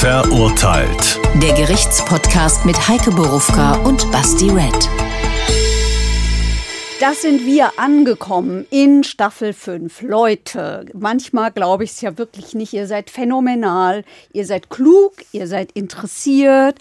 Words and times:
Verurteilt. 0.00 1.18
Der 1.42 1.54
Gerichtspodcast 1.54 2.64
mit 2.64 2.76
Heike 2.88 3.10
Borufka 3.10 3.74
und 3.82 4.08
Basti 4.12 4.48
Red. 4.48 4.88
Das 7.00 7.22
sind 7.22 7.44
wir 7.44 7.80
angekommen 7.80 8.64
in 8.70 9.02
Staffel 9.02 9.52
5. 9.52 10.02
Leute, 10.02 10.86
manchmal 10.94 11.50
glaube 11.50 11.82
ich 11.82 11.90
es 11.90 12.00
ja 12.00 12.16
wirklich 12.16 12.54
nicht. 12.54 12.74
Ihr 12.74 12.86
seid 12.86 13.10
phänomenal, 13.10 14.04
ihr 14.32 14.46
seid 14.46 14.70
klug, 14.70 15.14
ihr 15.32 15.48
seid 15.48 15.72
interessiert 15.72 16.76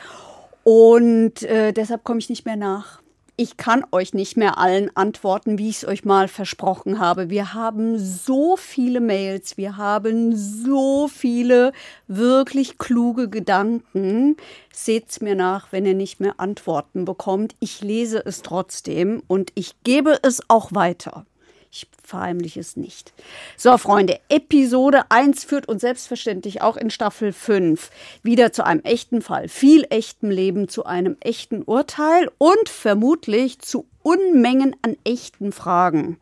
und 0.63 1.41
äh, 1.41 1.73
deshalb 1.73 2.03
komme 2.03 2.19
ich 2.19 2.29
nicht 2.29 2.45
mehr 2.45 2.55
nach 2.55 3.01
ich 3.39 3.55
kann 3.55 3.85
euch 3.91 4.15
nicht 4.15 4.35
mehr 4.35 4.57
allen 4.57 4.89
antworten, 4.97 5.59
wie 5.59 5.69
ich 5.69 5.77
es 5.77 5.87
euch 5.87 6.03
mal 6.03 6.27
versprochen 6.27 6.99
habe. 6.99 7.29
Wir 7.29 7.53
haben 7.53 7.99
so 7.99 8.57
viele 8.57 8.99
Mails, 8.99 9.57
wir 9.57 9.77
haben 9.77 10.35
so 10.35 11.07
viele 11.07 11.71
wirklich 12.07 12.79
kluge 12.79 13.29
Gedanken. 13.29 14.37
Seht's 14.73 15.21
mir 15.21 15.35
nach, 15.35 15.71
wenn 15.71 15.85
ihr 15.85 15.93
nicht 15.93 16.19
mehr 16.19 16.39
Antworten 16.39 17.05
bekommt. 17.05 17.55
Ich 17.59 17.81
lese 17.81 18.25
es 18.25 18.41
trotzdem 18.41 19.21
und 19.27 19.51
ich 19.53 19.75
gebe 19.83 20.17
es 20.23 20.41
auch 20.47 20.73
weiter. 20.73 21.27
Ich 21.71 21.87
verheimliche 22.03 22.59
es 22.59 22.77
nicht. 22.77 23.13
So, 23.57 23.77
Freunde, 23.77 24.19
Episode 24.29 25.03
1 25.09 25.43
führt 25.43 25.67
uns 25.67 25.81
selbstverständlich 25.81 26.61
auch 26.61 26.77
in 26.77 26.89
Staffel 26.89 27.33
5 27.33 27.89
wieder 28.23 28.53
zu 28.53 28.65
einem 28.65 28.81
echten 28.81 29.21
Fall, 29.21 29.49
viel 29.49 29.85
echtem 29.89 30.31
Leben, 30.31 30.69
zu 30.69 30.85
einem 30.85 31.17
echten 31.19 31.63
Urteil 31.63 32.31
und 32.37 32.69
vermutlich 32.69 33.59
zu 33.59 33.85
Unmengen 34.07 34.73
an 34.83 34.95
echten 35.03 35.51
Fragen. 35.51 36.17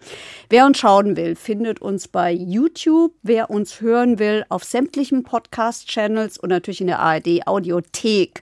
Wer 0.50 0.66
uns 0.66 0.80
schauen 0.80 1.16
will, 1.16 1.36
findet 1.36 1.84
uns 1.84 2.08
bei 2.08 2.32
YouTube. 2.32 3.14
Wer 3.22 3.52
uns 3.52 3.80
hören 3.80 4.18
will, 4.18 4.44
auf 4.50 4.64
sämtlichen 4.64 5.22
Podcast-Channels 5.22 6.40
und 6.40 6.50
natürlich 6.50 6.82
in 6.82 6.88
der 6.88 6.98
ARD 6.98 7.46
Audiothek. 7.46 8.42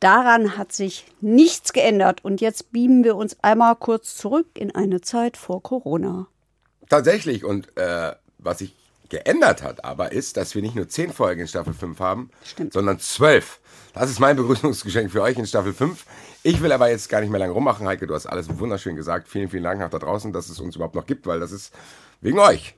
Daran 0.00 0.56
hat 0.56 0.72
sich 0.72 1.04
nichts 1.20 1.72
geändert. 1.72 2.24
Und 2.24 2.40
jetzt 2.40 2.72
beamen 2.72 3.04
wir 3.04 3.16
uns 3.16 3.36
einmal 3.42 3.76
kurz 3.76 4.16
zurück 4.16 4.46
in 4.54 4.74
eine 4.74 5.02
Zeit 5.02 5.36
vor 5.36 5.62
Corona. 5.62 6.26
Tatsächlich. 6.88 7.44
Und 7.44 7.76
äh, 7.76 8.14
was 8.38 8.58
sich 8.58 8.74
geändert 9.10 9.62
hat 9.62 9.84
aber, 9.84 10.12
ist, 10.12 10.36
dass 10.36 10.54
wir 10.54 10.62
nicht 10.62 10.74
nur 10.74 10.88
zehn 10.88 11.12
Folgen 11.12 11.42
in 11.42 11.48
Staffel 11.48 11.74
5 11.74 11.98
haben, 12.00 12.30
Stimmt. 12.44 12.72
sondern 12.72 12.98
zwölf. 12.98 13.60
Das 13.92 14.08
ist 14.08 14.20
mein 14.20 14.36
Begrüßungsgeschenk 14.36 15.10
für 15.10 15.20
euch 15.20 15.36
in 15.36 15.46
Staffel 15.46 15.74
5. 15.74 16.06
Ich 16.44 16.62
will 16.62 16.72
aber 16.72 16.88
jetzt 16.88 17.08
gar 17.08 17.20
nicht 17.20 17.30
mehr 17.30 17.40
lange 17.40 17.52
rummachen, 17.52 17.86
Heike. 17.86 18.06
Du 18.06 18.14
hast 18.14 18.26
alles 18.26 18.58
wunderschön 18.58 18.96
gesagt. 18.96 19.28
Vielen, 19.28 19.50
vielen 19.50 19.64
Dank 19.64 19.80
nach 19.80 19.90
da 19.90 19.98
draußen, 19.98 20.32
dass 20.32 20.48
es 20.48 20.60
uns 20.60 20.76
überhaupt 20.76 20.94
noch 20.94 21.06
gibt, 21.06 21.26
weil 21.26 21.40
das 21.40 21.52
ist 21.52 21.74
wegen 22.20 22.38
euch. 22.38 22.76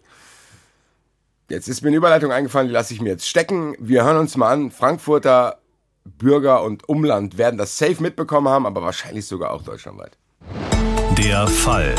Jetzt 1.49 1.69
ist 1.69 1.83
mir 1.83 1.89
eine 1.89 1.99
Überleitung 1.99 2.33
eingefallen, 2.33 2.69
die 2.69 2.73
lasse 2.73 2.95
ich 2.95 3.03
mir 3.03 3.11
jetzt 3.11 3.29
stecken. 3.29 3.77
Wir 3.79 4.05
hören 4.05 4.17
uns 4.17 4.37
mal 4.37 4.51
an. 4.51 4.71
Frankfurter 4.71 5.62
Bürger 6.05 6.63
und 6.63 6.89
Umland 6.89 7.39
werden 7.39 7.59
das 7.59 7.79
safe 7.79 8.03
mitbekommen 8.03 8.49
haben, 8.49 8.67
aber 8.67 8.83
wahrscheinlich 8.83 9.27
sogar 9.27 9.53
auch 9.53 9.63
deutschlandweit. 9.63 10.19
Der 11.19 11.47
Fall. 11.47 11.95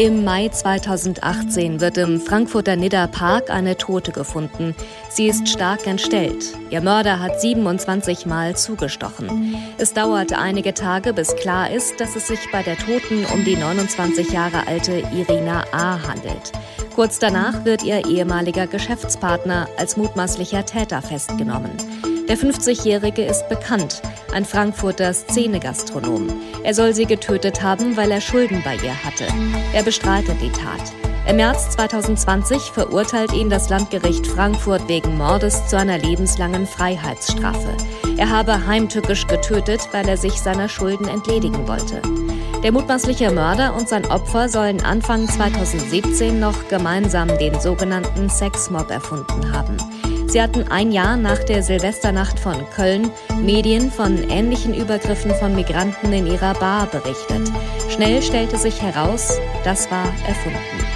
Im 0.00 0.24
Mai 0.24 0.48
2018 0.48 1.82
wird 1.82 1.98
im 1.98 2.22
Frankfurter 2.22 2.74
Nidda 2.74 3.06
Park 3.06 3.50
eine 3.50 3.76
Tote 3.76 4.12
gefunden. 4.12 4.74
Sie 5.10 5.28
ist 5.28 5.46
stark 5.46 5.86
entstellt. 5.86 6.56
Ihr 6.70 6.80
Mörder 6.80 7.20
hat 7.20 7.38
27 7.38 8.24
Mal 8.24 8.56
zugestochen. 8.56 9.54
Es 9.76 9.92
dauert 9.92 10.32
einige 10.32 10.72
Tage, 10.72 11.12
bis 11.12 11.36
klar 11.36 11.70
ist, 11.70 12.00
dass 12.00 12.16
es 12.16 12.28
sich 12.28 12.40
bei 12.50 12.62
der 12.62 12.78
Toten 12.78 13.26
um 13.34 13.44
die 13.44 13.56
29 13.56 14.32
Jahre 14.32 14.66
alte 14.66 15.02
Irina 15.14 15.64
A. 15.72 16.00
handelt. 16.08 16.52
Kurz 16.94 17.18
danach 17.18 17.66
wird 17.66 17.82
ihr 17.82 18.06
ehemaliger 18.06 18.66
Geschäftspartner 18.66 19.68
als 19.76 19.98
mutmaßlicher 19.98 20.64
Täter 20.64 21.02
festgenommen. 21.02 21.72
Der 22.30 22.38
50-Jährige 22.38 23.24
ist 23.24 23.48
bekannt, 23.48 24.02
ein 24.32 24.44
Frankfurter 24.44 25.12
Szenegastronom. 25.12 26.28
Er 26.62 26.74
soll 26.74 26.94
sie 26.94 27.04
getötet 27.04 27.60
haben, 27.60 27.96
weil 27.96 28.12
er 28.12 28.20
Schulden 28.20 28.62
bei 28.64 28.76
ihr 28.76 28.94
hatte. 29.04 29.24
Er 29.72 29.82
bestreitet 29.82 30.36
die 30.40 30.52
Tat. 30.52 30.92
Im 31.28 31.38
März 31.38 31.70
2020 31.70 32.70
verurteilt 32.70 33.32
ihn 33.32 33.50
das 33.50 33.68
Landgericht 33.68 34.28
Frankfurt 34.28 34.86
wegen 34.86 35.18
Mordes 35.18 35.66
zu 35.66 35.76
einer 35.76 35.98
lebenslangen 35.98 36.68
Freiheitsstrafe. 36.68 37.76
Er 38.16 38.30
habe 38.30 38.64
heimtückisch 38.64 39.26
getötet, 39.26 39.88
weil 39.90 40.08
er 40.08 40.16
sich 40.16 40.34
seiner 40.34 40.68
Schulden 40.68 41.08
entledigen 41.08 41.66
wollte. 41.66 42.00
Der 42.62 42.70
mutmaßliche 42.70 43.32
Mörder 43.32 43.74
und 43.74 43.88
sein 43.88 44.06
Opfer 44.06 44.48
sollen 44.48 44.84
Anfang 44.84 45.26
2017 45.26 46.38
noch 46.38 46.68
gemeinsam 46.68 47.26
den 47.38 47.58
sogenannten 47.58 48.30
Sexmob 48.30 48.88
erfunden 48.88 49.52
haben. 49.52 49.76
Sie 50.30 50.40
hatten 50.40 50.68
ein 50.68 50.92
Jahr 50.92 51.16
nach 51.16 51.42
der 51.42 51.64
Silvesternacht 51.64 52.38
von 52.38 52.54
Köln 52.70 53.10
Medien 53.42 53.90
von 53.90 54.30
ähnlichen 54.30 54.74
Übergriffen 54.74 55.34
von 55.34 55.56
Migranten 55.56 56.12
in 56.12 56.28
ihrer 56.28 56.54
Bar 56.54 56.86
berichtet. 56.86 57.50
Schnell 57.88 58.22
stellte 58.22 58.56
sich 58.56 58.80
heraus, 58.80 59.40
das 59.64 59.90
war 59.90 60.04
erfunden. 60.28 60.86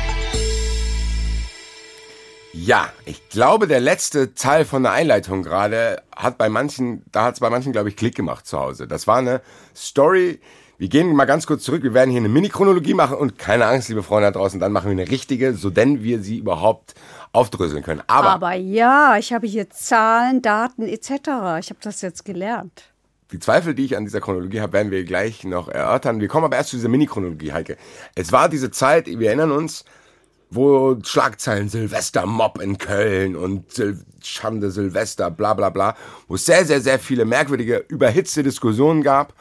Ja, 2.52 2.92
ich 3.06 3.28
glaube, 3.28 3.66
der 3.66 3.80
letzte 3.80 4.34
Teil 4.34 4.64
von 4.64 4.84
der 4.84 4.92
Einleitung 4.92 5.42
gerade 5.42 6.00
hat 6.14 6.38
bei 6.38 6.48
manchen, 6.48 7.02
da 7.10 7.24
hat 7.24 7.34
es 7.34 7.40
bei 7.40 7.50
manchen, 7.50 7.72
glaube 7.72 7.88
ich, 7.88 7.96
Klick 7.96 8.14
gemacht 8.14 8.46
zu 8.46 8.60
Hause. 8.60 8.86
Das 8.86 9.08
war 9.08 9.16
eine 9.16 9.40
Story. 9.74 10.38
Wir 10.78 10.88
gehen 10.88 11.12
mal 11.14 11.24
ganz 11.24 11.46
kurz 11.46 11.64
zurück. 11.64 11.82
Wir 11.82 11.94
werden 11.94 12.10
hier 12.10 12.20
eine 12.20 12.28
Mini-Chronologie 12.28 12.94
machen 12.94 13.16
und 13.16 13.36
keine 13.36 13.66
Angst, 13.66 13.88
liebe 13.88 14.04
Freunde 14.04 14.30
da 14.30 14.38
draußen, 14.38 14.60
dann 14.60 14.70
machen 14.70 14.90
wir 14.96 15.02
eine 15.02 15.10
richtige, 15.10 15.54
so 15.54 15.70
denn 15.70 16.04
wir 16.04 16.20
sie 16.20 16.38
überhaupt 16.38 16.94
aufdröseln 17.34 17.82
können. 17.82 18.02
Aber, 18.06 18.30
Aber 18.30 18.54
ja, 18.54 19.16
ich 19.18 19.32
habe 19.32 19.46
hier 19.46 19.68
Zahlen, 19.70 20.40
Daten 20.42 20.82
etc. 20.82 21.10
Ich 21.58 21.70
habe 21.70 21.80
das 21.82 22.00
jetzt 22.00 22.24
gelernt. 22.24 22.84
die 23.32 23.38
Zweifel, 23.38 23.74
die 23.74 23.84
ich 23.84 23.96
an 23.96 24.04
dieser 24.04 24.20
Chronologie 24.20 24.60
habe, 24.60 24.74
werden 24.74 24.92
wir 24.92 25.04
gleich 25.04 25.44
noch 25.44 25.68
erörtern. 25.68 26.20
Wir 26.20 26.28
kommen 26.28 26.44
aber 26.44 26.56
erst 26.56 26.70
zu 26.70 26.76
dieser 26.76 26.88
Mini-Chronologie, 26.88 27.52
Heike. 27.52 27.76
Es 28.14 28.30
war 28.32 28.48
diese 28.48 28.70
Zeit, 28.70 29.06
wir 29.06 29.28
erinnern 29.28 29.50
uns, 29.50 29.84
wo 30.50 30.96
Schlagzeilen 31.02 31.68
Silvester-Mob 31.68 32.60
in 32.60 32.78
Köln 32.78 33.34
und 33.34 33.72
Sil 33.74 33.98
Schande 34.22 34.70
Silvester, 34.70 35.30
bla 35.30 35.52
bla 35.52 35.68
bla, 35.68 35.96
wo 36.28 36.36
es 36.36 36.46
sehr, 36.46 36.64
sehr, 36.64 36.80
sehr 36.80 36.98
viele 36.98 37.26
merkwürdige, 37.26 37.84
überhitzte 37.88 38.42
Diskussionen 38.42 39.02
gab, 39.02 39.34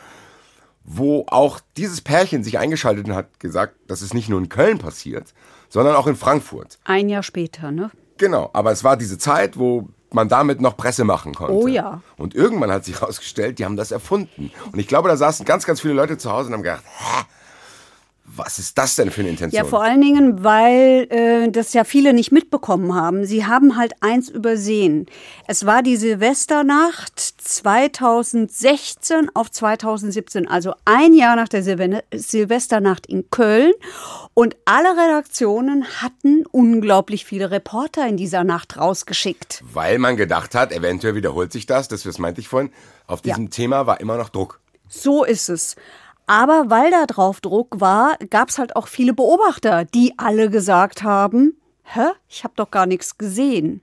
wo 0.84 1.26
auch 1.28 1.62
dieses 1.78 2.02
Pärchen 2.02 2.44
sich 2.44 2.60
eingeschaltet 2.60 3.08
und 3.08 3.16
hat 3.16 3.40
gesagt, 3.40 3.76
dass 3.88 4.02
es 4.02 4.14
nicht 4.14 4.28
nur 4.28 4.40
in 4.40 4.50
Köln 4.50 4.80
passiert, 4.80 5.34
sondern 5.74 5.96
auch 5.96 6.06
in 6.06 6.16
Frankfurt. 6.16 6.78
Ein 6.86 7.10
Jahr 7.10 7.24
später, 7.24 7.72
ne? 7.72 7.90
Genau, 8.18 8.52
aber 8.54 8.72
es 8.72 8.84
war 8.84 8.96
diese 8.96 9.18
Zeit, 9.18 9.58
wo 9.58 9.90
man 10.12 10.30
damit 10.30 10.62
noch 10.62 10.78
Presse 10.78 11.04
machen 11.04 11.34
konnte. 11.34 11.56
Oh 11.56 11.66
ja. 11.66 12.02
Und 12.16 12.36
irgendwann 12.36 12.72
hat 12.72 12.86
sich 12.86 12.94
herausgestellt, 13.02 13.58
die 13.58 13.66
haben 13.66 13.76
das 13.76 13.92
erfunden. 13.92 14.52
Und 14.72 14.78
ich 14.78 14.88
glaube, 14.88 15.10
da 15.10 15.18
saßen 15.18 15.46
ganz, 15.48 15.66
ganz 15.66 15.82
viele 15.82 15.96
Leute 15.96 16.20
zu 16.20 16.32
Hause 16.32 16.50
und 16.50 16.54
haben 16.54 16.62
gedacht, 16.62 16.84
hä? 16.86 17.24
Was 18.26 18.58
ist 18.58 18.78
das 18.78 18.96
denn 18.96 19.12
für 19.12 19.22
eine 19.22 19.30
Intention? 19.32 19.64
Ja, 19.64 19.70
vor 19.70 19.84
allen 19.84 20.02
Dingen, 20.02 20.44
weil 20.44 21.08
äh, 21.10 21.52
das 21.52 21.74
ja 21.74 21.84
viele 21.84 22.14
nicht 22.14 22.32
mitbekommen 22.32 22.96
haben. 22.96 23.26
Sie 23.26 23.46
haben 23.46 23.78
halt 23.78 23.94
eins 24.02 24.30
übersehen. 24.30 25.08
Es 25.46 25.66
war 25.66 25.84
die 25.84 25.98
Silvesternacht 25.98 27.20
2016 27.20 29.30
auf 29.34 29.52
2017, 29.52 30.48
also 30.48 30.74
ein 30.86 31.14
Jahr 31.14 31.36
nach 31.36 31.50
der 31.50 31.64
Silve 31.64 32.04
Silvesternacht 32.14 33.08
in 33.08 33.30
Köln. 33.30 33.74
Und 34.34 34.56
alle 34.66 34.90
Redaktionen 34.90 35.86
hatten 36.02 36.46
unglaublich 36.52 37.26
viele 37.26 37.52
Reporter 37.52 38.08
in 38.08 38.18
dieser 38.18 38.44
Nacht 38.44 38.78
rausgeschickt. 38.78 39.64
Weil 39.74 40.00
man 40.00 40.18
gedacht 40.18 40.56
hat, 40.56 40.72
eventuell 40.72 41.16
wiederholt 41.16 41.52
sich 41.52 41.66
das, 41.66 41.88
das, 41.88 42.04
das 42.04 42.20
meinte 42.20 42.42
ich 42.42 42.48
vorhin. 42.48 42.72
Auf 43.06 43.22
diesem 43.22 43.46
Ja. 43.46 43.50
Thema 43.50 43.86
war 43.86 44.00
immer 44.00 44.18
noch 44.18 44.30
Druck. 44.30 44.60
So 44.88 45.24
ist 45.24 45.50
es. 45.50 45.76
Aber 46.26 46.70
weil 46.70 46.92
da 46.92 47.06
drauf 47.06 47.42
Druck 47.42 47.80
war, 47.80 48.18
gab 48.30 48.50
es 48.50 48.58
halt 48.58 48.76
auch 48.76 48.88
viele 48.88 49.14
Beobachter, 49.14 49.86
die 49.86 50.14
alle 50.18 50.50
gesagt 50.50 51.04
haben, 51.04 51.58
hä, 51.84 52.08
ich 52.30 52.44
habe 52.44 52.54
doch 52.56 52.72
gar 52.72 52.86
nichts 52.86 53.18
gesehen. 53.18 53.82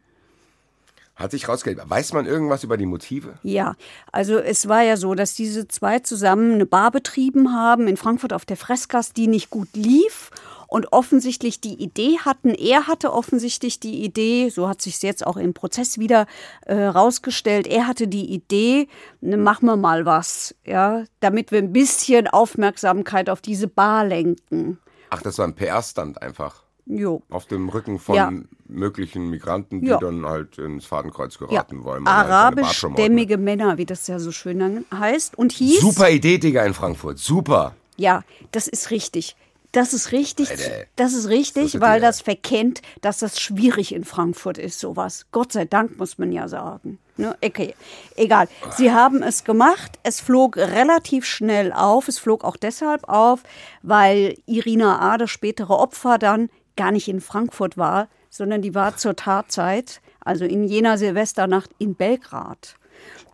Hat 1.21 1.33
sich 1.33 1.49
rausgestellt. 1.49 1.89
Weiß 1.89 2.15
man 2.15 2.25
irgendwas 2.25 2.65
über 2.65 2.79
die 2.79 2.87
Motive? 2.87 3.35
Ja, 3.43 3.75
also 4.11 4.39
es 4.39 4.69
war 4.69 4.81
ja 4.83 4.97
so, 4.97 5.15
dass 5.15 5.35
diese 5.35 5.69
zwei 5.69 5.99
zusammen 5.99 6.55
eine 6.55 6.65
Bar 6.65 6.91
betrieben 6.91 7.53
haben 7.53 7.89
in 7.89 7.99
Frankfurt 7.99 8.33
auf 8.33 8.47
der 8.47 8.57
Fressgast, 8.57 9.19
die 9.19 9.27
nicht 9.27 9.51
gut 9.51 9.69
lief 9.75 10.31
und 10.71 10.93
offensichtlich 10.93 11.61
die 11.61 11.75
Idee 11.75 12.19
hatten. 12.25 12.51
Er 12.55 12.87
hatte 12.87 13.13
offensichtlich 13.13 13.81
die 13.81 14.03
Idee, 14.05 14.49
so 14.51 14.69
hat 14.69 14.81
sich 14.81 15.03
jetzt 15.03 15.27
auch 15.27 15.37
im 15.37 15.53
Prozess 15.53 15.99
wieder 15.99 16.27
äh, 16.65 16.75
rausgestellt. 16.85 17.67
Er 17.67 17.87
hatte 17.89 18.07
die 18.09 18.33
Idee, 18.33 18.89
ne, 19.21 19.37
machen 19.37 19.67
wir 19.67 19.77
mal 19.77 20.07
was, 20.07 20.55
ja, 20.65 21.05
damit 21.19 21.51
wir 21.51 21.59
ein 21.59 21.73
bisschen 21.73 22.29
Aufmerksamkeit 22.29 23.29
auf 23.29 23.41
diese 23.41 23.67
Bar 23.67 24.05
lenken. 24.07 24.79
Ach, 25.11 25.21
das 25.23 25.39
war 25.39 25.47
ein 25.49 25.55
PR-Stand 25.57 26.23
einfach. 26.23 26.63
Jo. 26.87 27.23
Auf 27.31 27.47
dem 27.47 27.69
Rücken 27.69 27.99
von 27.99 28.15
Ja. 28.15 28.33
möglichen 28.67 29.29
Migranten, 29.29 29.81
die 29.81 29.89
Ja. 29.89 29.99
dann 29.99 30.25
halt 30.25 30.59
ins 30.59 30.87
Fadenkreuz 30.87 31.39
Ja, 31.41 31.47
geraten 31.47 31.85
wollen. 31.85 32.05
weil 32.07 32.13
man 32.15 32.17
halt 32.17 32.31
arabischstämmige 32.31 33.37
Männer, 33.39 33.77
wie 33.79 33.87
das 33.87 34.07
ja 34.07 34.19
so 34.21 34.31
schön 34.33 34.85
heißt. 34.93 35.37
Und 35.37 35.53
hieß. 35.53 35.81
Super 35.81 36.11
Idee, 36.11 36.39
Digga, 36.39 36.65
in 36.65 36.75
Frankfurt. 36.75 37.19
Super. 37.19 37.75
Ja, 37.97 38.23
das 38.53 38.67
ist 38.69 38.91
richtig. 38.91 39.37
Das 39.73 39.93
ist 39.95 40.11
richtig, 40.11 40.51
Alter, 40.51 40.87
das 40.97 41.15
ist 41.15 41.29
richtig, 41.29 41.73
das 41.73 41.81
weil 41.81 42.01
das 42.01 42.21
verkennt, 42.21 42.83
dass 43.03 43.19
das 43.19 43.41
schwierig 43.41 43.95
in 43.95 44.05
Frankfurt 44.05 44.59
ist, 44.59 44.81
sowas. 44.81 45.27
Gott 45.31 45.53
sei 45.53 45.65
Dank, 45.65 45.97
muss 45.99 46.19
man 46.19 46.33
ja 46.33 46.49
sagen. 46.49 46.99
Ne? 47.17 47.37
Okay, 47.45 47.75
egal. 48.17 48.49
Sie 48.77 48.91
haben 48.93 49.23
es 49.23 49.45
gemacht. 49.45 49.99
Es 50.03 50.21
flog 50.21 50.57
relativ 50.57 51.25
schnell 51.25 51.73
auf. 51.73 52.09
Es 52.09 52.19
flog 52.19 52.43
auch 52.45 52.57
deshalb 52.57 53.09
auf, 53.09 53.43
weil 53.83 54.37
Irina 54.47 54.99
A., 54.99 55.19
das 55.19 55.31
spätere 55.31 55.79
Opfer, 55.79 56.19
dann 56.19 56.49
gar 56.77 56.91
nicht 56.91 57.09
in 57.09 57.21
Frankfurt 57.21 57.77
war, 57.77 58.09
sondern 58.31 58.63
die 58.63 58.75
war 58.75 58.97
zur 58.97 59.15
Tatzeit, 59.15 60.01
also 60.21 60.45
in 60.45 60.65
jener 60.65 60.99
Silvesternacht 60.99 61.71
in 61.79 61.95
Belgrad. 61.95 62.77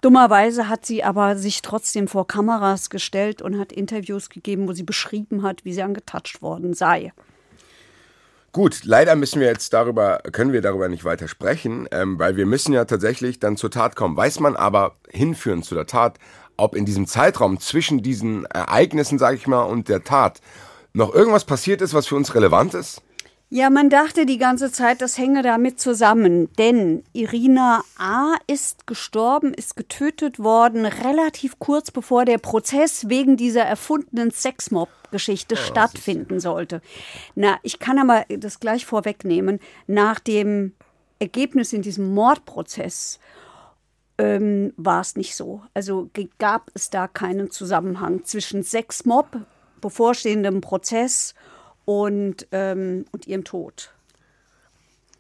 Dummerweise 0.06 0.68
hat 0.68 0.86
sie 0.86 1.02
aber 1.02 1.36
sich 1.36 1.62
trotzdem 1.62 2.06
vor 2.06 2.28
Kameras 2.28 2.90
gestellt 2.90 3.42
und 3.42 3.58
hat 3.58 3.72
Interviews 3.72 4.30
gegeben, 4.30 4.68
wo 4.68 4.72
sie 4.72 4.84
beschrieben 4.84 5.42
hat, 5.42 5.64
wie 5.64 5.72
sie 5.72 5.82
angetatscht 5.82 6.42
worden 6.42 6.74
sei. 6.74 7.12
Gut, 8.52 8.84
leider 8.84 9.16
müssen 9.16 9.40
wir 9.40 9.48
jetzt 9.48 9.72
darüber, 9.72 10.20
können 10.30 10.52
wir 10.52 10.62
darüber 10.62 10.88
nicht 10.88 11.04
weiter 11.04 11.26
sprechen, 11.26 11.88
ähm, 11.90 12.20
weil 12.20 12.36
wir 12.36 12.46
müssen 12.46 12.72
ja 12.72 12.84
tatsächlich 12.84 13.40
dann 13.40 13.56
zur 13.56 13.72
Tat 13.72 13.96
kommen. 13.96 14.16
Weiß 14.16 14.38
man 14.38 14.54
aber 14.54 14.94
hinführend 15.10 15.64
zu 15.64 15.74
der 15.74 15.86
Tat, 15.86 16.20
ob 16.56 16.76
in 16.76 16.84
diesem 16.84 17.08
Zeitraum 17.08 17.58
zwischen 17.58 18.00
diesen 18.00 18.44
Ereignissen, 18.44 19.18
sage 19.18 19.34
ich 19.34 19.48
mal, 19.48 19.64
und 19.64 19.88
der 19.88 20.04
Tat 20.04 20.40
noch 20.92 21.12
irgendwas 21.12 21.46
passiert 21.46 21.82
ist, 21.82 21.94
was 21.94 22.06
für 22.06 22.14
uns 22.14 22.32
relevant 22.36 22.74
ist? 22.74 23.02
Ja, 23.48 23.70
man 23.70 23.90
dachte 23.90 24.26
die 24.26 24.38
ganze 24.38 24.72
Zeit, 24.72 25.00
das 25.00 25.18
hänge 25.18 25.42
damit 25.42 25.78
zusammen, 25.78 26.52
denn 26.54 27.04
Irina 27.12 27.84
A. 27.96 28.34
ist 28.48 28.88
gestorben, 28.88 29.54
ist 29.54 29.76
getötet 29.76 30.40
worden, 30.40 30.84
relativ 30.84 31.60
kurz 31.60 31.92
bevor 31.92 32.24
der 32.24 32.38
Prozess 32.38 33.08
wegen 33.08 33.36
dieser 33.36 33.62
erfundenen 33.62 34.32
Sexmob-Geschichte 34.32 35.54
oh, 35.56 35.62
stattfinden 35.62 36.40
sollte. 36.40 36.82
Na, 37.36 37.60
ich 37.62 37.78
kann 37.78 38.00
aber 38.00 38.24
das 38.36 38.58
gleich 38.58 38.84
vorwegnehmen. 38.84 39.60
Nach 39.86 40.18
dem 40.18 40.72
Ergebnis 41.20 41.72
in 41.72 41.82
diesem 41.82 42.12
Mordprozess 42.14 43.20
ähm, 44.18 44.72
war 44.76 45.02
es 45.02 45.14
nicht 45.14 45.36
so. 45.36 45.62
Also 45.72 46.10
gab 46.38 46.72
es 46.74 46.90
da 46.90 47.06
keinen 47.06 47.52
Zusammenhang 47.52 48.24
zwischen 48.24 48.64
Sexmob, 48.64 49.28
bevorstehendem 49.80 50.60
Prozess 50.60 51.35
und, 51.86 52.46
ähm, 52.52 53.06
und 53.12 53.26
ihrem 53.26 53.44
Tod. 53.44 53.90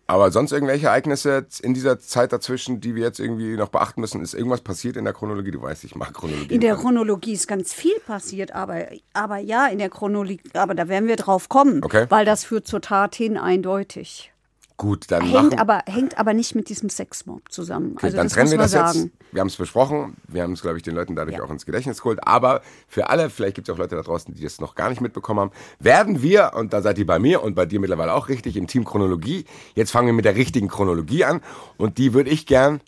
Aber 0.08 0.30
sonst 0.30 0.52
irgendwelche 0.52 0.86
Ereignisse 0.86 1.46
in 1.62 1.74
dieser 1.74 1.98
Zeit 1.98 2.32
dazwischen, 2.32 2.80
die 2.80 2.94
wir 2.94 3.02
jetzt 3.02 3.18
irgendwie 3.18 3.56
noch 3.56 3.70
beachten 3.70 4.00
müssen? 4.00 4.22
Ist 4.22 4.34
irgendwas 4.34 4.60
passiert 4.60 4.96
in 4.96 5.04
der 5.04 5.12
Chronologie? 5.12 5.50
Du 5.50 5.62
weißt, 5.62 5.82
ich 5.82 5.96
mag 5.96 6.14
Chronologie. 6.14 6.54
In 6.54 6.60
der 6.60 6.76
Chronologie 6.76 7.32
ist 7.32 7.48
ganz 7.48 7.72
viel 7.72 7.98
passiert, 8.06 8.52
aber, 8.52 8.86
aber 9.14 9.38
ja, 9.38 9.66
in 9.66 9.78
der 9.78 9.88
Chronologie, 9.88 10.40
aber 10.52 10.74
da 10.74 10.86
werden 10.86 11.08
wir 11.08 11.16
drauf 11.16 11.48
kommen, 11.48 11.82
okay. 11.82 12.06
weil 12.08 12.24
das 12.24 12.44
führt 12.44 12.68
zur 12.68 12.80
Tat 12.80 13.16
hin 13.16 13.36
eindeutig. 13.36 14.32
Gut, 14.78 15.10
dann 15.10 15.22
hängt 15.22 15.32
machen, 15.32 15.58
aber 15.58 15.82
hängt 15.86 16.18
aber 16.18 16.34
nicht 16.34 16.54
mit 16.54 16.68
diesem 16.68 16.90
Sexmob 16.90 17.50
zusammen. 17.50 17.92
Okay, 17.96 18.06
also 18.06 18.16
dann 18.18 18.28
trennen 18.28 18.50
wir 18.50 18.58
das 18.58 18.72
sagen. 18.72 18.98
jetzt. 19.04 19.32
Wir 19.32 19.40
haben 19.40 19.48
es 19.48 19.56
besprochen. 19.56 20.18
Wir 20.28 20.42
haben 20.42 20.52
es, 20.52 20.60
glaube 20.60 20.76
ich, 20.76 20.82
den 20.82 20.94
Leuten 20.94 21.16
dadurch 21.16 21.38
Ja. 21.38 21.44
auch 21.44 21.50
ins 21.50 21.64
Gedächtnis 21.64 22.02
geholt. 22.02 22.26
Aber 22.26 22.60
für 22.86 23.08
alle, 23.08 23.30
vielleicht 23.30 23.54
gibt 23.54 23.68
es 23.68 23.74
auch 23.74 23.78
Leute 23.78 23.96
da 23.96 24.02
draußen, 24.02 24.34
die 24.34 24.42
das 24.42 24.60
noch 24.60 24.74
gar 24.74 24.90
nicht 24.90 25.00
mitbekommen 25.00 25.40
haben, 25.40 25.50
werden 25.78 26.20
wir, 26.20 26.52
und 26.54 26.74
da 26.74 26.82
seid 26.82 26.98
ihr 26.98 27.06
bei 27.06 27.18
mir 27.18 27.42
und 27.42 27.54
bei 27.54 27.64
dir 27.64 27.80
mittlerweile 27.80 28.12
auch 28.12 28.28
richtig, 28.28 28.54
im 28.56 28.66
Team 28.66 28.84
Chronologie. 28.84 29.46
Jetzt 29.74 29.92
fangen 29.92 30.08
wir 30.08 30.12
mit 30.12 30.26
der 30.26 30.36
richtigen 30.36 30.68
Chronologie 30.68 31.24
an. 31.24 31.40
Und 31.78 31.96
die 31.96 32.12
würde 32.12 32.28
ich 32.28 32.44
gern 32.44 32.82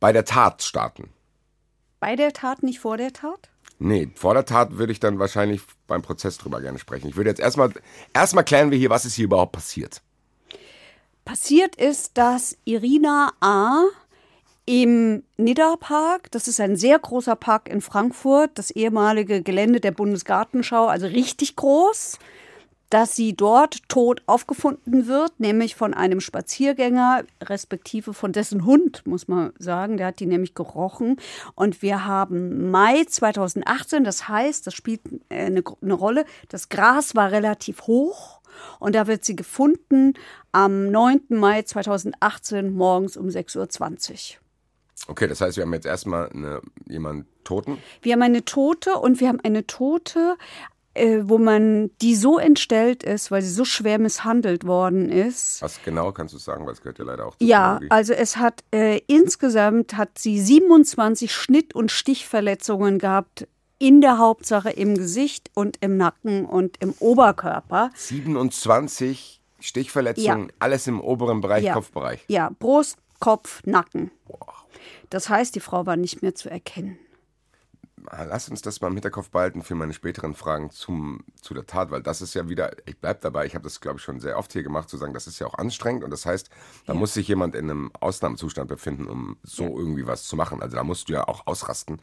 bei 0.00 0.12
der 0.14 0.24
Tat 0.24 0.62
starten. 0.62 1.10
Bei 2.00 2.16
der 2.16 2.32
Tat, 2.32 2.62
nicht 2.62 2.80
vor 2.80 2.96
der 2.96 3.12
Tat? 3.12 3.50
Nee, 3.78 4.10
vor 4.14 4.32
der 4.32 4.46
Tat 4.46 4.78
würde 4.78 4.92
ich 4.92 5.00
dann 5.00 5.18
wahrscheinlich 5.18 5.60
beim 5.86 6.00
Prozess 6.00 6.38
drüber 6.38 6.62
gerne 6.62 6.78
sprechen. 6.78 7.08
Ich 7.08 7.16
würde 7.16 7.28
jetzt 7.28 7.40
erstmal, 7.40 7.70
erstmal 8.14 8.44
klären 8.44 8.70
wir 8.70 8.78
hier, 8.78 8.88
was 8.88 9.04
ist 9.04 9.14
hier 9.14 9.26
überhaupt 9.26 9.52
passiert. 9.52 10.00
Passiert 11.30 11.76
ist, 11.76 12.18
dass 12.18 12.56
Irina 12.64 13.30
A. 13.38 13.84
im 14.66 15.22
Nidderpark, 15.36 16.28
das 16.32 16.48
ist 16.48 16.58
ein 16.58 16.74
sehr 16.74 16.98
großer 16.98 17.36
Park 17.36 17.68
in 17.68 17.80
Frankfurt, 17.80 18.50
das 18.56 18.72
ehemalige 18.72 19.40
Gelände 19.40 19.78
der 19.78 19.92
Bundesgartenschau, 19.92 20.88
also 20.88 21.06
richtig 21.06 21.54
groß, 21.54 22.18
dass 22.90 23.14
sie 23.14 23.34
dort 23.36 23.88
tot 23.88 24.22
aufgefunden 24.26 25.06
wird, 25.06 25.38
nämlich 25.38 25.76
von 25.76 25.94
einem 25.94 26.20
Spaziergänger, 26.20 27.22
respektive 27.40 28.12
von 28.12 28.32
dessen 28.32 28.64
Hund, 28.66 29.06
muss 29.06 29.28
man 29.28 29.52
sagen. 29.56 29.98
Der 29.98 30.08
hat 30.08 30.18
die 30.18 30.26
nämlich 30.26 30.56
gerochen. 30.56 31.16
Und 31.54 31.80
wir 31.80 32.06
haben 32.06 32.72
Mai 32.72 33.04
2018, 33.04 34.02
das 34.02 34.26
heißt, 34.26 34.66
das 34.66 34.74
spielt 34.74 35.02
äh, 35.28 35.46
eine, 35.46 35.62
eine 35.80 35.94
Rolle, 35.94 36.24
das 36.48 36.68
Gras 36.68 37.14
war 37.14 37.30
relativ 37.30 37.82
hoch. 37.82 38.39
Und 38.78 38.94
da 38.94 39.06
wird 39.06 39.24
sie 39.24 39.36
gefunden 39.36 40.14
am 40.52 40.90
9. 40.90 41.22
Mai 41.30 41.62
2018 41.62 42.72
morgens 42.74 43.16
um 43.16 43.26
6.20 43.28 44.34
Uhr. 44.34 44.40
Okay, 45.08 45.26
das 45.28 45.40
heißt, 45.40 45.56
wir 45.56 45.64
haben 45.64 45.72
jetzt 45.72 45.86
erstmal 45.86 46.28
eine, 46.30 46.60
jemanden 46.86 47.26
Toten. 47.44 47.78
Wir 48.02 48.12
haben 48.12 48.22
eine 48.22 48.44
Tote 48.44 48.94
und 48.96 49.18
wir 49.20 49.28
haben 49.28 49.40
eine 49.42 49.66
Tote, 49.66 50.36
äh, 50.92 51.20
wo 51.22 51.38
man, 51.38 51.90
die 52.02 52.14
so 52.14 52.38
entstellt 52.38 53.02
ist, 53.02 53.30
weil 53.30 53.40
sie 53.42 53.50
so 53.50 53.64
schwer 53.64 53.98
misshandelt 53.98 54.66
worden 54.66 55.08
ist. 55.08 55.62
Was 55.62 55.82
genau 55.84 56.12
kannst 56.12 56.34
du 56.34 56.38
sagen, 56.38 56.66
weil 56.66 56.74
es 56.74 56.80
gehört 56.82 56.98
ja 56.98 57.04
leider 57.06 57.26
auch 57.26 57.36
zur 57.36 57.46
Ja, 57.46 57.58
Chronologie. 57.78 57.90
also 57.90 58.12
es 58.12 58.36
hat 58.36 58.62
äh, 58.74 59.00
insgesamt 59.06 59.96
hat 59.96 60.18
sie 60.18 60.38
27 60.40 61.32
Schnitt- 61.34 61.74
und 61.74 61.90
Stichverletzungen 61.90 62.98
gehabt 62.98 63.46
in 63.80 64.00
der 64.02 64.18
Hauptsache 64.18 64.70
im 64.70 64.94
Gesicht 64.94 65.50
und 65.54 65.78
im 65.80 65.96
Nacken 65.96 66.44
und 66.44 66.76
im 66.82 66.92
Oberkörper. 67.00 67.90
27 67.96 69.40
Stichverletzungen, 69.58 70.48
Ja. 70.48 70.54
alles 70.58 70.86
im 70.86 71.00
oberen 71.00 71.40
Bereich, 71.40 71.64
Ja. 71.64 71.72
Kopfbereich. 71.74 72.24
Ja, 72.28 72.50
Brust, 72.58 72.98
Kopf, 73.18 73.62
Nacken. 73.64 74.10
Das 75.08 75.28
heißt, 75.28 75.54
die 75.54 75.60
Frau 75.60 75.86
war 75.86 75.96
nicht 75.96 76.22
mehr 76.22 76.34
zu 76.34 76.48
erkennen. 76.50 76.98
Lass 78.12 78.48
uns 78.48 78.62
das 78.62 78.80
mal 78.80 78.88
im 78.88 78.94
Hinterkopf 78.94 79.30
behalten 79.30 79.62
für 79.62 79.74
meine 79.74 79.92
späteren 79.92 80.34
Fragen 80.34 80.70
zum, 80.70 81.20
zu 81.40 81.52
der 81.52 81.66
Tat, 81.66 81.90
weil 81.90 82.02
das 82.02 82.22
ist 82.22 82.32
ja 82.34 82.48
wieder, 82.48 82.72
ich 82.86 82.98
bleib 82.98 83.20
dabei, 83.20 83.44
ich 83.44 83.54
habe 83.54 83.64
das 83.64 83.80
glaube 83.80 83.98
ich 83.98 84.02
schon 84.02 84.20
sehr 84.20 84.38
oft 84.38 84.52
hier 84.52 84.62
gemacht, 84.62 84.88
zu 84.88 84.96
sagen, 84.96 85.12
das 85.12 85.26
ist 85.26 85.38
ja 85.38 85.46
auch 85.46 85.54
anstrengend 85.54 86.02
und 86.04 86.10
das 86.10 86.24
heißt, 86.24 86.48
da 86.86 86.94
muss 86.94 87.12
sich 87.14 87.28
jemand 87.28 87.54
in 87.54 87.70
einem 87.70 87.90
Ausnahmezustand 88.00 88.68
befinden, 88.68 89.06
um 89.06 89.36
so 89.42 89.78
irgendwie 89.78 90.06
was 90.06 90.24
zu 90.24 90.34
machen. 90.36 90.62
Also 90.62 90.76
da 90.76 90.82
musst 90.84 91.08
du 91.08 91.12
ja 91.12 91.28
auch 91.28 91.46
ausrasten, 91.46 92.00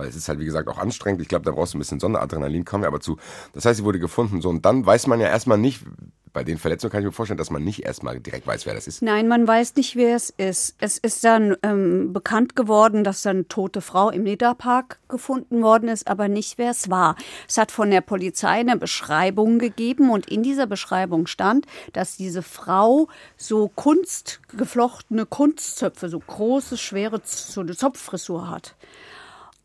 weil 0.00 0.08
es 0.08 0.16
ist 0.16 0.28
halt 0.28 0.40
wie 0.40 0.46
gesagt 0.46 0.68
auch 0.68 0.78
anstrengend. 0.78 1.20
Ich 1.20 1.28
glaube, 1.28 1.44
da 1.44 1.52
brauchst 1.52 1.74
du 1.74 1.78
ein 1.78 1.80
bisschen 1.80 2.00
Sonderadrenalin, 2.00 2.64
kommen 2.64 2.82
wir 2.82 2.88
aber 2.88 3.00
zu. 3.00 3.18
Das 3.52 3.64
heißt, 3.64 3.78
sie 3.78 3.84
wurde 3.84 4.00
gefunden, 4.00 4.40
so 4.40 4.48
und 4.48 4.64
dann 4.64 4.84
weiß 4.84 5.06
man 5.06 5.20
ja 5.20 5.28
erstmal 5.28 5.58
nicht, 5.58 5.84
bei 6.32 6.44
den 6.44 6.58
Verletzungen 6.58 6.92
kann 6.92 7.00
ich 7.00 7.06
mir 7.06 7.12
vorstellen, 7.12 7.38
dass 7.38 7.50
man 7.50 7.64
nicht 7.64 7.84
erstmal 7.84 8.20
direkt 8.20 8.46
weiß, 8.46 8.66
wer 8.66 8.74
das 8.74 8.86
ist. 8.86 9.02
Nein, 9.02 9.26
man 9.26 9.46
weiß 9.46 9.74
nicht, 9.76 9.96
wer 9.96 10.14
es 10.14 10.30
ist. 10.30 10.76
Es 10.78 10.98
ist 10.98 11.24
dann 11.24 11.56
ähm, 11.62 12.12
bekannt 12.12 12.54
geworden, 12.54 13.04
dass 13.04 13.26
eine 13.26 13.48
tote 13.48 13.80
Frau 13.80 14.10
im 14.10 14.22
Nidderpark 14.22 15.00
gefunden 15.08 15.62
worden 15.62 15.88
ist, 15.88 16.06
aber 16.06 16.28
nicht, 16.28 16.58
wer 16.58 16.70
es 16.70 16.88
war. 16.88 17.16
Es 17.48 17.58
hat 17.58 17.72
von 17.72 17.90
der 17.90 18.00
Polizei 18.00 18.60
eine 18.60 18.76
Beschreibung 18.76 19.58
gegeben 19.58 20.10
und 20.10 20.30
in 20.30 20.42
dieser 20.42 20.66
Beschreibung 20.66 21.26
stand, 21.26 21.66
dass 21.92 22.16
diese 22.16 22.42
Frau 22.42 23.08
so 23.36 23.68
kunstgeflochtene 23.68 25.26
Kunstzöpfe, 25.26 26.08
so 26.08 26.20
große, 26.20 26.78
schwere, 26.78 27.22
Zopffrisur 27.22 28.48
hat. 28.48 28.76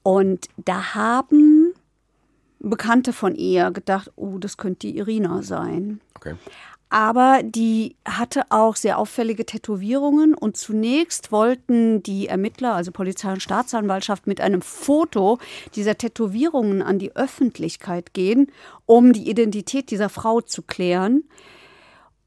Und 0.05 0.49
da 0.63 0.93
haben 0.93 1.73
Bekannte 2.59 3.11
von 3.11 3.33
ihr 3.33 3.71
gedacht, 3.71 4.11
oh, 4.15 4.37
das 4.37 4.55
könnte 4.55 4.85
die 4.85 4.97
Irina 4.99 5.41
sein. 5.41 5.99
Okay. 6.15 6.35
Aber 6.91 7.41
die 7.43 7.95
hatte 8.07 8.43
auch 8.49 8.75
sehr 8.75 8.99
auffällige 8.99 9.47
Tätowierungen 9.47 10.35
und 10.35 10.57
zunächst 10.57 11.31
wollten 11.31 12.03
die 12.03 12.27
Ermittler, 12.27 12.75
also 12.75 12.91
Polizei 12.91 13.33
und 13.33 13.41
Staatsanwaltschaft, 13.41 14.27
mit 14.27 14.41
einem 14.41 14.61
Foto 14.61 15.39
dieser 15.73 15.97
Tätowierungen 15.97 16.83
an 16.83 16.99
die 16.99 17.15
Öffentlichkeit 17.15 18.13
gehen, 18.13 18.51
um 18.85 19.11
die 19.11 19.27
Identität 19.27 19.89
dieser 19.89 20.09
Frau 20.09 20.39
zu 20.39 20.61
klären. 20.61 21.23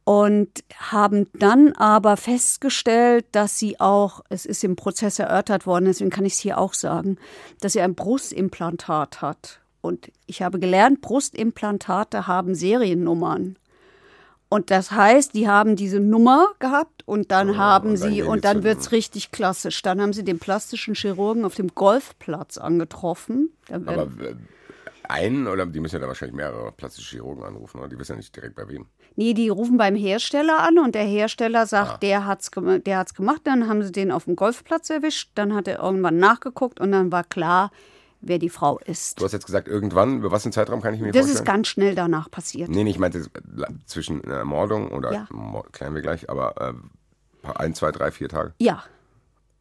Und 0.08 0.64
haben 0.78 1.26
dann 1.34 1.72
aber 1.74 2.16
festgestellt, 2.16 3.26
dass 3.32 3.58
sie 3.58 3.78
auch, 3.78 4.22
es 4.30 4.46
ist 4.46 4.64
im 4.64 4.74
Prozess 4.74 5.18
erörtert 5.18 5.66
worden, 5.66 5.84
deswegen 5.84 6.08
kann 6.08 6.24
ich 6.24 6.32
es 6.32 6.38
hier 6.38 6.56
auch 6.56 6.72
sagen, 6.72 7.18
dass 7.60 7.74
sie 7.74 7.82
ein 7.82 7.94
Brustimplantat 7.94 9.20
hat. 9.20 9.60
Und 9.82 10.10
ich 10.26 10.40
habe 10.40 10.58
gelernt, 10.60 11.02
Brustimplantate 11.02 12.26
haben 12.26 12.54
Seriennummern. 12.54 13.56
Und 14.48 14.70
das 14.70 14.92
heißt, 14.92 15.34
die 15.34 15.46
haben 15.46 15.76
diese 15.76 16.00
Nummer 16.00 16.48
gehabt 16.58 17.02
und 17.04 17.30
dann 17.30 17.58
haben 17.58 17.90
und 17.90 18.00
dann 18.00 18.10
sie, 18.10 18.22
und 18.22 18.44
dann 18.46 18.58
zu- 18.58 18.64
wird's 18.64 18.92
richtig 18.92 19.30
klassisch. 19.30 19.82
Dann 19.82 20.00
haben 20.00 20.14
sie 20.14 20.24
den 20.24 20.38
plastischen 20.38 20.94
Chirurgen 20.94 21.44
auf 21.44 21.54
dem 21.54 21.74
Golfplatz 21.74 22.56
angetroffen. 22.56 23.50
Aber 23.70 24.08
einen 25.02 25.46
oder 25.48 25.66
die 25.66 25.80
müssen 25.80 25.96
ja 25.96 26.00
da 26.00 26.08
wahrscheinlich 26.08 26.34
mehrere 26.36 26.72
plastische 26.72 27.16
Chirurgen 27.16 27.44
anrufen, 27.44 27.78
oder? 27.78 27.88
Die 27.88 27.98
wissen 27.98 28.12
ja 28.12 28.16
nicht 28.16 28.34
direkt 28.34 28.56
bei 28.56 28.66
wem. 28.68 28.86
Nee, 29.18 29.34
die 29.34 29.48
rufen 29.48 29.76
beim 29.76 29.96
Hersteller 29.96 30.60
an 30.60 30.78
und 30.78 30.94
der 30.94 31.02
Hersteller 31.04 31.66
sagt, 31.66 31.90
Ah. 31.90 31.98
der 31.98 32.24
hat's, 32.26 32.50
der 32.86 32.98
hat's 32.98 33.12
gemacht. 33.14 33.40
Dann 33.44 33.68
haben 33.68 33.82
sie 33.82 33.92
den 33.92 34.10
auf 34.12 34.24
dem 34.24 34.36
Golfplatz 34.36 34.88
erwischt. 34.90 35.30
Dann 35.34 35.54
hat 35.54 35.66
er 35.68 35.80
irgendwann 35.82 36.18
nachgeguckt 36.18 36.80
und 36.80 36.92
dann 36.92 37.10
war 37.12 37.24
klar, 37.24 37.70
wer 38.20 38.38
die 38.38 38.48
Frau 38.48 38.78
ist. 38.78 39.20
Du 39.20 39.24
hast 39.24 39.32
jetzt 39.32 39.46
gesagt, 39.46 39.68
irgendwann, 39.68 40.18
über 40.18 40.30
was 40.30 40.44
einen 40.44 40.52
Zeitraum 40.52 40.80
kann 40.80 40.94
ich 40.94 41.00
mir 41.00 41.08
Das 41.12 41.26
vorstellen? 41.26 41.36
ist 41.38 41.44
ganz 41.44 41.68
schnell 41.68 41.94
danach 41.94 42.30
passiert. 42.30 42.68
Nee, 42.70 42.84
nee, 42.84 42.90
ich 42.90 42.98
meinte 42.98 43.18
äh, 43.18 43.24
zwischen 43.86 44.22
Ermordung 44.24 44.90
oder 44.92 45.12
Ja. 45.12 45.28
Klären 45.72 45.94
wir 45.94 46.02
gleich, 46.02 46.30
aber 46.30 46.54
äh, 47.44 47.50
ein, 47.56 47.74
zwei, 47.74 47.90
drei, 47.92 48.10
vier 48.10 48.28
Tage. 48.28 48.54
Ja. 48.60 48.82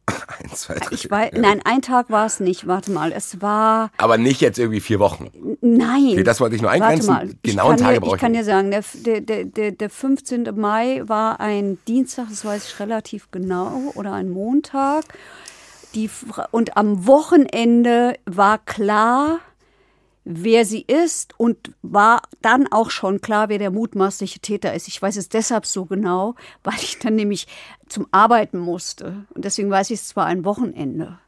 Eins, 0.42 0.60
zwei, 0.62 0.74
drei. 0.74 0.92
Ich 0.92 1.10
weiß, 1.10 1.32
nein, 1.36 1.60
ein 1.64 1.82
Tag 1.82 2.10
war 2.10 2.26
es 2.26 2.40
nicht. 2.40 2.66
Warte 2.66 2.90
mal, 2.90 3.12
es 3.12 3.40
war. 3.40 3.90
Aber 3.98 4.18
nicht 4.18 4.40
jetzt 4.40 4.58
irgendwie 4.58 4.80
vier 4.80 4.98
Wochen. 4.98 5.30
Nein. 5.60 6.10
Okay, 6.12 6.24
das 6.24 6.40
wollte 6.40 6.56
ich 6.56 6.62
nur 6.62 6.70
Warte 6.70 6.84
eingrenzen. 6.84 7.12
mal. 7.12 7.30
Genauen 7.42 7.74
ich 7.74 7.80
kann 7.80 7.86
Tage 7.86 8.00
brauche 8.00 8.10
Ich 8.10 8.14
ich 8.14 8.20
kann 8.20 8.32
dir 8.32 8.44
sagen, 8.44 8.70
der, 8.70 8.84
der, 8.94 9.20
der, 9.20 9.44
der, 9.44 9.72
der 9.72 9.90
15. 9.90 10.48
Mai 10.54 11.02
war 11.04 11.40
ein 11.40 11.78
Dienstag, 11.86 12.26
das 12.28 12.44
weiß 12.44 12.66
ich 12.68 12.80
relativ 12.80 13.30
genau, 13.30 13.92
oder 13.94 14.12
ein 14.12 14.28
Montag. 14.30 15.04
Die, 15.94 16.10
und 16.50 16.76
am 16.76 17.06
Wochenende 17.06 18.14
war 18.26 18.58
klar, 18.58 19.40
wer 20.30 20.66
sie 20.66 20.82
ist 20.82 21.32
und 21.38 21.56
war 21.80 22.20
dann 22.42 22.66
auch 22.70 22.90
schon 22.90 23.22
klar, 23.22 23.48
wer 23.48 23.58
der 23.58 23.70
mutmaßliche 23.70 24.40
Täter 24.40 24.74
ist. 24.74 24.86
Ich 24.86 25.00
weiß 25.00 25.16
es 25.16 25.30
deshalb 25.30 25.64
so 25.64 25.86
genau, 25.86 26.34
weil 26.62 26.74
ich 26.82 26.98
dann 26.98 27.14
nämlich 27.14 27.46
zum 27.88 28.06
Arbeiten 28.10 28.58
musste. 28.58 29.24
Und 29.34 29.46
deswegen 29.46 29.70
weiß 29.70 29.88
ich, 29.90 30.00
es 30.00 30.16
war 30.16 30.26
ein 30.26 30.44
Wochenende. 30.44 31.18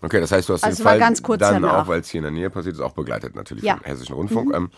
Okay, 0.00 0.18
das 0.20 0.32
heißt, 0.32 0.48
du 0.48 0.54
hast 0.54 0.64
Also 0.64 0.78
den 0.82 0.84
Fall 0.84 0.98
ganz 0.98 1.22
kurz 1.22 1.40
dann 1.40 1.62
danach. 1.62 1.82
auch, 1.82 1.88
weil 1.88 2.00
es 2.00 2.08
hier 2.08 2.20
in 2.20 2.22
der 2.22 2.30
Nähe 2.30 2.48
passiert 2.48 2.76
ist, 2.76 2.80
auch 2.80 2.92
begleitet 2.92 3.36
natürlich 3.36 3.64
Ja. 3.64 3.74
Mhm. 3.74 3.78
vom 3.80 3.86
Hessischen 3.86 4.14
Rundfunk. 4.14 4.54
Ähm, 4.54 4.70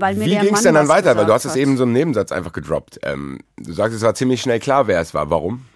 Weil 0.00 0.14
mir 0.14 0.24
wie 0.24 0.38
ging 0.38 0.54
es 0.54 0.62
denn 0.62 0.74
dann 0.74 0.88
weiter? 0.88 1.16
Weil 1.16 1.26
du 1.26 1.32
hast 1.34 1.44
es 1.44 1.54
eben 1.54 1.76
so 1.76 1.82
im 1.82 1.92
Nebensatz 1.92 2.32
einfach 2.32 2.52
gedroppt. 2.52 2.98
Ähm, 3.02 3.40
du 3.58 3.72
sagst, 3.74 3.94
es 3.94 4.02
war 4.02 4.14
ziemlich 4.14 4.40
schnell 4.40 4.58
klar, 4.60 4.86
wer 4.86 5.00
es 5.00 5.12
war. 5.14 5.28
Warum? 5.30 5.66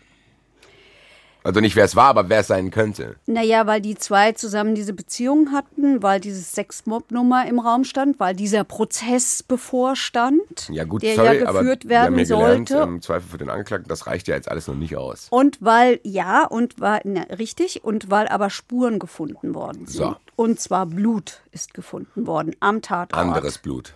Also 1.44 1.60
nicht 1.60 1.76
wer 1.76 1.84
es 1.84 1.96
war, 1.96 2.06
aber 2.06 2.28
wer 2.28 2.40
es 2.40 2.46
sein 2.46 2.70
könnte. 2.70 3.16
Naja, 3.26 3.66
weil 3.66 3.80
die 3.80 3.96
zwei 3.96 4.32
zusammen 4.32 4.74
diese 4.74 4.92
Beziehung 4.92 5.52
hatten, 5.52 6.02
weil 6.02 6.20
dieses 6.20 6.52
Sex-Mob-Nummer 6.52 7.46
im 7.46 7.58
Raum 7.58 7.84
stand, 7.84 8.20
weil 8.20 8.34
dieser 8.34 8.64
Prozess 8.64 9.42
bevorstand, 9.42 10.68
Ja 10.70 10.84
gut, 10.84 11.02
der 11.02 11.16
sorry, 11.16 11.40
ja 11.40 11.48
aber 11.48 11.60
geführt 11.60 11.88
wir 11.88 12.00
haben 12.00 12.16
werden 12.16 12.26
hier 12.26 12.36
gelernt, 12.36 12.68
sollte. 12.68 12.84
im 12.84 13.02
Zweifel 13.02 13.28
für 13.28 13.38
den 13.38 13.50
Angeklagten, 13.50 13.88
das 13.88 14.06
reicht 14.06 14.28
ja 14.28 14.34
jetzt 14.34 14.50
alles 14.50 14.66
noch 14.68 14.76
nicht 14.76 14.96
aus. 14.96 15.26
Und 15.30 15.58
weil, 15.60 16.00
ja, 16.04 16.46
und 16.46 16.80
weil, 16.80 17.00
na, 17.04 17.22
richtig, 17.22 17.84
und 17.84 18.10
weil 18.10 18.28
aber 18.28 18.50
Spuren 18.50 18.98
gefunden 18.98 19.54
worden 19.54 19.86
sind. 19.86 19.96
So. 19.96 20.16
Und 20.36 20.60
zwar 20.60 20.86
Blut 20.86 21.42
ist 21.50 21.74
gefunden 21.74 22.26
worden 22.26 22.54
am 22.60 22.82
Tatort. 22.82 23.14
Anderes 23.14 23.58
Blut. 23.58 23.94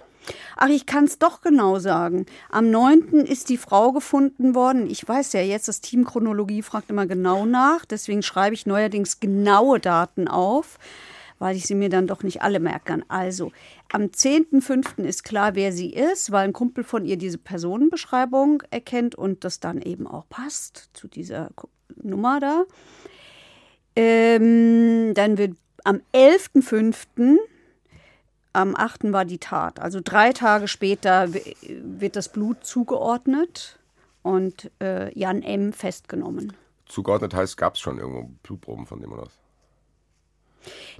Ach, 0.56 0.68
ich 0.68 0.86
kann 0.86 1.04
es 1.04 1.18
doch 1.18 1.40
genau 1.40 1.78
sagen. 1.78 2.26
Am 2.50 2.70
9. 2.70 3.24
ist 3.26 3.48
die 3.48 3.56
Frau 3.56 3.92
gefunden 3.92 4.54
worden. 4.54 4.88
Ich 4.88 5.06
weiß 5.06 5.32
ja 5.34 5.40
jetzt, 5.40 5.68
das 5.68 5.80
Team 5.80 6.04
Chronologie 6.04 6.62
fragt 6.62 6.90
immer 6.90 7.06
genau 7.06 7.46
nach. 7.46 7.84
Deswegen 7.84 8.22
schreibe 8.22 8.54
ich 8.54 8.66
neuerdings 8.66 9.20
genaue 9.20 9.80
Daten 9.80 10.28
auf, 10.28 10.78
weil 11.38 11.56
ich 11.56 11.66
sie 11.66 11.74
mir 11.74 11.88
dann 11.88 12.06
doch 12.06 12.22
nicht 12.22 12.42
alle 12.42 12.60
merken 12.60 12.84
kann. 12.84 13.04
Also, 13.08 13.52
am 13.92 14.02
10.5. 14.04 15.04
ist 15.04 15.24
klar, 15.24 15.54
wer 15.54 15.72
sie 15.72 15.92
ist, 15.92 16.32
weil 16.32 16.44
ein 16.44 16.52
Kumpel 16.52 16.84
von 16.84 17.04
ihr 17.04 17.16
diese 17.16 17.38
Personenbeschreibung 17.38 18.62
erkennt 18.70 19.14
und 19.14 19.44
das 19.44 19.60
dann 19.60 19.82
eben 19.82 20.06
auch 20.06 20.28
passt 20.28 20.90
zu 20.92 21.08
dieser 21.08 21.50
Nummer 22.02 22.40
da. 22.40 22.64
Ähm, 23.94 25.14
dann 25.14 25.38
wird 25.38 25.56
am 25.84 26.00
11.5 26.12 27.38
am 28.56 28.74
8. 28.74 29.12
war 29.12 29.24
die 29.24 29.38
Tat. 29.38 29.80
Also 29.80 30.00
drei 30.02 30.32
Tage 30.32 30.66
später 30.66 31.28
wird 31.62 32.16
das 32.16 32.30
Blut 32.30 32.64
zugeordnet 32.64 33.78
und 34.22 34.70
äh, 34.82 35.16
Jan 35.16 35.42
M. 35.42 35.72
festgenommen. 35.72 36.54
Zugeordnet 36.86 37.34
heißt, 37.34 37.56
gab 37.56 37.74
es 37.74 37.80
schon 37.80 37.98
irgendwo 37.98 38.30
Blutproben 38.42 38.86
von 38.86 39.00
dem 39.00 39.12
oder 39.12 39.22
was? 39.22 39.38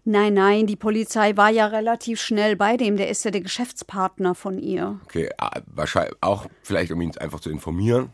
Nein, 0.05 0.35
nein, 0.35 0.67
die 0.67 0.77
Polizei 0.77 1.37
war 1.37 1.51
ja 1.51 1.67
relativ 1.67 2.21
schnell 2.21 2.57
bei 2.57 2.77
dem. 2.77 2.97
Der 2.97 3.09
ist 3.09 3.25
ja 3.25 3.31
der 3.31 3.41
Geschäftspartner 3.41 4.35
von 4.35 4.59
ihr. 4.59 5.01
Okay, 5.05 5.31
ah, 5.39 5.61
wahrscheinlich 5.67 6.15
auch 6.21 6.47
vielleicht, 6.63 6.93
um 6.93 7.01
ihn 7.01 7.17
einfach 7.19 7.41
zu 7.41 7.51
informieren. 7.51 8.13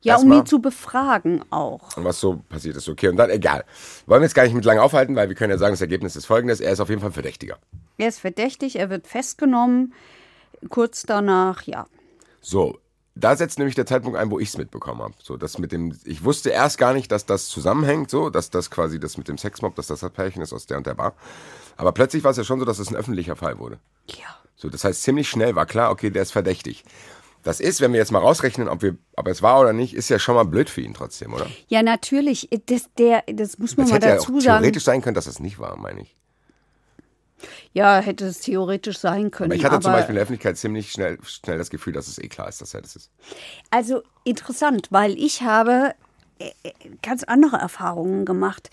Ja, 0.00 0.14
um 0.14 0.20
Erstmal. 0.20 0.38
ihn 0.38 0.46
zu 0.46 0.60
befragen 0.60 1.44
auch. 1.50 1.96
Und 1.96 2.04
was 2.04 2.20
so 2.20 2.36
passiert 2.48 2.76
ist. 2.76 2.88
Okay, 2.88 3.08
und 3.08 3.16
dann 3.16 3.30
egal. 3.30 3.64
Wollen 4.06 4.20
wir 4.20 4.26
jetzt 4.26 4.34
gar 4.34 4.44
nicht 4.44 4.54
mit 4.54 4.64
lange 4.64 4.82
aufhalten, 4.82 5.16
weil 5.16 5.28
wir 5.28 5.34
können 5.34 5.50
ja 5.50 5.58
sagen, 5.58 5.72
das 5.72 5.80
Ergebnis 5.80 6.14
ist 6.14 6.26
folgendes. 6.26 6.60
Er 6.60 6.72
ist 6.72 6.80
auf 6.80 6.88
jeden 6.88 7.00
Fall 7.00 7.10
Verdächtiger. 7.10 7.58
Er 7.98 8.08
ist 8.08 8.18
verdächtig, 8.18 8.76
er 8.76 8.90
wird 8.90 9.06
festgenommen. 9.06 9.94
Kurz 10.68 11.02
danach, 11.02 11.62
ja. 11.62 11.86
So, 12.40 12.78
da 13.14 13.36
setzt 13.36 13.58
nämlich 13.58 13.74
der 13.74 13.86
Zeitpunkt 13.86 14.18
ein, 14.18 14.30
wo 14.30 14.38
ich 14.38 14.48
es 14.48 14.58
mitbekommen 14.58 15.02
habe. 15.02 15.14
So, 15.22 15.36
das 15.36 15.58
mit 15.58 15.72
dem, 15.72 15.96
ich 16.04 16.24
wusste 16.24 16.50
erst 16.50 16.78
gar 16.78 16.94
nicht, 16.94 17.12
dass 17.12 17.26
das 17.26 17.48
zusammenhängt, 17.48 18.10
so, 18.10 18.30
dass 18.30 18.50
das 18.50 18.70
quasi 18.70 18.98
das 18.98 19.16
mit 19.18 19.28
dem 19.28 19.38
Sexmob, 19.38 19.74
dass 19.76 19.86
das 19.86 20.00
das 20.00 20.10
Pärchen 20.10 20.42
ist 20.42 20.52
aus 20.52 20.66
der 20.66 20.78
und 20.78 20.86
der 20.86 20.94
Bar. 20.94 21.14
Aber 21.76 21.92
plötzlich 21.92 22.24
war 22.24 22.32
es 22.32 22.36
ja 22.36 22.44
schon 22.44 22.58
so, 22.58 22.64
dass 22.64 22.78
es 22.78 22.90
ein 22.90 22.96
öffentlicher 22.96 23.36
Fall 23.36 23.58
wurde. 23.58 23.78
Ja. 24.08 24.36
So, 24.56 24.68
das 24.68 24.84
heißt, 24.84 25.02
ziemlich 25.02 25.28
schnell 25.28 25.54
war 25.54 25.66
klar, 25.66 25.90
okay, 25.90 26.10
der 26.10 26.22
ist 26.22 26.32
verdächtig. 26.32 26.84
Das 27.42 27.60
ist, 27.60 27.80
wenn 27.82 27.92
wir 27.92 27.98
jetzt 28.00 28.10
mal 28.10 28.20
rausrechnen, 28.20 28.68
ob, 28.68 28.82
wir, 28.82 28.96
ob 29.16 29.28
es 29.28 29.42
war 29.42 29.60
oder 29.60 29.74
nicht, 29.74 29.94
ist 29.94 30.08
ja 30.08 30.18
schon 30.18 30.34
mal 30.34 30.44
blöd 30.44 30.70
für 30.70 30.80
ihn 30.80 30.94
trotzdem, 30.94 31.34
oder? 31.34 31.46
Ja, 31.68 31.82
natürlich. 31.82 32.48
Das, 32.66 32.88
der, 32.96 33.22
das 33.32 33.58
muss 33.58 33.76
man 33.76 33.84
Es 33.84 33.90
mal 33.92 33.96
hätte 33.96 34.06
ja 34.08 34.14
auch 34.14 34.18
dazu 34.20 34.40
sagen. 34.40 34.60
theoretisch 34.62 34.84
sein 34.84 35.02
können, 35.02 35.14
dass 35.14 35.26
es 35.26 35.40
nicht 35.40 35.58
war, 35.58 35.76
meine 35.76 36.00
ich. 36.02 36.16
Ja, 37.72 37.98
hätte 37.98 38.26
es 38.26 38.40
theoretisch 38.40 38.98
sein 38.98 39.30
können. 39.30 39.50
Aber 39.50 39.56
ich 39.56 39.64
hatte 39.64 39.80
zum 39.80 39.90
aber- 39.90 39.98
Beispiel 39.98 40.12
in 40.12 40.16
der 40.16 40.22
Öffentlichkeit 40.22 40.56
ziemlich 40.58 40.92
schnell, 40.92 41.18
schnell 41.24 41.58
das 41.58 41.70
Gefühl, 41.70 41.92
dass 41.92 42.08
es 42.08 42.18
eh 42.18 42.28
klar 42.28 42.48
ist, 42.48 42.60
dass 42.60 42.74
er 42.74 42.82
das 42.82 42.96
ist. 42.96 43.10
Also 43.70 44.02
interessant, 44.24 44.88
weil 44.90 45.12
ich 45.18 45.42
habe 45.42 45.94
äh, 46.38 46.50
äh, 46.62 46.72
ganz 47.02 47.24
andere 47.24 47.56
Erfahrungen 47.56 48.24
gemacht. 48.24 48.70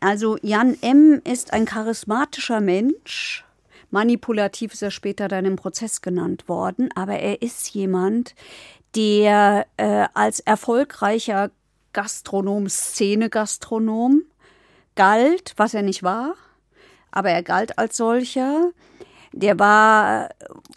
Also 0.00 0.36
Jan 0.42 0.76
M. 0.80 1.20
ist 1.24 1.52
ein 1.52 1.64
charismatischer 1.64 2.60
Mensch. 2.60 3.44
Manipulativ 3.90 4.72
ist 4.72 4.82
er 4.82 4.90
später 4.90 5.28
dann 5.28 5.44
im 5.44 5.56
Prozess 5.56 6.00
genannt 6.00 6.48
worden, 6.48 6.88
aber 6.94 7.18
er 7.18 7.42
ist 7.42 7.68
jemand, 7.74 8.34
der 8.96 9.66
äh, 9.76 10.06
als 10.14 10.40
erfolgreicher 10.40 11.50
Gastronom, 11.92 12.68
Szene-Gastronom 12.68 14.22
galt, 14.94 15.52
was 15.56 15.74
er 15.74 15.82
nicht 15.82 16.02
war, 16.02 16.34
aber 17.12 17.30
er 17.30 17.42
galt 17.42 17.78
als 17.78 17.96
solcher. 17.96 18.70
Der 19.32 19.58
war 19.58 20.28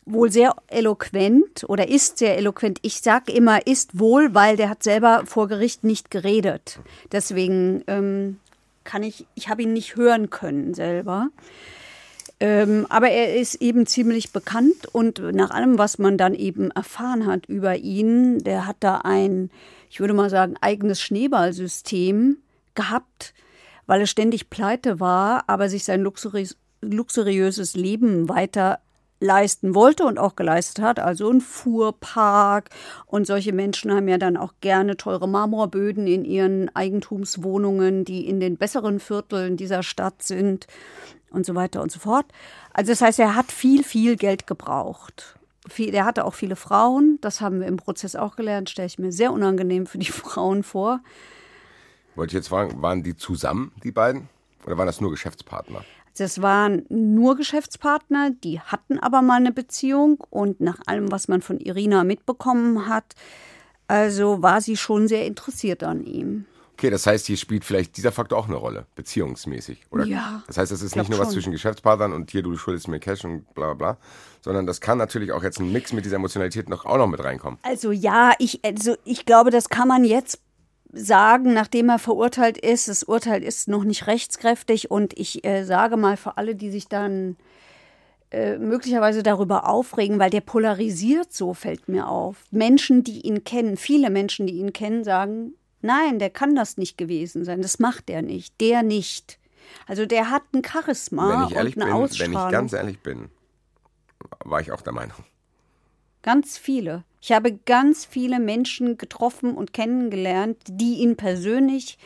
wohl 0.06 0.32
sehr 0.32 0.56
eloquent 0.68 1.66
oder 1.68 1.90
ist 1.90 2.20
sehr 2.20 2.38
eloquent. 2.38 2.80
Ich 2.84 3.02
sag 3.02 3.30
immer 3.30 3.68
ist 3.68 4.00
wohl, 4.00 4.34
weil 4.34 4.56
der 4.56 4.70
hat 4.70 4.84
selber 4.84 5.24
vor 5.26 5.48
Gericht 5.48 5.84
nicht 5.84 6.10
geredet. 6.10 6.80
Deswegen 7.12 7.84
ähm, 7.88 8.40
kann 8.86 9.04
ich, 9.04 9.26
ich 9.36 9.50
habe 9.50 9.64
ihn 9.64 9.74
nicht 9.74 9.98
hören 9.98 10.30
können 10.30 10.74
selber. 10.74 11.30
Ähm, 12.40 12.86
aber 12.90 13.10
er 13.10 13.36
ist 13.36 13.56
eben 13.56 13.86
ziemlich 13.86 14.32
bekannt 14.32 14.88
und 14.92 15.20
nach 15.20 15.52
allem, 15.52 15.78
was 15.78 16.00
man 16.00 16.18
dann 16.18 16.34
eben 16.34 16.70
erfahren 16.72 17.26
hat 17.26 17.46
über 17.46 17.78
ihn, 17.78 18.40
der 18.40 18.68
hat 18.68 18.78
da 18.82 19.00
ein, 19.00 19.50
ich 19.90 20.02
würde 20.02 20.14
mal 20.14 20.30
sagen, 20.30 20.56
eigenes 20.60 21.02
Schneeballsystem 21.02 22.38
gehabt, 22.74 23.34
weil 23.86 24.02
er 24.02 24.08
ständig 24.08 24.50
pleite 24.50 25.00
war, 25.00 25.44
aber 25.48 25.70
sich 25.70 25.84
sein 25.84 26.02
luxuriös, 26.02 26.58
luxuriöses 26.82 27.76
Leben 27.76 28.30
weiter 28.30 28.80
leisten 29.20 29.76
wollte 29.76 30.04
und 30.06 30.20
auch 30.20 30.36
geleistet 30.36 30.84
hat, 30.84 31.00
also 31.00 31.30
ein 31.30 31.42
Fuhrpark. 31.42 32.70
Und 33.06 33.28
solche 33.28 33.54
Menschen 33.54 33.92
haben 33.94 34.08
ja 34.08 34.18
dann 34.18 34.38
auch 34.38 34.54
gerne 34.62 34.98
teure 34.98 35.28
Marmorböden 35.28 36.08
in 36.08 36.26
ihren 36.26 36.74
Eigentumswohnungen, 36.76 38.06
die 38.06 38.28
in 38.28 38.40
den 38.40 38.58
besseren 38.58 39.00
Vierteln 39.00 39.58
dieser 39.58 39.84
Stadt 39.84 40.22
sind 40.22 40.68
und 41.30 41.46
so 41.46 41.56
weiter 41.56 41.82
und 41.82 41.92
so 41.92 42.00
fort. 42.00 42.26
Also 42.74 42.92
das 42.92 43.02
heißt, 43.02 43.20
er 43.20 43.36
hat 43.36 43.52
viel, 43.52 43.84
viel 43.84 44.16
Geld 44.16 44.48
gebraucht. 44.48 45.38
Er 45.78 46.06
hatte 46.06 46.26
auch 46.26 46.36
viele 46.36 46.56
Frauen, 46.56 47.18
das 47.22 47.42
haben 47.42 47.60
wir 47.60 47.68
im 47.68 47.78
Prozess 47.78 48.16
auch 48.16 48.36
gelernt, 48.36 48.70
stelle 48.70 48.86
ich 48.86 49.00
mir 49.00 49.12
sehr 49.12 49.34
unangenehm 49.34 49.88
für 49.88 49.98
die 49.98 50.06
Frauen 50.12 50.64
vor. 50.64 51.02
Wollte 52.16 52.32
ich 52.32 52.36
jetzt 52.36 52.48
fragen, 52.50 52.82
waren 52.82 53.04
die 53.04 53.16
zusammen, 53.16 53.72
die 53.84 53.92
beiden? 53.92 54.30
Oder 54.66 54.78
waren 54.78 54.88
das 54.88 55.02
nur 55.02 55.12
Geschäftspartner? 55.12 55.84
Das 56.18 56.42
waren 56.42 56.86
nur 56.90 57.36
Geschäftspartner, 57.36 58.32
die 58.32 58.60
hatten 58.62 59.00
aber 59.00 59.22
mal 59.22 59.36
eine 59.36 59.52
Beziehung 59.52 60.24
und 60.30 60.62
nach 60.62 60.80
allem, 60.86 61.12
was 61.12 61.28
man 61.28 61.42
von 61.42 61.60
Irina 61.60 62.06
mitbekommen 62.06 62.88
hat, 62.88 63.16
also 63.88 64.42
war 64.42 64.62
sie 64.62 64.78
schon 64.78 65.08
sehr 65.08 65.26
interessiert 65.26 65.84
an 65.84 66.04
ihm. 66.06 66.46
Okay, 66.78 66.90
das 66.90 67.06
heißt, 67.08 67.28
hier 67.28 67.38
spielt 67.38 67.64
vielleicht 67.64 67.96
dieser 67.96 68.12
Faktor 68.12 68.38
auch 68.38 68.48
eine 68.48 68.58
Rolle, 68.58 68.86
beziehungsmäßig, 68.96 69.86
oder? 69.92 70.06
Ja, 70.06 70.44
Das 70.48 70.58
heißt, 70.58 70.74
es 70.74 70.82
ist 70.82 70.96
nicht 70.98 71.10
nur 71.10 71.20
was 71.20 71.28
schon. 71.28 71.34
zwischen 71.36 71.52
Geschäftspartnern 71.54 72.12
und 72.12 72.32
hier, 72.32 72.44
du 72.44 72.58
schuldest 72.58 72.90
mir 72.90 73.00
Cash 73.00 73.24
und 73.24 73.54
bla 73.54 73.74
bla 73.74 73.94
bla, 73.94 73.98
sondern 74.42 74.66
das 74.66 74.82
kann 74.82 74.98
natürlich 74.98 75.32
auch 75.32 75.42
jetzt 75.42 75.60
ein 75.60 75.72
Mix 75.72 75.94
mit 75.94 76.04
dieser 76.04 76.18
Emotionalität 76.18 76.68
noch, 76.68 76.86
auch 76.86 76.98
noch 76.98 77.08
mit 77.08 77.24
reinkommen. 77.24 77.60
Also 77.64 77.92
ja, 77.94 78.34
ich, 78.40 78.60
also 78.66 78.96
ich 79.06 79.26
glaube, 79.26 79.52
das 79.52 79.70
kann 79.70 79.88
man 79.88 80.04
jetzt 80.04 80.42
sagen, 80.96 81.54
nachdem 81.54 81.90
er 81.90 82.00
verurteilt 82.00 82.58
ist. 82.58 82.88
Das 82.88 83.04
Urteil 83.04 83.44
ist 83.44 83.68
noch 83.68 83.84
nicht 83.84 84.08
rechtskräftig 84.08 84.90
und 84.90 85.18
ich 85.18 85.46
äh, 85.46 85.64
sage 85.64 85.98
mal 85.98 86.18
für 86.18 86.38
alle, 86.38 86.56
die 86.56 86.72
sich 86.72 86.88
dann 86.88 87.36
äh, 88.32 88.58
möglicherweise 88.58 89.22
darüber 89.22 89.70
aufregen, 89.70 90.20
weil 90.20 90.30
der 90.30 90.42
polarisiert 90.42 91.32
so, 91.34 91.54
fällt 91.54 91.88
mir 91.88 92.08
auf. 92.08 92.44
Menschen, 92.52 93.04
die 93.04 93.22
ihn 93.22 93.44
kennen, 93.44 93.78
viele 93.78 94.10
Menschen, 94.10 94.48
die 94.48 94.56
ihn 94.56 94.74
kennen, 94.74 95.04
sagen, 95.04 95.54
nein, 95.82 96.20
der 96.20 96.30
kann 96.30 96.56
das 96.56 96.78
nicht 96.78 96.98
gewesen 96.98 97.46
sein, 97.46 97.62
das 97.62 97.80
macht 97.80 98.10
er 98.10 98.22
nicht, 98.22 98.60
der 98.62 98.82
nicht. 98.84 99.40
Also 99.88 100.06
der 100.06 100.30
hat 100.32 100.44
ein 100.54 100.64
Charisma 100.64 101.42
wenn 101.42 101.48
ich 101.48 101.56
ehrlich 101.56 101.76
und 101.76 101.84
eine 101.84 101.92
bin, 101.92 102.02
Ausstrahlung. 102.02 102.34
wenn 102.36 102.42
ich 102.48 102.52
ganz 102.52 102.74
ehrlich 102.74 103.00
bin, 103.00 103.30
war 104.44 104.60
ich 104.60 104.72
auch 104.72 104.82
der 104.82 104.94
Meinung. 104.94 105.18
Ganz 106.22 106.58
viele. 106.58 107.04
Ich 107.26 107.32
habe 107.32 107.54
ganz 107.54 108.06
viele 108.06 108.40
Menschen 108.40 109.00
getroffen 109.00 109.56
und 109.56 109.74
kennengelernt, 109.74 110.58
die 110.70 111.00
ihn 111.00 111.18
persönlich 111.18 111.98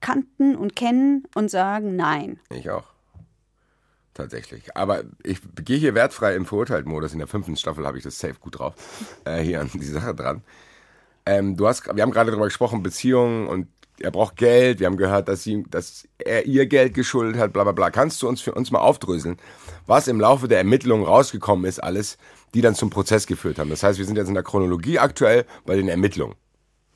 kannten 0.00 0.56
und 0.56 0.74
kennen 0.74 1.24
und 1.34 1.50
sagen 1.50 1.94
nein. 1.94 2.40
Ich 2.48 2.70
auch. 2.70 2.86
Tatsächlich. 4.14 4.74
Aber 4.74 5.04
ich 5.24 5.40
gehe 5.62 5.76
hier 5.76 5.94
wertfrei 5.94 6.34
im 6.36 6.46
Verurteilt-Modus. 6.46 7.12
In 7.12 7.18
der 7.18 7.28
fünften 7.28 7.56
Staffel 7.56 7.86
habe 7.86 7.98
ich 7.98 8.04
das 8.04 8.18
safe 8.18 8.36
gut 8.40 8.60
drauf. 8.60 8.74
Äh, 9.26 9.42
hier 9.42 9.60
an 9.60 9.70
die 9.74 9.84
Sache 9.84 10.14
dran. 10.14 10.42
Ähm, 11.26 11.54
du 11.58 11.68
hast, 11.68 11.94
wir 11.94 12.02
haben 12.02 12.10
gerade 12.10 12.30
darüber 12.30 12.46
gesprochen, 12.46 12.82
Beziehungen 12.82 13.48
und 13.48 13.68
er 14.02 14.10
braucht 14.10 14.36
Geld. 14.36 14.80
Wir 14.80 14.86
haben 14.86 14.96
gehört, 14.96 15.28
dass, 15.28 15.42
sie, 15.42 15.64
dass 15.70 16.08
er 16.18 16.46
ihr 16.46 16.66
Geld 16.66 16.94
geschuldet 16.94 17.40
hat, 17.40 17.52
bla 17.52 17.62
bla 17.62 17.72
bla. 17.72 17.90
Kannst 17.90 18.22
du 18.22 18.28
uns 18.28 18.40
für 18.40 18.54
uns 18.54 18.70
mal 18.70 18.80
aufdröseln, 18.80 19.36
was 19.86 20.08
im 20.08 20.20
Laufe 20.20 20.48
der 20.48 20.58
Ermittlungen 20.58 21.04
rausgekommen 21.04 21.64
ist, 21.64 21.82
alles, 21.82 22.18
die 22.54 22.60
dann 22.60 22.74
zum 22.74 22.90
Prozess 22.90 23.26
geführt 23.26 23.58
haben? 23.58 23.70
Das 23.70 23.82
heißt, 23.82 23.98
wir 23.98 24.06
sind 24.06 24.16
jetzt 24.16 24.28
in 24.28 24.34
der 24.34 24.42
Chronologie 24.42 24.98
aktuell 24.98 25.44
bei 25.64 25.76
den 25.76 25.88
Ermittlungen. 25.88 26.34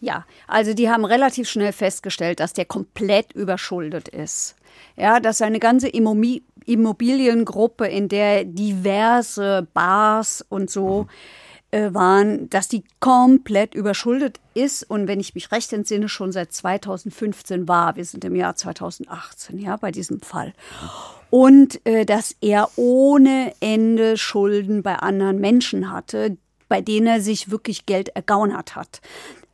Ja, 0.01 0.27
also 0.47 0.75
die 0.75 0.91
haben 0.91 1.07
relativ 1.07 1.49
schnell 1.49 1.73
festgestellt, 1.73 2.41
dass 2.41 2.53
der 2.53 2.67
komplett 2.67 3.33
überschuldet 3.33 4.09
ist. 4.09 4.57
Ja, 4.97 5.21
dass 5.21 5.39
seine 5.39 5.59
ganze 5.59 5.89
Immobiliengruppe, 5.89 7.87
in 7.87 8.09
der 8.09 8.45
diverse 8.45 9.67
Bars 9.73 10.45
und 10.49 10.71
so 10.71 11.07
äh, 11.09 11.46
waren, 11.73 12.49
dass 12.51 12.69
die 12.69 12.85
komplett 13.01 13.75
überschuldet 13.75 14.41
ist 14.55 14.89
und 14.89 15.09
wenn 15.09 15.21
ich 15.21 15.35
mich 15.35 15.53
recht 15.53 15.73
entsinne, 15.73 16.09
schon 16.09 16.33
seit 16.33 16.53
2015 16.53 17.69
war. 17.69 17.97
Wir 17.97 18.05
sind 18.05 18.25
im 18.25 18.35
Jahr 18.35 18.57
2018, 18.57 19.59
ja, 19.59 19.77
bei 19.77 19.91
diesem 19.91 20.21
Fall. 20.21 20.53
Und 21.31 21.85
äh, 21.87 22.05
dass 22.05 22.37
er 22.41 22.71
ohne 22.77 23.53
Ende 23.61 24.17
Schulden 24.17 24.83
bei 24.83 24.97
anderen 24.97 25.41
Menschen 25.41 25.91
hatte, 25.91 26.37
bei 26.69 26.81
denen 26.81 27.07
er 27.07 27.21
sich 27.21 27.51
wirklich 27.51 27.87
Geld 27.87 28.09
ergaunert 28.11 28.77
hat. 28.77 29.01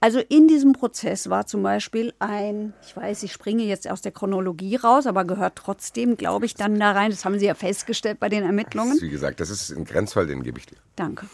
Also 0.03 0.19
in 0.19 0.49
diesem 0.49 0.73
Prozess 0.73 1.31
war 1.31 1.47
zum 1.47 1.63
Beispiel 1.63 2.13
ein, 2.19 2.75
ich 2.85 2.97
weiß, 2.97 3.23
ich 3.23 3.33
springe 3.33 3.63
jetzt 3.63 3.89
aus 3.89 4.03
der 4.03 4.11
Chronologie 4.11 4.75
raus, 4.75 5.07
aber 5.07 5.25
gehört 5.25 5.55
trotzdem, 5.55 6.17
glaube 6.17 6.45
ich, 6.45 6.55
dann 6.55 6.81
da 6.81 6.91
rein. 6.91 7.13
Das 7.13 7.25
haben 7.25 7.39
Sie 7.39 7.47
ja 7.47 7.55
festgestellt 7.55 8.19
bei 8.19 8.29
den 8.29 8.43
Ermittlungen. 8.43 9.01
Wie 9.01 9.11
gesagt, 9.11 9.39
das 9.39 9.49
ist 9.49 9.71
ein 9.71 9.85
Grenzfall, 9.85 10.27
den 10.27 10.43
gebe 10.43 10.59
ich 10.59 10.67
dir. 10.67 10.79
Danke. 10.97 11.27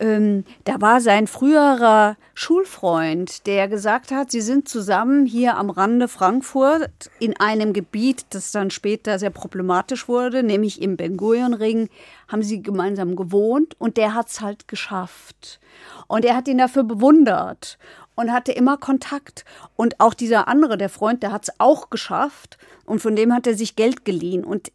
Ähm, 0.00 0.44
da 0.64 0.80
war 0.80 1.00
sein 1.00 1.26
früherer 1.26 2.16
Schulfreund, 2.34 3.46
der 3.46 3.68
gesagt 3.68 4.10
hat, 4.10 4.30
sie 4.30 4.40
sind 4.40 4.68
zusammen 4.68 5.26
hier 5.26 5.56
am 5.56 5.70
Rande 5.70 6.08
Frankfurt 6.08 7.10
in 7.20 7.38
einem 7.38 7.72
Gebiet, 7.72 8.26
das 8.30 8.52
dann 8.52 8.70
später 8.70 9.18
sehr 9.18 9.30
problematisch 9.30 10.08
wurde, 10.08 10.42
nämlich 10.42 10.82
im 10.82 10.96
Ben 10.96 11.16
Gurion 11.16 11.54
Ring, 11.54 11.88
haben 12.28 12.42
sie 12.42 12.62
gemeinsam 12.62 13.16
gewohnt 13.16 13.76
und 13.78 13.96
der 13.96 14.14
hat 14.14 14.28
es 14.28 14.40
halt 14.40 14.68
geschafft. 14.68 15.60
Und 16.06 16.24
er 16.24 16.36
hat 16.36 16.48
ihn 16.48 16.58
dafür 16.58 16.84
bewundert 16.84 17.78
und 18.14 18.32
hatte 18.32 18.52
immer 18.52 18.76
Kontakt. 18.76 19.44
Und 19.76 20.00
auch 20.00 20.14
dieser 20.14 20.48
andere, 20.48 20.78
der 20.78 20.88
Freund, 20.88 21.22
der 21.22 21.32
hat 21.32 21.44
es 21.44 21.54
auch 21.58 21.90
geschafft 21.90 22.58
und 22.84 23.00
von 23.00 23.16
dem 23.16 23.32
hat 23.32 23.46
er 23.46 23.54
sich 23.54 23.76
Geld 23.76 24.04
geliehen. 24.04 24.44
Und 24.44 24.72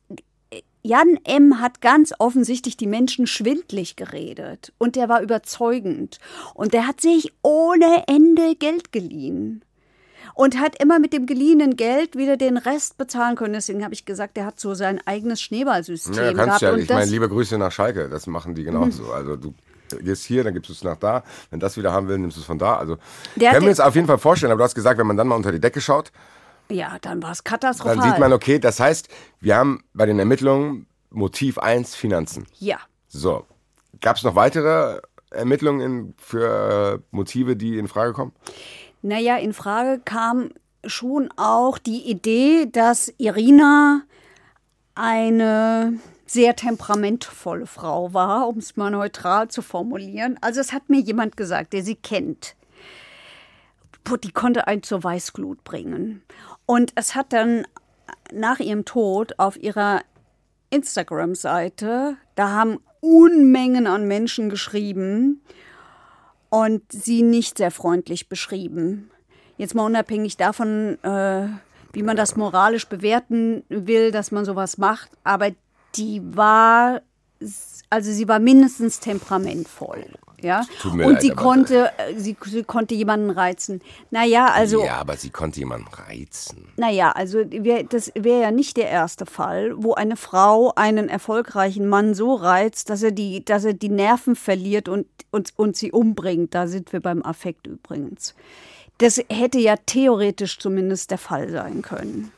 Jan 0.81 1.19
M. 1.25 1.59
hat 1.59 1.81
ganz 1.81 2.13
offensichtlich 2.19 2.77
die 2.77 2.87
Menschen 2.87 3.27
schwindlig 3.27 3.95
geredet 3.95 4.71
und 4.77 4.95
der 4.95 5.09
war 5.09 5.21
überzeugend. 5.21 6.19
Und 6.53 6.73
der 6.73 6.87
hat 6.87 7.01
sich 7.01 7.33
ohne 7.41 8.03
Ende 8.07 8.55
Geld 8.55 8.91
geliehen 8.91 9.63
und 10.35 10.57
hat 10.57 10.81
immer 10.81 10.99
mit 10.99 11.11
dem 11.11 11.25
geliehenen 11.25 11.75
Geld 11.75 12.15
wieder 12.15 12.37
den 12.37 12.57
Rest 12.57 12.97
bezahlen 12.97 13.35
können. 13.35 13.53
Deswegen 13.53 13.83
habe 13.83 13.93
ich 13.93 14.05
gesagt, 14.05 14.37
der 14.37 14.45
hat 14.45 14.59
so 14.59 14.73
sein 14.73 15.01
eigenes 15.05 15.41
Schneeballsystem 15.41 16.13
ja, 16.13 16.33
kannst 16.33 16.59
gehabt. 16.61 16.77
Ja, 16.77 16.83
ich 16.83 16.89
meine, 16.89 17.11
liebe 17.11 17.27
Grüße 17.27 17.57
nach 17.57 17.73
Schalke, 17.73 18.07
das 18.07 18.25
machen 18.25 18.55
die 18.55 18.63
genauso. 18.63 19.11
Also 19.11 19.35
du 19.35 19.53
gehst 20.01 20.25
hier, 20.25 20.45
dann 20.45 20.53
gibst 20.53 20.69
du 20.69 20.73
es 20.73 20.83
nach 20.83 20.97
da. 20.97 21.23
Wenn 21.49 21.59
das 21.59 21.75
wieder 21.75 21.91
haben 21.91 22.07
will, 22.07 22.17
nimmst 22.17 22.37
du 22.37 22.41
es 22.41 22.45
von 22.45 22.57
da. 22.57 22.77
Also 22.77 22.97
Der 23.35 23.51
können 23.51 23.63
wir 23.63 23.71
uns 23.71 23.81
auf 23.81 23.95
jeden 23.95 24.07
Fall 24.07 24.17
vorstellen, 24.17 24.51
aber 24.51 24.59
du 24.59 24.63
hast 24.63 24.75
gesagt, 24.75 24.97
wenn 24.97 25.07
man 25.07 25.17
dann 25.17 25.27
mal 25.27 25.35
unter 25.35 25.51
die 25.51 25.59
Decke 25.59 25.81
schaut, 25.81 26.11
Ja, 26.71 26.97
dann 27.01 27.21
war 27.23 27.31
es 27.31 27.43
katastrophal. 27.43 27.97
dann 27.97 28.09
sieht 28.09 28.19
man, 28.19 28.33
okay, 28.33 28.59
das 28.59 28.79
heißt, 28.79 29.09
wir 29.39 29.55
haben 29.55 29.83
bei 29.93 30.05
den 30.05 30.19
Ermittlungen 30.19 30.87
Motiv 31.09 31.57
1 31.57 31.95
Finanzen. 31.95 32.45
ja. 32.59 32.77
So, 33.11 33.47
gab 34.01 34.17
es 34.17 34.23
noch 34.23 34.35
weitere 34.35 35.01
Ermittlungen 35.31 35.81
in, 35.81 36.13
für 36.17 36.99
äh, 36.99 36.99
Motive, 37.09 37.55
die 37.55 37.79
in 37.79 37.87
Frage 37.87 38.13
kommen? 38.13 38.33
Naja, 39.01 39.37
in 39.37 39.53
Frage 39.53 39.99
kam 40.03 40.51
schon 40.85 41.31
auch 41.35 41.77
die 41.77 42.09
Idee, 42.09 42.67
dass 42.71 43.11
Irina 43.17 44.03
eine 44.95 45.99
sehr 46.25 46.55
temperamentvolle 46.55 47.65
Frau 47.65 48.13
war, 48.13 48.47
um 48.47 48.57
es 48.57 48.77
mal 48.77 48.91
neutral 48.91 49.47
zu 49.47 49.61
formulieren. 49.61 50.37
Also 50.41 50.61
es 50.61 50.73
hat 50.73 50.89
mir 50.89 50.99
jemand 50.99 51.37
gesagt, 51.37 51.73
der 51.73 51.83
sie 51.83 51.95
kennt. 51.95 52.55
Die 54.23 54.31
konnte 54.31 54.67
einen 54.67 54.81
zur 54.81 55.03
Weißglut 55.03 55.63
bringen. 55.63 56.23
Und 56.69 56.91
es 56.93 57.15
hat 57.15 57.33
dann 57.33 57.65
nach 58.31 58.59
ihrem 58.59 58.85
Tod 58.85 59.39
auf 59.39 59.57
ihrer 59.57 60.01
Instagram-Seite, 60.69 62.15
da 62.35 62.49
haben 62.49 62.77
Unmengen 62.99 63.87
an 63.87 64.07
Menschen 64.07 64.51
geschrieben, 64.51 65.41
und 66.49 66.83
sie 66.91 67.23
nicht 67.23 67.57
sehr 67.57 67.71
freundlich 67.71 68.29
beschrieben. 68.29 69.09
Jetzt 69.57 69.73
mal 69.73 69.83
unabhängig 69.83 70.37
davon, 70.37 71.03
äh, 71.03 71.47
wie 71.91 72.03
man 72.03 72.15
das 72.15 72.35
moralisch 72.35 72.87
bewerten 72.87 73.63
will, 73.69 74.11
dass 74.11 74.29
man 74.29 74.45
sowas 74.45 74.77
macht, 74.77 75.09
aber 75.23 75.49
die 75.95 76.21
war, 76.23 77.01
also 77.89 78.11
sie 78.11 78.27
war 78.27 78.37
mindestens 78.37 78.99
temperamentvoll. 78.99 80.05
Ja, 80.41 80.61
Tut 80.81 80.93
mir 80.93 81.05
und 81.05 81.13
leid, 81.13 81.21
sie 81.21 81.29
konnte, 81.31 81.91
äh, 81.97 82.17
sie, 82.17 82.35
sie 82.45 82.63
konnte 82.63 82.95
jemanden 82.95 83.29
reizen. 83.29 83.81
Naja, 84.11 84.47
also 84.47 84.83
ja, 84.85 84.97
aber 84.97 85.17
sie 85.17 85.29
konnte 85.29 85.59
jemanden 85.59 85.87
reizen. 85.87 86.67
naja, 86.77 87.11
also 87.11 87.39
wär, 87.49 87.83
das 87.83 88.11
wäre 88.15 88.41
ja 88.41 88.51
nicht 88.51 88.77
der 88.77 88.89
erste 88.89 89.25
Fall, 89.25 89.73
wo 89.75 89.93
eine 89.95 90.15
Frau 90.15 90.73
einen 90.75 91.09
erfolgreichen 91.09 91.87
Mann 91.87 92.13
so 92.13 92.35
reizt, 92.35 92.89
dass 92.89 93.03
er 93.03 93.11
die, 93.11 93.43
dass 93.43 93.65
er 93.65 93.73
die 93.73 93.89
Nerven 93.89 94.35
verliert 94.35 94.87
und, 94.89 95.05
und, 95.31 95.51
und 95.57 95.75
sie 95.75 95.91
umbringt. 95.91 96.53
Da 96.55 96.67
sind 96.67 96.93
wir 96.93 96.99
beim 97.01 97.23
Affekt 97.23 97.67
übrigens. 97.67 98.33
Das 98.99 99.21
hätte 99.29 99.59
ja 99.59 99.75
theoretisch 99.85 100.59
zumindest 100.59 101.11
der 101.11 101.17
Fall 101.17 101.49
sein 101.49 101.81
können. 101.81 102.31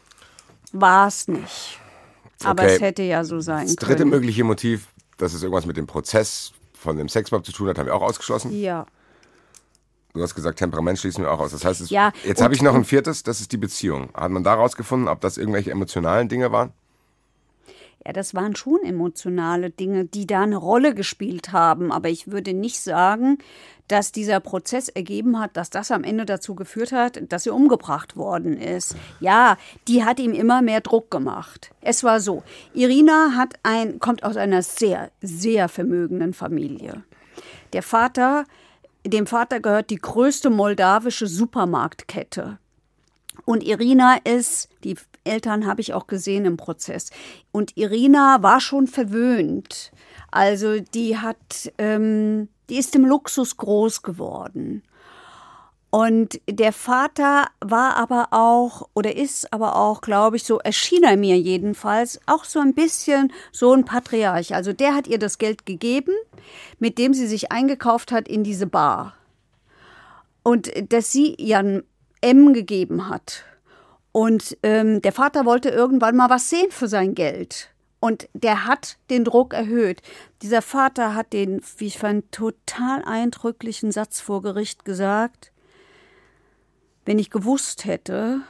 War 0.74 1.08
es 1.08 1.28
nicht. 1.28 1.80
Aber 2.44 2.64
Okay. 2.64 2.76
es 2.76 2.82
hätte 2.82 3.04
ja 3.04 3.24
so 3.24 3.40
sein 3.40 3.68
Das 3.68 3.76
dritte 3.76 3.98
können. 4.00 4.10
mögliche 4.12 4.44
Motiv, 4.44 4.88
dass 5.18 5.34
es 5.34 5.44
irgendwas 5.44 5.66
mit 5.66 5.78
dem 5.78 5.86
Prozess 5.88 6.54
von 6.82 6.98
dem 6.98 7.08
Sexmob 7.08 7.46
zu 7.46 7.52
tun 7.52 7.70
hat, 7.70 7.78
haben 7.78 7.86
wir 7.86 7.96
auch 7.96 8.02
ausgeschlossen. 8.02 8.52
Ja. 8.52 8.86
Du 10.14 10.22
hast 10.22 10.36
gesagt, 10.36 10.60
Temperament 10.60 11.00
schließen 11.00 11.24
wir 11.24 11.32
auch 11.32 11.40
aus. 11.40 11.52
Das 11.52 11.64
heißt, 11.64 11.80
es, 11.80 11.90
Ja, 11.90 12.12
jetzt 12.26 12.42
habe 12.42 12.54
ich 12.54 12.62
noch 12.62 12.76
ein 12.76 12.84
viertes, 12.84 13.24
das 13.24 13.40
ist 13.40 13.52
die 13.52 13.58
Beziehung. 13.58 14.10
Hat 14.14 14.32
man 14.32 14.44
da 14.44 14.56
rausgefunden, 14.56 15.08
ob 15.08 15.22
das 15.22 15.38
irgendwelche 15.38 15.72
emotionalen 15.72 16.28
Dinge 16.28 16.52
waren? 16.52 16.74
Ja, 18.06 18.14
das 18.14 18.34
waren 18.34 18.56
schon 18.56 18.80
emotionale 18.84 19.70
Dinge, 19.70 20.06
die 20.06 20.26
da 20.26 20.42
eine 20.42 20.58
Rolle 20.58 20.96
gespielt 20.96 21.52
haben. 21.52 21.92
Aber 21.92 22.10
ich 22.10 22.32
würde 22.32 22.54
nicht 22.54 22.80
sagen, 22.80 23.38
dass 23.88 24.12
dieser 24.12 24.40
Prozess 24.40 24.90
ergeben 24.90 25.40
hat, 25.40 25.56
dass 25.56 25.70
das 25.70 25.92
am 25.92 26.04
Ende 26.04 26.26
dazu 26.26 26.56
geführt 26.56 26.94
hat, 26.94 27.22
dass 27.30 27.44
sie 27.44 27.52
umgebracht 27.52 28.16
worden 28.16 28.58
ist. 28.58 28.96
Ja, 29.20 29.58
die 29.88 30.04
hat 30.04 30.20
ihm 30.20 30.34
immer 30.34 30.62
mehr 30.62 30.82
Druck 30.82 31.12
gemacht. 31.12 31.72
Es 31.82 32.04
war 32.04 32.22
so. 32.22 32.44
Irina 32.74 33.34
hat 33.36 33.56
ein, 33.64 34.00
kommt 34.00 34.24
aus 34.24 34.38
einer 34.38 34.64
sehr, 34.64 35.12
sehr 35.22 35.70
vermögenden 35.70 36.34
Familie. 36.34 37.04
Der 37.74 37.84
Vater, 37.84 38.46
dem 39.06 39.28
Vater 39.28 39.60
gehört 39.60 39.90
die 39.90 39.98
größte 39.98 40.50
moldawische 40.50 41.28
Supermarktkette. 41.28 42.58
Und 43.46 43.64
Irina 43.64 44.18
ist, 44.24 44.70
die 44.84 44.96
Eltern 45.24 45.66
habe 45.66 45.82
ich 45.82 45.94
auch 45.94 46.08
gesehen 46.08 46.46
im 46.46 46.58
Prozess. 46.58 47.10
Und 47.52 47.78
Irina 47.78 48.42
war 48.42 48.60
schon 48.60 48.88
verwöhnt. 48.88 49.92
Also 50.32 50.80
die 50.80 51.18
hat, 51.18 51.72
ähm, 51.78 52.48
die 52.70 52.78
ist 52.78 52.96
im 52.96 53.06
Luxus 53.06 53.58
groß 53.58 54.02
geworden. 54.02 54.84
Und 55.92 56.40
der 56.50 56.72
Vater 56.72 57.48
war 57.60 57.98
aber 57.98 58.30
auch, 58.32 58.88
oder 58.94 59.14
ist 59.18 59.52
aber 59.52 59.76
auch, 59.76 60.00
glaube 60.00 60.38
ich, 60.38 60.46
so 60.46 60.58
erschien 60.60 61.04
er 61.04 61.18
mir 61.18 61.38
jedenfalls, 61.38 62.18
auch 62.28 62.46
so 62.46 62.60
ein 62.60 62.74
bisschen 62.74 63.34
so 63.52 63.74
ein 63.74 63.84
Patriarch. 63.84 64.56
Also 64.56 64.72
der 64.72 64.96
hat 64.96 65.08
ihr 65.08 65.20
das 65.20 65.38
Geld 65.38 65.66
gegeben, 65.66 66.14
mit 66.80 66.98
dem 66.98 67.14
sie 67.14 67.28
sich 67.28 67.52
eingekauft 67.52 68.14
hat 68.14 68.30
in 68.30 68.46
diese 68.46 68.68
Bar. 68.68 69.16
Und 70.44 70.72
dass 70.94 71.12
sie 71.12 71.36
Jan 71.38 71.84
M 72.22 72.54
gegeben 72.54 73.10
hat. 73.10 73.44
Und 74.12 74.58
ähm, 74.64 75.02
der 75.02 75.14
Vater 75.14 75.46
wollte 75.46 75.70
irgendwann 75.70 76.16
mal 76.16 76.30
was 76.30 76.50
sehen 76.50 76.72
für 76.72 76.88
sein 76.88 77.16
Geld. 77.16 77.70
Und 78.00 78.28
der 78.34 78.66
hat 78.66 78.98
den 79.10 79.24
Druck 79.24 79.54
erhöht. 79.54 80.02
Dieser 80.42 80.62
Vater 80.62 81.14
hat 81.14 81.34
den, 81.34 81.62
wie 81.78 81.88
ich 81.88 82.00
fand, 82.00 82.32
total 82.32 83.04
eindrücklichen 83.04 83.92
Satz 83.92 84.20
vor 84.20 84.42
Gericht 84.42 84.86
gesagt. 84.86 85.52
Wenn 87.06 87.20
ich 87.20 87.30
gewusst 87.30 87.86
hätte, 87.86 88.42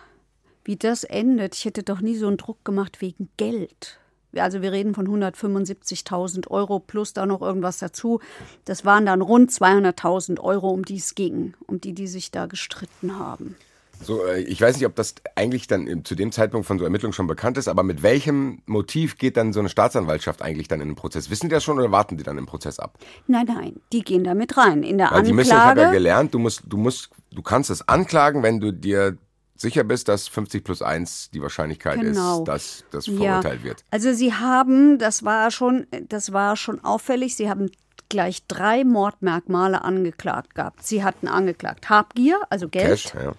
wie 0.63 0.77
das 0.77 1.03
endet, 1.03 1.55
ich 1.55 1.65
hätte 1.65 1.83
doch 1.83 2.01
nie 2.01 2.15
so 2.15 2.27
einen 2.27 2.37
Druck 2.37 2.63
gemacht 2.63 3.01
wegen 3.01 3.29
Geld. 3.37 3.99
Also 4.35 4.61
wir 4.61 4.71
reden 4.71 4.95
von 4.95 5.07
175.000 5.07 6.47
Euro 6.49 6.79
plus 6.79 7.11
da 7.11 7.25
noch 7.25 7.41
irgendwas 7.41 7.79
dazu. 7.79 8.21
Das 8.63 8.85
waren 8.85 9.05
dann 9.05 9.21
rund 9.21 9.51
200.000 9.51 10.39
Euro, 10.39 10.69
um 10.69 10.85
die 10.85 10.97
es 10.97 11.15
ging, 11.15 11.53
um 11.67 11.81
die 11.81 11.93
die 11.93 12.07
sich 12.07 12.31
da 12.31 12.45
gestritten 12.45 13.19
haben. 13.19 13.57
So, 14.03 14.25
äh, 14.25 14.41
ich 14.41 14.59
weiß 14.59 14.75
nicht, 14.77 14.85
ob 14.85 14.95
das 14.95 15.15
eigentlich 15.35 15.67
dann 15.67 16.03
zu 16.05 16.15
dem 16.15 16.31
Zeitpunkt 16.31 16.65
von 16.67 16.79
so 16.79 16.83
Ermittlungen 16.85 17.13
schon 17.13 17.27
bekannt 17.27 17.57
ist, 17.57 17.67
aber 17.67 17.83
mit 17.83 18.01
welchem 18.03 18.61
Motiv 18.65 19.17
geht 19.17 19.37
dann 19.37 19.53
so 19.53 19.59
eine 19.59 19.69
Staatsanwaltschaft 19.69 20.41
eigentlich 20.41 20.67
dann 20.67 20.81
in 20.81 20.89
den 20.89 20.95
Prozess? 20.95 21.29
Wissen 21.29 21.49
die 21.49 21.53
das 21.55 21.63
schon 21.63 21.77
oder 21.79 21.91
warten 21.91 22.17
die 22.17 22.23
dann 22.23 22.37
im 22.37 22.45
Prozess 22.45 22.79
ab? 22.79 22.97
Nein, 23.27 23.45
nein, 23.47 23.79
die 23.93 24.01
gehen 24.01 24.23
da 24.23 24.33
mit 24.33 24.57
rein. 24.57 24.83
In 24.83 24.97
der 24.97 25.11
Weil 25.11 25.23
die 25.23 25.33
müssen, 25.33 25.49
ich 25.49 25.53
habe 25.53 25.65
ja 25.65 25.69
Anklage. 25.87 25.91
gelernt, 25.91 26.33
du 26.33 26.39
musst, 26.39 26.63
du 26.67 26.77
musst, 26.77 27.09
du 27.31 27.41
kannst 27.41 27.69
es 27.69 27.87
anklagen, 27.87 28.43
wenn 28.43 28.59
du 28.59 28.71
dir 28.71 29.17
sicher 29.55 29.83
bist, 29.83 30.07
dass 30.07 30.27
50 30.27 30.63
plus 30.63 30.81
1 30.81 31.29
die 31.31 31.41
Wahrscheinlichkeit 31.41 31.99
Genau. 32.01 32.39
ist, 32.39 32.45
dass 32.47 32.83
das 32.89 33.05
Ja. 33.05 33.13
verurteilt 33.13 33.63
wird. 33.63 33.83
Also 33.91 34.11
sie 34.13 34.33
haben, 34.33 34.97
das 34.97 35.23
war 35.23 35.51
schon, 35.51 35.85
das 36.09 36.33
war 36.33 36.55
schon 36.57 36.83
auffällig, 36.83 37.35
sie 37.35 37.47
haben 37.49 37.69
gleich 38.11 38.45
drei 38.47 38.83
Mordmerkmale 38.83 39.83
angeklagt 39.83 40.53
gehabt. 40.53 40.85
Sie 40.85 41.03
hatten 41.03 41.27
angeklagt 41.27 41.89
Habgier, 41.89 42.39
also 42.49 42.67
Geld. 42.67 43.01
Cash, 43.03 43.13
ja. 43.15 43.31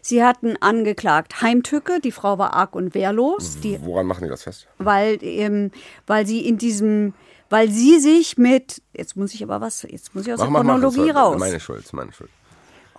Sie 0.00 0.24
hatten 0.24 0.56
angeklagt 0.60 1.42
Heimtücke, 1.42 2.00
die 2.00 2.12
Frau 2.12 2.38
war 2.38 2.54
arg 2.54 2.74
und 2.74 2.94
wehrlos, 2.94 3.58
die, 3.60 3.78
Woran 3.82 4.06
machen 4.06 4.24
die 4.24 4.30
das 4.30 4.44
fest? 4.44 4.68
weil, 4.78 5.18
ähm, 5.22 5.70
weil 6.06 6.26
sie 6.26 6.46
in 6.46 6.56
diesem, 6.56 7.14
weil 7.50 7.68
sie 7.68 7.98
sich 8.00 8.38
mit, 8.38 8.80
jetzt 8.92 9.16
muss 9.16 9.34
ich 9.34 9.42
aber 9.42 9.60
was, 9.60 9.82
jetzt 9.82 10.14
muss 10.14 10.26
ich 10.26 10.32
aus 10.32 10.40
der 10.40 10.48
Chronologie 10.48 11.10
raus. 11.10 11.38
Meine 11.38 11.60
Schuld, 11.60 11.92
meine 11.92 12.12
Schuld. 12.12 12.30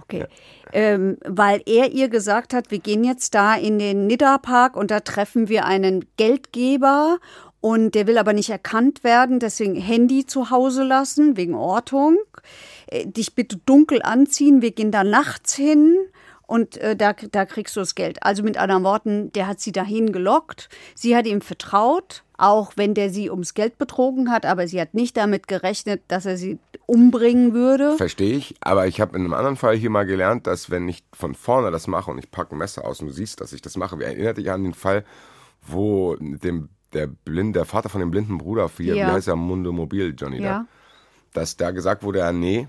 Okay. 0.02 0.26
Ähm, 0.74 1.18
weil 1.26 1.62
er 1.66 1.92
ihr 1.92 2.10
gesagt 2.10 2.54
hat, 2.54 2.70
wir 2.70 2.80
gehen 2.80 3.04
jetzt 3.04 3.34
da 3.36 3.56
in 3.56 3.80
den 3.80 4.08
Nidda-Park 4.08 4.76
und 4.76 4.92
da 4.92 5.00
treffen 5.00 5.48
wir 5.48 5.66
einen 5.66 6.06
Geldgeber 6.18 7.20
und 7.64 7.96
der 7.96 8.08
will 8.08 8.18
aber 8.18 8.34
nicht 8.34 8.50
erkannt 8.50 9.06
werden, 9.06 9.40
deswegen 9.40 9.76
Handy 9.76 10.26
zu 10.26 10.50
Hause 10.50 10.84
lassen, 10.84 11.38
wegen 11.38 11.56
Ortung. 11.56 12.18
Äh, 12.88 13.06
dich 13.08 13.36
bitte 13.36 13.56
dunkel 13.66 14.02
anziehen, 14.02 14.62
wir 14.62 14.72
gehen 14.72 14.92
da 14.92 15.06
nachts 15.06 15.56
hin. 15.56 15.96
Und 16.46 16.76
äh, 16.76 16.98
da, 16.98 17.14
da 17.14 17.46
kriegst 17.46 17.78
du 17.78 17.80
das 17.80 17.96
Geld. 17.96 18.22
Also 18.22 18.44
mit 18.44 18.58
anderen 18.58 18.84
Worten, 18.84 19.32
der 19.32 19.48
hat 19.48 19.62
sie 19.62 19.72
dahin 19.72 20.12
gelockt. 20.12 20.68
Sie 20.94 21.16
hat 21.16 21.26
ihm 21.26 21.40
vertraut, 21.40 22.24
auch 22.38 22.74
wenn 22.76 22.96
der 22.96 23.10
sie 23.10 23.30
ums 23.30 23.54
Geld 23.54 23.78
betrogen 23.78 24.30
hat, 24.30 24.46
aber 24.46 24.68
sie 24.68 24.82
hat 24.82 24.94
nicht 24.94 25.16
damit 25.16 25.48
gerechnet, 25.48 26.02
dass 26.10 26.26
er 26.26 26.36
sie 26.36 26.60
umbringen 26.86 27.54
würde. 27.54 27.96
Verstehe 27.96 28.36
ich, 28.36 28.56
aber 28.60 28.88
ich 28.88 29.00
habe 29.00 29.16
in 29.16 29.24
einem 29.24 29.34
anderen 29.34 29.56
Fall 29.56 29.78
hier 29.78 29.90
mal 29.90 30.06
gelernt, 30.06 30.48
dass 30.48 30.70
wenn 30.70 30.90
ich 30.90 31.02
von 31.14 31.34
vorne 31.34 31.72
das 31.72 31.88
mache 31.88 32.12
und 32.12 32.18
ich 32.18 32.30
packe 32.30 32.56
ein 32.56 32.58
Messer 32.58 32.84
aus 32.84 33.00
und 33.00 33.08
du 33.08 33.14
siehst, 33.14 33.40
dass 33.40 33.54
ich 33.54 33.62
das 33.62 33.78
mache, 33.78 34.04
erinnert 34.04 34.36
dich 34.36 34.52
an 34.52 34.64
den 34.64 34.74
Fall, 34.74 35.06
wo 35.66 36.18
mit 36.20 36.44
dem 36.44 36.68
der 36.94 37.08
blind, 37.08 37.56
der 37.56 37.66
Vater 37.66 37.90
von 37.90 38.00
dem 38.02 38.12
blinden 38.12 38.38
Bruder, 38.38 38.70
wie, 38.78 38.88
Ja. 38.88 38.96
wie 38.96 39.12
heißt 39.12 39.28
er, 39.28 39.36
Mundo 39.36 39.72
Mobil, 39.72 40.14
Johnny 40.18 40.42
Ja. 40.42 40.66
da, 41.34 41.40
dass 41.42 41.58
da 41.58 41.72
gesagt 41.72 42.04
wurde, 42.04 42.20
ja, 42.20 42.32
nee, 42.32 42.68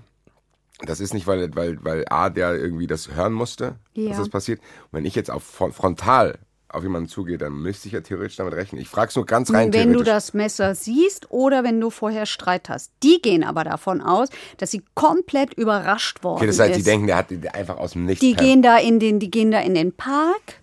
das 0.85 0.99
ist 0.99 1.13
nicht, 1.13 1.25
weil, 1.27 1.55
weil, 1.55 1.77
weil 1.83 2.03
A, 2.09 2.29
der 2.29 2.55
irgendwie 2.55 2.87
das 2.87 3.13
hören 3.15 3.33
musste, 3.33 3.75
Ja. 3.93 4.09
dass 4.09 4.17
das 4.17 4.29
passiert. 4.29 4.59
Und 4.59 4.93
wenn 4.99 5.05
ich 5.05 5.15
jetzt 5.15 5.31
auf 5.31 5.43
fron- 5.43 5.71
frontal 5.71 6.37
auf 6.67 6.83
jemanden 6.83 7.07
zugehe, 7.07 7.37
dann 7.37 7.53
müsste 7.53 7.87
ich 7.87 7.93
ja 7.93 8.01
theoretisch 8.01 8.35
damit 8.35 8.53
rechnen. 8.53 8.81
Ich 8.81 8.89
frage 8.89 9.07
es 9.09 9.15
nur 9.15 9.25
ganz 9.25 9.53
rein 9.53 9.71
wenn 9.71 9.93
du 9.93 10.03
das 10.03 10.33
Messer 10.33 10.75
siehst 10.75 11.31
oder 11.31 11.63
wenn 11.63 11.79
du 11.79 11.89
vorher 11.89 12.25
Streit 12.25 12.67
hast. 12.67 12.91
Die 13.01 13.21
gehen 13.21 13.45
aber 13.45 13.63
davon 13.63 14.01
aus, 14.01 14.27
dass 14.57 14.71
sie 14.71 14.83
komplett 14.93 15.53
überrascht 15.53 16.21
worden 16.25 16.37
okay, 16.39 16.47
das 16.47 16.59
heißt, 16.59 16.75
die 16.75 16.79
ist. 16.79 16.87
denken, 16.87 17.07
der 17.07 17.15
hat 17.17 17.29
die 17.29 17.47
einfach 17.47 17.77
aus 17.77 17.93
dem 17.93 18.05
Nichts 18.05 18.19
die 18.19 18.33
gehen 18.33 18.61
da 18.61 18.77
in 18.77 18.99
den, 18.99 19.19
die 19.19 19.31
gehen 19.31 19.51
da 19.51 19.61
in 19.61 19.73
den 19.75 19.93
Park. 19.93 20.55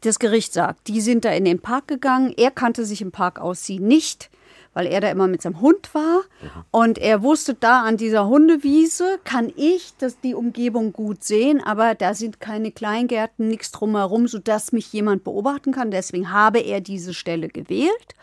Das 0.00 0.18
Gericht 0.18 0.52
sagt, 0.52 0.88
die 0.88 1.00
sind 1.00 1.24
da 1.24 1.30
in 1.30 1.44
den 1.44 1.60
Park 1.60 1.88
gegangen. 1.88 2.34
Er 2.36 2.50
kannte 2.50 2.84
sich 2.84 3.00
im 3.00 3.12
Park 3.12 3.40
aus, 3.40 3.64
sie 3.64 3.78
nicht, 3.78 4.30
weil 4.74 4.86
er 4.86 5.00
da 5.00 5.10
immer 5.10 5.26
mit 5.26 5.42
seinem 5.42 5.60
Hund 5.60 5.94
war. 5.94 6.22
Und 6.70 6.98
er 6.98 7.22
wusste, 7.22 7.54
da 7.54 7.82
an 7.82 7.96
dieser 7.96 8.28
Hundewiese 8.28 9.18
kann 9.24 9.52
ich 9.56 9.94
das, 9.98 10.20
die 10.20 10.34
Umgebung 10.34 10.92
gut 10.92 11.24
sehen, 11.24 11.62
aber 11.62 11.94
da 11.94 12.14
sind 12.14 12.40
keine 12.40 12.70
Kleingärten, 12.70 13.48
nichts 13.48 13.70
drumherum, 13.70 14.28
sodass 14.28 14.72
mich 14.72 14.92
jemand 14.92 15.24
beobachten 15.24 15.72
kann. 15.72 15.90
Deswegen 15.90 16.30
habe 16.30 16.60
er 16.60 16.80
diese 16.80 17.14
Stelle 17.14 17.48
gewählt. 17.48 18.14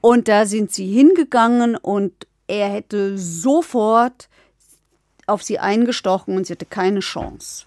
Und 0.00 0.28
da 0.28 0.46
sind 0.46 0.72
sie 0.72 0.86
hingegangen 0.86 1.76
und 1.76 2.26
er 2.48 2.68
hätte 2.68 3.16
sofort 3.16 4.28
auf 5.26 5.42
sie 5.42 5.58
eingestochen 5.58 6.36
und 6.36 6.46
sie 6.46 6.52
hatte 6.52 6.66
keine 6.66 7.00
Chance. 7.00 7.64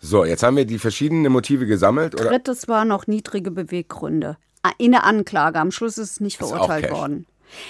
So, 0.00 0.24
jetzt 0.24 0.42
haben 0.42 0.56
wir 0.56 0.64
die 0.64 0.78
verschiedenen 0.78 1.32
Motive 1.32 1.66
gesammelt, 1.66 2.14
oder? 2.14 2.30
Drittes 2.30 2.68
war 2.68 2.84
noch 2.84 3.06
niedrige 3.06 3.50
Beweggründe. 3.50 4.36
Ah, 4.62 4.72
In 4.78 4.92
der 4.92 5.04
Anklage. 5.04 5.58
Am 5.58 5.70
Schluss 5.70 5.98
ist 5.98 6.12
es 6.12 6.20
nicht 6.20 6.40
Ist 6.40 6.48
verurteilt 6.48 6.90
worden. 6.90 7.26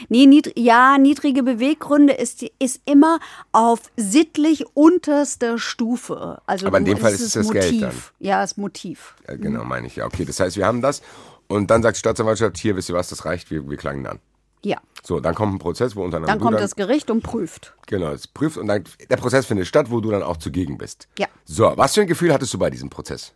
Nee, 0.08 0.26
nied 0.26 0.52
ja, 0.56 0.98
niedrige 0.98 1.42
Beweggründe 1.42 2.12
ist, 2.12 2.44
ist 2.58 2.80
immer 2.84 3.20
auf 3.52 3.80
sittlich 3.96 4.64
unterster 4.74 5.58
Stufe. 5.58 6.40
Also 6.46 6.66
Aber 6.66 6.78
in 6.78 6.84
dem 6.84 6.98
Fall 6.98 7.12
ist 7.12 7.20
es 7.20 7.32
das 7.34 7.46
Motiv. 7.46 7.60
Geld 7.60 7.82
dann. 7.82 7.94
Ja, 8.18 8.40
das 8.40 8.56
Motiv. 8.56 9.14
Ja, 9.28 9.36
genau, 9.36 9.64
meine 9.64 9.86
ich 9.86 9.96
ja. 9.96 10.06
Okay, 10.06 10.24
das 10.24 10.40
heißt, 10.40 10.56
wir 10.56 10.66
haben 10.66 10.82
das 10.82 11.00
und 11.46 11.70
dann 11.70 11.82
sagt 11.82 11.96
die 11.96 12.00
Staatsanwaltschaft, 12.00 12.58
hier, 12.58 12.76
wisst 12.76 12.88
ihr 12.88 12.94
was, 12.94 13.08
das 13.08 13.24
reicht, 13.24 13.50
wir, 13.50 13.68
wir 13.68 13.76
klagen 13.76 14.04
dann. 14.04 14.18
Ja. 14.64 14.78
So, 15.04 15.20
dann 15.20 15.34
kommt 15.34 15.54
ein 15.54 15.58
Prozess, 15.58 15.94
wo 15.96 16.02
unter 16.02 16.16
anderem 16.18 16.32
Dann 16.34 16.40
kommt 16.40 16.54
dann, 16.54 16.62
das 16.62 16.74
Gericht 16.76 17.10
und 17.10 17.22
prüft. 17.22 17.74
Genau, 17.86 18.10
es 18.10 18.26
prüft 18.26 18.56
und 18.58 18.66
dann, 18.66 18.84
der 19.08 19.16
Prozess 19.16 19.46
findet 19.46 19.66
statt, 19.66 19.90
wo 19.90 20.00
du 20.00 20.10
dann 20.10 20.22
auch 20.22 20.36
zugegen 20.36 20.76
bist. 20.78 21.08
Ja. 21.18 21.26
So, 21.44 21.72
was 21.76 21.94
für 21.94 22.02
ein 22.02 22.06
Gefühl 22.06 22.32
hattest 22.32 22.52
du 22.54 22.58
bei 22.58 22.70
diesem 22.70 22.90
Prozess? 22.90 23.32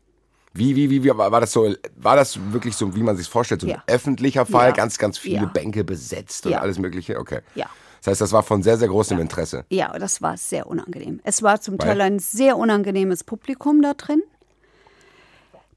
Wie, 0.54 0.76
wie, 0.76 0.90
wie, 0.90 1.02
wie 1.04 1.08
war 1.10 1.40
das 1.40 1.52
so, 1.52 1.72
war 1.96 2.16
das 2.16 2.38
wirklich 2.52 2.76
so, 2.76 2.94
wie 2.94 3.02
man 3.02 3.16
sich 3.16 3.26
vorstellt, 3.28 3.62
so 3.62 3.66
ein 3.68 3.70
Ja. 3.70 3.82
öffentlicher 3.86 4.44
Fall, 4.44 4.68
Ja. 4.70 4.74
ganz, 4.74 4.98
ganz 4.98 5.16
viele 5.16 5.36
Ja. 5.36 5.44
Bänke 5.46 5.82
besetzt 5.84 6.44
und 6.46 6.54
alles 6.54 6.78
Mögliche? 6.78 7.18
Okay. 7.18 7.40
Ja. 7.54 7.66
Das 8.00 8.10
heißt, 8.10 8.20
das 8.20 8.32
war 8.32 8.42
von 8.42 8.62
sehr, 8.64 8.76
sehr 8.76 8.88
großem 8.88 9.18
Interesse. 9.20 9.64
Ja, 9.70 9.96
das 9.98 10.20
war 10.20 10.36
sehr 10.36 10.66
unangenehm. 10.66 11.20
Es 11.22 11.42
war 11.42 11.60
zum 11.60 11.78
Weil? 11.78 11.86
Teil 11.86 12.00
ein 12.00 12.18
sehr 12.18 12.56
unangenehmes 12.58 13.22
Publikum 13.24 13.80
da 13.80 13.94
drin. 13.94 14.22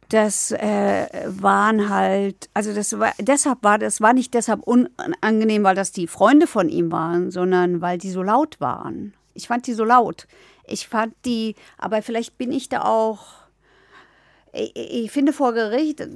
Das 0.09 0.51
äh, 0.51 1.07
waren 1.27 1.89
halt, 1.89 2.49
also 2.53 2.73
das 2.73 2.97
war, 2.99 3.13
deshalb 3.19 3.63
war 3.63 3.79
das 3.79 4.01
war 4.01 4.13
nicht 4.13 4.33
deshalb 4.33 4.61
unangenehm, 4.61 5.63
weil 5.63 5.75
das 5.75 5.91
die 5.91 6.07
Freunde 6.07 6.47
von 6.47 6.69
ihm 6.69 6.91
waren, 6.91 7.31
sondern 7.31 7.81
weil 7.81 7.97
die 7.97 8.11
so 8.11 8.21
laut 8.21 8.59
waren. 8.59 9.13
Ich 9.33 9.47
fand 9.47 9.67
die 9.67 9.73
so 9.73 9.83
laut. 9.83 10.27
Ich 10.67 10.87
fand 10.87 11.13
die, 11.25 11.55
aber 11.77 12.01
vielleicht 12.01 12.37
bin 12.37 12.51
ich 12.51 12.69
da 12.69 12.83
auch. 12.83 13.25
Ich, 14.53 14.75
ich 14.75 15.11
finde 15.11 15.33
vor 15.33 15.53
Gericht, 15.53 16.07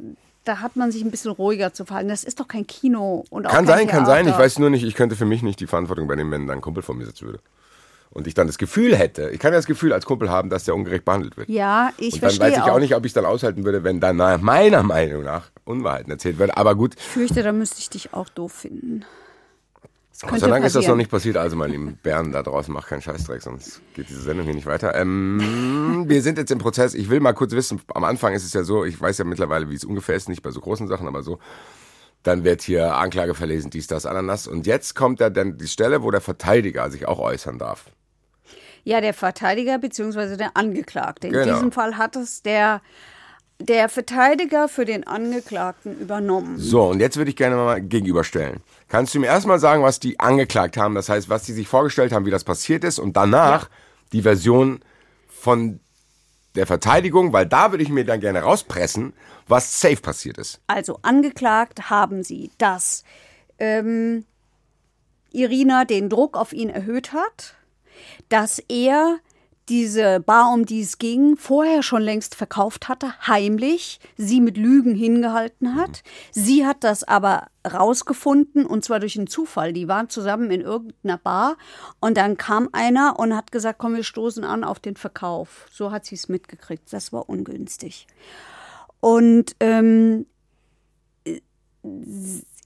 da 0.46 0.60
hat 0.60 0.76
man 0.76 0.92
sich 0.92 1.04
ein 1.04 1.12
bisschen 1.12 1.32
ruhiger 1.32 1.74
zu 1.74 1.86
verhalten. 1.86 2.10
Das 2.10 2.24
ist 2.24 2.40
doch 2.40 2.48
kein 2.48 2.66
Kino 2.66 3.26
und 3.30 3.46
auch 3.46 3.52
Kann 3.52 3.68
sein, 3.68 3.88
kann 3.88 4.06
sein. 4.06 4.28
Ich 4.28 4.38
weiß 4.38 4.60
nur 4.60 4.70
nicht, 4.70 4.84
ich 4.84 4.96
könnte 4.96 5.16
für 5.16 5.26
mich 5.26 5.44
nicht 5.44 5.60
die 5.60 5.68
Verantwortung 5.68 6.06
übernehmen, 6.06 6.32
wenn 6.32 6.48
da 6.48 6.54
ein 6.54 6.62
Kumpel 6.62 6.84
vor 6.84 6.96
mir 6.96 7.06
sitzen 7.06 7.26
würde. 7.26 7.40
Und 8.12 8.26
ich 8.26 8.34
dann 8.34 8.48
das 8.48 8.58
Gefühl 8.58 8.96
hätte, 8.96 9.30
ich 9.30 9.40
kann 9.40 9.54
ja 9.54 9.60
das 9.60 9.68
Gefühl 9.68 9.94
als 9.94 10.06
Kumpel 10.06 10.32
haben, 10.32 10.50
dass 10.50 10.64
der 10.64 10.74
ungerecht 10.74 11.06
behandelt 11.06 11.38
wird. 11.38 11.48
Ja, 11.48 11.92
ich 11.98 12.14
Und 12.16 12.24
dann 12.24 12.32
verstehe 12.32 12.52
weiß 12.52 12.58
ich 12.58 12.72
auch 12.72 12.80
nicht, 12.80 12.96
ob 12.96 13.06
ich 13.06 13.12
es 13.12 13.14
dann 13.14 13.26
aushalten 13.26 13.66
würde, 13.66 13.84
wenn 13.84 14.00
dann 14.00 14.16
nach 14.16 14.42
meiner 14.42 14.82
Meinung 14.82 15.24
nach 15.24 15.52
Unwahrheiten 15.64 16.12
erzählt 16.12 16.40
wird. 16.40 16.58
Aber 16.58 16.74
gut, 16.74 16.96
Ich 16.98 17.04
fürchte, 17.04 17.44
da 17.44 17.52
müsste 17.52 17.80
ich 17.80 17.90
dich 17.90 18.14
auch 18.14 18.30
doof 18.30 18.52
finden. 18.52 19.06
Gott 20.28 20.40
sei 20.40 20.48
Dank 20.48 20.66
ist 20.66 20.76
das 20.76 20.86
noch 20.86 20.98
nicht 20.98 21.10
passiert. 21.10 21.38
Also, 21.38 21.56
meine 21.56 21.72
lieben 21.72 21.98
Bären 22.04 22.34
da 22.34 22.44
draußen, 22.44 22.74
macht 22.74 22.90
keinen 22.90 23.02
Scheißdreck, 23.02 23.42
sonst 23.42 23.82
geht 23.94 24.10
diese 24.10 24.22
Sendung 24.22 24.46
hier 24.46 24.54
nicht 24.54 24.66
weiter. 24.66 24.94
Ähm, 24.96 26.06
wir 26.08 26.22
sind 26.22 26.38
jetzt 26.38 26.52
im 26.52 26.58
Prozess. 26.58 26.94
Ich 26.94 27.10
will 27.10 27.22
mal 27.22 27.32
kurz 27.32 27.54
wissen, 27.54 27.82
am 27.94 28.04
Anfang 28.04 28.34
ist 28.34 28.44
es 28.44 28.52
ja 28.52 28.64
so, 28.64 28.84
ich 28.84 29.00
weiß 29.00 29.18
ja 29.20 29.24
mittlerweile, 29.24 29.70
wie 29.70 29.76
es 29.76 29.86
ungefähr 29.86 30.16
ist, 30.16 30.28
nicht 30.28 30.44
bei 30.44 30.52
so 30.52 30.60
großen 30.60 30.88
Sachen, 30.88 31.08
aber 31.08 31.24
so. 31.24 31.40
Dann 32.24 32.44
wird 32.44 32.62
hier 32.62 32.98
Anklage 32.98 33.34
verlesen, 33.34 33.70
dies, 33.70 33.88
das, 33.88 34.06
Ananas. 34.06 34.46
Und 34.46 34.68
jetzt 34.68 34.94
kommt 34.94 35.22
ja 35.22 35.30
dann 35.30 35.58
die 35.58 35.70
Stelle, 35.70 36.04
wo 36.04 36.12
der 36.12 36.20
Verteidiger 36.20 36.92
sich 36.92 37.08
auch 37.08 37.20
äußern 37.20 37.58
darf. 37.58 37.86
Ja, 38.84 39.02
der 39.02 39.14
Verteidiger 39.14 39.78
bzw. 39.78 40.38
der 40.38 40.56
Angeklagte. 40.56 41.28
In 41.28 41.34
Genau. 41.34 41.54
diesem 41.54 41.72
Fall 41.72 41.98
hat 41.98 42.16
es 42.16 42.42
der, 42.42 42.82
der 43.60 43.90
Verteidiger 43.90 44.68
für 44.68 44.86
den 44.86 45.06
Angeklagten 45.06 46.00
übernommen. 46.00 46.58
So, 46.58 46.84
und 46.90 47.00
jetzt 47.00 47.18
würde 47.18 47.30
ich 47.30 47.36
gerne 47.36 47.56
mal 47.56 47.82
gegenüberstellen. 47.82 48.62
Kannst 48.88 49.14
du 49.14 49.20
mir 49.20 49.28
erstmal 49.28 49.60
sagen, 49.60 49.84
was 49.84 50.00
die 50.00 50.20
angeklagt 50.20 50.78
haben? 50.78 50.96
Das 50.96 51.10
heißt, 51.10 51.30
was 51.30 51.44
die 51.44 51.54
sich 51.54 51.68
vorgestellt 51.68 52.12
haben, 52.12 52.26
wie 52.26 52.32
das 52.32 52.44
passiert 52.44 52.84
ist 52.84 53.00
und 53.00 53.16
danach 53.18 53.70
die 54.14 54.22
Version 54.24 54.80
von 55.28 55.80
der 56.56 56.66
Verteidigung, 56.66 57.32
weil 57.32 57.46
da 57.46 57.72
würde 57.72 57.84
ich 57.84 57.90
mir 57.90 58.04
dann 58.06 58.20
gerne 58.20 58.42
rauspressen, 58.42 59.14
was 59.48 59.80
safe 59.80 59.98
passiert 59.98 60.38
ist. 60.40 60.60
Also 60.68 61.00
angeklagt 61.04 61.90
haben 61.92 62.24
sie, 62.24 62.50
dass 62.58 63.04
ähm, 63.60 64.26
Irina 65.32 65.86
den 65.86 66.10
Druck 66.10 66.36
auf 66.36 66.54
ihn 66.54 66.70
erhöht 66.70 67.14
hat, 67.14 67.56
dass 68.30 68.60
er 68.68 69.20
diese 69.70 70.20
Bar, 70.20 70.52
um 70.52 70.66
die 70.66 70.82
es 70.82 70.98
ging, 70.98 71.38
vorher 71.38 71.84
schon 71.84 72.02
längst 72.02 72.34
verkauft 72.34 72.90
hatte, 72.90 73.14
heimlich, 73.28 74.00
sie 74.18 74.42
mit 74.42 74.58
Lügen 74.58 74.96
hingehalten 74.96 75.76
hat. 75.76 76.02
Sie 76.32 76.66
hat 76.66 76.84
das 76.84 77.04
aber 77.04 77.48
rausgefunden 77.72 78.66
und 78.66 78.84
zwar 78.84 79.00
durch 79.00 79.16
einen 79.18 79.28
Zufall. 79.28 79.72
Die 79.72 79.88
waren 79.88 80.10
zusammen 80.10 80.50
in 80.50 80.62
irgendeiner 80.62 81.20
Bar 81.20 81.58
und 82.00 82.18
dann 82.18 82.36
kam 82.36 82.70
einer 82.72 83.20
und 83.20 83.36
hat 83.36 83.52
gesagt, 83.52 83.78
komm, 83.78 83.96
wir 83.96 84.04
stoßen 84.04 84.44
an 84.44 84.64
auf 84.64 84.80
den 84.80 84.96
Verkauf. 84.96 85.68
So 85.72 85.92
hat 85.92 86.06
sie 86.06 86.16
es 86.16 86.30
mitgekriegt. 86.30 86.92
Das 86.92 87.14
war 87.14 87.30
ungünstig. 87.30 88.08
Und 89.02 89.56
ähm, 89.60 90.26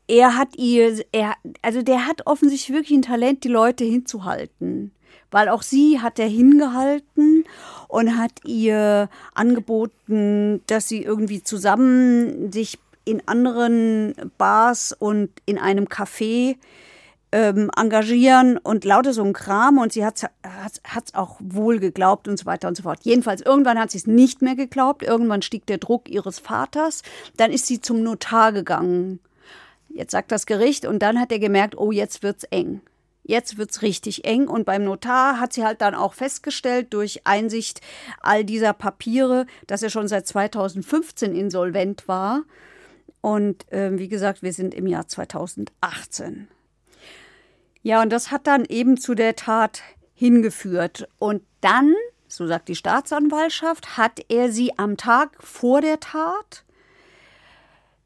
er 0.08 0.38
hat 0.38 0.56
ihr, 0.58 1.04
er, 1.12 1.36
also 1.62 1.82
der 1.82 2.08
hat 2.08 2.26
offensichtlich 2.26 2.76
wirklich 2.76 2.98
ein 2.98 3.04
Talent, 3.04 3.44
die 3.44 3.50
Leute 3.50 3.84
hinzuhalten. 3.84 4.94
Weil 5.34 5.50
auch 5.50 5.64
sie 5.64 6.00
hat 6.00 6.20
er 6.20 6.28
hingehalten 6.28 7.44
und 7.88 8.18
hat 8.18 8.32
ihr 8.46 9.10
angeboten, 9.34 10.62
dass 10.68 10.88
sie 10.88 11.02
irgendwie 11.02 11.42
zusammen 11.42 12.52
sich 12.52 12.78
in 13.04 13.28
anderen 13.28 14.14
Bars 14.38 14.96
und 14.98 15.30
in 15.48 15.58
einem 15.58 15.86
Café 15.86 16.56
ähm, 17.32 17.72
engagieren 17.76 18.60
und 18.60 18.86
lauter 18.86 19.12
so 19.12 19.24
ein 19.24 19.34
Kram 19.34 19.80
und 19.80 19.92
sie 19.92 20.06
hat 20.06 20.24
es 20.24 21.16
auch 21.16 21.38
wohl 21.40 21.80
geglaubt 21.80 22.28
und 22.28 22.38
so 22.38 22.46
weiter 22.46 22.68
und 22.68 22.78
so 22.78 22.84
fort. 22.84 23.00
Jedenfalls, 23.02 23.42
irgendwann 23.42 23.80
hat 23.80 23.90
sie 23.90 23.98
es 23.98 24.06
nicht 24.06 24.44
mehr 24.44 24.56
geglaubt, 24.56 25.02
irgendwann 25.02 25.42
stieg 25.42 25.66
der 25.66 25.80
Druck 25.80 26.10
ihres 26.10 26.38
Vaters, 26.38 27.02
dann 27.36 27.52
ist 27.52 27.66
sie 27.66 27.82
zum 27.82 28.04
Notar 28.04 28.52
gegangen. 28.52 29.20
Jetzt 29.90 30.12
sagt 30.12 30.32
das 30.32 30.46
Gericht 30.46 30.86
und 30.86 31.00
dann 31.00 31.20
hat 31.20 31.32
er 31.32 31.40
gemerkt, 31.40 31.76
oh, 31.76 31.92
jetzt 31.92 32.22
wird's 32.22 32.44
eng. 32.46 32.82
Jetzt 33.24 33.58
wird's 33.58 33.82
richtig 33.82 34.26
eng 34.26 34.48
und 34.48 34.66
beim 34.66 34.84
Notar 34.84 35.40
hat 35.40 35.54
sie 35.54 35.64
halt 35.64 35.82
dann 35.82 35.96
auch 35.96 36.14
festgestellt 36.14 36.94
durch 36.94 37.26
Einsicht 37.26 37.80
all 38.22 38.44
dieser 38.44 38.74
Papiere, 38.74 39.46
dass 39.66 39.82
er 39.82 39.90
schon 39.90 40.10
seit 40.10 40.28
2015 40.28 41.34
insolvent 41.34 42.08
war. 42.10 42.44
Und 43.22 43.72
äh, 43.72 43.98
wie 43.98 44.10
gesagt, 44.10 44.44
wir 44.44 44.52
sind 44.52 44.74
im 44.74 44.88
Jahr 44.88 45.08
2018. 45.08 46.50
Ja, 47.82 48.02
und 48.02 48.10
das 48.12 48.32
hat 48.32 48.46
dann 48.46 48.66
eben 48.66 48.98
zu 48.98 49.16
der 49.16 49.38
Tat 49.38 49.82
hingeführt. 50.14 51.08
Und 51.18 51.44
dann, 51.62 51.94
so 52.28 52.46
sagt 52.46 52.68
die 52.68 52.76
Staatsanwaltschaft, 52.76 53.98
hat 53.98 54.20
er 54.28 54.52
sie 54.52 54.78
am 54.78 54.98
Tag 54.98 55.42
vor 55.42 55.80
der 55.80 56.02
Tat 56.02 56.66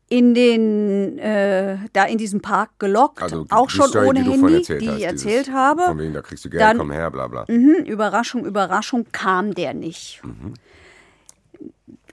in 0.09 0.33
den 0.33 1.17
äh, 1.19 1.77
da 1.93 2.05
in 2.05 2.17
diesem 2.17 2.41
Park 2.41 2.71
gelockt, 2.79 3.21
Also 3.21 3.45
auch 3.49 3.67
die 3.67 3.73
schon 3.75 3.87
Story, 3.89 4.07
ohne 4.07 4.23
die 4.23 4.31
Handy, 4.31 4.55
erzählt 4.55 4.81
die 4.81 4.89
hast, 4.89 4.97
ich 4.99 5.03
erzählt 5.05 5.51
habe. 5.51 5.81
Von 5.83 5.99
wegen, 5.99 6.13
da 6.13 6.21
kriegst 6.21 6.45
du 6.45 6.49
Geld, 6.49 6.61
Dann- 6.61 6.77
komm 6.77 6.91
her, 6.91 7.11
bla 7.11 7.27
bla. 7.27 7.45
Mhm, 7.49 7.83
Überraschung, 7.85 8.45
Überraschung 8.45 9.05
kam 9.11 9.53
der 9.53 9.73
nicht. 9.73 10.21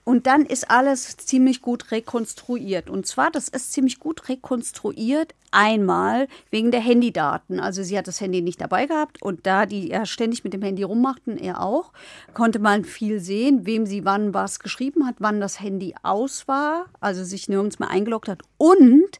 Und 0.05 0.27
dann 0.27 0.45
ist 0.45 0.69
alles 0.69 1.17
ziemlich 1.17 1.63
gut 1.63 1.91
rekonstruiert. 1.91 2.91
Und 2.91 3.07
zwar, 3.07 3.31
das 3.31 3.49
ist 3.49 3.73
ziemlich 3.73 3.99
gut 3.99 4.29
rekonstruiert, 4.29 5.33
einmal 5.49 6.27
wegen 6.51 6.69
der 6.69 6.79
Handydaten. 6.79 7.59
Also 7.59 7.81
sie 7.81 7.97
hat 7.97 8.07
das 8.07 8.21
Handy 8.21 8.41
nicht 8.41 8.61
dabei 8.61 8.85
gehabt 8.85 9.21
und 9.21 9.47
da 9.47 9.65
die 9.65 9.87
ja 9.87 10.05
ständig 10.05 10.43
mit 10.43 10.53
dem 10.53 10.61
Handy 10.61 10.83
rummachten, 10.83 11.37
er 11.37 11.61
auch, 11.61 11.91
konnte 12.35 12.59
man 12.59 12.83
viel 12.83 13.19
sehen, 13.19 13.65
wem 13.65 13.87
sie 13.87 14.05
wann 14.05 14.33
was 14.33 14.59
geschrieben 14.59 15.07
hat, 15.07 15.15
wann 15.19 15.39
das 15.39 15.59
Handy 15.59 15.95
aus 16.03 16.47
war, 16.47 16.85
also 16.99 17.23
sich 17.23 17.49
nirgends 17.49 17.79
mehr 17.79 17.89
eingeloggt 17.89 18.27
hat. 18.27 18.43
Und 18.57 19.19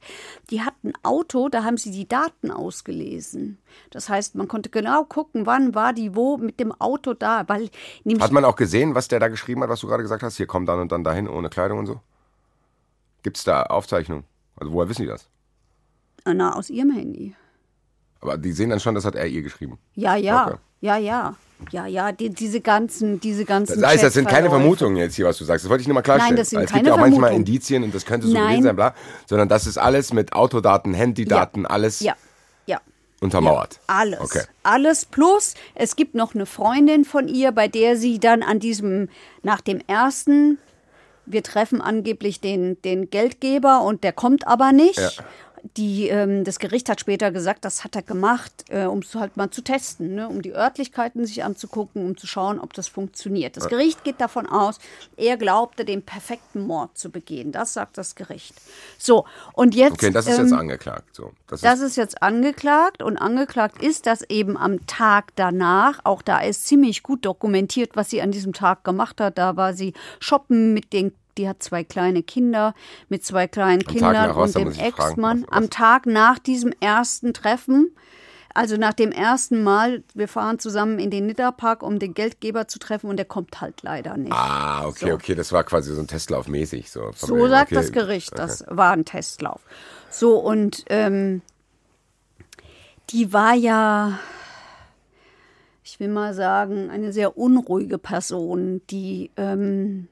die 0.52 0.62
hatten 0.62 0.90
ein 0.90 0.94
Auto, 1.04 1.50
da 1.50 1.64
haben 1.64 1.78
sie 1.78 1.92
die 1.92 2.08
Daten 2.08 2.52
ausgelesen. 2.52 3.58
Das 3.92 4.10
heißt, 4.10 4.36
man 4.36 4.48
konnte 4.48 4.70
genau 4.70 5.04
gucken, 5.04 5.46
wann 5.46 5.76
war 5.76 5.94
die 5.94 6.16
wo 6.16 6.38
mit 6.38 6.60
dem 6.60 6.72
Auto 6.74 7.14
da, 7.14 7.44
weil 7.48 7.70
Hat 8.20 8.32
man 8.32 8.46
auch 8.46 8.56
gesehen, 8.56 8.96
was 8.96 9.08
der 9.08 9.20
da 9.20 9.28
geschrieben 9.28 9.62
hat, 9.62 9.70
was 9.70 9.80
du 9.82 9.88
gerade 9.88 10.04
gesagt 10.04 10.24
hast? 10.24 10.38
Hier 10.38 10.48
komm 10.48 10.66
dann 10.66 10.80
und 10.80 10.92
dann 10.92 11.04
dahin 11.04 11.28
ohne 11.28 11.50
Kleidung 11.50 11.80
und 11.80 11.86
so? 11.86 12.00
Gibt 13.24 13.38
es 13.38 13.44
da 13.44 13.64
Aufzeichnungen? 13.64 14.24
Also 14.58 14.72
woher 14.72 14.90
wissen 14.90 15.02
die 15.04 15.08
das? 15.08 15.28
Na, 16.26 16.56
aus 16.56 16.70
ihrem 16.70 16.92
Handy. 16.92 17.36
Aber 18.22 18.38
die 18.38 18.52
sehen 18.52 18.70
dann 18.70 18.80
schon, 18.80 18.96
das 18.96 19.06
hat 19.06 19.16
er 19.16 19.28
ihr 19.28 19.42
geschrieben. 19.44 19.78
Ja, 19.94 20.16
ja, 20.16 20.46
Okay. 20.48 20.58
ja, 20.82 20.98
ja. 20.98 21.36
Ja, 21.72 21.86
ja, 21.86 22.12
die, 22.12 22.30
diese 22.30 22.60
ganzen, 22.60 23.20
diese 23.22 23.46
ganzen. 23.46 23.80
Das 23.80 23.90
heißt, 23.92 24.04
das 24.04 24.14
sind 24.14 24.28
keine. 24.28 24.50
Vermutungen 24.50 24.98
jetzt 24.98 25.16
hier, 25.16 25.26
was 25.26 25.38
du 25.38 25.46
sagst. 25.46 25.64
Das 25.64 25.70
wollte 25.70 25.82
ich 25.84 25.88
nur 25.88 25.94
mal 25.96 26.02
klarstellen. 26.02 26.36
Nein, 26.36 26.38
das 26.38 26.50
sind 26.50 26.60
es 26.60 26.70
keine 26.70 26.84
gibt 26.84 26.88
ja 26.88 26.94
auch 26.96 27.00
manchmal. 27.00 27.34
Indizien 27.34 27.84
und 27.84 27.96
das 27.96 28.06
könnte 28.06 28.28
so 28.28 28.34
Nein. 28.34 28.48
gewesen 28.48 28.64
sein, 28.64 28.76
bla. 28.76 28.94
Sondern 29.26 29.48
das 29.48 29.66
ist 29.66 29.78
alles 29.78 30.12
mit 30.12 30.34
Autodaten, 30.34 30.94
Handydaten, 30.94 31.66
alles 31.66 32.02
Ja, 32.02 32.14
ja. 33.32 33.40
untermauert. 33.40 33.80
Alles. 33.88 34.20
Okay. 34.20 34.44
Alles 34.64 35.06
plus, 35.06 35.54
es 35.74 35.96
gibt 35.96 36.16
noch 36.16 36.36
eine 36.36 36.46
Freundin 36.46 37.06
von 37.06 37.28
ihr, 37.28 37.52
bei 37.52 37.68
der 37.68 37.98
sie 37.98 38.20
dann 38.20 38.44
an 38.44 38.60
diesem, 38.60 39.10
nach 39.44 39.62
dem 39.62 39.82
ersten, 39.88 40.58
wir 41.26 41.44
treffen 41.44 41.82
angeblich 41.82 42.40
den, 42.40 42.82
den 42.84 43.10
Geldgeber 43.10 43.82
und 43.82 44.04
der 44.04 44.14
kommt 44.14 44.48
aber 44.48 44.72
nicht. 44.72 45.00
Ja. 45.00 45.10
Die, 45.78 46.10
ähm, 46.10 46.44
das 46.44 46.60
Gericht 46.60 46.90
hat 46.90 47.00
später 47.00 47.32
gesagt, 47.32 47.66
das 47.66 47.84
hat 47.84 47.96
er 47.96 48.04
gemacht, 48.04 48.66
äh, 48.70 48.86
um 48.86 49.00
es 49.00 49.16
halt 49.16 49.36
mal 49.36 49.50
zu 49.50 49.64
testen, 49.64 50.14
ne? 50.14 50.30
um 50.30 50.42
die 50.42 50.54
Örtlichkeiten 50.54 51.26
sich 51.26 51.44
anzugucken, 51.44 52.06
um 52.06 52.18
zu 52.18 52.28
schauen, 52.28 52.60
ob 52.60 52.74
das 52.74 52.88
funktioniert. 52.88 53.58
Das 53.58 53.68
Gericht 53.68 54.04
geht 54.04 54.22
davon 54.22 54.46
aus, 54.46 54.78
er 55.18 55.38
glaubte, 55.38 55.84
den 55.84 56.04
perfekten 56.04 56.62
Mord 56.62 56.98
zu 56.98 57.10
begehen. 57.10 57.52
Das 57.52 57.74
sagt 57.74 57.98
das 57.98 58.16
Gericht. 58.16 58.54
So, 58.98 59.26
und 59.54 59.74
jetzt. 59.74 59.94
Okay, 59.94 60.12
das 60.12 60.28
ist 60.28 60.38
ähm, 60.38 60.46
jetzt 60.46 60.54
angeklagt. 60.54 61.16
So, 61.16 61.32
das 61.48 61.62
das 61.62 61.80
ist, 61.80 61.92
ist 61.92 61.96
jetzt 61.96 62.22
angeklagt 62.22 63.02
und 63.02 63.18
angeklagt 63.18 63.82
ist, 63.82 64.06
dass 64.06 64.22
eben 64.30 64.58
am 64.58 64.86
Tag 64.86 65.32
danach, 65.36 66.00
auch 66.04 66.22
da 66.22 66.40
ist 66.40 66.68
ziemlich 66.68 67.02
gut 67.02 67.26
dokumentiert, 67.26 67.96
was 67.96 68.10
sie 68.10 68.22
an 68.22 68.32
diesem 68.32 68.54
Tag 68.54 68.84
gemacht 68.84 69.20
hat. 69.20 69.38
Da 69.38 69.56
war 69.56 69.74
sie 69.74 69.94
shoppen 70.20 70.74
mit 70.74 70.94
den, 70.94 71.14
die 71.38 71.48
hat 71.48 71.62
zwei 71.64 71.84
kleine 71.84 72.24
Kinder, 72.24 72.74
mit 73.10 73.26
zwei 73.26 73.48
kleinen 73.48 73.82
Tag 73.82 73.92
Kindern 73.94 74.32
und 74.32 74.56
dem. 74.56 74.72
Ex-Mann. 74.72 75.46
Am 75.50 75.70
Tag 75.70 76.06
nach 76.06 76.40
diesem 76.40 76.74
ersten 76.80 77.34
Treffen, 77.34 77.96
also 78.54 78.78
nach 78.78 78.94
dem 78.94 79.12
ersten 79.12 79.64
Mal, 79.64 80.04
wir 80.14 80.30
fahren 80.30 80.60
zusammen 80.60 80.98
in 80.98 81.10
den 81.10 81.26
Nidderpark, 81.28 81.84
um 81.84 82.00
den 82.00 82.14
Geldgeber 82.14 82.70
zu 82.70 82.80
treffen 82.80 83.10
und 83.10 83.18
der 83.18 83.26
kommt 83.26 83.60
halt 83.60 83.82
leider 83.82 84.16
nicht. 84.16 84.32
ah, 84.32 84.86
okay, 84.88 85.10
So. 85.10 85.14
okay, 85.16 85.36
das 85.36 85.52
war 85.52 85.66
quasi 85.66 85.94
so 85.94 86.00
ein 86.00 86.08
Testlauf 86.08 86.48
mäßig. 86.48 86.90
So, 86.90 87.12
So 87.16 87.36
wegen, 87.36 87.50
sagt 87.50 87.72
okay, 87.72 87.76
das 87.76 87.92
Gericht, 87.92 88.32
okay. 88.32 88.42
das 88.42 88.64
war 88.70 88.94
ein 88.94 89.04
Testlauf. 89.04 89.60
So, 90.10 90.38
und 90.38 90.86
ähm, 90.90 91.42
die 93.10 93.34
war 93.34 93.54
ja, 93.54 94.20
ich 95.84 96.00
will 96.00 96.08
mal 96.08 96.34
sagen, 96.34 96.90
eine 96.90 97.12
sehr 97.12 97.38
unruhige 97.38 97.98
Person, 97.98 98.82
die 98.90 99.32
ähm, 99.36 100.08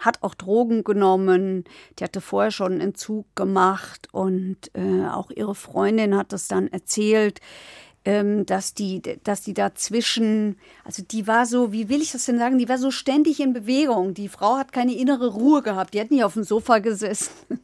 hat 0.00 0.22
auch 0.22 0.34
Drogen 0.34 0.84
genommen, 0.84 1.64
die 1.98 2.04
hatte 2.04 2.20
vorher 2.20 2.50
schon 2.50 2.72
einen 2.72 2.80
Entzug 2.80 3.26
gemacht 3.36 4.08
und 4.12 4.56
äh, 4.74 5.06
auch 5.06 5.30
ihre 5.30 5.54
Freundin 5.54 6.16
hat 6.16 6.32
das 6.32 6.48
dann 6.48 6.68
erzählt, 6.68 7.40
ähm, 8.04 8.46
dass 8.46 8.72
die, 8.74 9.02
dass 9.24 9.42
die 9.42 9.52
dazwischen, 9.54 10.56
also 10.84 11.02
die 11.02 11.26
war 11.26 11.44
so, 11.46 11.70
wie 11.72 11.88
will 11.88 12.00
ich 12.00 12.12
das 12.12 12.24
denn 12.24 12.38
sagen, 12.38 12.58
die 12.58 12.68
war 12.68 12.78
so 12.78 12.90
ständig 12.90 13.40
in 13.40 13.52
Bewegung. 13.52 14.14
Die 14.14 14.28
Frau 14.28 14.56
hat 14.56 14.72
keine 14.72 14.94
innere 14.94 15.28
Ruhe 15.28 15.62
gehabt, 15.62 15.92
die 15.94 16.00
hat 16.00 16.10
nicht 16.10 16.24
auf 16.24 16.32
dem 16.34 16.44
Sofa 16.44 16.78
gesessen. 16.78 17.30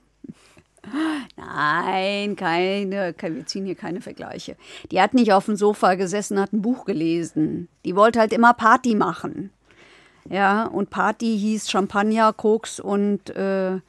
Nein, 1.37 2.37
keine, 2.37 3.13
kein- 3.15 3.35
wir 3.37 3.47
ziehen 3.47 3.65
hier 3.67 3.75
keine 3.75 4.01
Vergleiche. 4.01 4.57
Die 4.91 5.01
hat 5.01 5.15
nicht 5.15 5.33
auf 5.33 5.47
dem 5.47 5.57
Sofa 5.57 5.95
gesessen, 5.95 6.39
hat 6.39 6.53
ein 6.53 6.63
Buch 6.63 6.85
gelesen. 6.85 7.69
Die 7.85 7.97
wollte 7.97 8.21
halt 8.21 8.33
immer 8.33 8.55
Party 8.55 8.95
machen. 8.95 9.51
Ja, 10.31 10.67
und 10.67 10.91
Party 10.91 11.39
hieß 11.39 11.71
Champagner, 11.71 12.33
Koks 12.33 12.81
und 12.81 13.31
äh, 13.31 13.81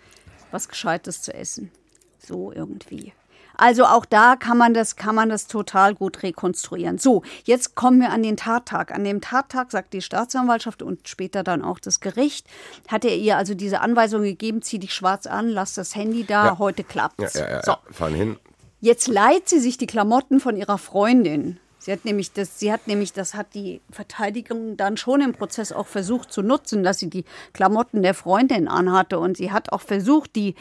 was 0.51 0.69
Gescheites 0.69 1.21
zu 1.21 1.33
essen. 1.33 1.71
So 2.19 2.51
irgendwie. 2.51 3.13
Also 3.59 3.85
auch 3.85 4.05
da 4.05 4.35
kann 4.35 4.57
man 4.59 4.75
das, 4.75 4.95
kann 4.97 5.15
man 5.15 5.29
das 5.29 5.47
total 5.47 5.95
gut 5.95 6.21
rekonstruieren. 6.21 6.99
So, 6.99 7.23
jetzt 7.43 7.73
kommen 7.73 7.99
wir 7.99 8.11
an 8.11 8.21
den 8.21 8.37
Tattag. 8.37 8.91
An 8.93 9.03
dem 9.03 9.19
Tattag 9.19 9.71
sagt 9.71 9.93
die 9.93 10.01
Staatsanwaltschaft 10.03 10.83
und 10.83 11.07
später 11.07 11.43
dann 11.43 11.63
auch 11.63 11.79
das 11.79 11.99
Gericht, 11.99 12.45
hat 12.87 13.03
er 13.03 13.15
ihr 13.15 13.35
also 13.35 13.55
diese 13.55 13.81
Anweisung 13.81 14.21
gegeben, 14.21 14.61
zieh 14.61 14.77
dich 14.77 14.93
schwarz 14.93 15.25
an, 15.25 15.49
lass 15.49 15.73
das 15.73 15.95
Handy 15.95 16.23
da, 16.23 16.45
Ja. 16.45 16.57
heute 16.59 16.83
klappt's. 16.83 17.33
Ja, 17.33 17.41
ja, 17.41 17.49
ja, 17.49 17.63
so. 17.63 17.73
fahren 17.91 18.13
hin. 18.13 18.37
Jetzt 18.79 19.07
leiht 19.07 19.49
sie 19.49 19.59
sich 19.59 19.79
die 19.79 19.87
Klamotten 19.87 20.39
von 20.39 20.55
ihrer 20.55 20.77
Freundin. 20.77 21.59
Sie 21.87 21.93
hat 21.93 22.03
nämlich 22.03 22.33
das, 22.33 22.59
sie 22.59 22.73
hat 22.73 22.85
nämlich, 22.87 23.13
das 23.13 23.33
hat 23.33 23.53
die 23.53 23.79
Verteidigung 23.89 24.75
dann 24.75 24.97
schon 24.97 25.21
im 25.21 25.31
Prozess 25.31 25.71
auch 25.71 25.87
versucht 25.87 26.33
zu 26.33 26.41
nutzen, 26.41 26.83
dass 26.83 26.99
sie 26.99 27.09
die 27.09 27.23
Klamotten 27.53 28.03
der 28.03 28.13
Freundin 28.13 28.67
anhatte. 28.67 29.19
Und 29.19 29.37
sie 29.37 29.53
hat 29.53 29.71
auch 29.71 29.79
versucht, 29.79 30.35
die 30.35 30.55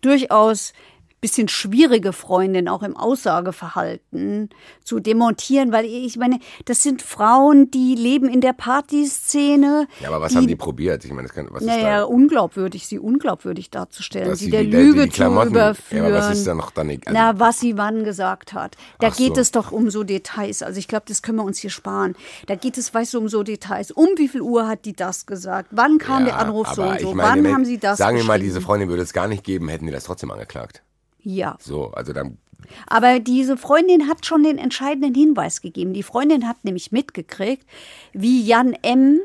durchaus 0.00 0.72
bisschen 1.20 1.48
schwierige 1.48 2.12
Freundin 2.12 2.68
auch 2.68 2.82
im 2.82 2.96
Aussageverhalten 2.96 4.48
zu 4.84 5.00
demontieren, 5.00 5.72
weil 5.72 5.84
ich 5.84 6.16
meine, 6.16 6.38
das 6.64 6.82
sind 6.82 7.02
Frauen, 7.02 7.70
die 7.70 7.94
leben 7.94 8.28
in 8.28 8.40
der 8.40 8.52
Partyszene. 8.54 9.86
Ja, 10.00 10.08
aber 10.08 10.20
was 10.20 10.34
haben 10.34 10.46
die 10.46 10.56
probiert? 10.56 11.04
Ich 11.04 11.12
meine, 11.12 11.28
das 11.28 11.34
kann, 11.34 11.48
was 11.50 11.62
ist 11.62 11.68
Naja, 11.68 11.98
da? 11.98 12.04
unglaubwürdig, 12.04 12.86
sie 12.86 12.98
unglaubwürdig 12.98 13.70
darzustellen, 13.70 14.34
sie 14.34 14.46
sie 14.46 14.50
der 14.50 14.62
die- 14.64 14.70
die- 14.70 14.76
Lüge 14.76 15.04
die 15.04 15.10
zu 15.10 15.24
überführen. 15.24 16.02
Ja, 16.04 16.08
aber 16.08 16.14
was 16.28 16.38
ist 16.38 16.46
da 16.46 16.54
noch 16.54 16.70
dann 16.70 16.86
nicht- 16.88 17.06
also- 17.06 17.18
Na, 17.18 17.38
was 17.38 17.60
sie 17.60 17.76
wann 17.76 18.04
gesagt 18.04 18.52
hat. 18.52 18.76
Da 18.98 19.10
geht 19.10 19.34
so. 19.34 19.40
es 19.40 19.52
doch 19.52 19.72
um 19.72 19.90
so 19.90 20.04
Details. 20.04 20.62
Also 20.62 20.78
ich 20.78 20.88
glaube, 20.88 21.04
das 21.08 21.22
können 21.22 21.38
wir 21.38 21.44
uns 21.44 21.58
hier 21.58 21.70
sparen. 21.70 22.14
Da 22.46 22.54
geht 22.54 22.78
es, 22.78 22.92
weißt 22.94 23.14
du, 23.14 23.18
um 23.18 23.28
so 23.28 23.42
Details. 23.42 23.90
Um 23.90 24.08
wie 24.16 24.28
viel 24.28 24.40
Uhr 24.42 24.66
hat 24.68 24.84
die 24.84 24.94
das 24.94 25.26
gesagt? 25.26 25.68
Wann 25.72 25.98
kam 25.98 26.24
der 26.24 26.38
Anruf 26.38 26.68
so 26.74 26.82
und 26.82 27.00
so? 27.00 27.14
meine, 27.14 27.44
wann 27.44 27.54
haben 27.54 27.64
sie 27.64 27.78
das 27.78 27.98
Sagen 27.98 28.16
wir 28.16 28.24
mal, 28.24 28.40
diese 28.40 28.60
Freundin 28.60 28.88
würde 28.88 29.02
es 29.02 29.12
gar 29.12 29.28
nicht 29.28 29.44
geben, 29.44 29.68
hätten 29.68 29.86
die 29.86 29.92
das 29.92 30.04
trotzdem 30.04 30.30
angeklagt. 30.30 30.82
Ja. 31.22 31.56
So, 31.60 31.90
also 31.92 32.12
dann. 32.12 32.38
Aber 32.86 33.20
diese 33.20 33.56
Freundin 33.56 34.08
hat 34.08 34.26
schon 34.26 34.42
den 34.42 34.58
entscheidenden 34.58 35.14
Hinweis 35.14 35.60
gegeben. 35.60 35.92
Die 35.92 36.02
Freundin 36.02 36.46
hat 36.46 36.64
nämlich 36.64 36.92
mitgekriegt, 36.92 37.66
wie 38.12 38.42
Jan 38.44 38.74
M. 38.82 39.20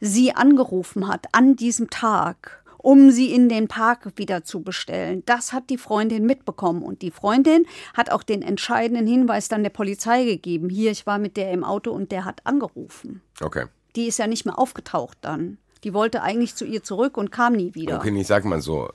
sie 0.00 0.32
angerufen 0.32 1.08
hat 1.08 1.26
an 1.32 1.56
diesem 1.56 1.90
Tag, 1.90 2.62
um 2.78 3.10
sie 3.10 3.32
in 3.34 3.48
den 3.48 3.66
Park 3.66 4.12
wieder 4.16 4.44
zu 4.44 4.62
bestellen. 4.62 5.24
Das 5.26 5.52
hat 5.52 5.68
die 5.68 5.78
Freundin 5.78 6.24
mitbekommen. 6.24 6.82
Und 6.82 7.02
die 7.02 7.10
Freundin 7.10 7.66
hat 7.94 8.10
auch 8.10 8.22
den 8.22 8.42
entscheidenden 8.42 9.06
Hinweis 9.06 9.48
dann 9.48 9.64
der 9.64 9.70
Polizei 9.70 10.24
gegeben. 10.24 10.68
Hier, 10.68 10.92
ich 10.92 11.06
war 11.06 11.18
mit 11.18 11.36
der 11.36 11.50
im 11.50 11.64
Auto 11.64 11.90
und 11.90 12.12
der 12.12 12.24
hat 12.24 12.40
angerufen. 12.44 13.20
Okay. 13.40 13.66
die 13.96 14.06
ist 14.06 14.18
ja 14.18 14.26
nicht 14.26 14.44
mehr 14.44 14.58
aufgetaucht 14.58 15.18
dann. 15.22 15.58
Die 15.82 15.92
wollte 15.92 16.22
eigentlich 16.22 16.54
zu 16.54 16.64
ihr 16.64 16.82
zurück 16.82 17.16
und 17.16 17.30
kam 17.32 17.54
nie 17.54 17.74
wieder. 17.74 17.96
Okay, 17.96 18.16
ich 18.18 18.26
sag 18.26 18.44
mal 18.44 18.60
so. 18.60 18.90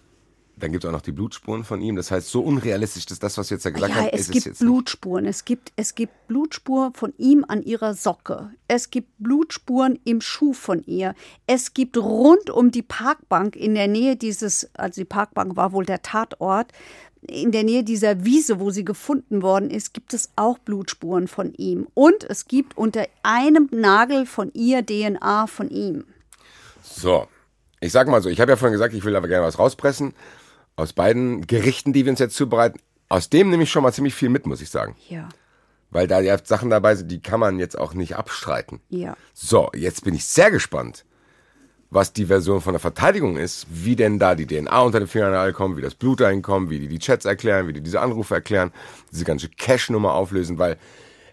Dann 0.62 0.72
gibt 0.72 0.84
es 0.84 0.88
auch 0.88 0.94
noch 0.94 1.02
die 1.02 1.12
Blutspuren 1.12 1.64
von 1.64 1.82
ihm. 1.82 1.96
Das 1.96 2.12
heißt, 2.12 2.30
so 2.30 2.42
unrealistisch 2.42 3.08
ist 3.10 3.24
das, 3.24 3.38
was 3.38 3.50
jetzt 3.50 3.66
da 3.66 3.72
gesagt 3.72 3.94
ja, 3.94 4.02
hast, 4.04 4.14
es 4.14 4.22
ist 4.22 4.28
es 4.28 4.34
gibt 4.34 4.46
jetzt 4.46 4.60
Blutspuren. 4.60 5.26
Es 5.26 5.44
gibt, 5.44 5.72
es 5.76 5.96
gibt 5.96 6.28
Blutspuren 6.28 6.94
von 6.94 7.14
ihm 7.18 7.44
an 7.48 7.64
ihrer 7.64 7.96
Socke. 7.96 8.52
Es 8.68 8.92
gibt 8.92 9.10
Blutspuren 9.18 10.00
im 10.06 10.22
Schuh 10.22 10.54
von 10.54 10.84
ihr. 10.84 11.16
Es 11.48 11.74
gibt 11.74 11.98
rund 11.98 12.52
um 12.52 12.70
die 12.70 12.84
Parkbank 12.84 13.56
in 13.56 13.74
der 13.74 13.88
Nähe 13.88 14.16
dieses, 14.16 14.70
also 14.76 15.02
die 15.02 15.06
Parkbank 15.06 15.56
war 15.56 15.74
wohl 15.74 15.86
der 15.86 16.04
Tatort, 16.04 16.72
in 17.28 17.52
der 17.52 17.64
Nähe 17.64 17.84
dieser 17.84 18.24
Wiese, 18.24 18.60
wo 18.60 18.72
sie 18.72 18.86
gefunden 18.86 19.42
worden 19.42 19.70
ist, 19.70 19.94
gibt 19.94 20.14
es 20.14 20.30
auch 20.36 20.58
Blutspuren 20.60 21.28
von 21.28 21.54
ihm. 21.54 21.88
Und 21.94 22.24
es 22.24 22.48
gibt 22.48 22.78
unter 22.78 23.08
einem 23.24 23.68
Nagel 23.72 24.26
von 24.26 24.52
ihr 24.54 24.86
DNA 24.86 25.48
von 25.48 25.70
ihm. 25.70 26.06
So, 26.82 27.28
ich 27.80 27.92
sag 27.92 28.08
mal 28.08 28.22
so, 28.22 28.30
ich 28.30 28.40
habe 28.40 28.52
ja 28.52 28.58
vorhin 28.58 28.74
gesagt, 28.74 28.94
ich 28.94 29.04
will 29.04 29.16
aber 29.16 29.28
gerne 29.28 29.46
was 29.46 29.60
rauspressen. 29.60 30.14
Aus 30.76 30.94
beiden 30.94 31.46
Gerichten, 31.48 31.94
die 31.94 32.06
wir 32.06 32.12
uns 32.12 32.20
jetzt 32.20 32.36
zubereiten. 32.36 32.80
Aus 33.10 33.30
dem 33.30 33.50
nehme 33.50 33.64
ich 33.64 33.72
schon 33.72 33.84
mal 33.84 33.92
ziemlich 33.94 34.14
viel 34.16 34.30
mit, 34.30 34.46
muss 34.46 34.62
ich 34.62 34.70
sagen. 34.70 34.96
Ja, 35.10 35.28
Weil 35.90 36.08
da 36.08 36.22
ja 36.22 36.38
Sachen 36.44 36.70
dabei 36.70 36.96
sind, 36.96 37.12
die 37.12 37.22
kann 37.22 37.40
man 37.40 37.60
jetzt 37.60 37.78
auch 37.78 37.94
nicht 37.94 38.16
abstreiten. 38.16 38.80
ja. 38.90 39.16
So, 39.34 39.70
jetzt 39.76 40.04
bin 40.06 40.14
ich 40.16 40.26
sehr 40.26 40.50
gespannt, 40.50 41.04
was 41.90 42.14
die 42.14 42.28
Version 42.28 42.62
von 42.62 42.72
der 42.74 42.80
Verteidigung 42.80 43.36
ist, 43.38 43.68
wie 43.70 43.98
denn 43.98 44.18
da 44.18 44.34
die 44.36 44.48
DNA 44.48 44.80
unter 44.80 45.00
den 45.00 45.10
Fingernagel 45.10 45.52
kommt, 45.52 45.76
wie 45.76 45.82
das 45.82 45.94
Blut 45.96 46.22
reinkommt, 46.22 46.70
wie 46.70 46.80
die 46.80 46.88
die 46.88 47.00
Chats 47.00 47.26
erklären, 47.26 47.68
wie 47.68 47.74
die 47.74 47.82
diese 47.82 48.00
Anrufe 48.00 48.34
erklären, 48.34 48.72
diese 49.12 49.26
ganze 49.26 49.50
Cash-Nummer 49.50 50.14
auflösen, 50.14 50.58
weil 50.58 50.78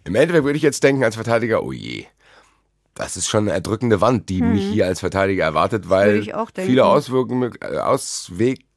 im 0.04 0.16
Endeffekt 0.16 0.44
würde 0.44 0.56
ich 0.56 0.62
jetzt 0.64 0.82
denken 0.82 1.04
als 1.04 1.14
Verteidiger, 1.14 1.62
oh 1.62 1.70
je, 1.70 2.06
das 2.94 3.16
ist 3.16 3.28
schon 3.28 3.44
eine 3.44 3.52
erdrückende 3.52 4.00
Wand, 4.00 4.28
die 4.28 4.42
mich 4.42 4.64
hier 4.72 4.86
als 4.86 4.98
Verteidiger 4.98 5.44
erwartet, 5.44 5.88
weil 5.88 6.16
viele 6.66 6.86
Auswirkungen, 6.86 7.54
äh, 7.60 7.76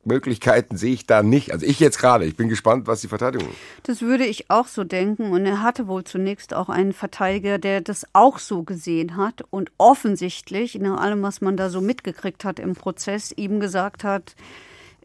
Auswegmöglichkeiten 0.01 0.77
sehe 0.77 0.93
ich 0.93 1.05
da 1.05 1.23
nicht. 1.23 1.51
Also 1.51 1.65
ich 1.65 1.79
jetzt 1.79 1.99
gerade, 1.99 2.25
ich 2.25 2.35
bin 2.35 2.49
gespannt, 2.49 2.87
was 2.87 3.01
die 3.01 3.07
Verteidigung 3.07 3.49
Das 3.83 4.01
würde 4.01 4.25
ich 4.25 4.49
auch 4.49 4.67
so 4.67 4.83
denken. 4.83 5.31
Und 5.31 5.45
er 5.45 5.61
hatte 5.61 5.87
wohl 5.87 6.03
zunächst 6.03 6.53
auch 6.53 6.69
einen 6.69 6.93
Verteidiger, 6.93 7.57
der 7.57 7.81
das 7.81 8.05
auch 8.13 8.39
so 8.39 8.63
gesehen 8.63 9.15
hat 9.17 9.43
und 9.49 9.71
offensichtlich, 9.77 10.75
nach 10.75 10.99
allem, 10.99 11.21
was 11.21 11.41
man 11.41 11.57
da 11.57 11.69
so 11.69 11.81
mitgekriegt 11.81 12.43
hat 12.43 12.59
im 12.59 12.73
Prozess, 12.73 13.31
ihm 13.35 13.59
gesagt 13.59 14.03
hat, 14.03 14.35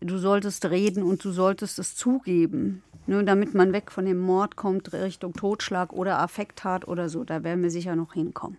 du 0.00 0.18
solltest 0.18 0.64
reden 0.66 1.02
und 1.02 1.24
du 1.24 1.30
solltest 1.30 1.78
es 1.78 1.94
zugeben. 1.94 2.82
Nur 3.06 3.22
damit 3.22 3.54
man 3.54 3.72
weg 3.72 3.92
von 3.92 4.04
dem 4.04 4.18
Mord 4.18 4.56
kommt, 4.56 4.92
Richtung 4.92 5.32
Totschlag 5.32 5.92
oder 5.92 6.18
Affekttat 6.18 6.88
oder 6.88 7.09
so. 7.09 7.22
Da 7.22 7.44
werden 7.44 7.62
wir 7.62 7.70
sicher 7.70 7.94
noch 7.94 8.14
hinkommen. 8.14 8.56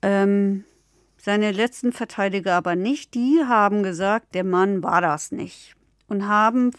Ähm, 0.00 0.64
seine 1.24 1.52
letzten 1.52 1.92
Verteidiger 1.92 2.54
aber 2.54 2.76
nicht. 2.76 3.14
Die 3.14 3.42
haben 3.48 3.82
gesagt, 3.82 4.34
der 4.34 4.44
Mann 4.44 4.82
war 4.82 5.00
das 5.00 5.32
nicht. 5.32 5.74
Und 6.06 6.28
haben 6.28 6.72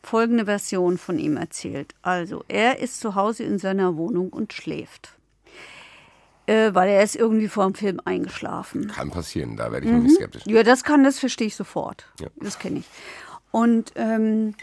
folgende 0.00 0.44
Version 0.44 0.96
von 0.96 1.18
ihm 1.18 1.36
erzählt. 1.36 1.92
Also, 2.00 2.44
er 2.46 2.78
ist 2.78 3.00
zu 3.00 3.16
Hause 3.16 3.42
in 3.42 3.58
seiner 3.58 3.96
Wohnung 3.96 4.28
und 4.28 4.52
schläft. 4.52 5.16
Äh, 6.46 6.72
weil 6.72 6.88
er 6.88 7.02
ist 7.02 7.16
irgendwie 7.16 7.48
vor 7.48 7.64
dem 7.64 7.74
Film 7.74 8.00
eingeschlafen. 8.04 8.88
kann 8.88 9.10
passieren. 9.10 9.56
Da 9.56 9.72
werde 9.72 9.86
ich 9.86 9.92
nämlich 9.92 10.14
skeptisch. 10.14 10.42
Ja, 10.46 10.62
das 10.62 10.84
kann, 10.84 11.02
das 11.02 11.18
verstehe 11.18 11.48
ich 11.48 11.56
sofort. 11.56 12.06
Ja. 12.20 12.28
Das 12.36 12.60
kenne 12.60 12.80
ich. 12.80 12.86
Und 13.50 13.92
ähm, 13.96 14.54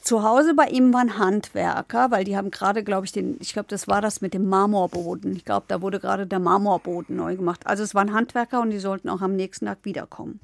zu 0.00 0.22
Hause 0.22 0.54
bei 0.54 0.66
ihm 0.68 0.92
waren 0.94 1.18
Handwerker, 1.18 2.10
weil 2.10 2.24
die 2.24 2.36
haben 2.36 2.50
gerade, 2.50 2.82
glaube 2.82 3.04
ich, 3.06 3.12
den, 3.12 3.36
ich 3.40 3.52
glaube, 3.52 3.68
das 3.68 3.86
war 3.86 4.00
das 4.00 4.20
mit 4.20 4.32
dem 4.34 4.48
Marmorboden. 4.48 5.36
Ich 5.36 5.44
glaube, 5.44 5.66
da 5.68 5.82
wurde 5.82 6.00
gerade 6.00 6.26
der 6.26 6.38
Marmorboden 6.38 7.16
neu 7.16 7.36
gemacht. 7.36 7.66
Also 7.66 7.82
es 7.82 7.94
waren 7.94 8.12
Handwerker 8.14 8.60
und 8.60 8.70
die 8.70 8.78
sollten 8.78 9.08
auch 9.08 9.20
am 9.20 9.36
nächsten 9.36 9.66
Tag 9.66 9.78
wiederkommen. 9.82 10.40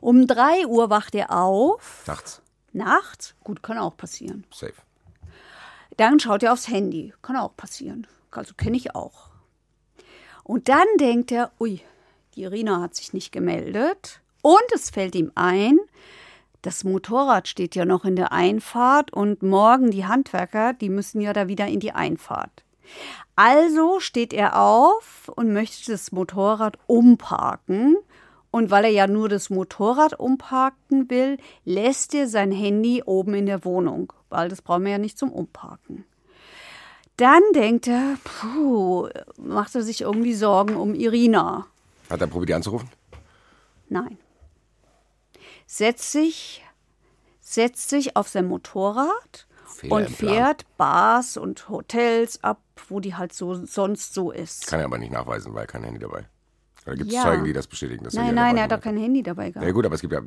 Um 0.00 0.26
drei 0.26 0.66
Uhr 0.66 0.90
wacht 0.90 1.14
er 1.14 1.32
auf, 1.32 2.04
Nachts. 2.06 2.42
nachts. 2.72 3.34
Gut, 3.42 3.62
kann 3.62 3.78
auch 3.78 3.96
passieren. 3.96 4.44
Safe. 4.52 4.74
Dann 5.96 6.20
schaut 6.20 6.42
er 6.42 6.52
aufs 6.52 6.68
Handy. 6.68 7.12
Kann 7.22 7.36
auch 7.36 7.56
passieren. 7.56 8.06
Also 8.30 8.54
kenne 8.54 8.76
ich 8.76 8.94
auch. 8.94 9.28
Und 10.44 10.68
dann 10.68 10.86
denkt 11.00 11.32
er, 11.32 11.50
ui, 11.58 11.80
die 12.34 12.42
Irina 12.42 12.80
hat 12.80 12.94
sich 12.94 13.12
nicht 13.12 13.32
gemeldet. 13.32 14.20
Und 14.42 14.62
es 14.74 14.90
fällt 14.90 15.14
ihm 15.14 15.32
ein, 15.34 15.78
das 16.62 16.84
Motorrad 16.84 17.48
steht 17.48 17.74
ja 17.74 17.84
noch 17.84 18.04
in 18.04 18.16
der 18.16 18.32
Einfahrt 18.32 19.12
und 19.12 19.42
morgen 19.42 19.90
die 19.90 20.06
Handwerker, 20.06 20.72
die 20.72 20.88
müssen 20.88 21.20
ja 21.20 21.32
da 21.32 21.48
wieder 21.48 21.66
in 21.66 21.80
die 21.80 21.92
Einfahrt. 21.92 22.64
Also 23.36 24.00
steht 24.00 24.32
er 24.32 24.60
auf 24.60 25.30
und 25.34 25.52
möchte 25.52 25.92
das 25.92 26.10
Motorrad 26.10 26.78
umparken. 26.86 27.96
Und 28.50 28.70
weil 28.70 28.84
er 28.84 28.90
ja 28.90 29.06
nur 29.06 29.28
das 29.28 29.50
Motorrad 29.50 30.18
umparken 30.18 31.10
will, 31.10 31.36
lässt 31.64 32.14
er 32.14 32.26
sein 32.26 32.50
Handy 32.50 33.02
oben 33.04 33.34
in 33.34 33.46
der 33.46 33.64
Wohnung, 33.64 34.12
weil 34.30 34.48
das 34.48 34.62
brauchen 34.62 34.84
wir 34.84 34.92
ja 34.92 34.98
nicht 34.98 35.18
zum 35.18 35.30
Umparken. 35.30 36.04
Dann 37.18 37.42
denkt 37.54 37.88
er, 37.88 38.16
puh, 38.24 39.08
macht 39.36 39.74
er 39.74 39.82
sich 39.82 40.00
irgendwie 40.00 40.34
Sorgen 40.34 40.76
um 40.76 40.94
Irina. 40.94 41.66
Hat 42.08 42.20
er 42.20 42.26
probiert, 42.26 42.48
die 42.48 42.54
anzurufen? 42.54 42.88
Nein. 43.88 44.18
Setzt 45.70 46.12
sich, 46.12 46.64
setzt 47.42 47.90
sich 47.90 48.16
auf 48.16 48.26
sein 48.26 48.46
Motorrad 48.46 49.46
Fehler 49.66 49.96
und 49.96 50.08
fährt 50.08 50.64
Bars 50.78 51.36
und 51.36 51.68
Hotels 51.68 52.42
ab, 52.42 52.62
wo 52.88 53.00
die 53.00 53.14
halt 53.16 53.34
so 53.34 53.66
sonst 53.66 54.14
so 54.14 54.30
ist. 54.30 54.66
Kann 54.66 54.80
er 54.80 54.86
aber 54.86 54.96
nicht 54.96 55.12
nachweisen, 55.12 55.52
weil 55.54 55.66
kein 55.66 55.84
Handy 55.84 56.00
dabei. 56.00 56.24
Oder 56.86 56.96
gibt 56.96 57.10
es 57.10 57.16
Ja. 57.16 57.24
Zeugen, 57.24 57.44
die 57.44 57.52
das 57.52 57.66
bestätigen? 57.66 58.02
Dass 58.02 58.14
nein, 58.14 58.24
hier 58.24 58.32
nein, 58.32 58.56
er 58.56 58.62
hat 58.62 58.72
doch 58.72 58.80
kein 58.80 58.96
Handy 58.96 59.22
dabei 59.22 59.50
gehabt. 59.50 59.66
Ja 59.66 59.72
gut, 59.72 59.84
aber 59.84 59.94
es 59.94 60.00
gibt 60.00 60.14
ja, 60.14 60.22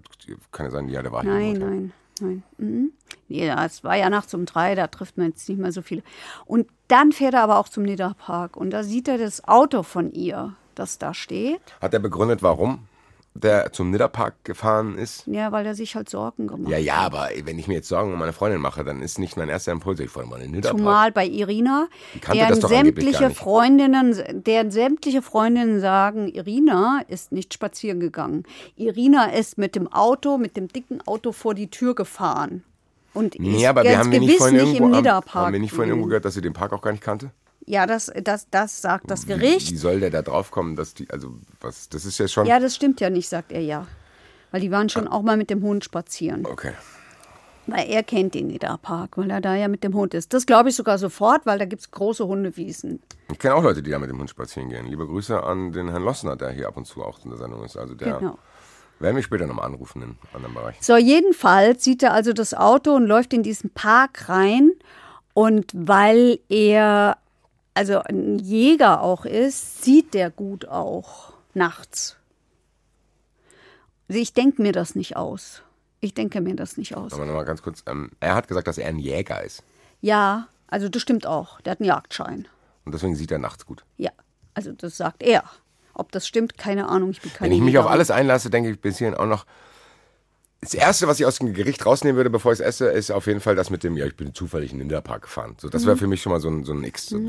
kann 0.52 0.68
ja 0.68 0.70
sein, 0.70 0.88
ja, 0.90 1.02
der 1.02 1.12
war 1.12 1.24
hier. 1.24 1.34
Nein, 1.34 1.54
nein, 1.54 1.94
nein. 2.20 2.44
Mhm. 2.60 2.92
Nee, 3.28 3.50
es 3.50 3.84
war 3.84 3.96
ja 3.96 4.12
nachts 4.12 4.36
um 4.36 4.46
drei, 4.46 4.76
da 4.76 4.86
trifft 4.86 5.18
man 5.18 5.30
jetzt 5.30 5.50
nicht 5.50 5.58
mehr 5.58 5.72
so 5.72 5.82
viele. 5.82 6.04
Und 6.46 6.70
dann 6.88 7.14
fährt 7.14 7.34
er 7.34 7.42
aber 7.42 7.58
auch 7.58 7.68
zum 7.68 7.82
Niederpark 7.82 8.56
und 8.56 8.70
da 8.70 8.84
sieht 8.84 9.08
er 9.08 9.18
das 9.18 9.44
Auto 9.48 9.82
von 9.82 10.12
ihr, 10.12 10.56
das 10.76 11.00
da 11.00 11.16
steht. 11.16 11.62
Hat 11.82 11.96
er 11.96 12.00
begründet, 12.00 12.44
warum 12.44 12.88
der 13.34 13.72
zum 13.72 13.92
Nidderpark 13.92 14.44
gefahren 14.44 14.98
ist? 14.98 15.26
Ja, 15.26 15.52
weil 15.52 15.66
er 15.66 15.74
sich 15.74 15.96
halt 15.96 16.10
Sorgen 16.10 16.48
gemacht 16.48 16.70
Ja, 16.70 16.78
hat. 16.78 16.84
ja, 16.84 16.96
aber 16.96 17.30
wenn 17.46 17.58
ich 17.58 17.68
mir 17.68 17.76
jetzt 17.76 17.88
Sorgen 17.88 18.12
um 18.12 18.20
meine 18.20 18.34
Freundin 18.34 18.60
mache, 18.62 18.84
dann 18.84 19.02
ist 19.02 19.20
nicht 19.20 19.38
mein 19.38 19.50
erster 19.50 19.72
Impuls, 19.72 20.00
ich 20.00 20.10
fahre 20.10 20.28
mal 20.28 20.36
in 20.38 20.44
den 20.44 20.52
Nidderpark. 20.52 20.78
Zumal 20.80 21.12
bei 21.12 21.26
Irina, 21.26 21.88
deren 22.34 22.62
sämtliche. 22.62 23.30
Freundinnen, 23.30 24.44
deren 24.44 24.72
sämtliche 24.72 25.22
Freundinnen 25.22 25.80
sagen, 25.80 26.28
Irina 26.28 27.02
ist 27.08 27.32
nicht 27.32 27.54
spazieren 27.54 28.00
gegangen. 28.00 28.44
Irina 28.76 29.26
ist 29.32 29.58
mit 29.58 29.76
dem 29.76 29.92
Auto, 29.92 30.38
mit 30.38 30.58
dem 30.58 30.68
dicken 30.68 31.02
Auto 31.08 31.32
vor 31.32 31.54
die 31.54 31.70
Tür 31.70 31.96
gefahren. 31.96 32.64
Und 33.14 33.40
Nee, 33.40 33.68
aber 33.68 33.84
wir 33.84 33.98
haben 33.98 34.10
nicht 34.10 34.22
nicht 34.22 34.40
irgendwo, 34.40 34.86
im 34.98 35.06
haben, 35.06 35.54
wir 35.54 35.60
nicht 35.60 35.74
vorhin 35.74 35.90
irgendwo 35.90 36.08
gehört, 36.08 36.24
dass 36.26 36.34
sie 36.34 36.42
den 36.42 36.54
Park 36.54 36.72
auch 36.72 36.82
gar 36.82 36.92
nicht 36.92 37.04
kannte? 37.04 37.32
Ja, 37.66 37.86
das, 37.86 38.12
das, 38.24 38.48
das 38.50 38.82
sagt 38.82 39.10
das 39.12 39.24
Wie, 39.28 39.34
Gericht. 39.34 39.72
wie 39.72 39.78
soll 39.78 40.00
der 40.00 40.10
da 40.10 40.22
drauf 40.22 40.52
kommen, 40.52 40.76
dass 40.76 40.94
die, 40.94 41.10
also 41.10 41.36
was, 41.62 41.90
das 41.90 42.06
ist 42.06 42.18
ja 42.18 42.28
schon. 42.28 42.46
Ja, 42.48 42.60
das 42.60 42.76
stimmt 42.76 43.00
ja 43.02 43.10
nicht, 43.10 43.30
sagt 43.30 43.52
er 43.52 43.62
ja. 43.62 43.88
Weil 44.52 44.62
die 44.62 44.72
waren 44.72 44.90
schon 44.90 45.08
auch 45.08 45.22
mal 45.22 45.38
mit 45.38 45.50
dem 45.50 45.62
Hund 45.62 45.84
spazieren. 45.86 46.46
Okay. 46.46 46.74
Weil 47.68 47.88
er 47.90 48.04
kennt 48.04 48.34
den 48.34 48.48
Niederpark, 48.48 49.18
weil 49.18 49.30
er 49.30 49.40
da 49.40 49.56
ja 49.56 49.68
mit 49.68 49.84
dem 49.84 49.94
Hund 49.94 50.14
ist. 50.14 50.34
Das 50.34 50.46
glaube 50.46 50.70
ich 50.70 50.76
sogar 50.76 50.98
sofort, 50.98 51.46
weil 51.46 51.60
da 51.60 51.66
gibt 51.66 51.82
es 51.84 51.92
große 51.92 52.26
Hundewiesen. 52.28 53.02
Ich 53.32 53.40
kenne 53.40 53.54
auch 53.56 53.64
Leute, 53.64 53.82
die 53.84 53.92
da 53.92 54.00
mit 54.00 54.10
dem 54.10 54.20
Hund 54.20 54.30
spazieren 54.30 54.70
gehen. 54.70 54.88
Liebe 54.88 55.06
Grüße 55.06 55.42
an 55.42 55.72
den 55.72 55.88
Herrn 55.90 56.04
Lossner, 56.04 56.36
der 56.36 56.50
hier 56.52 56.68
ab 56.68 56.76
und 56.76 56.86
zu 56.86 57.04
auch 57.04 57.24
in 57.24 57.30
der 57.30 57.38
Sendung 57.40 57.64
ist. 57.64 57.78
Also 57.78 57.94
der 57.94 58.18
Genau. 58.18 58.38
werden 59.00 59.16
wir 59.16 59.24
später 59.24 59.46
nochmal 59.46 59.68
anrufen 59.68 60.02
in 60.02 60.18
anderen 60.34 60.56
Bereich. 60.56 60.76
So, 60.82 60.98
jedenfalls 60.98 61.84
sieht 61.84 62.02
er 62.04 62.14
also 62.14 62.34
das 62.34 62.54
Auto 62.54 62.94
und 62.96 63.06
läuft 63.06 63.32
in 63.34 63.44
diesen 63.44 63.70
Park 63.70 64.28
rein. 64.28 64.72
Und 65.34 65.72
weil 65.74 66.40
er 66.50 67.18
also 67.74 68.00
ein 68.00 68.40
Jäger 68.40 69.02
auch 69.02 69.26
ist, 69.26 69.84
sieht 69.84 70.14
der 70.14 70.30
gut 70.30 70.68
auch 70.68 71.34
nachts. 71.54 72.18
Also 74.10 74.20
ich 74.22 74.34
denke 74.34 74.62
mir 74.62 74.72
das 74.74 74.96
nicht 74.96 75.16
aus. 75.16 75.62
Ich 76.00 76.14
denke 76.14 76.42
mir 76.42 76.56
das 76.56 76.78
nicht 76.78 76.96
aus. 76.98 77.14
Aber 77.14 77.26
nochmal 77.26 77.46
ganz 77.46 77.62
kurz. 77.62 77.84
Ähm, 77.88 78.12
er 78.20 78.36
hat 78.36 78.48
gesagt, 78.48 78.68
dass 78.68 78.78
er 78.78 78.88
ein 78.90 79.00
Jäger 79.00 79.44
ist. 79.44 79.64
Ja, 80.02 80.48
also 80.68 80.90
das 80.90 81.02
stimmt 81.02 81.26
auch. 81.26 81.62
Der 81.62 81.72
hat 81.72 81.80
einen 81.80 81.88
Jagdschein. 81.88 82.48
Und 82.86 82.94
deswegen 82.94 83.16
sieht 83.16 83.32
er 83.32 83.38
nachts 83.40 83.66
gut. 83.66 83.86
Ja, 83.98 84.12
also 84.54 84.72
das 84.72 84.98
sagt 84.98 85.22
er. 85.24 85.44
Ob 85.94 86.12
das 86.12 86.26
stimmt, 86.28 86.58
keine 86.58 86.88
Ahnung. 86.90 87.12
Ich 87.12 87.22
bin 87.22 87.32
keine 87.32 87.50
Wenn 87.52 87.58
ich 87.58 87.62
mich 87.64 87.78
auf 87.78 87.84
Jägerin. 87.84 87.94
alles 87.94 88.12
einlasse, 88.12 88.50
denke 88.50 88.72
ich 88.72 88.82
bis 88.82 88.98
hierhin 88.98 89.16
auch 89.16 89.26
noch. 89.28 89.46
Das 90.62 90.76
Erste, 90.76 91.08
was 91.08 91.20
ich 91.20 91.26
aus 91.26 91.40
dem 91.40 91.54
Gericht 91.54 91.84
rausnehmen 91.86 92.18
würde, 92.18 92.30
bevor 92.30 92.54
ich 92.54 92.60
es 92.60 92.66
esse, 92.66 92.88
ist 92.88 93.12
auf 93.12 93.26
jeden 93.26 93.40
Fall 93.40 93.56
das 93.56 93.72
mit 93.72 93.84
dem, 93.84 93.98
ja, 93.98 94.06
ich 94.06 94.16
bin 94.16 94.36
zufällig 94.36 94.72
in 94.72 94.78
den 94.78 94.88
Ninderpark 94.88 95.24
gefahren. 95.24 95.56
So, 95.60 95.70
das 95.70 95.88
wäre 95.88 95.98
für 95.98 96.06
mich 96.06 96.22
schon 96.22 96.32
mal 96.32 96.40
so 96.40 96.50
ein, 96.50 96.66
so 96.66 96.74
ein 96.74 96.84
X. 96.84 97.08
So, 97.08 97.20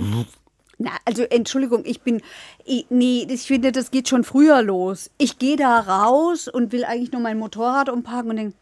Na, 0.77 0.91
also 1.07 1.23
Entschuldigung, 1.23 1.83
ich 1.87 2.03
bin, 2.03 2.21
ich, 2.65 2.87
nee, 2.91 3.27
ich 3.29 3.43
finde, 3.43 3.73
das 3.73 3.91
geht 3.91 4.09
schon 4.11 4.25
früher 4.25 4.63
los. 4.63 5.11
Ich 5.17 5.39
gehe 5.39 5.57
da 5.57 5.81
raus 5.81 6.47
und 6.47 6.73
will 6.73 6.85
eigentlich 6.85 7.13
nur 7.13 7.23
mein 7.23 7.39
Motorrad 7.39 7.89
umparken 7.89 8.31
und 8.31 8.37
denke, 8.37 8.55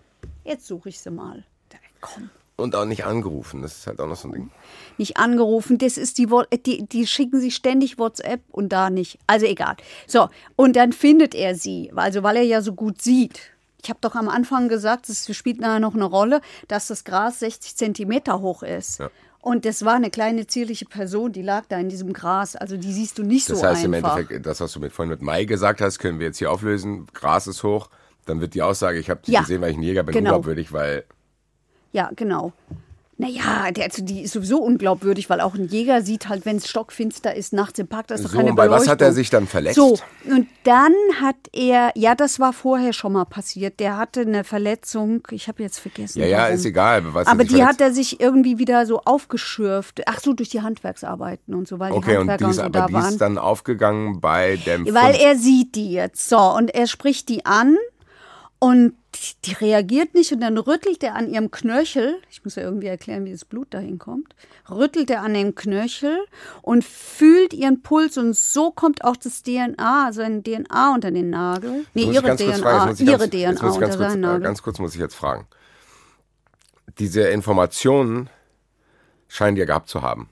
jetzt 0.44 0.68
suche 0.68 0.90
ich 0.90 1.00
sie 1.00 1.10
mal. 1.10 1.44
Komm. 2.00 2.30
Und 2.56 2.76
auch 2.76 2.84
nicht 2.84 3.04
angerufen, 3.04 3.62
das 3.62 3.78
ist 3.78 3.86
halt 3.86 4.00
auch 4.00 4.06
noch 4.06 4.16
so 4.16 4.28
ein 4.28 4.32
Ding. 4.32 4.50
Nicht 4.98 5.16
angerufen, 5.16 5.78
das 5.78 5.96
ist 5.96 6.18
die, 6.18 6.28
die, 6.66 6.86
die 6.86 7.06
schicken 7.06 7.40
sich 7.40 7.54
ständig 7.54 7.98
WhatsApp 7.98 8.42
und 8.50 8.68
da 8.68 8.90
nicht. 8.90 9.18
Also 9.26 9.46
egal. 9.46 9.76
So, 10.06 10.28
und 10.56 10.76
dann 10.76 10.92
findet 10.92 11.34
er 11.34 11.54
sie, 11.54 11.90
also 11.96 12.22
weil 12.22 12.36
er 12.36 12.42
ja 12.42 12.60
so 12.60 12.74
gut 12.74 13.00
sieht. 13.00 13.49
Ich 13.82 13.88
habe 13.90 13.98
doch 14.02 14.14
am 14.14 14.28
Anfang 14.28 14.68
gesagt, 14.68 15.08
es 15.08 15.34
spielt 15.36 15.60
nachher 15.60 15.80
noch 15.80 15.94
eine 15.94 16.04
Rolle, 16.04 16.40
dass 16.68 16.88
das 16.88 17.04
Gras 17.04 17.40
60 17.40 17.76
Zentimeter 17.76 18.40
hoch 18.40 18.62
ist. 18.62 19.00
Ja. 19.00 19.10
Und 19.42 19.64
das 19.64 19.84
war 19.86 19.94
eine 19.94 20.10
kleine 20.10 20.46
zierliche 20.46 20.84
Person, 20.84 21.32
die 21.32 21.40
lag 21.40 21.64
da 21.68 21.78
in 21.78 21.88
diesem 21.88 22.12
Gras. 22.12 22.56
Also 22.56 22.76
die 22.76 22.92
siehst 22.92 23.16
du 23.16 23.22
nicht 23.22 23.48
Das 23.48 23.60
so 23.60 23.66
heißt 23.66 23.84
im 23.84 23.94
einfach. 23.94 24.16
Endeffekt, 24.18 24.44
das, 24.44 24.60
was 24.60 24.72
du 24.72 24.80
mit, 24.80 24.92
vorhin 24.92 25.10
mit 25.10 25.22
Mai 25.22 25.44
gesagt 25.46 25.80
hast, 25.80 25.98
können 25.98 26.18
wir 26.18 26.26
jetzt 26.26 26.38
hier 26.38 26.52
auflösen. 26.52 27.06
Gras 27.14 27.46
ist 27.46 27.62
hoch. 27.62 27.88
Dann 28.26 28.40
wird 28.42 28.52
die 28.54 28.60
Aussage, 28.60 28.98
ich 28.98 29.08
habe 29.08 29.20
die 29.24 29.32
Ja, 29.32 29.40
gesehen, 29.40 29.62
weil 29.62 29.70
ich 29.70 29.78
ein 29.78 29.82
Jäger 29.82 30.02
bin, 30.02 30.12
genau. 30.12 30.30
unglaubwürdig, 30.34 30.72
weil 30.74 31.04
Ja, 31.92 32.10
genau. 32.14 32.52
Naja, 33.20 33.70
der, 33.70 33.84
also 33.84 34.02
die 34.02 34.22
ist 34.22 34.32
sowieso 34.32 34.58
unglaubwürdig, 34.62 35.28
weil 35.28 35.40
auch 35.40 35.54
ein 35.54 35.66
Jäger 35.68 36.00
sieht 36.02 36.28
halt, 36.28 36.46
wenn 36.46 36.56
es 36.56 36.66
stockfinster 36.68 37.34
ist, 37.34 37.52
nachts 37.52 37.78
im 37.78 37.86
Park, 37.86 38.06
da 38.06 38.14
ist 38.14 38.24
doch 38.24 38.30
So, 38.30 38.36
keine 38.38 38.50
und 38.50 38.56
bei 38.56 38.70
was 38.70 38.82
hat 38.88 39.02
er 39.02 39.08
Beleuchtung. 39.08 39.14
sich 39.14 39.30
dann 39.30 39.46
verletzt? 39.46 39.76
So, 39.76 39.98
und 40.28 40.46
dann 40.64 40.94
hat 41.20 41.36
er, 41.52 41.92
ja, 41.96 42.14
das 42.14 42.40
war 42.40 42.52
vorher 42.52 42.92
schon 42.92 43.12
mal 43.12 43.26
passiert, 43.26 43.78
der 43.78 43.98
hatte 43.98 44.22
eine 44.22 44.42
Verletzung, 44.44 45.22
ich 45.30 45.48
habe 45.48 45.62
jetzt 45.62 45.78
vergessen. 45.78 46.20
Ja, 46.20 46.26
ja, 46.26 46.38
warum. 46.44 46.54
ist 46.54 46.64
egal. 46.64 47.14
Was 47.14 47.26
er 47.26 47.32
Aber 47.32 47.44
die 47.44 47.50
verletzt- 47.56 47.68
hat 47.68 47.80
er 47.80 47.92
sich 47.92 48.20
irgendwie 48.20 48.58
wieder 48.58 48.86
so 48.86 49.00
aufgeschürft. 49.04 50.02
Ach 50.06 50.20
so, 50.20 50.32
durch 50.32 50.48
die 50.48 50.62
Handwerksarbeiten 50.62 51.54
und 51.54 51.68
so, 51.68 51.78
weil 51.78 51.92
Okay, 51.92 52.12
die 52.12 52.16
und 52.16 52.30
Handwerker 52.30 52.38
die 52.38 52.44
und 52.44 52.50
ist, 52.50 52.56
so 52.56 52.62
aber 52.62 52.70
da 52.80 52.86
die 52.86 52.92
waren. 52.94 53.08
ist 53.08 53.20
dann 53.20 53.38
aufgegangen 53.38 54.20
bei 54.20 54.56
dem 54.64 54.86
Weil 54.94 55.14
er 55.16 55.36
sieht 55.36 55.74
die 55.74 55.92
jetzt. 55.92 56.28
So, 56.28 56.38
und 56.38 56.74
er 56.74 56.86
spricht 56.86 57.28
die 57.28 57.44
an 57.46 57.76
und 58.60 58.92
die 59.44 59.52
reagiert 59.54 60.14
nicht 60.14 60.32
und 60.32 60.40
dann 60.40 60.56
rüttelt 60.58 61.02
er 61.02 61.14
an 61.14 61.28
ihrem 61.28 61.50
Knöchel, 61.50 62.20
ich 62.30 62.44
muss 62.44 62.56
ja 62.56 62.62
irgendwie 62.62 62.88
erklären, 62.88 63.24
wie 63.24 63.32
das 63.32 63.46
Blut 63.46 63.72
dahin 63.72 63.98
kommt, 63.98 64.34
rüttelt 64.70 65.10
er 65.10 65.22
an 65.22 65.32
dem 65.32 65.54
Knöchel 65.54 66.18
und 66.60 66.84
fühlt 66.84 67.54
ihren 67.54 67.82
Puls 67.82 68.18
und 68.18 68.36
so 68.36 68.70
kommt 68.70 69.02
auch 69.02 69.16
das 69.16 69.42
DNA, 69.42 70.06
also 70.06 70.20
ein 70.20 70.44
DNA 70.44 70.94
unter 70.94 71.10
den 71.10 71.30
Nagel. 71.30 71.86
Nee, 71.94 72.04
ihre 72.04 72.36
DNA, 72.36 72.92
ihre 72.98 73.28
ganz, 73.28 73.30
DNA 73.30 73.50
unter 73.50 73.80
ganz 73.80 73.96
kurz, 73.96 74.14
äh, 74.14 74.16
Nagel. 74.16 74.40
ganz 74.42 74.62
kurz 74.62 74.78
muss 74.78 74.94
ich 74.94 75.00
jetzt 75.00 75.14
fragen. 75.14 75.46
Diese 76.98 77.22
Informationen 77.22 78.28
scheinen 79.26 79.54
die 79.54 79.60
ja 79.60 79.66
gehabt 79.66 79.88
zu 79.88 80.02
haben. 80.02 80.28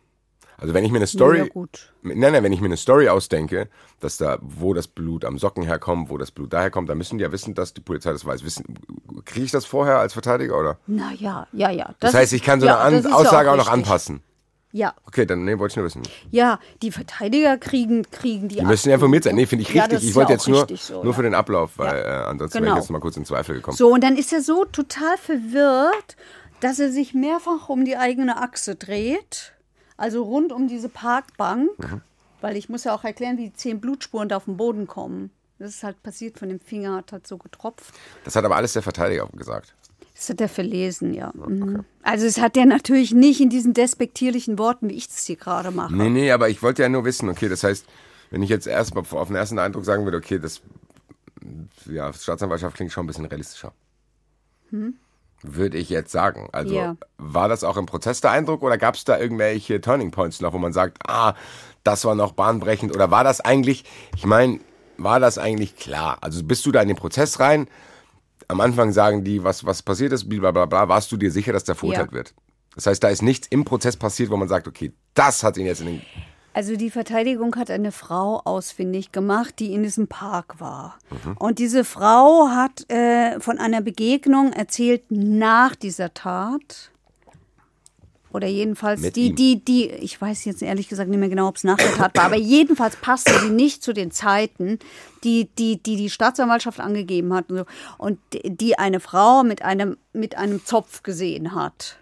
Also 0.60 0.74
wenn 0.74 0.84
ich 0.84 0.90
mir 0.90 0.98
eine 0.98 1.06
Story, 1.06 1.38
Ja, 1.38 1.46
gut. 1.46 1.92
nein, 2.02 2.18
nein, 2.18 2.42
wenn 2.42 2.52
ich 2.52 2.60
mir 2.60 2.66
eine 2.66 2.76
Story 2.76 3.08
ausdenke, 3.08 3.68
dass 4.00 4.16
da, 4.16 4.38
wo 4.40 4.74
das 4.74 4.88
Blut 4.88 5.24
am 5.24 5.38
Socken 5.38 5.62
herkommt, 5.62 6.10
wo 6.10 6.18
das 6.18 6.32
Blut 6.32 6.52
daher 6.52 6.70
kommt, 6.70 6.88
dann 6.88 6.98
müssen 6.98 7.16
die 7.18 7.22
ja 7.22 7.30
wissen, 7.30 7.54
dass 7.54 7.74
die 7.74 7.80
Polizei 7.80 8.10
das 8.12 8.24
weiß. 8.26 8.44
Wissen, 8.44 8.64
kriege 9.24 9.44
ich 9.46 9.52
das 9.52 9.64
vorher 9.64 9.98
als 9.98 10.12
Verteidiger 10.14 10.58
oder? 10.58 10.78
Na 10.88 11.12
ja, 11.16 11.46
ja, 11.52 11.70
ja. 11.70 11.94
Das, 12.00 12.12
heißt, 12.12 12.32
ich 12.32 12.42
kann 12.42 12.60
so 12.60 12.66
ja, 12.66 12.80
eine 12.82 12.96
das 12.96 13.06
An 13.06 13.12
ja 13.12 13.16
Aussage 13.18 13.50
auch, 13.52 13.56
noch 13.56 13.66
richtig. 13.68 13.84
anpassen. 13.84 14.22
Ja, 14.70 14.92
Okay, 15.06 15.24
dann 15.24 15.44
nee, 15.46 15.58
wollte 15.58 15.72
ich 15.72 15.76
nur 15.76 15.86
wissen. 15.86 16.02
ja, 16.30 16.58
die 16.82 16.90
Verteidiger 16.92 17.56
kriegen, 17.56 18.02
kriegen 18.10 18.48
die 18.48 18.56
Die 18.56 18.64
müssen 18.66 18.90
ja 18.90 18.96
informiert 18.96 19.24
sein. 19.24 19.34
Nee, 19.34 19.46
finde 19.46 19.62
ich 19.62 19.72
Ja, 19.72 19.84
richtig. 19.84 19.96
das 19.96 20.02
ist 20.02 20.10
ich 20.10 20.14
wollte 20.14 20.32
ja 20.32 20.36
jetzt 20.36 20.44
auch 20.44 20.68
nur, 20.68 20.76
so, 20.76 20.94
nur 20.96 21.12
ja. 21.12 21.12
für 21.14 21.22
den 21.22 21.34
Ablauf, 21.34 21.70
weil 21.76 21.96
äh, 22.02 22.06
ansonsten 22.08 22.56
wäre 22.56 22.64
Genau. 22.64 22.76
ich 22.76 22.82
jetzt 22.82 22.90
mal 22.90 23.00
kurz 23.00 23.16
in 23.16 23.24
Zweifel 23.24 23.54
gekommen. 23.54 23.76
So, 23.78 23.88
und 23.94 24.02
dann 24.04 24.16
ist 24.16 24.30
er 24.32 24.42
so 24.42 24.66
total 24.66 25.16
verwirrt, 25.16 26.16
dass 26.60 26.78
er 26.80 26.90
sich 26.92 27.14
mehrfach 27.14 27.68
um 27.70 27.84
die 27.86 27.96
eigene 27.96 28.36
Achse 28.42 28.74
dreht. 28.76 29.54
Also 29.98 30.22
rund 30.22 30.52
um 30.52 30.66
diese 30.68 30.88
Parkbank. 30.88 31.78
Mhm. 31.78 32.00
Weil 32.40 32.56
ich 32.56 32.68
muss 32.68 32.84
ja 32.84 32.94
auch 32.94 33.04
erklären, 33.04 33.36
wie 33.36 33.50
die 33.50 33.52
zehn 33.52 33.80
Blutspuren 33.80 34.28
da 34.28 34.36
auf 34.36 34.44
den 34.44 34.56
Boden 34.56 34.86
kommen. 34.86 35.30
Das 35.58 35.70
ist 35.70 35.82
halt 35.82 36.02
passiert, 36.04 36.38
von 36.38 36.48
dem 36.48 36.60
Finger 36.60 36.94
hat 36.94 37.10
halt 37.10 37.26
so 37.26 37.36
getropft. 37.36 37.92
Das 38.24 38.36
hat 38.36 38.44
aber 38.44 38.56
alles 38.56 38.74
der 38.74 38.82
Verteidiger 38.82 39.28
gesagt. 39.34 39.74
Das 40.14 40.30
hat 40.30 40.40
er 40.40 40.48
verlesen, 40.48 41.14
ja. 41.14 41.32
Mhm. 41.34 41.84
Also 42.02 42.26
es 42.26 42.40
hat 42.40 42.56
er 42.56 42.66
natürlich 42.66 43.12
nicht 43.12 43.40
in 43.40 43.50
diesen 43.50 43.74
despektierlichen 43.74 44.58
Worten, 44.58 44.88
wie 44.88 44.94
ich 44.94 45.08
das 45.08 45.26
hier 45.26 45.36
gerade 45.36 45.70
mache. 45.72 45.94
Nee, 45.94 46.10
nee, 46.10 46.30
aber 46.30 46.48
ich 46.48 46.62
wollte 46.62 46.82
ja 46.82 46.88
nur 46.88 47.04
wissen, 47.04 47.28
okay, 47.28 47.48
das 47.48 47.64
heißt, 47.64 47.86
wenn 48.30 48.42
ich 48.42 48.50
jetzt 48.50 48.66
erstmal 48.66 49.04
auf 49.10 49.28
den 49.28 49.36
ersten 49.36 49.58
Eindruck 49.58 49.84
sagen 49.84 50.04
würde, 50.04 50.18
okay, 50.18 50.38
das 50.38 50.60
ja, 51.86 52.12
Staatsanwaltschaft 52.12 52.76
klingt 52.76 52.92
schon 52.92 53.04
ein 53.04 53.06
bisschen 53.08 53.24
realistischer. 53.26 53.72
Würde 55.42 55.78
ich 55.78 55.88
jetzt 55.88 56.10
sagen. 56.10 56.48
Also 56.52 56.74
Ja. 56.74 56.96
war 57.16 57.48
das 57.48 57.62
auch 57.64 57.76
im 57.76 57.86
Prozess 57.86 58.20
der 58.20 58.32
Eindruck 58.32 58.62
oder 58.62 58.76
gab 58.78 58.94
es 58.96 59.04
da 59.04 59.18
irgendwelche 59.18 59.80
Turning 59.80 60.10
Points 60.10 60.40
noch, 60.40 60.52
wo 60.52 60.58
man 60.58 60.72
sagt, 60.72 60.98
ah, 61.08 61.34
das 61.84 62.04
war 62.04 62.14
noch 62.14 62.32
bahnbrechend 62.32 62.94
oder 62.94 63.10
war 63.10 63.24
das 63.24 63.40
eigentlich, 63.40 63.84
ich 64.16 64.26
meine, 64.26 64.60
war 64.96 65.20
das 65.20 65.38
eigentlich 65.38 65.76
klar? 65.76 66.18
Also 66.20 66.42
bist 66.42 66.66
du 66.66 66.72
da 66.72 66.82
in 66.82 66.88
den 66.88 66.96
Prozess 66.96 67.38
rein? 67.38 67.68
Am 68.48 68.60
Anfang 68.60 68.92
sagen 68.92 69.24
die, 69.24 69.44
was, 69.44 69.64
was 69.64 69.82
passiert 69.82 70.12
ist, 70.12 70.28
blablabla, 70.28 70.66
bla, 70.66 70.88
warst 70.88 71.12
du 71.12 71.16
dir 71.16 71.30
sicher, 71.30 71.52
dass 71.52 71.64
der 71.64 71.74
verurteilt 71.76 72.10
Ja. 72.10 72.16
wird? 72.16 72.34
Das 72.74 72.86
heißt, 72.86 73.02
da 73.02 73.08
ist 73.08 73.22
nichts 73.22 73.46
im 73.48 73.64
Prozess 73.64 73.96
passiert, 73.96 74.30
wo 74.30 74.36
man 74.36 74.48
sagt, 74.48 74.66
okay, 74.66 74.92
das 75.14 75.42
hat 75.42 75.56
ihn 75.56 75.66
jetzt 75.66 75.80
in 75.80 75.86
den 75.86 76.02
Also 76.54 76.74
die 76.76 76.90
Verteidigung 76.90 77.54
hat 77.56 77.70
eine 77.70 77.92
Frau 77.92 78.40
ausfindig 78.44 79.12
gemacht, 79.12 79.54
die 79.60 79.72
in 79.74 79.82
diesem 79.84 80.08
Park 80.08 80.60
war. 80.60 80.98
Mhm. 81.24 81.36
Und 81.38 81.58
diese 81.60 81.84
Frau 81.84 82.48
hat 82.48 82.90
äh, 82.90 83.38
von 83.38 83.58
einer 83.58 83.80
Begegnung 83.80 84.52
erzählt 84.52 85.02
nach 85.10 85.76
dieser 85.76 86.14
Tat. 86.14 86.90
Oder 88.30 88.46
jedenfalls 88.48 89.00
Mit 89.00 89.16
die, 89.16 89.28
ihm. 89.28 89.36
die, 89.36 89.64
die, 89.64 89.88
ich 89.90 90.20
weiß 90.20 90.44
jetzt 90.44 90.60
ehrlich 90.62 90.88
gesagt 90.88 91.08
nicht 91.08 91.18
mehr 91.18 91.30
genau, 91.30 91.48
ob 91.48 91.56
es 91.56 91.64
nach 91.64 91.78
der 91.78 91.94
Tat 91.94 92.14
war, 92.16 92.24
aber 92.24 92.36
jedenfalls 92.36 92.96
passte 92.96 93.32
sie 93.38 93.48
nicht 93.50 93.82
zu 93.82 93.94
den 93.94 94.10
Zeiten, 94.10 94.78
die 95.24 95.48
die, 95.58 95.82
die, 95.82 95.96
die 95.96 96.10
Staatsanwaltschaft 96.10 96.78
angegeben 96.80 97.32
hat 97.32 97.50
und, 97.50 97.58
so, 97.58 97.64
und 97.96 98.18
die- 98.32 98.78
eine 98.78 99.00
Frau 99.00 99.44
mit 99.44 99.62
einem, 99.62 99.96
mit 100.12 100.36
einem 100.36 100.62
Zopf 100.64 101.02
gesehen 101.02 101.54
hat. 101.54 101.96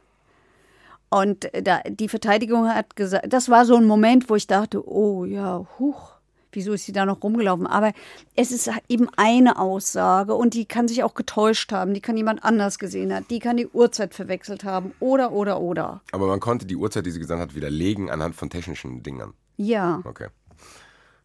Und 1.09 1.51
da, 1.63 1.81
die 1.89 2.09
Verteidigung 2.09 2.69
hat 2.69 2.97
gesagt, 2.97 3.33
das 3.33 3.49
war 3.49 3.65
so 3.65 3.77
ein 3.77 3.85
Moment, 3.87 4.29
wo 4.29 4.35
ich 4.35 4.47
dachte, 4.47 4.87
oh 4.89 5.25
ja, 5.25 5.65
huch, 5.79 6.13
wieso 6.53 6.73
ist 6.73 6.85
sie 6.87 6.93
da 6.93 7.07
noch 7.07 7.23
rumgelaufen? 7.23 7.67
Aber 7.67 7.93
es 8.35 8.51
ist 8.51 8.71
eben 8.89 9.09
eine 9.17 9.59
Aussage 9.59 10.35
und 10.35 10.55
die 10.55 10.65
kann 10.65 10.89
sich 10.89 11.05
auch 11.05 11.15
getäuscht 11.15 11.71
haben, 11.71 11.95
die 11.95 12.01
kann 12.01 12.17
jemand 12.17 12.45
anders 12.45 12.79
gesehen 12.79 13.15
haben, 13.15 13.27
die 13.29 13.39
kann 13.39 13.57
die 13.57 13.69
Uhrzeit 13.69 14.15
verwechselt 14.15 14.65
haben 14.65 14.93
oder, 14.99 15.33
oder, 15.33 15.61
oder. 15.61 16.01
Aber 16.13 16.27
man 16.27 16.41
konnte 16.41 16.67
die 16.67 16.77
Uhrzeit, 16.77 17.07
die 17.07 17.11
sie 17.11 17.21
gesagt 17.21 17.41
hat, 17.41 17.55
widerlegen 17.55 18.11
anhand 18.11 18.35
von 18.35 18.51
technischen 18.51 19.03
Dingern. 19.03 19.35
Ja, 19.57 20.03
Okay. 20.05 20.29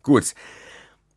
Gut. 0.03 0.33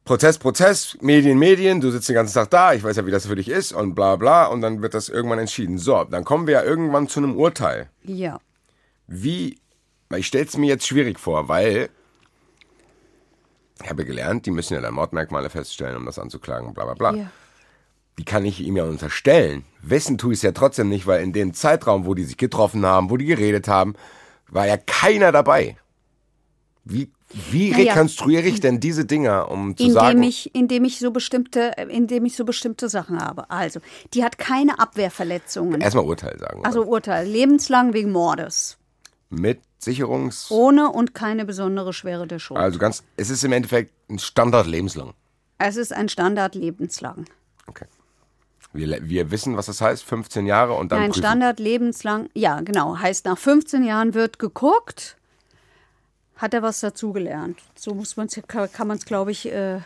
Prozess, 0.04 0.36
Prozess, 0.36 0.98
Medien, 1.00 1.38
Medien, 1.38 1.80
du 1.80 1.90
sitzt 1.90 2.10
den 2.10 2.14
ganzen 2.14 2.34
Tag 2.34 2.50
da, 2.50 2.74
ich 2.74 2.84
weiß 2.84 2.96
ja, 2.96 3.06
wie 3.06 3.10
das 3.10 3.26
für 3.26 3.36
dich 3.36 3.48
ist 3.48 3.72
und 3.72 3.94
bla 3.94 4.16
bla 4.16 4.46
und 4.46 4.60
dann 4.60 4.82
wird 4.82 4.92
das 4.92 5.08
irgendwann 5.08 5.38
entschieden. 5.38 5.78
So, 5.78 6.04
dann 6.04 6.24
kommen 6.24 6.46
wir 6.46 6.54
ja 6.54 6.62
irgendwann 6.62 7.08
zu 7.08 7.20
einem 7.20 7.36
Urteil. 7.36 7.88
ja. 8.02 8.38
Wie, 9.06 9.58
ich 10.16 10.26
stelle 10.26 10.44
es 10.46 10.56
mir 10.56 10.66
jetzt 10.66 10.86
schwierig 10.86 11.18
vor, 11.18 11.48
weil 11.48 11.90
ich 13.82 13.90
habe 13.90 14.04
gelernt, 14.04 14.46
die 14.46 14.50
müssen 14.50 14.74
ja 14.74 14.80
dann 14.80 14.94
Mordmerkmale 14.94 15.50
feststellen, 15.50 15.96
um 15.96 16.06
das 16.06 16.18
anzuklagen, 16.18 16.74
bla 16.74 16.84
bla 16.84 16.94
bla. 16.94 17.14
ja. 17.14 17.30
Die 18.18 18.24
kann 18.24 18.44
ich 18.44 18.60
ihm 18.60 18.76
ja 18.76 18.84
unterstellen. 18.84 19.64
Wissen 19.82 20.18
tue 20.18 20.34
ich 20.34 20.38
es 20.38 20.42
ja 20.42 20.52
trotzdem 20.52 20.88
nicht, 20.88 21.06
weil 21.08 21.22
in 21.22 21.32
dem 21.32 21.52
Zeitraum, 21.52 22.06
wo 22.06 22.14
die 22.14 22.22
sich 22.22 22.36
getroffen 22.36 22.86
haben, 22.86 23.10
wo 23.10 23.16
die 23.16 23.24
geredet 23.24 23.66
haben, 23.66 23.94
war 24.48 24.68
ja 24.68 24.76
keiner 24.76 25.32
dabei. 25.32 25.76
Wie, 26.84 27.10
wie 27.50 27.70
Naja. 27.70 27.92
rekonstruiere 27.92 28.46
ich 28.46 28.60
denn 28.60 28.78
diese 28.78 29.04
Dinger, 29.04 29.50
um 29.50 29.76
zu 29.76 29.82
Indem 29.82 29.94
sagen, 29.94 30.22
ich, 30.22 30.54
indem 30.54 30.84
ich 30.84 31.00
so 31.00 31.10
bestimmte, 31.10 31.72
indem 31.88 32.24
ich 32.26 32.36
so 32.36 32.44
bestimmte 32.44 32.88
Sachen 32.88 33.20
habe. 33.20 33.50
Also, 33.50 33.80
die 34.12 34.22
hat 34.22 34.38
keine 34.38 34.78
Abwehrverletzungen. 34.78 35.80
erstmal 35.80 36.04
Urteil 36.04 36.38
sagen? 36.38 36.64
Also 36.64 36.84
Urteil, 36.84 37.26
lebenslang 37.26 37.94
wegen 37.94 38.12
Mordes. 38.12 38.78
Mit 39.30 39.60
Sicherungs... 39.78 40.50
Ohne 40.50 40.90
und 40.90 41.14
keine 41.14 41.44
besondere 41.44 41.92
Schwere 41.92 42.26
der 42.26 42.38
Schuld. 42.38 42.60
Also 42.60 42.78
ganz, 42.78 43.02
es 43.16 43.30
ist 43.30 43.44
im 43.44 43.52
Endeffekt 43.52 43.92
ein 44.08 44.18
Standard 44.18 44.66
lebenslang. 44.66 45.14
Es 45.58 45.76
ist 45.76 45.92
ein 45.92 46.08
Standard 46.08 46.54
lebenslang. 46.54 47.26
Okay. 47.66 47.86
Wir, 48.72 49.08
wir 49.08 49.30
wissen, 49.30 49.56
was 49.56 49.66
das 49.66 49.80
heißt, 49.80 50.02
15 50.04 50.46
Jahre 50.46 50.74
und 50.74 50.90
dann 50.90 50.98
Ein 51.00 51.10
prüfen. 51.10 51.22
Standard 51.22 51.60
lebenslang, 51.60 52.28
ja 52.34 52.60
genau, 52.60 52.98
heißt 52.98 53.24
nach 53.26 53.38
15 53.38 53.84
Jahren 53.84 54.14
wird 54.14 54.38
geguckt, 54.40 55.16
hat 56.36 56.54
er 56.54 56.62
was 56.62 56.80
dazugelernt. 56.80 57.60
So 57.76 57.94
muss 57.94 58.16
man's, 58.16 58.38
kann, 58.48 58.70
kann 58.72 58.88
man 58.88 58.96
es, 58.98 59.04
glaube 59.04 59.30
ich, 59.30 59.46
äh, 59.46 59.80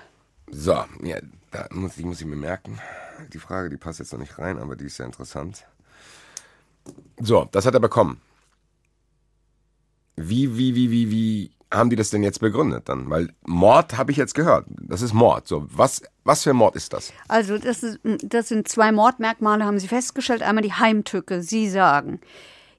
So, 0.51 0.85
ja, 1.03 1.19
da 1.51 1.67
muss 1.71 1.99
ich, 1.99 2.05
muss 2.05 2.21
ich 2.21 2.27
mir 2.27 2.37
merken. 2.37 2.79
Die 3.33 3.39
Frage, 3.39 3.69
die 3.69 3.77
passt 3.77 3.99
jetzt 3.99 4.13
noch 4.13 4.21
nicht 4.21 4.39
rein, 4.39 4.59
aber 4.59 4.75
die 4.77 4.87
ist 4.87 4.99
ja 4.99 5.05
interessant. 5.05 5.65
So, 7.21 7.47
das 7.53 7.67
hat 7.67 7.75
er 7.75 7.81
bekommen. 7.81 8.21
Wie, 10.21 10.57
wie, 10.57 10.75
wie, 10.75 10.91
wie, 10.91 11.11
wie 11.11 11.51
haben 11.73 11.91
die 11.91 11.97
das 11.97 12.11
denn 12.11 12.23
jetzt 12.23 12.41
begründet 12.41 12.89
dann? 12.89 13.11
Weil 13.11 13.29
Mord 13.47 13.97
habe 13.99 14.11
ich 14.11 14.17
jetzt 14.17 14.35
gehört. 14.35 14.67
Das 14.69 15.03
ist 15.03 15.13
Mord. 15.13 15.47
So, 15.47 15.67
was, 15.71 16.03
was 16.25 16.43
für 16.43 16.55
Mord 16.55 16.77
ist 16.77 16.93
das? 16.93 17.13
also 17.29 17.59
das, 17.59 17.83
ist, 17.83 18.01
das 18.23 18.49
sind 18.49 18.69
zwei 18.69 18.93
Mordmerkmale, 18.93 19.65
haben 19.65 19.79
sie 19.79 19.89
festgestellt. 19.89 20.43
Einmal 20.43 20.63
die 20.63 20.73
Heimtücke. 20.73 21.43
Sie 21.43 21.69
sagen, 21.69 22.21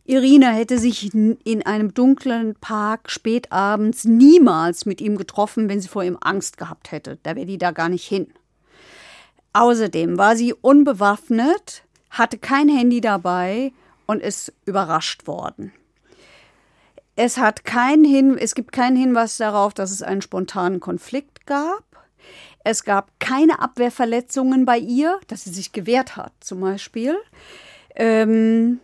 Irina 0.06 0.50
hätte 0.50 0.80
sich 0.80 1.14
in 1.14 1.66
einem 1.66 1.94
dunklen 1.94 2.56
Park 2.56 3.12
spät 3.12 3.52
abends 3.52 4.06
niemals 4.06 4.88
mit 4.88 5.02
ihm 5.02 5.18
getroffen, 5.18 5.70
wenn 5.70 5.82
sie 5.82 5.88
vor 5.88 6.04
ihm 6.04 6.18
Angst 6.20 6.58
gehabt 6.58 6.92
hätte. 6.92 7.20
Da 7.22 7.36
wäre 7.36 7.46
die 7.46 7.60
da 7.60 7.70
gar 7.72 7.90
nicht 7.90 8.08
hin. 8.08 8.28
Außerdem 9.54 10.18
war 10.18 10.36
sie 10.36 10.54
unbewaffnet, 10.54 11.84
hatte 12.10 12.40
kein 12.40 12.70
Handy 12.70 13.02
dabei 13.02 13.72
und 14.08 14.22
ist 14.22 14.52
überrascht 14.66 15.28
worden. 15.28 15.74
Es, 17.22 17.38
hat 17.38 17.65
kein 17.65 18.05
Hin 18.05 18.38
es 18.38 18.55
gibt 18.55 18.72
keinen 18.72 18.95
Hinweis 18.95 19.36
darauf, 19.36 19.74
dass 19.74 19.91
es 19.91 20.01
einen 20.01 20.22
spontanen 20.22 20.80
Konflikt 20.80 21.45
gab. 21.45 21.84
Es 22.63 22.86
gab 22.86 23.11
keine 23.20 23.59
Abwehrverletzungen 23.59 24.63
bei 24.63 24.78
ihr, 24.78 25.20
dass 25.28 25.43
sie 25.43 25.49
sich 25.49 25.74
gewehrt 25.74 26.15
hat, 26.15 26.32
zum 26.39 26.61
Beispiel. 26.61 27.17
Ähm, 27.93 28.80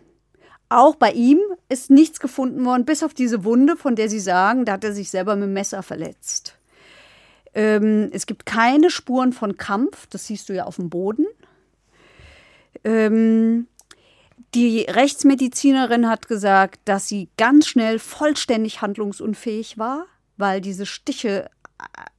auch 0.68 0.96
bei 0.96 1.12
ihm 1.12 1.40
ist 1.70 1.88
nichts 1.88 2.20
gefunden 2.20 2.62
worden, 2.66 2.84
bis 2.84 3.02
auf 3.02 3.14
diese 3.14 3.42
Wunde, 3.42 3.74
von 3.74 3.96
der 3.96 4.10
Sie 4.10 4.20
sagen, 4.20 4.66
da 4.66 4.72
hat 4.72 4.84
er 4.84 4.92
sich 4.92 5.08
selber 5.08 5.34
mit 5.34 5.44
dem 5.44 5.54
Messer 5.54 5.82
verletzt. 5.82 6.58
Ähm, 7.54 8.10
es 8.12 8.26
gibt 8.26 8.44
keine 8.44 8.90
Spuren 8.90 9.32
von 9.32 9.56
Kampf, 9.56 10.08
das 10.08 10.26
siehst 10.26 10.50
du 10.50 10.52
ja 10.52 10.64
auf 10.64 10.76
dem 10.76 10.90
Boden. 10.90 11.24
Ähm, 12.84 13.66
die 14.56 14.86
Rechtsmedizinerin 14.88 16.08
hat 16.08 16.28
gesagt, 16.28 16.80
dass 16.86 17.08
sie 17.08 17.28
ganz 17.36 17.66
schnell 17.66 17.98
vollständig 17.98 18.80
handlungsunfähig 18.80 19.76
war, 19.76 20.06
weil 20.38 20.62
diese 20.62 20.86
Stiche, 20.86 21.50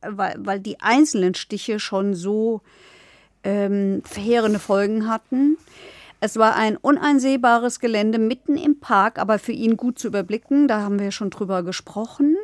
äh, 0.02 0.08
weil, 0.08 0.36
weil 0.38 0.60
die 0.60 0.80
einzelnen 0.80 1.34
Stiche 1.34 1.80
schon 1.80 2.14
so 2.14 2.62
ähm, 3.44 4.04
verheerende 4.06 4.60
Folgen 4.60 5.10
hatten. 5.10 5.58
Es 6.20 6.38
war 6.38 6.56
ein 6.56 6.78
uneinsehbares 6.78 7.80
Gelände 7.80 8.20
mitten 8.20 8.56
im 8.56 8.80
Park, 8.80 9.18
aber 9.18 9.40
für 9.40 9.52
ihn 9.52 9.76
gut 9.76 9.98
zu 9.98 10.08
überblicken. 10.08 10.68
Da 10.68 10.82
haben 10.82 11.00
wir 11.00 11.12
schon 11.12 11.32
drüber 11.32 11.64
gesprochen. 11.64 12.38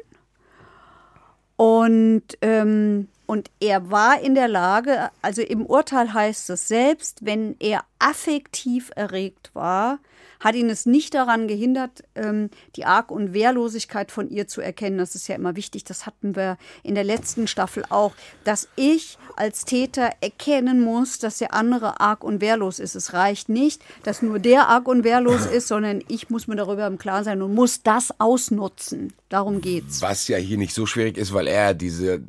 Und, 1.55 2.23
ähm, 2.41 3.07
und 3.25 3.49
er 3.59 3.91
war 3.91 4.19
in 4.19 4.35
der 4.35 4.47
Lage, 4.47 5.09
also 5.21 5.41
im 5.41 5.65
Urteil 5.65 6.13
heißt 6.13 6.49
es 6.49 6.67
selbst, 6.67 7.25
wenn 7.25 7.55
er 7.59 7.83
affektiv 7.99 8.91
erregt 8.95 9.51
war, 9.53 9.99
hat 10.43 10.55
ihn 10.55 10.69
es 10.69 10.85
nicht 10.85 11.13
daran 11.13 11.47
gehindert, 11.47 12.03
ähm, 12.15 12.49
die 12.75 12.85
Arg- 12.85 13.11
und 13.11 13.33
Wehrlosigkeit 13.33 14.11
von 14.11 14.29
ihr 14.29 14.47
zu 14.47 14.59
erkennen. 14.59 14.97
Das 14.97 15.15
ist 15.15 15.27
ja 15.27 15.35
immer 15.35 15.55
wichtig. 15.55 15.85
Das 15.85 16.05
hatten 16.05 16.35
wir 16.35 16.57
in 16.83 16.95
der 16.95 17.05
letzten 17.05 17.47
Staffel 17.47 17.85
auch, 17.89 18.13
dass 18.43 18.67
ich 18.75 19.17
als 19.37 19.63
Täter 19.63 20.11
erkennen 20.19 20.83
muss, 20.83 21.17
dass 21.17 21.37
der 21.37 21.53
andere 21.53 22.01
arg 22.01 22.23
und 22.23 22.41
wehrlos 22.41 22.79
ist. 22.79 22.95
Es 22.95 23.13
reicht 23.13 23.47
nicht, 23.47 23.81
dass 24.03 24.21
nur 24.21 24.39
der 24.39 24.67
arg 24.67 24.87
und 24.87 25.03
wehrlos 25.03 25.45
ist, 25.45 25.69
sondern 25.69 26.03
ich 26.09 26.29
muss 26.29 26.47
mir 26.47 26.57
darüber 26.57 26.85
im 26.87 26.97
Klaren 26.97 27.23
sein 27.23 27.41
und 27.41 27.55
muss 27.55 27.81
das 27.81 28.19
ausnutzen. 28.19 29.13
Darum 29.29 29.61
geht's. 29.61 30.01
Was 30.01 30.27
ja 30.27 30.37
hier 30.37 30.57
nicht 30.57 30.73
so 30.73 30.85
schwierig 30.85 31.17
ist, 31.17 31.33
weil 31.33 31.47
er 31.47 31.73
diese 31.73 32.21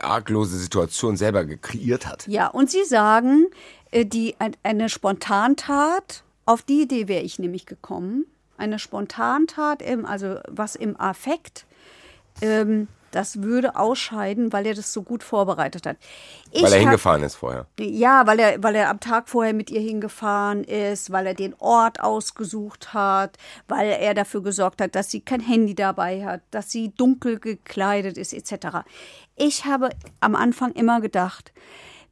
arglose 0.00 0.58
Situation 0.58 1.16
selber 1.16 1.44
kreiert 1.44 2.06
hat. 2.06 2.26
Ja, 2.26 2.48
und 2.48 2.70
Sie 2.70 2.84
sagen, 2.84 3.46
äh, 3.90 4.04
die, 4.04 4.34
eine 4.62 4.88
Spontantat 4.88 6.24
auf 6.46 6.62
die 6.62 6.82
Idee 6.82 7.08
wäre 7.08 7.22
ich 7.22 7.38
nämlich 7.38 7.66
gekommen. 7.66 8.26
Eine 8.56 8.78
Spontantat, 8.78 9.82
im, 9.82 10.06
also 10.06 10.38
was 10.48 10.76
im 10.76 10.98
Affekt, 11.00 11.66
ähm, 12.40 12.88
das 13.14 13.42
würde 13.42 13.76
ausscheiden, 13.76 14.52
weil 14.52 14.66
er 14.66 14.74
das 14.74 14.92
so 14.92 15.02
gut 15.02 15.22
vorbereitet 15.22 15.86
hat. 15.86 15.96
Ich 16.50 16.62
weil 16.62 16.72
er 16.72 16.80
hingefahren 16.80 17.22
ist 17.22 17.36
vorher. 17.36 17.66
Ja, 17.78 18.26
weil 18.26 18.40
er, 18.40 18.62
weil 18.62 18.74
er 18.74 18.90
am 18.90 18.98
Tag 18.98 19.28
vorher 19.28 19.54
mit 19.54 19.70
ihr 19.70 19.80
hingefahren 19.80 20.64
ist, 20.64 21.12
weil 21.12 21.28
er 21.28 21.34
den 21.34 21.54
Ort 21.60 22.00
ausgesucht 22.00 22.92
hat, 22.92 23.38
weil 23.68 23.88
er 23.88 24.14
dafür 24.14 24.42
gesorgt 24.42 24.80
hat, 24.80 24.96
dass 24.96 25.10
sie 25.10 25.20
kein 25.20 25.40
Handy 25.40 25.76
dabei 25.76 26.24
hat, 26.24 26.42
dass 26.50 26.72
sie 26.72 26.92
dunkel 26.96 27.38
gekleidet 27.38 28.18
ist, 28.18 28.32
etc. 28.32 28.78
Ich 29.36 29.64
habe 29.64 29.90
am 30.20 30.34
Anfang 30.34 30.72
immer 30.72 31.00
gedacht, 31.00 31.52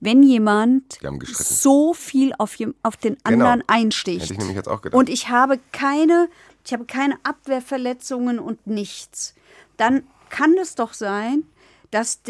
wenn 0.03 0.25
jemand 0.25 0.99
so 1.33 1.95
viel 1.95 2.35
auf, 2.39 2.57
auf 2.83 2.97
den 2.97 3.17
genau. 3.23 3.47
anderen 3.47 3.61
genau. 3.61 3.73
einsticht. 3.73 4.23
Hätte 4.23 4.33
ich 4.33 4.39
nämlich 4.41 4.57
jetzt 4.57 4.69
auch 4.69 4.83
gedacht. 4.83 4.99
Und 4.99 5.09
ich 5.09 5.29
habe 5.29 5.61
keine, 5.71 6.29
ich 6.67 6.73
habe 6.73 6.87
keine 6.87 7.19
Abwehrverletzungen 7.23 8.41
und 8.41 8.67
nichts. 8.67 9.35
Dann 9.77 10.03
kann 10.29 10.57
es 10.61 10.75
doch 10.75 10.93
sein, 10.93 11.45
dass 11.93 12.21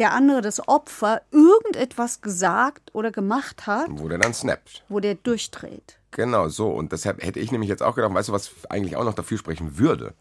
der 0.00 0.12
andere, 0.12 0.40
das 0.40 0.66
Opfer, 0.66 1.22
irgendetwas 1.30 2.20
gesagt 2.20 2.92
oder 2.94 3.12
gemacht 3.12 3.64
hat. 3.68 3.86
Wo 3.90 4.08
der 4.08 4.18
dann 4.18 4.34
snappt. 4.34 4.82
Wo 4.88 4.98
der 4.98 5.14
durchdreht. 5.14 5.98
Genau, 6.10 6.48
so. 6.48 6.68
Und 6.68 6.90
deshalb 6.90 7.22
hätte 7.22 7.38
ich 7.38 7.52
nämlich 7.52 7.70
jetzt 7.70 7.82
auch 7.82 7.94
gedacht, 7.94 8.12
weißt 8.12 8.30
du, 8.30 8.32
was 8.32 8.50
eigentlich 8.68 8.96
auch 8.96 9.04
noch 9.04 9.14
dafür 9.14 9.38
sprechen 9.38 9.78
würde? 9.78 10.14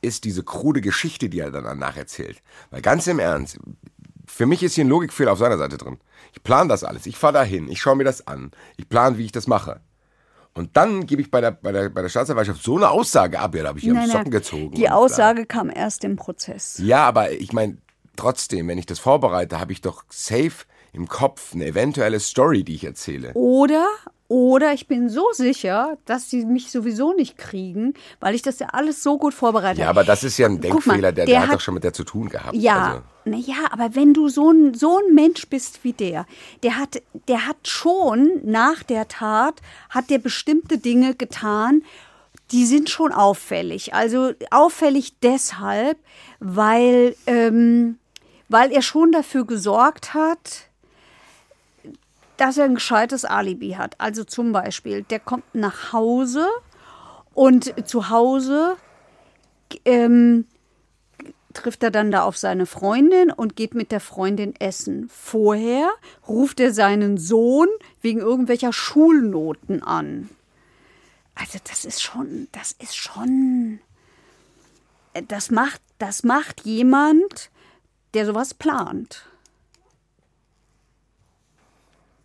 Ist 0.00 0.24
diese 0.24 0.42
krude 0.42 0.80
Geschichte, 0.80 1.28
die 1.28 1.40
er 1.40 1.50
dann 1.50 1.64
danach 1.64 1.98
erzählt. 1.98 2.40
Weil 2.70 2.80
ganz 2.80 3.06
im 3.06 3.18
Ernst, 3.18 3.58
für 4.26 4.46
mich 4.46 4.62
ist 4.62 4.74
hier 4.74 4.84
ein 4.84 4.88
Logikfehler 4.88 5.32
auf 5.32 5.38
seiner 5.38 5.58
Seite 5.58 5.78
drin. 5.78 5.98
Ich 6.32 6.42
plane 6.42 6.68
das 6.68 6.84
alles. 6.84 7.06
Ich 7.06 7.16
fahre 7.16 7.34
dahin. 7.34 7.68
Ich 7.68 7.80
schaue 7.80 7.96
mir 7.96 8.04
das 8.04 8.26
an. 8.26 8.52
Ich 8.76 8.88
plane, 8.88 9.18
wie 9.18 9.24
ich 9.24 9.32
das 9.32 9.46
mache. 9.46 9.80
Und 10.54 10.76
dann 10.76 11.06
gebe 11.06 11.22
ich 11.22 11.30
bei 11.30 11.40
der, 11.40 11.52
bei, 11.52 11.72
der, 11.72 11.88
bei 11.88 12.02
der 12.02 12.08
Staatsanwaltschaft 12.08 12.62
so 12.62 12.76
eine 12.76 12.90
Aussage 12.90 13.40
ab. 13.40 13.54
Ja, 13.54 13.62
da 13.62 13.68
habe 13.70 13.78
ich 13.78 13.86
nein, 13.86 14.08
Socken 14.08 14.30
gezogen. 14.30 14.74
Die 14.74 14.90
Aussage 14.90 15.46
kam 15.46 15.70
erst 15.70 16.04
im 16.04 16.16
Prozess. 16.16 16.78
Ja, 16.78 17.06
aber 17.06 17.32
ich 17.32 17.52
meine, 17.52 17.78
trotzdem, 18.16 18.68
wenn 18.68 18.78
ich 18.78 18.86
das 18.86 18.98
vorbereite, 18.98 19.58
habe 19.58 19.72
ich 19.72 19.80
doch 19.80 20.04
safe 20.10 20.66
im 20.92 21.08
Kopf 21.08 21.54
eine 21.54 21.66
eventuelle 21.66 22.20
Story, 22.20 22.64
die 22.64 22.74
ich 22.74 22.84
erzähle. 22.84 23.32
Oder, 23.32 23.86
oder 24.32 24.72
ich 24.72 24.86
bin 24.86 25.10
so 25.10 25.26
sicher, 25.34 25.98
dass 26.06 26.30
sie 26.30 26.46
mich 26.46 26.70
sowieso 26.70 27.12
nicht 27.12 27.36
kriegen, 27.36 27.92
weil 28.18 28.34
ich 28.34 28.40
das 28.40 28.60
ja 28.60 28.68
alles 28.68 29.02
so 29.02 29.18
gut 29.18 29.34
vorbereitet 29.34 29.76
habe. 29.76 29.82
Ja, 29.82 29.90
aber 29.90 30.04
das 30.04 30.24
ist 30.24 30.38
ja 30.38 30.46
ein 30.46 30.58
Denkfehler, 30.58 30.96
mal, 30.96 31.02
der, 31.02 31.12
der, 31.12 31.26
der, 31.26 31.42
hat, 31.48 31.52
doch 31.52 31.60
schon 31.60 31.74
mit 31.74 31.84
der 31.84 31.92
zu 31.92 32.02
tun 32.02 32.30
gehabt. 32.30 32.54
Ja, 32.54 32.92
also. 32.92 33.02
naja, 33.26 33.66
aber 33.70 33.94
wenn 33.94 34.14
du 34.14 34.30
so 34.30 34.50
ein, 34.50 34.72
so 34.72 34.96
ein 34.96 35.14
Mensch 35.14 35.46
bist 35.50 35.84
wie 35.84 35.92
der, 35.92 36.24
der 36.62 36.78
hat, 36.78 37.02
der 37.28 37.46
hat 37.46 37.68
schon 37.68 38.40
nach 38.42 38.82
der 38.82 39.06
Tat, 39.06 39.60
hat 39.90 40.08
der 40.08 40.16
bestimmte 40.16 40.78
Dinge 40.78 41.14
getan, 41.14 41.82
die 42.52 42.64
sind 42.64 42.88
schon 42.88 43.12
auffällig. 43.12 43.92
Also 43.92 44.32
auffällig 44.50 45.18
deshalb, 45.20 45.98
weil, 46.40 47.16
ähm, 47.26 47.98
weil 48.48 48.72
er 48.72 48.80
schon 48.80 49.12
dafür 49.12 49.44
gesorgt 49.44 50.14
hat, 50.14 50.71
dass 52.36 52.58
er 52.58 52.64
ein 52.64 52.74
gescheites 52.74 53.24
Alibi 53.24 53.72
hat. 53.72 53.94
Also 53.98 54.24
zum 54.24 54.52
Beispiel, 54.52 55.02
der 55.02 55.20
kommt 55.20 55.54
nach 55.54 55.92
Hause 55.92 56.48
und 57.34 57.88
zu 57.88 58.10
Hause 58.10 58.76
ähm, 59.84 60.46
trifft 61.52 61.82
er 61.82 61.90
dann 61.90 62.10
da 62.10 62.22
auf 62.22 62.36
seine 62.36 62.66
Freundin 62.66 63.30
und 63.30 63.56
geht 63.56 63.74
mit 63.74 63.92
der 63.92 64.00
Freundin 64.00 64.54
essen. 64.56 65.08
Vorher 65.08 65.90
ruft 66.26 66.60
er 66.60 66.72
seinen 66.72 67.18
Sohn 67.18 67.68
wegen 68.00 68.20
irgendwelcher 68.20 68.72
Schulnoten 68.72 69.82
an. 69.82 70.28
Also 71.34 71.58
das 71.64 71.84
ist 71.84 72.02
schon, 72.02 72.48
das 72.52 72.72
ist 72.72 72.96
schon, 72.96 73.80
das 75.28 75.50
macht, 75.50 75.80
das 75.98 76.24
macht 76.24 76.62
jemand, 76.62 77.50
der 78.14 78.26
sowas 78.26 78.54
plant. 78.54 79.26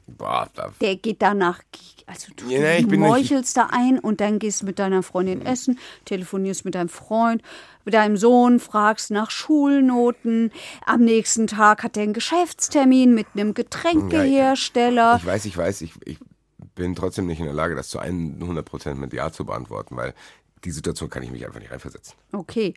Boah, 0.08 0.50
da 0.54 0.72
der 0.80 0.96
geht 0.96 1.22
danach, 1.22 1.62
also 2.06 2.32
du, 2.36 2.50
ja, 2.50 2.82
du 2.82 2.98
meuchelst 2.98 3.58
da 3.58 3.68
ein 3.72 4.00
und 4.00 4.22
dann 4.22 4.40
gehst 4.40 4.64
mit 4.64 4.80
deiner 4.80 5.04
Freundin 5.04 5.46
essen, 5.46 5.78
telefonierst 6.06 6.64
mit 6.64 6.76
deinem 6.76 6.88
Freund, 6.90 7.42
mit 7.84 7.94
deinem 7.94 8.16
Sohn, 8.16 8.60
fragst 8.60 9.12
nach 9.12 9.30
Schulnoten. 9.30 10.52
Am 10.86 11.02
nächsten 11.02 11.48
Tag 11.48 11.84
hat 11.84 11.98
er 11.98 12.04
einen 12.04 12.14
Geschäftstermin 12.14 13.14
mit 13.14 13.28
einem 13.34 13.54
Getränkehersteller. 13.54 15.02
Ja, 15.02 15.16
ich, 15.16 15.22
ich 15.22 15.28
weiß, 15.28 15.46
ich 15.46 15.58
weiß, 15.58 15.82
ich, 15.82 15.94
ich 16.06 16.20
bin 16.76 16.96
trotzdem 16.96 17.26
nicht 17.26 17.40
in 17.40 17.46
der 17.46 17.54
Lage, 17.54 17.76
das 17.76 17.90
zu 17.90 18.00
100 18.00 18.66
Prozent 18.66 19.00
mit 19.00 19.12
Ja 19.12 19.32
zu 19.32 19.46
beantworten, 19.46 19.98
weil 19.98 20.14
die 20.64 20.72
Situation 20.72 21.10
kann 21.10 21.24
ich 21.24 21.32
mich 21.32 21.46
einfach 21.46 21.60
nicht 21.60 21.72
reinversetzen. 21.72 22.16
Okay. 22.32 22.74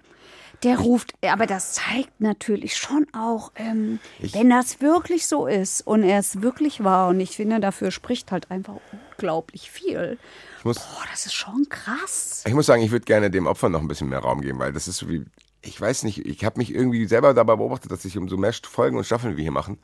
Der 0.63 0.79
ruft, 0.79 1.15
aber 1.23 1.47
das 1.47 1.73
zeigt 1.73 2.21
natürlich 2.21 2.77
schon 2.77 3.07
auch, 3.15 3.51
ähm, 3.57 3.99
wenn 4.19 4.51
das 4.51 4.81
wirklich 4.83 5.27
so 5.27 5.47
ist 5.47 5.87
und 5.87 6.03
er 6.03 6.19
es 6.19 6.43
wirklich 6.43 6.85
war 6.85 7.09
und 7.09 7.19
ich 7.21 7.37
finde, 7.37 7.61
dafür 7.61 7.91
spricht 7.91 8.31
halt 8.31 8.51
einfach 8.51 8.75
unglaublich 8.93 9.71
viel. 9.71 10.19
Muss, 10.63 10.77
Boah, 10.79 11.05
das 11.11 11.25
ist 11.25 11.33
schon 11.33 11.67
krass. 11.71 12.45
Ich 12.47 12.53
muss 12.53 12.67
sagen, 12.67 12.83
ich 12.83 12.91
würde 12.91 13.07
gerne 13.07 13.31
dem 13.31 13.47
Opfer 13.47 13.71
noch 13.71 13.81
ein 13.81 13.89
bisschen 13.89 14.11
mehr 14.11 14.19
Raum 14.19 14.43
geben, 14.43 14.59
weil 14.59 14.73
das 14.73 14.87
ist 14.87 14.99
so 14.99 15.09
wie, 15.09 15.25
ich 15.63 15.81
weiß 15.81 16.05
nicht, 16.05 16.27
ich 16.27 16.45
habe 16.45 16.59
mich 16.59 16.75
irgendwie 16.75 17.07
selber 17.07 17.33
dabei 17.33 17.57
beobachtet, 17.57 17.91
dass 17.91 18.03
sich 18.03 18.19
umso 18.19 18.37
mehr 18.37 18.53
Folgen 18.53 18.99
und 18.99 19.05
Staffeln 19.05 19.37
wir 19.37 19.43
hier 19.43 19.53
machen, 19.53 19.79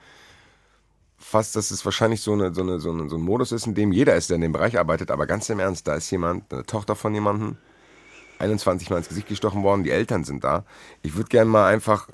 fast, 1.18 1.56
dass 1.56 1.70
es 1.70 1.84
wahrscheinlich 1.84 2.20
so, 2.20 2.32
eine, 2.32 2.52
so, 2.54 2.62
eine, 2.62 2.80
so, 2.80 2.90
eine, 2.90 3.08
so 3.08 3.16
ein 3.16 3.22
Modus 3.22 3.52
ist, 3.52 3.66
in 3.66 3.74
dem 3.74 3.92
jeder 3.92 4.14
ist, 4.16 4.30
der 4.30 4.36
in 4.36 4.42
dem 4.42 4.52
Bereich 4.52 4.78
arbeitet, 4.78 5.10
aber 5.10 5.26
ganz 5.26 5.48
im 5.50 5.58
Ernst, 5.58 5.86
da 5.88 5.94
ist 5.94 6.10
jemand, 6.10 6.52
eine 6.52 6.64
Tochter 6.64 6.94
von 6.94 7.14
jemandem, 7.14 7.56
21 8.38 8.90
Mal 8.90 8.98
ins 8.98 9.08
Gesicht 9.08 9.28
gestochen 9.28 9.62
worden, 9.62 9.84
die 9.84 9.90
Eltern 9.90 10.24
sind 10.24 10.44
da. 10.44 10.64
Ich 11.02 11.16
würde 11.16 11.28
gerne 11.28 11.50
mal 11.50 11.66
einfach 11.72 12.08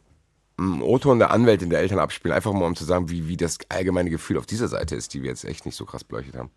einen 0.59 0.83
O-Ton 0.83 1.19
der 1.19 1.31
Anwältin 1.31 1.71
der 1.71 1.81
Eltern 1.81 1.99
abspielen, 1.99 2.35
einfach 2.35 2.53
mal 2.53 2.67
um 2.67 2.77
zu 2.77 2.85
sagen, 2.85 3.11
wie, 3.11 3.29
wie 3.29 3.37
das 3.37 3.59
allgemeine 3.69 4.11
Gefühl 4.11 4.39
auf 4.39 4.47
dieser 4.47 4.69
Seite 4.69 4.95
ist, 4.95 5.15
die 5.15 5.23
wir 5.23 5.31
jetzt 5.31 5.45
echt 5.45 5.67
nicht 5.67 5.77
so 5.77 5.85
krass 5.85 6.05
beleuchtet 6.05 6.37
haben. 6.37 6.51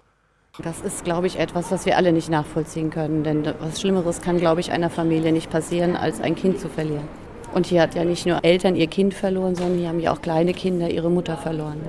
Das 0.64 0.80
ist, 0.80 1.04
glaube 1.04 1.28
ich, 1.28 1.38
etwas, 1.38 1.72
was 1.72 1.86
wir 1.86 1.98
alle 1.98 2.14
nicht 2.14 2.30
nachvollziehen 2.30 2.90
können. 2.90 3.24
Denn 3.24 3.46
was 3.60 3.82
Schlimmeres 3.82 4.22
kann, 4.22 4.38
glaube 4.38 4.62
ich, 4.62 4.72
einer 4.72 4.90
Familie 4.90 5.34
nicht 5.34 5.50
passieren, 5.50 5.98
als 5.98 6.22
ein 6.22 6.36
Kind 6.36 6.60
zu 6.60 6.70
verlieren. 6.70 7.08
Und 7.54 7.66
hier 7.66 7.82
hat 7.82 7.96
ja 7.96 8.06
nicht 8.06 8.26
nur 8.26 8.44
Eltern 8.44 8.76
ihr 8.76 8.88
Kind 8.88 9.14
verloren, 9.14 9.56
sondern 9.56 9.78
hier 9.80 9.90
haben 9.90 10.00
ja 10.00 10.14
auch 10.14 10.22
kleine 10.22 10.54
Kinder 10.54 10.90
ihre 10.90 11.10
Mutter 11.10 11.38
verloren. 11.38 11.80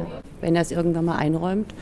Wenn 0.41 0.57
er 0.57 0.63
es 0.63 0.73
irgendwann 0.73 1.05
mal 1.05 1.17
einräumt, 1.17 1.75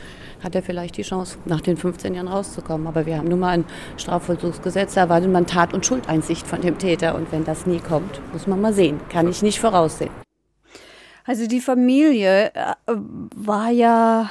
hat 0.45 0.55
er 0.55 0.63
vielleicht 0.63 0.95
die 0.95 1.01
Chance, 1.01 1.37
nach 1.45 1.59
den 1.59 1.75
15 1.75 2.13
Jahren 2.13 2.27
rauszukommen. 2.29 2.87
Aber 2.87 3.05
wir 3.05 3.17
haben 3.17 3.27
nun 3.27 3.39
mal 3.39 3.49
ein 3.49 3.65
Strafvollzugsgesetz, 3.97 4.93
da 4.93 5.01
erwartet 5.01 5.31
man 5.31 5.47
Tat- 5.47 5.73
und 5.73 5.85
Schuldeinsicht 5.85 6.47
von 6.47 6.61
dem 6.61 6.77
Täter. 6.77 7.15
Und 7.15 7.31
wenn 7.31 7.43
das 7.43 7.65
nie 7.65 7.79
kommt, 7.79 8.21
muss 8.31 8.47
man 8.47 8.61
mal 8.61 8.73
sehen. 8.73 9.01
Kann 9.09 9.27
ich 9.27 9.41
nicht 9.41 9.59
voraussehen. 9.59 10.11
Also 11.25 11.47
die 11.47 11.59
Familie 11.59 12.53
äh, 12.53 12.71
war 13.35 13.71
ja 13.71 14.29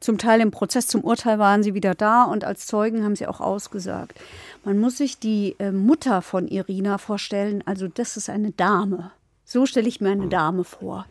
zum 0.00 0.18
Teil 0.18 0.42
im 0.42 0.50
Prozess, 0.50 0.86
zum 0.86 1.00
Urteil 1.02 1.38
waren 1.38 1.62
sie 1.62 1.72
wieder 1.72 1.94
da 1.94 2.24
und 2.24 2.44
als 2.44 2.66
Zeugen 2.66 3.02
haben 3.02 3.16
sie 3.16 3.26
auch 3.26 3.40
ausgesagt. 3.40 4.20
Man 4.62 4.78
muss 4.78 4.98
sich 4.98 5.18
die 5.18 5.56
äh, 5.58 5.72
Mutter 5.72 6.20
von 6.20 6.46
Irina 6.48 6.98
vorstellen, 6.98 7.62
also 7.66 7.88
das 7.88 8.18
ist 8.18 8.28
eine 8.28 8.50
Dame. 8.50 9.10
So 9.44 9.64
stelle 9.64 9.88
ich 9.88 10.02
mir 10.02 10.10
eine 10.10 10.28
Dame 10.28 10.64
vor. 10.64 11.06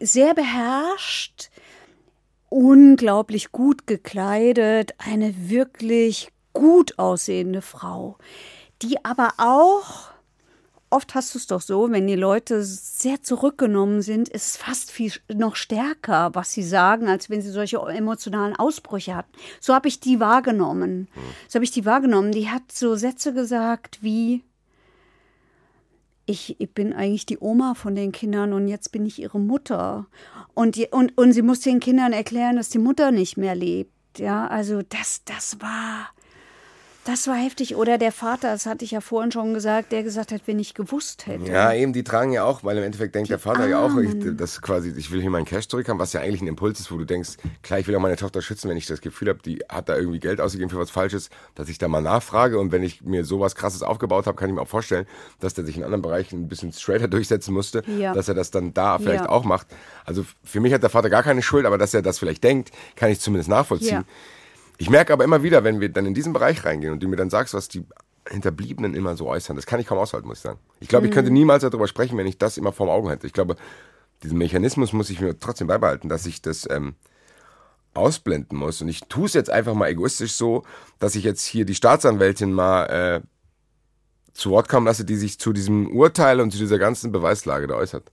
Sehr 0.00 0.32
beherrscht, 0.32 1.49
unglaublich 2.50 3.52
gut 3.52 3.86
gekleidet, 3.86 4.92
eine 4.98 5.48
wirklich 5.48 6.28
gut 6.52 6.98
aussehende 6.98 7.62
Frau, 7.62 8.18
die 8.82 9.02
aber 9.04 9.32
auch 9.38 10.10
oft 10.90 11.14
hast 11.14 11.34
du 11.34 11.38
es 11.38 11.46
doch 11.46 11.60
so, 11.60 11.90
wenn 11.90 12.06
die 12.06 12.16
Leute 12.16 12.62
sehr 12.64 13.22
zurückgenommen 13.22 14.02
sind, 14.02 14.28
ist 14.28 14.46
es 14.46 14.56
fast 14.56 14.90
viel 14.90 15.12
noch 15.32 15.56
stärker, 15.56 16.30
was 16.34 16.52
sie 16.52 16.64
sagen, 16.64 17.08
als 17.08 17.30
wenn 17.30 17.40
sie 17.40 17.50
solche 17.50 17.78
emotionalen 17.78 18.56
Ausbrüche 18.56 19.14
hatten. 19.14 19.32
So 19.60 19.72
habe 19.72 19.88
ich 19.88 20.00
die 20.00 20.20
wahrgenommen. 20.20 21.08
So 21.48 21.54
habe 21.54 21.64
ich 21.64 21.70
die 21.70 21.86
wahrgenommen. 21.86 22.32
Die 22.32 22.50
hat 22.50 22.72
so 22.72 22.96
Sätze 22.96 23.32
gesagt 23.32 23.98
wie, 24.02 24.42
ich, 26.30 26.60
ich, 26.60 26.72
bin 26.72 26.92
eigentlich 26.92 27.26
die 27.26 27.38
Oma 27.38 27.74
von 27.74 27.94
den 27.94 28.12
Kindern 28.12 28.52
und 28.52 28.68
jetzt 28.68 28.92
bin 28.92 29.04
ich 29.04 29.20
ihre 29.20 29.40
Mutter. 29.40 30.06
Und, 30.54 30.76
die, 30.76 30.86
und, 30.86 31.16
und 31.18 31.32
sie 31.32 31.42
muss 31.42 31.60
den 31.60 31.80
Kindern 31.80 32.12
erklären, 32.12 32.56
dass 32.56 32.68
die 32.68 32.78
Mutter 32.78 33.10
nicht 33.10 33.36
mehr 33.36 33.54
lebt. 33.54 33.92
Ja, 34.18 34.46
also 34.46 34.82
das, 34.82 35.24
das 35.24 35.60
war, 35.60 36.08
das 37.10 37.26
war 37.26 37.34
heftig. 37.34 37.74
Oder 37.74 37.98
der 37.98 38.12
Vater, 38.12 38.52
das 38.52 38.66
hatte 38.66 38.84
ich 38.84 38.92
ja 38.92 39.00
vorhin 39.00 39.32
schon 39.32 39.52
gesagt, 39.52 39.90
der 39.92 40.02
gesagt 40.02 40.32
hat, 40.32 40.42
wenn 40.46 40.58
ich 40.58 40.74
gewusst 40.74 41.26
hätte. 41.26 41.50
Ja, 41.50 41.72
eben, 41.72 41.92
die 41.92 42.04
tragen 42.04 42.32
ja 42.32 42.44
auch, 42.44 42.62
weil 42.62 42.76
im 42.76 42.84
Endeffekt 42.84 43.14
denkt 43.14 43.28
die 43.28 43.32
der 43.32 43.38
Vater 43.38 43.60
Armen. 43.60 43.70
ja 43.70 43.80
auch, 43.80 43.96
ich, 43.98 44.36
das 44.36 44.62
quasi, 44.62 44.92
ich 44.96 45.10
will 45.10 45.20
hier 45.20 45.30
meinen 45.30 45.44
Cash 45.44 45.68
zurückhaben, 45.68 45.98
was 45.98 46.12
ja 46.12 46.20
eigentlich 46.20 46.40
ein 46.40 46.46
Impuls 46.46 46.78
ist, 46.78 46.92
wo 46.92 46.96
du 46.98 47.04
denkst, 47.04 47.30
klar, 47.62 47.80
ich 47.80 47.88
will 47.88 47.96
auch 47.96 48.00
meine 48.00 48.16
Tochter 48.16 48.42
schützen, 48.42 48.70
wenn 48.70 48.76
ich 48.76 48.86
das 48.86 49.00
Gefühl 49.00 49.28
habe, 49.28 49.40
die 49.44 49.58
hat 49.68 49.88
da 49.88 49.96
irgendwie 49.96 50.20
Geld 50.20 50.40
ausgegeben 50.40 50.70
für 50.70 50.78
was 50.78 50.90
Falsches, 50.90 51.30
dass 51.54 51.68
ich 51.68 51.78
da 51.78 51.88
mal 51.88 52.00
nachfrage. 52.00 52.58
Und 52.58 52.70
wenn 52.70 52.82
ich 52.82 53.02
mir 53.02 53.24
sowas 53.24 53.54
krasses 53.56 53.82
aufgebaut 53.82 54.26
habe, 54.26 54.36
kann 54.36 54.48
ich 54.48 54.54
mir 54.54 54.62
auch 54.62 54.68
vorstellen, 54.68 55.06
dass 55.40 55.54
der 55.54 55.64
sich 55.64 55.76
in 55.76 55.82
anderen 55.82 56.02
Bereichen 56.02 56.42
ein 56.42 56.48
bisschen 56.48 56.72
straighter 56.72 57.08
durchsetzen 57.08 57.52
musste, 57.52 57.82
ja. 57.98 58.14
dass 58.14 58.28
er 58.28 58.34
das 58.34 58.50
dann 58.50 58.72
da 58.72 58.98
vielleicht 58.98 59.24
ja. 59.24 59.28
auch 59.28 59.44
macht. 59.44 59.66
Also 60.04 60.24
für 60.44 60.60
mich 60.60 60.72
hat 60.72 60.82
der 60.82 60.90
Vater 60.90 61.10
gar 61.10 61.22
keine 61.22 61.42
Schuld, 61.42 61.66
aber 61.66 61.78
dass 61.78 61.92
er 61.92 62.02
das 62.02 62.18
vielleicht 62.18 62.44
denkt, 62.44 62.70
kann 62.94 63.10
ich 63.10 63.20
zumindest 63.20 63.48
nachvollziehen. 63.48 63.90
Ja. 63.90 64.04
Ich 64.80 64.88
merke 64.88 65.12
aber 65.12 65.24
immer 65.24 65.42
wieder, 65.42 65.62
wenn 65.62 65.78
wir 65.82 65.90
dann 65.90 66.06
in 66.06 66.14
diesen 66.14 66.32
Bereich 66.32 66.64
reingehen 66.64 66.94
und 66.94 67.02
du 67.02 67.08
mir 67.08 67.16
dann 67.16 67.28
sagst, 67.28 67.52
was 67.52 67.68
die 67.68 67.84
Hinterbliebenen 68.26 68.94
immer 68.94 69.14
so 69.14 69.28
äußern, 69.28 69.54
das 69.54 69.66
kann 69.66 69.78
ich 69.78 69.86
kaum 69.86 69.98
aushalten, 69.98 70.26
muss 70.26 70.38
ich 70.38 70.42
sagen. 70.42 70.58
Ich 70.80 70.88
glaube, 70.88 71.02
mhm. 71.02 71.10
ich 71.10 71.14
könnte 71.14 71.30
niemals 71.30 71.60
darüber 71.60 71.86
sprechen, 71.86 72.16
wenn 72.16 72.26
ich 72.26 72.38
das 72.38 72.56
immer 72.56 72.72
vorm 72.72 72.88
Augen 72.88 73.10
hätte. 73.10 73.26
Ich 73.26 73.34
glaube, 73.34 73.56
diesen 74.22 74.38
Mechanismus 74.38 74.94
muss 74.94 75.10
ich 75.10 75.20
mir 75.20 75.38
trotzdem 75.38 75.66
beibehalten, 75.66 76.08
dass 76.08 76.24
ich 76.24 76.40
das 76.40 76.66
ähm, 76.70 76.94
ausblenden 77.92 78.56
muss. 78.56 78.80
Und 78.80 78.88
ich 78.88 79.02
tue 79.02 79.26
es 79.26 79.34
jetzt 79.34 79.50
einfach 79.50 79.74
mal 79.74 79.90
egoistisch 79.90 80.32
so, 80.32 80.62
dass 80.98 81.14
ich 81.14 81.24
jetzt 81.24 81.44
hier 81.44 81.66
die 81.66 81.74
Staatsanwältin 81.74 82.50
mal 82.50 82.86
äh, 82.86 83.20
zu 84.32 84.48
Wort 84.48 84.70
kommen 84.70 84.86
lasse, 84.86 85.04
die 85.04 85.16
sich 85.16 85.38
zu 85.38 85.52
diesem 85.52 85.94
Urteil 85.94 86.40
und 86.40 86.52
zu 86.52 86.58
dieser 86.58 86.78
ganzen 86.78 87.12
Beweislage 87.12 87.66
da 87.66 87.74
äußert 87.74 88.10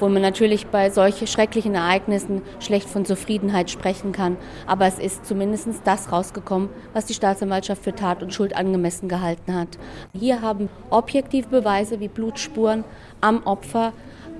wo 0.00 0.08
man 0.08 0.22
natürlich 0.22 0.66
bei 0.66 0.90
solchen 0.90 1.26
schrecklichen 1.26 1.74
Ereignissen 1.74 2.42
schlecht 2.58 2.88
von 2.88 3.04
Zufriedenheit 3.04 3.70
sprechen 3.70 4.12
kann. 4.12 4.36
Aber 4.66 4.86
es 4.86 4.98
ist 4.98 5.26
zumindest 5.26 5.68
das 5.84 6.10
rausgekommen, 6.10 6.70
was 6.92 7.06
die 7.06 7.14
Staatsanwaltschaft 7.14 7.84
für 7.84 7.94
Tat 7.94 8.22
und 8.22 8.34
Schuld 8.34 8.56
angemessen 8.56 9.08
gehalten 9.08 9.54
hat. 9.54 9.78
Hier 10.12 10.42
haben 10.42 10.68
objektive 10.90 11.48
Beweise 11.48 12.00
wie 12.00 12.08
Blutspuren 12.08 12.84
am 13.20 13.42
Opfer, 13.44 13.92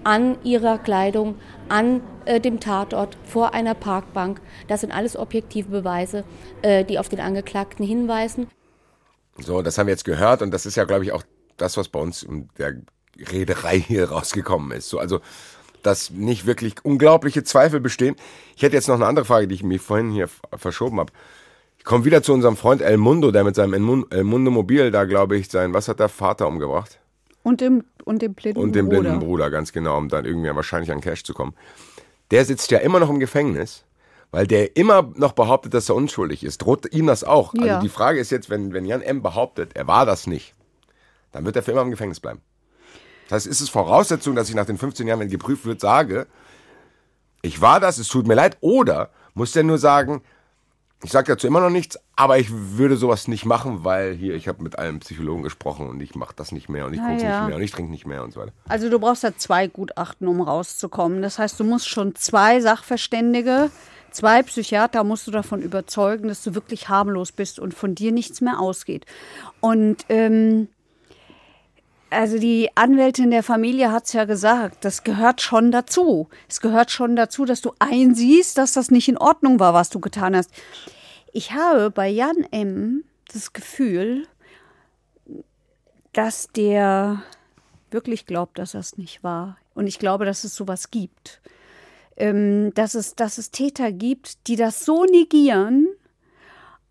an 0.02 0.38
ihrer 0.44 0.78
Kleidung, 0.78 1.34
an 1.68 2.00
äh, 2.24 2.40
dem 2.40 2.58
Tatort, 2.58 3.18
vor 3.24 3.52
einer 3.52 3.74
Parkbank. 3.74 4.40
Das 4.66 4.80
sind 4.80 4.92
alles 4.92 5.14
objektive 5.14 5.68
Beweise, 5.68 6.24
äh, 6.62 6.86
die 6.86 6.98
auf 6.98 7.10
den 7.10 7.20
Angeklagten 7.20 7.84
hinweisen. 7.84 8.46
So, 9.38 9.60
das 9.60 9.76
haben 9.76 9.88
wir 9.88 9.92
jetzt 9.92 10.06
gehört 10.06 10.40
und 10.40 10.52
das 10.52 10.64
ist 10.64 10.76
ja, 10.76 10.84
glaube 10.84 11.04
ich, 11.04 11.12
auch 11.12 11.22
das, 11.58 11.76
was 11.76 11.88
bei 11.88 12.00
uns 12.00 12.22
in 12.22 12.48
der 12.56 12.76
Rederei 13.30 13.78
hier 13.78 14.10
rausgekommen 14.10 14.72
ist. 14.72 14.88
So, 14.88 14.98
also, 14.98 15.20
dass 15.82 16.10
nicht 16.10 16.46
wirklich 16.46 16.74
unglaubliche 16.82 17.42
Zweifel 17.42 17.80
bestehen. 17.80 18.16
Ich 18.56 18.62
hätte 18.62 18.76
jetzt 18.76 18.88
noch 18.88 18.96
eine 18.96 19.06
andere 19.06 19.24
Frage, 19.24 19.48
die 19.48 19.54
ich 19.54 19.62
mir 19.62 19.80
vorhin 19.80 20.10
hier 20.10 20.28
verschoben 20.56 21.00
habe. 21.00 21.12
Ich 21.78 21.84
komme 21.84 22.04
wieder 22.04 22.22
zu 22.22 22.34
unserem 22.34 22.56
Freund 22.56 22.82
El 22.82 22.98
Mundo, 22.98 23.30
der 23.30 23.44
mit 23.44 23.54
seinem 23.54 23.72
El 24.10 24.24
Mundo 24.24 24.50
Mobil 24.50 24.90
da, 24.90 25.04
glaube 25.04 25.38
ich, 25.38 25.50
sein, 25.50 25.72
was 25.72 25.88
hat 25.88 25.98
der 25.98 26.10
Vater 26.10 26.46
umgebracht? 26.46 26.98
Und 27.42 27.62
dem, 27.62 27.84
und 28.04 28.20
dem 28.20 28.34
blinden 28.34 28.56
Bruder. 28.56 28.64
Und 28.64 28.74
dem 28.74 28.86
Bruder. 28.86 29.00
blinden 29.00 29.20
Bruder, 29.20 29.50
ganz 29.50 29.72
genau, 29.72 29.96
um 29.96 30.08
dann 30.10 30.26
irgendwie 30.26 30.54
wahrscheinlich 30.54 30.92
an 30.92 31.00
Cash 31.00 31.24
zu 31.24 31.32
kommen. 31.32 31.54
Der 32.30 32.44
sitzt 32.44 32.70
ja 32.70 32.78
immer 32.78 33.00
noch 33.00 33.08
im 33.08 33.18
Gefängnis, 33.18 33.84
weil 34.30 34.46
der 34.46 34.76
immer 34.76 35.10
noch 35.16 35.32
behauptet, 35.32 35.72
dass 35.72 35.88
er 35.88 35.94
unschuldig 35.94 36.44
ist. 36.44 36.58
Droht 36.58 36.92
ihm 36.92 37.06
das 37.06 37.24
auch? 37.24 37.54
Also 37.54 37.66
ja. 37.66 37.76
Also 37.76 37.86
die 37.86 37.88
Frage 37.88 38.20
ist 38.20 38.30
jetzt, 38.30 38.50
wenn, 38.50 38.74
wenn 38.74 38.84
Jan 38.84 39.00
M. 39.00 39.22
behauptet, 39.22 39.70
er 39.74 39.86
war 39.86 40.04
das 40.04 40.26
nicht, 40.26 40.54
dann 41.32 41.46
wird 41.46 41.56
er 41.56 41.62
für 41.62 41.72
immer 41.72 41.82
im 41.82 41.90
Gefängnis 41.90 42.20
bleiben. 42.20 42.42
Das 43.30 43.36
heißt, 43.36 43.46
ist 43.46 43.60
es 43.60 43.68
Voraussetzung, 43.68 44.34
dass 44.34 44.48
ich 44.48 44.56
nach 44.56 44.66
den 44.66 44.76
15 44.76 45.06
Jahren, 45.06 45.20
wenn 45.20 45.28
geprüft 45.28 45.64
wird, 45.64 45.80
sage, 45.80 46.26
ich 47.42 47.60
war 47.60 47.78
das, 47.78 47.98
es 47.98 48.08
tut 48.08 48.26
mir 48.26 48.34
leid, 48.34 48.56
oder 48.60 49.10
muss 49.34 49.52
der 49.52 49.62
nur 49.62 49.78
sagen, 49.78 50.20
ich 51.04 51.12
sage 51.12 51.28
dazu 51.28 51.46
immer 51.46 51.60
noch 51.60 51.70
nichts, 51.70 51.96
aber 52.16 52.38
ich 52.38 52.48
würde 52.50 52.96
sowas 52.96 53.28
nicht 53.28 53.46
machen, 53.46 53.84
weil 53.84 54.14
hier, 54.14 54.34
ich 54.34 54.48
habe 54.48 54.64
mit 54.64 54.80
einem 54.80 54.98
Psychologen 54.98 55.44
gesprochen 55.44 55.88
und 55.88 56.02
ich 56.02 56.16
mache 56.16 56.34
das 56.34 56.50
nicht 56.50 56.68
mehr 56.68 56.86
und 56.86 56.92
ich 56.92 56.98
gucke 56.98 57.22
ja. 57.22 57.38
nicht 57.38 57.48
mehr 57.48 57.56
und 57.56 57.62
ich 57.62 57.70
trinke 57.70 57.92
nicht 57.92 58.04
mehr 58.04 58.24
und 58.24 58.32
so 58.32 58.40
weiter. 58.40 58.52
Also 58.68 58.90
du 58.90 58.98
brauchst 58.98 59.22
ja 59.22 59.30
zwei 59.36 59.68
Gutachten, 59.68 60.26
um 60.26 60.40
rauszukommen. 60.40 61.22
Das 61.22 61.38
heißt, 61.38 61.58
du 61.60 61.62
musst 61.62 61.88
schon 61.88 62.16
zwei 62.16 62.60
Sachverständige, 62.60 63.70
zwei 64.10 64.42
Psychiater 64.42 65.04
musst 65.04 65.28
du 65.28 65.30
davon 65.30 65.62
überzeugen, 65.62 66.26
dass 66.26 66.42
du 66.42 66.56
wirklich 66.56 66.88
harmlos 66.88 67.30
bist 67.30 67.60
und 67.60 67.74
von 67.74 67.94
dir 67.94 68.10
nichts 68.10 68.40
mehr 68.40 68.58
ausgeht. 68.58 69.06
Und 69.60 70.04
ähm, 70.08 70.66
also 72.10 72.38
die 72.38 72.68
Anwältin 72.74 73.30
der 73.30 73.42
Familie 73.42 73.92
hat 73.92 74.06
es 74.06 74.12
ja 74.12 74.24
gesagt, 74.24 74.84
das 74.84 75.04
gehört 75.04 75.40
schon 75.40 75.70
dazu. 75.70 76.28
Es 76.48 76.60
gehört 76.60 76.90
schon 76.90 77.16
dazu, 77.16 77.44
dass 77.44 77.60
du 77.60 77.72
einsiehst, 77.78 78.58
dass 78.58 78.72
das 78.72 78.90
nicht 78.90 79.08
in 79.08 79.16
Ordnung 79.16 79.60
war, 79.60 79.74
was 79.74 79.90
du 79.90 80.00
getan 80.00 80.36
hast. 80.36 80.50
Ich 81.32 81.52
habe 81.52 81.90
bei 81.90 82.08
Jan 82.08 82.44
M. 82.50 83.04
das 83.32 83.52
Gefühl, 83.52 84.26
dass 86.12 86.48
der 86.48 87.22
wirklich 87.90 88.26
glaubt, 88.26 88.58
dass 88.58 88.72
das 88.72 88.98
nicht 88.98 89.22
war. 89.22 89.56
Und 89.74 89.86
ich 89.86 89.98
glaube, 89.98 90.24
dass 90.24 90.44
es 90.44 90.54
sowas 90.54 90.90
gibt. 90.90 91.40
Ähm, 92.16 92.72
dass, 92.74 92.94
es, 92.94 93.14
dass 93.14 93.38
es 93.38 93.50
Täter 93.50 93.92
gibt, 93.92 94.46
die 94.48 94.56
das 94.56 94.84
so 94.84 95.04
negieren, 95.04 95.86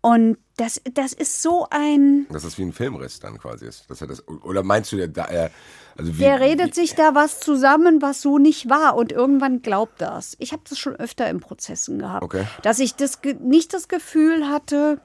und 0.02 0.38
das, 0.56 0.80
das 0.94 1.12
ist 1.12 1.42
so 1.42 1.66
ein. 1.70 2.26
Dass 2.30 2.42
das 2.42 2.56
wie 2.58 2.62
ein 2.62 2.72
Filmriss 2.72 3.20
dann 3.20 3.38
quasi 3.38 3.66
ist. 3.66 3.90
Dass 3.90 4.00
er 4.00 4.06
das, 4.06 4.26
oder 4.28 4.62
meinst 4.62 4.92
du, 4.92 4.96
der, 4.96 5.08
der, 5.08 5.50
also 5.96 6.16
wie, 6.16 6.22
der 6.22 6.40
redet 6.40 6.76
wie, 6.76 6.80
sich 6.80 6.94
da 6.94 7.14
was 7.14 7.40
zusammen, 7.40 8.00
was 8.00 8.22
so 8.22 8.38
nicht 8.38 8.68
war 8.70 8.96
und 8.96 9.12
irgendwann 9.12 9.60
glaubt 9.62 10.00
das. 10.00 10.36
Ich 10.38 10.52
habe 10.52 10.62
das 10.68 10.78
schon 10.78 10.96
öfter 10.96 11.28
in 11.28 11.40
Prozessen 11.40 11.98
gehabt. 11.98 12.22
Okay. 12.22 12.44
Dass 12.62 12.78
ich 12.78 12.94
das 12.94 13.20
nicht 13.40 13.74
das 13.74 13.88
Gefühl 13.88 14.48
hatte, 14.48 15.00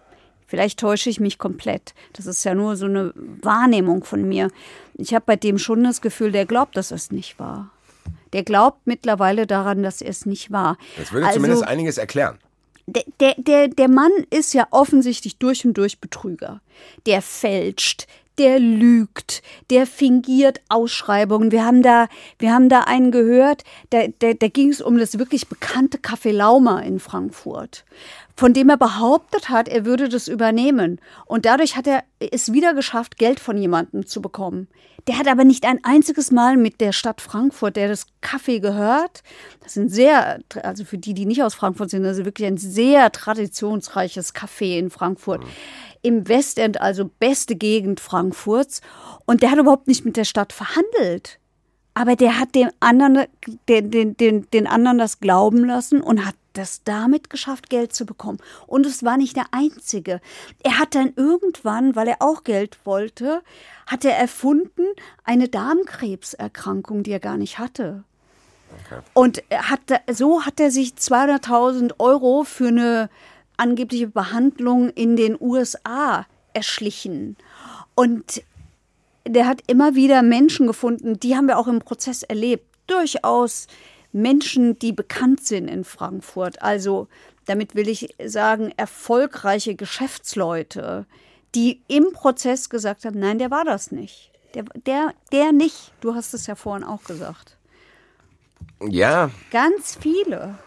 vielleicht 0.48 0.80
täusche 0.80 1.10
ich 1.10 1.20
mich 1.20 1.38
komplett. 1.38 1.94
Das 2.14 2.26
ist 2.26 2.44
ja 2.46 2.54
nur 2.54 2.78
so 2.78 2.86
eine 2.86 3.14
Wahrnehmung 3.16 4.06
von 4.06 4.28
mir. 4.28 4.50
Ich 4.94 5.14
habe 5.14 5.26
bei 5.26 5.36
dem 5.36 5.58
schon 5.58 5.84
das 5.84 6.02
Gefühl, 6.02 6.32
der 6.32 6.46
glaubt, 6.46 6.78
dass 6.78 6.92
es 6.92 7.12
nicht 7.12 7.38
war. 7.38 7.72
Der 8.32 8.44
glaubt 8.44 8.86
mittlerweile 8.86 9.48
daran, 9.48 9.84
dass 9.84 10.02
es 10.02 10.26
nicht 10.26 10.52
war. 10.52 10.78
Das 10.98 11.12
würde 11.12 11.28
also, 11.28 11.38
zumindest 11.38 11.64
einiges 11.64 11.98
erklären 11.98 12.40
der, 12.88 13.36
der, 13.38 13.68
der 13.68 13.90
Mann 13.90 14.12
ist 14.30 14.54
ja 14.54 14.68
offensichtlich 14.72 15.38
durch 15.38 15.66
und 15.66 15.74
durch 15.74 16.00
Betrüger. 16.00 16.62
Der 17.06 17.22
fälscht, 17.22 18.08
der 18.38 18.60
lügt, 18.60 19.42
der 19.70 19.88
fingiert 19.88 20.62
Ausschreibungen. 20.70 21.52
Wir 21.52 21.66
haben 21.66 21.82
da, 21.82 22.08
wir 22.38 22.54
haben 22.54 22.70
da 22.70 22.82
einen 22.82 23.12
gehört, 23.12 23.64
da, 23.90 24.08
da, 24.20 24.34
da 24.34 24.48
ging 24.48 24.70
es 24.70 24.82
um 24.82 24.98
das 24.98 25.18
wirklich 25.18 25.48
bekannte 25.48 25.98
Café 25.98 26.32
Lauma 26.32 26.80
in 26.82 27.00
Frankfurt, 27.00 27.86
von 28.36 28.54
dem 28.54 28.70
er 28.70 28.78
behauptet 28.78 29.50
hat, 29.50 29.70
er 29.70 29.86
würde 29.86 30.10
das 30.10 30.28
übernehmen. 30.28 31.00
Und 31.26 31.46
dadurch 31.46 31.78
hat 31.78 31.88
er 31.88 32.04
es 32.20 32.52
wieder 32.52 32.74
geschafft, 32.74 33.18
Geld 33.18 33.40
von 33.40 33.58
jemandem 33.58 34.06
zu 34.06 34.22
bekommen. 34.22 34.68
Der 35.08 35.18
hat 35.18 35.28
aber 35.28 35.44
nicht 35.44 35.66
ein 35.66 35.84
einziges 35.84 36.32
Mal 36.32 36.58
mit 36.58 36.82
der 36.82 36.92
Stadt 36.92 37.22
Frankfurt, 37.22 37.76
der 37.76 37.88
das 37.88 38.08
Café 38.22 38.60
gehört. 38.60 39.24
Das 39.62 39.74
sind 39.74 39.90
sehr, 39.90 40.40
also 40.64 40.84
für 40.84 40.98
die, 40.98 41.14
die 41.14 41.26
nicht 41.26 41.44
aus 41.44 41.56
Frankfurt 41.56 41.92
sind, 41.92 42.04
das 42.04 42.18
ist 42.18 42.26
wirklich 42.26 42.48
ein 42.48 42.58
sehr 42.58 43.12
traditionsreiches 43.12 44.34
Café 44.34 44.80
in 44.80 44.90
Frankfurt. 44.90 45.44
Mhm. 45.44 45.50
Im 46.02 46.28
Westend, 46.28 46.82
also 46.82 47.10
beste 47.20 47.56
Gegend 47.56 48.00
Frankfurts. 48.00 48.82
Und 49.26 49.44
der 49.44 49.52
hat 49.52 49.60
überhaupt 49.60 49.88
nicht 49.88 50.06
mit 50.06 50.18
der 50.18 50.26
Stadt 50.26 50.54
verhandelt. 50.54 51.40
Aber 51.94 52.16
der 52.16 52.40
hat 52.40 52.54
den 52.54 52.70
anderen, 52.82 53.26
den, 53.70 53.90
den, 53.90 54.18
den, 54.18 54.50
den 54.52 54.68
anderen 54.68 54.98
das 54.98 55.20
glauben 55.20 55.66
lassen 55.66 56.02
und 56.02 56.26
hat 56.26 56.36
das 56.58 56.84
damit 56.84 57.30
geschafft, 57.30 57.70
Geld 57.70 57.94
zu 57.94 58.06
bekommen. 58.06 58.40
Und 58.68 58.86
es 58.86 59.04
war 59.04 59.18
nicht 59.18 59.36
der 59.36 59.48
einzige. 59.52 60.22
Er 60.64 60.80
hat 60.80 60.96
dann 60.96 61.14
irgendwann, 61.16 61.96
weil 61.96 62.08
er 62.08 62.18
auch 62.20 62.44
Geld 62.44 62.80
wollte, 62.84 63.42
hat 63.88 64.06
er 64.06 64.18
erfunden 64.18 64.86
eine 65.24 65.48
Darmkrebserkrankung, 65.50 67.04
die 67.04 67.12
er 67.12 67.20
gar 67.20 67.38
nicht 67.38 67.60
hatte. 67.60 68.04
Okay. 68.86 69.02
Und 69.14 69.44
hat, 69.52 69.80
so 70.12 70.46
hat 70.46 70.60
er 70.60 70.72
sich 70.72 70.94
200.000 70.94 71.94
Euro 72.00 72.44
für 72.44 72.68
eine 72.68 73.10
angebliche 73.58 74.08
Behandlung 74.08 74.90
in 74.90 75.16
den 75.16 75.38
USA 75.40 76.26
erschlichen. 76.54 77.38
Und 77.96 78.44
der 79.28 79.48
hat 79.48 79.62
immer 79.68 79.96
wieder 79.96 80.22
Menschen 80.22 80.68
gefunden, 80.68 81.20
die 81.20 81.36
haben 81.36 81.48
wir 81.48 81.58
auch 81.58 81.68
im 81.68 81.80
Prozess 81.80 82.24
erlebt. 82.24 82.66
Durchaus 82.88 83.68
Menschen, 84.16 84.80
die 84.80 84.94
bekannt 84.94 85.46
sind 85.46 85.68
in 85.68 85.84
Frankfurt. 85.84 86.62
Also 86.62 87.08
damit 87.46 87.76
will 87.76 87.90
ich 87.90 88.16
sagen, 88.24 88.74
erfolgreiche 88.78 89.76
Geschäftsleute, 89.76 91.06
die 91.54 91.82
im 91.88 92.14
Prozess 92.14 92.70
gesagt 92.70 93.06
haben, 93.06 93.20
nein, 93.20 93.40
der 93.40 93.52
war 93.52 93.66
das 93.66 93.92
nicht. 93.92 94.32
Der, 94.54 94.64
der, 94.86 95.14
der 95.34 95.52
nicht. 95.52 95.92
Du 96.00 96.16
hast 96.16 96.34
es 96.34 96.48
ja 96.48 96.56
vorhin 96.56 96.86
auch 96.86 97.04
gesagt. 97.04 97.58
Ja. 98.82 99.32
Ganz 99.52 99.98
viele 100.00 100.58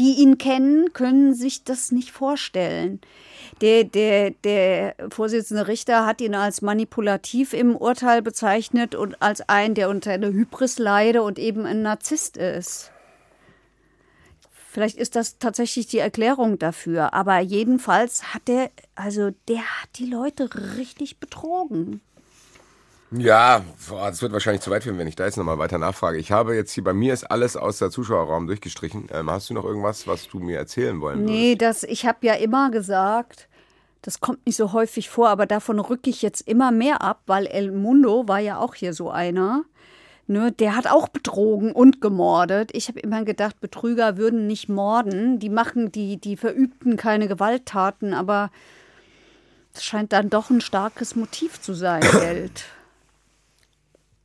die 0.00 0.14
ihn 0.14 0.38
kennen, 0.38 0.92
können 0.94 1.34
sich 1.34 1.62
das 1.62 1.92
nicht 1.92 2.10
vorstellen. 2.10 3.00
Der, 3.60 3.84
der, 3.84 4.30
der 4.30 4.94
Vorsitzende 5.10 5.68
Richter 5.68 6.06
hat 6.06 6.22
ihn 6.22 6.34
als 6.34 6.62
manipulativ 6.62 7.52
im 7.52 7.76
Urteil 7.76 8.22
bezeichnet 8.22 8.94
und 8.94 9.20
als 9.20 9.46
einen, 9.48 9.74
der 9.74 9.90
unter 9.90 10.12
einer 10.12 10.28
Hybris 10.28 10.78
leide 10.78 11.22
und 11.22 11.38
eben 11.38 11.66
ein 11.66 11.82
Narzisst 11.82 12.38
ist. 12.38 12.90
Vielleicht 14.70 14.96
ist 14.96 15.16
das 15.16 15.38
tatsächlich 15.38 15.88
die 15.88 15.98
Erklärung 15.98 16.58
dafür. 16.58 17.12
Aber 17.12 17.38
jedenfalls 17.40 18.32
hat 18.32 18.48
der, 18.48 18.70
also 18.94 19.32
der 19.48 19.58
hat 19.58 19.90
die 19.96 20.06
Leute 20.06 20.48
richtig 20.78 21.18
betrogen. 21.18 22.00
Ja, 23.12 23.62
das 23.88 24.22
wird 24.22 24.32
wahrscheinlich 24.32 24.62
zu 24.62 24.70
weit 24.70 24.84
führen, 24.84 24.98
wenn 24.98 25.08
ich 25.08 25.16
da 25.16 25.24
jetzt 25.24 25.36
nochmal 25.36 25.58
weiter 25.58 25.78
nachfrage. 25.78 26.18
Ich 26.18 26.30
habe 26.30 26.54
jetzt 26.54 26.72
hier, 26.72 26.84
bei 26.84 26.92
mir 26.92 27.12
ist 27.12 27.24
alles 27.24 27.56
aus 27.56 27.78
der 27.78 27.90
Zuschauerraum 27.90 28.46
durchgestrichen. 28.46 29.08
Ähm, 29.12 29.30
hast 29.30 29.50
du 29.50 29.54
noch 29.54 29.64
irgendwas, 29.64 30.06
was 30.06 30.28
du 30.28 30.38
mir 30.38 30.58
erzählen 30.58 31.00
wollen 31.00 31.20
würdest? 31.20 31.38
Nee, 31.38 31.56
das, 31.56 31.82
ich 31.82 32.06
habe 32.06 32.24
ja 32.26 32.34
immer 32.34 32.70
gesagt, 32.70 33.48
das 34.02 34.20
kommt 34.20 34.46
nicht 34.46 34.56
so 34.56 34.72
häufig 34.72 35.10
vor, 35.10 35.28
aber 35.28 35.46
davon 35.46 35.80
rücke 35.80 36.08
ich 36.08 36.22
jetzt 36.22 36.42
immer 36.42 36.70
mehr 36.70 37.02
ab, 37.02 37.22
weil 37.26 37.46
El 37.46 37.72
Mundo 37.72 38.28
war 38.28 38.38
ja 38.38 38.58
auch 38.58 38.74
hier 38.74 38.94
so 38.94 39.10
einer. 39.10 39.64
Ne, 40.28 40.52
der 40.52 40.76
hat 40.76 40.86
auch 40.86 41.08
betrogen 41.08 41.72
und 41.72 42.00
gemordet. 42.00 42.70
Ich 42.72 42.86
habe 42.86 43.00
immer 43.00 43.24
gedacht, 43.24 43.60
Betrüger 43.60 44.16
würden 44.16 44.46
nicht 44.46 44.68
morden. 44.68 45.40
Die 45.40 45.48
machen, 45.48 45.90
die, 45.90 46.18
die 46.18 46.36
verübten 46.36 46.96
keine 46.96 47.26
Gewalttaten, 47.26 48.14
aber 48.14 48.52
es 49.74 49.82
scheint 49.82 50.12
dann 50.12 50.30
doch 50.30 50.50
ein 50.50 50.60
starkes 50.60 51.16
Motiv 51.16 51.60
zu 51.60 51.74
sein, 51.74 52.02
Geld. 52.12 52.64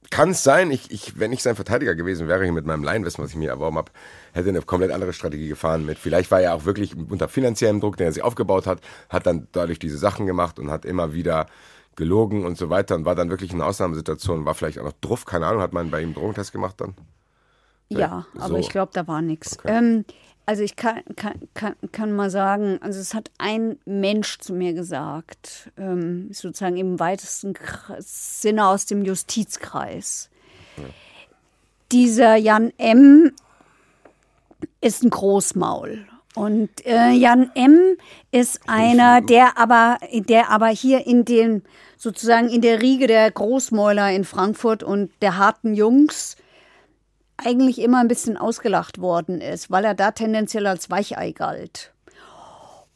Kann 0.10 0.32
es 0.32 0.43
sein, 0.43 0.72
ich, 0.72 0.91
ich, 0.91 1.20
wenn 1.20 1.32
ich 1.32 1.41
sein 1.41 1.56
Verteidiger 1.56 1.95
gewesen 1.95 2.28
wäre, 2.28 2.43
hier 2.43 2.53
mit 2.53 2.66
meinem 2.66 2.84
Laienwissen, 2.84 3.24
was 3.24 3.32
ich 3.32 3.38
mir 3.38 3.49
erworben 3.49 3.78
habe, 3.78 3.91
hätte 4.34 4.49
eine 4.49 4.62
komplett 4.62 4.91
andere 4.91 5.14
Strategie 5.14 5.47
gefahren 5.47 5.86
mit. 5.86 5.97
Vielleicht 5.97 6.32
war 6.32 6.41
er 6.41 6.53
auch 6.53 6.66
wirklich 6.66 6.95
unter 6.95 7.28
finanziellem 7.28 7.80
Druck, 7.80 7.97
den 7.97 8.08
er 8.08 8.14
sich 8.14 8.24
aufgebaut 8.24 8.68
hat, 8.68 8.82
hat 9.10 9.26
dann 9.26 9.47
dadurch 9.51 9.80
diese 9.80 9.97
Sachen 9.97 10.26
gemacht 10.26 10.60
und 10.60 10.70
hat 10.70 10.86
immer 10.86 11.14
wieder 11.14 11.47
gelogen 11.95 12.45
und 12.45 12.58
so 12.58 12.70
weiter 12.70 12.95
und 12.95 13.06
war 13.06 13.16
dann 13.16 13.30
wirklich 13.30 13.51
in 13.51 13.62
einer 13.62 13.70
Ausnahmesituation, 13.70 14.45
war 14.45 14.53
vielleicht 14.53 14.80
auch 14.80 14.84
noch 14.84 14.93
druff, 15.01 15.26
keine 15.26 15.47
Ahnung, 15.47 15.62
hat 15.62 15.74
man 15.74 15.91
bei 15.91 16.01
ihm 16.01 16.08
einen 16.08 16.14
Drogentest 16.16 16.51
gemacht 16.51 16.82
dann? 16.82 16.93
Ja, 17.89 18.26
so. 18.34 18.41
aber 18.41 18.60
ich 18.60 18.70
glaube, 18.70 18.91
da 18.93 19.08
war 19.08 19.22
nichts. 19.22 19.60
Okay. 19.60 19.78
Ähm, 19.78 20.06
also 20.46 20.64
ich 20.64 20.76
kann, 20.76 21.02
kann, 21.16 21.34
kann, 21.54 21.76
kann 21.91 22.12
mal 22.12 22.30
sagen, 22.30 22.78
also 22.82 23.00
es 23.00 23.14
hat 23.14 23.32
ein 23.38 23.80
Mensch 23.86 24.38
zu 24.39 24.54
mir 24.54 24.74
gesagt, 24.74 25.72
ähm, 25.78 26.30
sozusagen 26.32 26.78
im 26.78 27.00
weitesten 27.00 27.56
Sinne 28.00 28.68
aus 28.68 28.86
dem 28.86 29.04
Justizkreis. 29.04 30.30
Ja. 30.78 30.84
Dieser 31.91 32.36
Jan 32.36 32.74
M. 32.78 33.32
ist 34.82 35.04
ein 35.04 35.10
Großmaul. 35.10 36.06
Und 36.36 36.86
äh, 36.86 37.12
Jan 37.12 37.50
M. 37.56 37.98
ist 38.32 38.62
einer, 38.68 39.22
der 39.22 39.58
aber, 39.58 39.98
der 40.12 40.50
aber 40.50 40.68
hier 40.68 41.08
in 41.08 41.24
den, 41.24 41.64
sozusagen 41.98 42.50
in 42.50 42.62
der 42.62 42.82
Riege 42.82 43.08
der 43.08 43.32
Großmäuler 43.32 44.12
in 44.12 44.26
Frankfurt 44.26 44.84
und 44.84 45.12
der 45.22 45.38
harten 45.38 45.74
Jungs 45.74 46.36
eigentlich 47.38 47.80
immer 47.80 48.00
ein 48.00 48.08
bisschen 48.08 48.38
ausgelacht 48.38 49.00
worden 49.00 49.42
ist, 49.42 49.70
weil 49.72 49.86
er 49.86 49.94
da 49.94 50.12
tendenziell 50.12 50.68
als 50.68 50.90
Weichei 50.90 51.32
galt. 51.32 51.92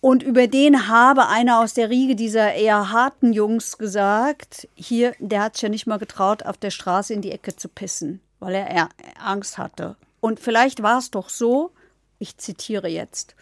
Und 0.02 0.24
über 0.24 0.48
den 0.48 0.88
habe 0.88 1.28
einer 1.28 1.60
aus 1.60 1.74
der 1.74 1.90
Riege 1.90 2.16
dieser 2.16 2.54
eher 2.54 2.92
harten 2.92 3.34
Jungs 3.34 3.78
gesagt, 3.78 4.68
hier, 4.76 5.14
der 5.20 5.44
hat 5.44 5.56
sich 5.56 5.64
ja 5.64 5.70
nicht 5.70 5.88
mal 5.88 6.00
getraut, 6.00 6.44
auf 6.44 6.58
der 6.58 6.72
Straße 6.72 7.14
in 7.14 7.22
die 7.22 7.32
Ecke 7.32 7.56
zu 7.56 7.68
pissen, 7.68 8.22
weil 8.40 8.56
er 8.56 8.90
Angst 9.22 9.58
hatte. 9.58 9.98
Und 10.22 10.40
vielleicht 10.40 10.82
war 10.84 11.00
es 11.00 11.12
doch 11.12 11.28
so, 11.28 11.72
ich 12.18 12.38
zitiere 12.38 12.88
jetzt, 12.88 13.36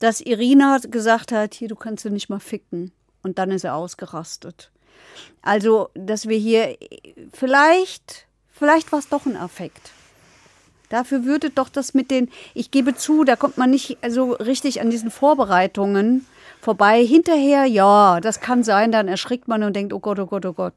dass 0.00 0.20
Irina 0.20 0.78
gesagt 0.78 1.30
hat, 1.30 1.54
hier, 1.54 1.68
du 1.68 1.76
kannst 1.76 2.04
du 2.04 2.10
nicht 2.10 2.28
mal 2.28 2.40
ficken. 2.40 2.92
Und 3.22 3.38
dann 3.38 3.50
ist 3.50 3.64
er 3.64 3.74
ausgerastet. 3.74 4.70
Also, 5.42 5.90
dass 5.94 6.26
wir 6.26 6.38
hier 6.38 6.76
vielleicht, 7.32 8.26
vielleicht 8.50 8.92
war 8.92 8.98
es 8.98 9.08
doch 9.08 9.26
ein 9.26 9.36
Affekt. 9.36 9.92
Dafür 10.90 11.24
würde 11.24 11.50
doch 11.50 11.70
das 11.70 11.94
mit 11.94 12.10
den, 12.10 12.28
ich 12.52 12.70
gebe 12.70 12.94
zu, 12.94 13.24
da 13.24 13.36
kommt 13.36 13.56
man 13.56 13.70
nicht 13.70 13.96
so 14.08 14.32
richtig 14.32 14.82
an 14.82 14.90
diesen 14.90 15.10
Vorbereitungen 15.10 16.26
vorbei. 16.60 17.02
Hinterher, 17.04 17.64
ja, 17.64 18.20
das 18.20 18.40
kann 18.40 18.62
sein, 18.62 18.92
dann 18.92 19.08
erschrickt 19.08 19.48
man 19.48 19.62
und 19.62 19.74
denkt, 19.74 19.92
oh 19.92 20.00
Gott, 20.00 20.18
oh 20.18 20.26
Gott, 20.26 20.44
oh 20.44 20.52
Gott. 20.52 20.74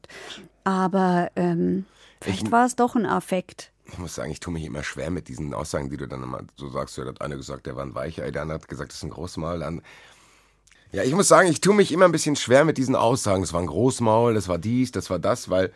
Aber 0.62 1.30
ähm, 1.36 1.84
vielleicht 2.20 2.44
ich, 2.44 2.52
war 2.52 2.64
es 2.64 2.76
doch 2.76 2.94
ein 2.94 3.04
Affekt. 3.04 3.72
Ich 3.86 3.98
muss 3.98 4.14
sagen, 4.14 4.30
ich 4.30 4.40
tue 4.40 4.52
mich 4.52 4.64
immer 4.64 4.82
schwer 4.82 5.10
mit 5.10 5.28
diesen 5.28 5.52
Aussagen, 5.52 5.90
die 5.90 5.96
du 5.96 6.08
dann 6.08 6.22
immer 6.22 6.40
so 6.56 6.70
sagst. 6.70 6.96
Du 6.96 7.04
hat 7.04 7.20
einer 7.20 7.36
gesagt, 7.36 7.66
der 7.66 7.76
war 7.76 7.84
ein 7.84 7.94
Weicher, 7.94 8.30
der 8.30 8.42
andere 8.42 8.60
hat 8.60 8.68
gesagt, 8.68 8.92
das 8.92 8.98
ist 8.98 9.02
ein 9.02 9.10
Großmaul. 9.10 9.58
Dann 9.58 9.82
ja, 10.92 11.02
ich 11.02 11.12
muss 11.12 11.26
sagen, 11.26 11.48
ich 11.48 11.60
tue 11.60 11.74
mich 11.74 11.90
immer 11.90 12.04
ein 12.04 12.12
bisschen 12.12 12.36
schwer 12.36 12.64
mit 12.64 12.78
diesen 12.78 12.94
Aussagen. 12.94 13.42
Das 13.42 13.52
war 13.52 13.60
ein 13.60 13.66
Großmaul, 13.66 14.32
das 14.34 14.46
war 14.46 14.58
dies, 14.58 14.92
das 14.92 15.10
war 15.10 15.18
das, 15.18 15.50
weil 15.50 15.72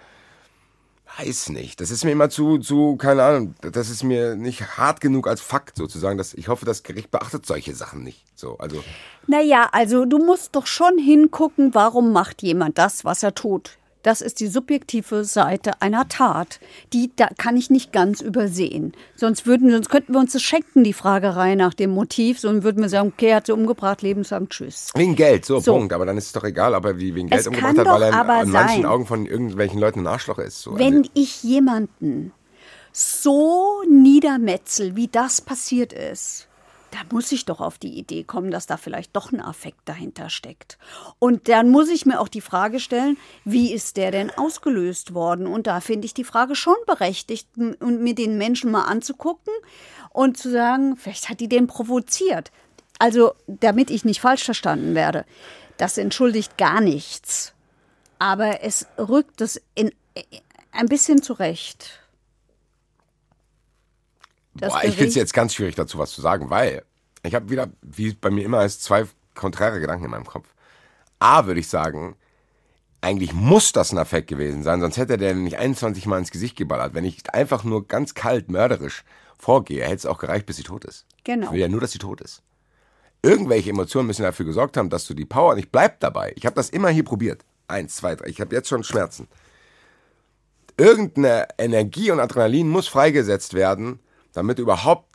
weiß 1.17 1.51
nicht. 1.51 1.81
Das 1.81 1.91
ist 1.91 2.05
mir 2.05 2.13
immer 2.13 2.31
zu, 2.31 2.59
zu, 2.59 2.97
keine 2.97 3.23
Ahnung, 3.23 3.55
das 3.61 3.91
ist 3.91 4.03
mir 4.03 4.37
nicht 4.37 4.77
hart 4.77 5.01
genug 5.01 5.27
als 5.27 5.41
Fakt 5.41 5.77
sozusagen. 5.77 6.19
Dass 6.19 6.35
ich 6.35 6.49
hoffe, 6.49 6.65
das 6.65 6.83
Gericht 6.83 7.11
beachtet 7.11 7.47
solche 7.47 7.75
Sachen 7.75 8.03
nicht. 8.03 8.25
So, 8.35 8.59
also. 8.59 8.83
Naja, 9.27 9.69
also 9.73 10.05
du 10.05 10.19
musst 10.19 10.55
doch 10.55 10.67
schon 10.67 10.99
hingucken, 10.99 11.75
warum 11.75 12.13
macht 12.13 12.43
jemand 12.43 12.79
das, 12.79 13.05
was 13.05 13.23
er 13.23 13.35
tut. 13.35 13.79
Das 14.03 14.21
ist 14.21 14.41
die 14.41 14.47
subjektive 14.47 15.25
Seite 15.25 15.83
einer 15.83 16.09
Tat. 16.09 16.61
Die 16.93 17.11
da 17.17 17.29
kann 17.37 17.57
ich 17.57 17.71
nicht 17.71 17.93
ganz 17.93 18.21
übersehen. 18.21 18.93
Sonst 19.17 19.47
würden, 19.47 19.71
sonst 19.71 19.91
könnten 19.91 20.13
wir 20.13 20.21
uns 20.21 20.33
das 20.33 20.43
schenken, 20.43 20.85
die 20.85 20.93
Fragerei 20.93 21.55
nach 21.55 21.75
dem 21.75 21.91
Motiv. 21.91 22.39
Sonst 22.39 22.63
würden 22.63 22.83
wir 22.83 22.89
sagen, 22.89 23.13
okay, 23.15 23.29
er 23.29 23.37
hat 23.37 23.47
sie 23.47 23.53
umgebracht, 23.53 24.03
lebenslang, 24.03 24.49
tschüss. 24.49 24.93
Wegen 24.95 25.17
Geld, 25.17 25.45
so, 25.45 25.59
so, 25.61 25.73
Punkt. 25.73 25.93
Aber 25.93 26.07
dann 26.07 26.17
ist 26.17 26.27
es 26.27 26.33
doch 26.33 26.45
egal, 26.45 26.75
ob 26.75 26.85
er 26.85 26.99
wie 26.99 27.15
wegen 27.15 27.29
Geld 27.29 27.41
es 27.41 27.47
umgebracht 27.47 27.79
hat, 27.79 27.87
weil 27.87 28.03
er 28.03 28.15
an 28.15 28.51
manchen 28.51 28.87
Augen 28.87 29.07
von 29.07 29.27
irgendwelchen 29.27 29.81
Leuten 29.81 30.01
ein 30.01 30.07
Arschloch 30.07 30.39
ist. 30.39 30.61
So. 30.61 30.79
Wenn 30.79 30.99
also, 30.99 31.11
ich 31.15 31.43
jemanden 31.43 32.33
so 32.93 33.83
niedermetzel, 33.89 34.97
wie 34.97 35.09
das 35.09 35.41
passiert 35.41 35.93
ist, 35.93 36.48
da 36.91 36.99
muss 37.13 37.31
ich 37.33 37.45
doch 37.45 37.61
auf 37.61 37.79
die 37.79 37.99
Idee 37.99 38.25
kommen, 38.25 38.51
dass 38.51 38.67
da 38.67 38.77
vielleicht 38.77 39.15
doch 39.15 39.33
ein 39.33 39.41
Affekt 39.41 39.81
dahinter 39.87 40.31
steckt. 40.31 40.79
Und 41.19 41.49
dann 41.49 41.71
muss 41.71 41.89
ich 41.89 42.07
mir 42.07 42.21
auch 42.21 42.29
die 42.29 42.41
Frage 42.41 42.81
stellen, 42.81 43.17
wie 43.45 43.73
ist 43.73 43.97
der 43.97 44.11
denn 44.11 44.31
ausgelöst 44.31 45.15
worden? 45.15 45.47
Und 45.47 45.67
da 45.67 45.81
finde 45.81 46.07
ich 46.07 46.15
die 46.15 46.25
Frage 46.25 46.55
schon 46.55 46.77
berechtigt, 46.87 47.49
und 47.57 48.03
mir 48.03 48.15
den 48.15 48.39
Menschen 48.39 48.71
mal 48.71 48.85
anzugucken 48.85 49.53
und 50.11 50.39
zu 50.39 50.51
sagen, 50.51 50.97
vielleicht 50.97 51.29
hat 51.29 51.41
die 51.41 51.49
den 51.49 51.67
provoziert. 51.67 52.51
Also, 52.99 53.35
damit 53.47 53.91
ich 53.91 54.05
nicht 54.05 54.21
falsch 54.21 54.45
verstanden 54.45 54.95
werde, 54.95 55.25
das 55.77 55.99
entschuldigt 55.99 56.57
gar 56.59 56.81
nichts. 56.81 57.53
Aber 58.19 58.63
es 58.63 58.87
rückt 58.99 59.41
es 59.41 59.61
in, 59.75 59.93
ein 60.73 60.87
bisschen 60.87 61.23
zurecht. 61.23 62.01
Boah, 64.61 64.81
ich 64.85 64.95
finde 64.95 65.09
es 65.09 65.15
jetzt 65.15 65.35
ganz 65.35 65.55
schwierig 65.55 65.75
dazu 65.75 65.99
was 65.99 66.13
zu 66.13 66.21
sagen, 66.21 66.51
weil 66.51 66.85
ich 67.23 67.35
habe 67.35 67.51
wieder, 67.51 67.69
wie 67.83 68.13
bei 68.13 68.31
mir 68.31 68.45
immer, 68.45 68.65
ist 68.65 68.83
zwei 68.83 69.05
konträre 69.35 69.81
Gedanken 69.81 70.05
in 70.05 70.11
meinem 70.11 70.27
Kopf. 70.27 70.49
A, 71.19 71.47
würde 71.47 71.61
ich 71.61 71.69
sagen, 71.69 72.17
eigentlich 73.01 73.33
muss 73.33 73.73
das 73.73 73.93
ein 73.93 73.99
Affekt 73.99 74.29
gewesen 74.29 74.63
sein, 74.63 74.81
sonst 74.81 74.97
hätte 74.97 75.17
der 75.17 75.35
nicht 75.35 75.59
21 75.59 76.07
Mal 76.07 76.19
ins 76.19 76.31
Gesicht 76.31 76.57
geballert. 76.57 76.95
Wenn 76.95 77.05
ich 77.05 77.33
einfach 77.33 77.65
nur 77.65 77.87
ganz 77.87 78.15
kalt, 78.15 78.51
mörderisch 78.51 79.05
vorgehe, 79.39 79.85
hätte 79.85 79.97
es 79.97 80.07
auch 80.07 80.19
gereicht, 80.19 80.47
bis 80.47 80.57
sie 80.57 80.65
tot 80.65 80.85
ist. 80.85 81.07
Genau. 81.25 81.47
Ich 81.47 81.53
will 81.53 81.61
ja 81.61 81.69
nur, 81.69 81.81
dass 81.81 81.93
sie 81.93 81.99
tot 81.99 82.21
ist. 82.21 82.43
Irgendwelche 83.23 83.71
Emotionen 83.71 84.07
müssen 84.07 84.23
dafür 84.23 84.47
gesorgt 84.47 84.77
haben, 84.77 84.91
dass 84.91 85.07
du 85.07 85.15
die 85.15 85.25
Power 85.25 85.55
nicht 85.55 85.73
bleib 85.73 86.01
dabei. 86.01 86.33
Ich 86.37 86.47
habe 86.47 86.57
das 86.57 86.71
immer 86.71 86.89
hier 86.89 87.05
probiert. 87.05 87.45
Eins, 87.67 87.97
zwei, 87.97 88.15
drei. 88.15 88.29
Ich 88.29 88.41
habe 88.41 88.55
jetzt 88.55 88.69
schon 88.69 88.85
Schmerzen. 88.85 89.29
Irgendeine 90.77 91.49
Energie 91.59 92.11
und 92.13 92.21
Adrenalin 92.21 92.69
muss 92.69 92.87
freigesetzt 92.87 93.55
werden, 93.55 93.99
damit 94.39 94.59
du 94.59 94.63
überhaupt 94.63 95.11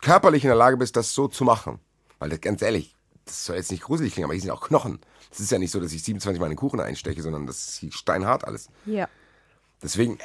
körperlich 0.00 0.44
in 0.44 0.48
der 0.48 0.56
Lage 0.56 0.76
bist, 0.76 0.96
das 0.96 1.14
so 1.14 1.28
zu 1.28 1.44
machen. 1.44 1.78
Weil 2.18 2.30
das, 2.30 2.40
ganz 2.40 2.62
ehrlich, 2.62 2.94
das 3.24 3.46
soll 3.46 3.56
jetzt 3.56 3.70
nicht 3.70 3.82
gruselig 3.82 4.12
klingen, 4.12 4.24
aber 4.24 4.34
hier 4.34 4.42
sind 4.42 4.50
auch 4.50 4.60
Knochen. 4.66 5.00
Es 5.30 5.40
ist 5.40 5.50
ja 5.50 5.58
nicht 5.58 5.70
so, 5.70 5.80
dass 5.80 5.92
ich 5.92 6.02
27 6.02 6.40
Mal 6.40 6.46
in 6.46 6.52
den 6.52 6.58
Kuchen 6.58 6.80
einsteche, 6.80 7.22
sondern 7.22 7.46
das 7.46 7.80
ist 7.82 7.94
steinhart 7.94 8.44
alles. 8.44 8.68
Ja. 8.86 9.08
Deswegen 9.82 10.18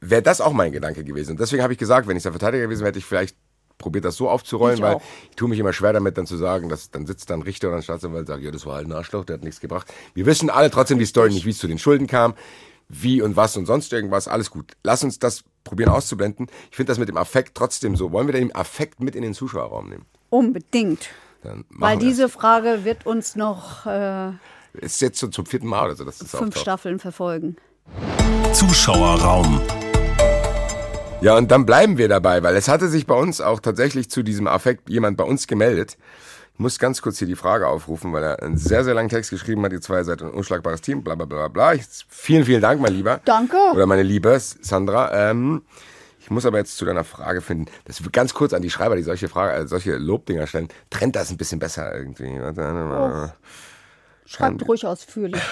wäre 0.00 0.22
das 0.22 0.40
auch 0.40 0.52
mein 0.52 0.72
Gedanke 0.72 1.04
gewesen. 1.04 1.32
Und 1.32 1.40
deswegen 1.40 1.62
habe 1.62 1.72
ich 1.72 1.78
gesagt, 1.78 2.06
wenn 2.06 2.16
ich 2.16 2.22
der 2.22 2.32
Verteidiger 2.32 2.64
gewesen 2.64 2.80
wäre, 2.80 2.88
hätte 2.90 2.98
ich 2.98 3.04
vielleicht 3.04 3.36
probiert, 3.78 4.04
das 4.04 4.16
so 4.16 4.28
aufzurollen, 4.28 4.76
Ich 4.76 4.82
weil 4.82 4.94
auch. 4.94 5.02
ich 5.30 5.36
tue 5.36 5.48
mich 5.48 5.58
immer 5.58 5.72
schwer 5.72 5.92
damit, 5.92 6.16
dann 6.16 6.26
zu 6.26 6.36
sagen, 6.36 6.68
dass 6.68 6.90
dann 6.90 7.06
sitzt 7.06 7.28
dann 7.30 7.42
Richter 7.42 7.68
oder 7.68 7.78
ein 7.78 7.82
Staatsanwalt 7.82 8.20
und 8.20 8.26
sagt, 8.28 8.42
ja, 8.42 8.50
das 8.50 8.66
war 8.66 8.76
halt 8.76 8.86
ein 8.86 8.92
Arschloch, 8.92 9.24
der 9.24 9.34
hat 9.34 9.44
nichts 9.44 9.60
gebracht. 9.60 9.92
Wir 10.14 10.26
wissen 10.26 10.48
alle 10.48 10.70
trotzdem 10.70 10.98
die 10.98 11.06
Story 11.06 11.30
nicht, 11.30 11.44
wie 11.44 11.50
es 11.50 11.58
zu 11.58 11.66
den 11.66 11.78
Schulden 11.78 12.06
kam, 12.06 12.34
wie 12.88 13.20
und 13.20 13.34
was 13.36 13.56
und 13.56 13.66
sonst 13.66 13.92
irgendwas, 13.92 14.28
alles 14.28 14.50
gut. 14.50 14.72
Lass 14.84 15.02
uns 15.02 15.18
das 15.18 15.42
probieren 15.64 15.90
auszublenden. 15.90 16.48
Ich 16.70 16.76
finde 16.76 16.90
das 16.90 16.98
mit 16.98 17.08
dem 17.08 17.16
Affekt 17.16 17.56
trotzdem 17.56 17.96
so. 17.96 18.12
Wollen 18.12 18.28
wir 18.28 18.34
den 18.34 18.54
Affekt 18.54 19.00
mit 19.00 19.16
in 19.16 19.22
den 19.22 19.34
Zuschauerraum 19.34 19.88
nehmen? 19.88 20.04
Unbedingt. 20.30 21.08
Dann 21.42 21.64
machen 21.68 21.80
Weil 21.80 22.00
wir 22.00 22.08
diese 22.08 22.28
Frage 22.28 22.84
wird 22.84 23.06
uns 23.06 23.36
noch 23.36 23.86
äh. 23.86 24.32
Ist 24.74 25.00
jetzt 25.00 25.20
so 25.20 25.28
zum 25.28 25.46
vierten 25.46 25.68
Mal 25.68 25.86
oder 25.86 25.96
so, 25.96 26.04
dass 26.04 26.18
das 26.18 26.30
fünf 26.30 26.42
auftaucht. 26.42 26.62
Staffeln 26.62 26.98
verfolgen. 26.98 27.56
Zuschauerraum. 28.52 29.60
Ja, 31.20 31.36
und 31.36 31.50
dann 31.50 31.64
bleiben 31.64 31.96
wir 31.96 32.08
dabei, 32.08 32.42
weil 32.42 32.56
es 32.56 32.68
hatte 32.68 32.88
sich 32.88 33.06
bei 33.06 33.14
uns 33.14 33.40
auch 33.40 33.60
tatsächlich 33.60 34.10
zu 34.10 34.22
diesem 34.22 34.46
Affekt 34.46 34.90
jemand 34.90 35.16
bei 35.16 35.24
uns 35.24 35.46
gemeldet. 35.46 35.96
Ich 36.54 36.60
muss 36.60 36.78
ganz 36.78 37.02
kurz 37.02 37.18
hier 37.18 37.26
die 37.26 37.34
Frage 37.34 37.66
aufrufen, 37.66 38.12
weil 38.12 38.22
er 38.22 38.40
einen 38.40 38.56
sehr, 38.56 38.84
sehr 38.84 38.94
langen 38.94 39.08
Text 39.08 39.30
geschrieben 39.30 39.64
hat. 39.64 39.72
Die 39.72 39.80
zwei 39.80 40.04
seid 40.04 40.22
ein 40.22 40.30
unschlagbares 40.30 40.80
Team, 40.82 41.02
bla 41.02 41.16
bla 41.16 41.26
bla 41.26 41.48
bla. 41.48 41.74
Ich, 41.74 41.82
vielen, 42.08 42.44
vielen 42.44 42.62
Dank, 42.62 42.80
mein 42.80 42.92
Lieber. 42.92 43.20
Danke. 43.24 43.56
Oder 43.72 43.86
meine 43.86 44.04
Liebe, 44.04 44.38
Sandra. 44.38 45.30
Ähm, 45.30 45.62
ich 46.20 46.30
muss 46.30 46.46
aber 46.46 46.58
jetzt 46.58 46.76
zu 46.76 46.84
deiner 46.84 47.02
Frage 47.02 47.40
finden. 47.40 47.66
Das 47.86 48.00
ganz 48.12 48.34
kurz 48.34 48.52
an 48.52 48.62
die 48.62 48.70
Schreiber, 48.70 48.94
die 48.94 49.02
solche 49.02 49.28
Frage, 49.28 49.64
äh, 49.64 49.66
solche 49.66 49.96
Lobdinger 49.96 50.46
stellen. 50.46 50.68
Trennt 50.90 51.16
das 51.16 51.30
ein 51.30 51.36
bisschen 51.36 51.58
besser 51.58 51.92
irgendwie. 51.92 52.38
Mal. 52.38 53.34
Schreibt 54.24 54.66
ruhig 54.68 54.86
ausführlich. 54.86 55.42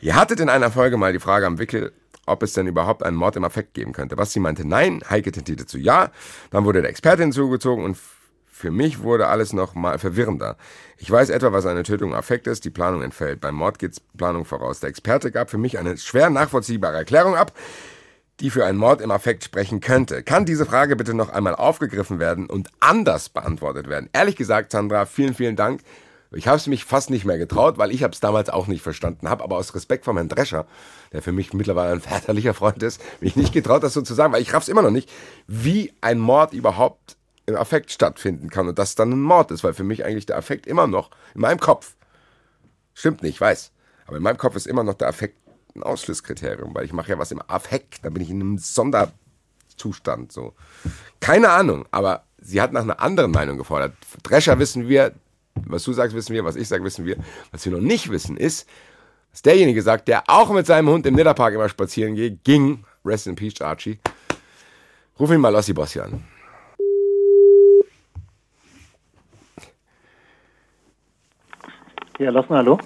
Ihr 0.00 0.16
hattet 0.16 0.40
in 0.40 0.48
einer 0.48 0.70
Folge 0.70 0.96
mal 0.96 1.12
die 1.12 1.20
Frage 1.20 1.44
am 1.44 1.58
Wickel, 1.58 1.92
ob 2.24 2.42
es 2.42 2.54
denn 2.54 2.66
überhaupt 2.66 3.02
einen 3.02 3.16
Mord 3.18 3.36
im 3.36 3.44
Affekt 3.44 3.74
geben 3.74 3.92
könnte. 3.92 4.16
Was 4.16 4.32
sie 4.32 4.40
meinte, 4.40 4.66
nein. 4.66 5.02
Heike 5.10 5.30
tentierte 5.30 5.66
zu 5.66 5.76
ja. 5.76 6.10
Dann 6.50 6.64
wurde 6.64 6.80
der 6.80 6.90
Experte 6.90 7.22
hinzugezogen 7.22 7.84
und 7.84 7.98
für 8.58 8.72
mich 8.72 9.02
wurde 9.04 9.28
alles 9.28 9.52
noch 9.52 9.76
mal 9.76 10.00
verwirrender. 10.00 10.56
Ich 10.96 11.08
weiß 11.08 11.30
etwa, 11.30 11.52
was 11.52 11.64
eine 11.64 11.84
Tötung 11.84 12.10
im 12.10 12.16
Affekt 12.16 12.48
ist. 12.48 12.64
Die 12.64 12.70
Planung 12.70 13.02
entfällt. 13.02 13.40
Beim 13.40 13.54
Mord 13.54 13.78
geht's 13.78 14.00
Planung 14.00 14.44
voraus. 14.44 14.80
Der 14.80 14.90
Experte 14.90 15.30
gab 15.30 15.48
für 15.48 15.58
mich 15.58 15.78
eine 15.78 15.96
schwer 15.96 16.28
nachvollziehbare 16.28 16.96
Erklärung 16.96 17.36
ab, 17.36 17.52
die 18.40 18.50
für 18.50 18.66
einen 18.66 18.76
Mord 18.76 19.00
im 19.00 19.12
Affekt 19.12 19.44
sprechen 19.44 19.78
könnte. 19.78 20.24
Kann 20.24 20.44
diese 20.44 20.66
Frage 20.66 20.96
bitte 20.96 21.14
noch 21.14 21.28
einmal 21.28 21.54
aufgegriffen 21.54 22.18
werden 22.18 22.50
und 22.50 22.68
anders 22.80 23.28
beantwortet 23.28 23.88
werden? 23.88 24.10
Ehrlich 24.12 24.34
gesagt, 24.34 24.72
Sandra, 24.72 25.06
vielen, 25.06 25.34
vielen 25.34 25.54
Dank. 25.54 25.82
Ich 26.32 26.48
habe 26.48 26.56
es 26.56 26.66
mich 26.66 26.84
fast 26.84 27.10
nicht 27.10 27.24
mehr 27.24 27.38
getraut, 27.38 27.78
weil 27.78 27.92
ich 27.92 28.02
habe 28.02 28.12
es 28.12 28.18
damals 28.18 28.50
auch 28.50 28.66
nicht 28.66 28.82
verstanden 28.82 29.30
habe, 29.30 29.44
aber 29.44 29.56
aus 29.56 29.72
Respekt 29.76 30.04
vor 30.04 30.14
Herrn 30.16 30.28
Drescher, 30.28 30.66
der 31.12 31.22
für 31.22 31.32
mich 31.32 31.52
mittlerweile 31.52 31.92
ein 31.92 32.00
väterlicher 32.00 32.54
Freund 32.54 32.82
ist, 32.82 33.00
mich 33.20 33.36
nicht 33.36 33.52
getraut, 33.52 33.84
das 33.84 33.94
so 33.94 34.02
zu 34.02 34.14
sagen, 34.14 34.32
weil 34.32 34.42
ich 34.42 34.52
raff's 34.52 34.68
immer 34.68 34.82
noch 34.82 34.90
nicht, 34.90 35.08
wie 35.46 35.92
ein 36.00 36.18
Mord 36.18 36.52
überhaupt 36.52 37.17
im 37.48 37.56
Affekt 37.56 37.90
stattfinden 37.90 38.50
kann 38.50 38.68
und 38.68 38.78
das 38.78 38.94
dann 38.94 39.12
ein 39.12 39.22
Mord 39.22 39.50
ist, 39.50 39.64
weil 39.64 39.74
für 39.74 39.84
mich 39.84 40.04
eigentlich 40.04 40.26
der 40.26 40.36
Affekt 40.36 40.66
immer 40.66 40.86
noch 40.86 41.10
in 41.34 41.40
meinem 41.40 41.58
Kopf 41.58 41.94
Stimmt 42.98 43.22
nicht, 43.22 43.34
ich 43.34 43.40
weiß. 43.40 43.70
Aber 44.08 44.16
in 44.16 44.24
meinem 44.24 44.38
Kopf 44.38 44.56
ist 44.56 44.66
immer 44.66 44.82
noch 44.82 44.94
der 44.94 45.06
Affekt 45.06 45.38
ein 45.76 45.84
Ausschlusskriterium, 45.84 46.74
weil 46.74 46.84
ich 46.84 46.92
mache 46.92 47.10
ja 47.10 47.18
was 47.18 47.30
im 47.30 47.40
Affekt. 47.46 48.04
Da 48.04 48.10
bin 48.10 48.24
ich 48.24 48.30
in 48.30 48.40
einem 48.40 48.58
Sonderzustand. 48.58 50.32
So. 50.32 50.54
Keine 51.20 51.50
Ahnung, 51.50 51.86
aber 51.92 52.24
sie 52.38 52.60
hat 52.60 52.72
nach 52.72 52.82
einer 52.82 53.00
anderen 53.00 53.30
Meinung 53.30 53.56
gefordert. 53.56 53.94
Drescher 54.24 54.58
wissen 54.58 54.88
wir, 54.88 55.12
was 55.54 55.84
du 55.84 55.92
sagst, 55.92 56.16
wissen 56.16 56.34
wir, 56.34 56.44
was 56.44 56.56
ich 56.56 56.66
sage, 56.66 56.82
wissen 56.82 57.04
wir. 57.04 57.18
Was 57.52 57.64
wir 57.66 57.70
noch 57.70 57.80
nicht 57.80 58.10
wissen, 58.10 58.36
ist, 58.36 58.68
dass 59.30 59.42
derjenige 59.42 59.82
sagt, 59.82 60.08
der 60.08 60.24
auch 60.26 60.50
mit 60.50 60.66
seinem 60.66 60.88
Hund 60.88 61.06
im 61.06 61.14
Nidderpark 61.14 61.54
immer 61.54 61.68
spazieren 61.68 62.16
geht, 62.16 62.42
ging, 62.42 62.84
rest 63.04 63.28
in 63.28 63.36
peace, 63.36 63.60
Archie. 63.60 64.00
Ruf 65.20 65.30
ihn 65.30 65.40
mal 65.40 65.50
Lossi 65.50 65.72
Bossi 65.72 66.00
an. 66.00 66.24
Ja, 72.18 72.30
lassen, 72.30 72.54
hallo. 72.54 72.78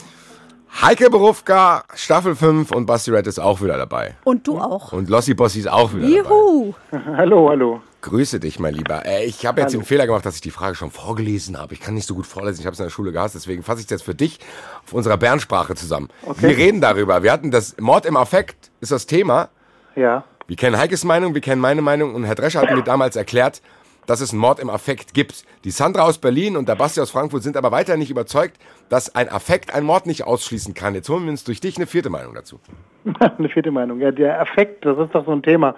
Heike 0.80 1.10
Berufka, 1.10 1.84
Staffel 1.94 2.34
5 2.34 2.70
und 2.72 2.86
Basti 2.86 3.10
Red 3.10 3.26
ist 3.26 3.38
auch 3.38 3.60
wieder 3.60 3.76
dabei. 3.76 4.14
Und 4.24 4.46
du 4.46 4.58
auch. 4.58 4.92
Und 4.92 5.08
Lossi 5.10 5.34
Bossi 5.34 5.60
ist 5.60 5.70
auch 5.70 5.92
wieder 5.92 6.06
dabei. 6.06 6.28
Juhu. 6.30 6.74
Hallo, 7.16 7.48
hallo. 7.50 7.82
Grüße 8.00 8.40
dich, 8.40 8.58
mein 8.58 8.74
Lieber. 8.74 9.06
Äh, 9.06 9.24
ich 9.26 9.46
habe 9.46 9.60
jetzt 9.60 9.74
den 9.74 9.84
Fehler 9.84 10.06
gemacht, 10.06 10.26
dass 10.26 10.34
ich 10.34 10.40
die 10.40 10.50
Frage 10.50 10.74
schon 10.74 10.90
vorgelesen 10.90 11.58
habe. 11.58 11.74
Ich 11.74 11.80
kann 11.80 11.94
nicht 11.94 12.06
so 12.06 12.14
gut 12.14 12.26
vorlesen, 12.26 12.60
ich 12.60 12.66
habe 12.66 12.74
es 12.74 12.80
in 12.80 12.86
der 12.86 12.90
Schule 12.90 13.12
gehasst, 13.12 13.34
deswegen 13.34 13.62
fasse 13.62 13.80
ich 13.80 13.86
es 13.86 13.90
jetzt 13.90 14.02
für 14.02 14.14
dich 14.14 14.40
auf 14.84 14.92
unserer 14.92 15.16
Bernsprache 15.18 15.74
zusammen. 15.74 16.08
Wir 16.38 16.56
reden 16.56 16.80
darüber. 16.80 17.22
Wir 17.22 17.32
hatten 17.32 17.50
das 17.50 17.76
Mord 17.78 18.06
im 18.06 18.16
Affekt, 18.16 18.70
ist 18.80 18.92
das 18.92 19.06
Thema. 19.06 19.50
Ja, 19.94 20.24
Wir 20.46 20.56
kennen 20.56 20.76
Heikes 20.76 21.04
Meinung, 21.04 21.34
wir 21.34 21.42
kennen 21.42 21.60
meine 21.60 21.82
Meinung 21.82 22.14
und 22.14 22.24
Herr 22.24 22.34
Drescher 22.34 22.60
hat 22.62 22.74
mir 22.74 22.82
damals 22.82 23.14
erklärt, 23.14 23.62
dass 24.06 24.20
es 24.20 24.32
einen 24.32 24.40
Mord 24.40 24.58
im 24.58 24.68
Affekt 24.70 25.14
gibt. 25.14 25.44
Die 25.64 25.70
Sandra 25.70 26.02
aus 26.02 26.18
Berlin 26.18 26.56
und 26.56 26.68
der 26.68 26.74
Basti 26.74 27.00
aus 27.00 27.10
Frankfurt 27.10 27.42
sind 27.42 27.56
aber 27.56 27.70
weiter 27.70 27.96
nicht 27.96 28.10
überzeugt, 28.10 28.58
dass 28.88 29.14
ein 29.14 29.28
Affekt 29.28 29.74
einen 29.74 29.86
Mord 29.86 30.06
nicht 30.06 30.24
ausschließen 30.24 30.74
kann. 30.74 30.94
Jetzt 30.94 31.08
holen 31.08 31.24
wir 31.24 31.30
uns 31.30 31.44
durch 31.44 31.60
dich 31.60 31.76
eine 31.76 31.86
vierte 31.86 32.10
Meinung 32.10 32.34
dazu. 32.34 32.60
eine 33.38 33.48
vierte 33.48 33.70
Meinung. 33.70 34.00
Ja, 34.00 34.10
der 34.10 34.40
Affekt, 34.40 34.84
das 34.84 34.98
ist 34.98 35.14
doch 35.14 35.24
so 35.24 35.32
ein 35.32 35.42
Thema, 35.42 35.74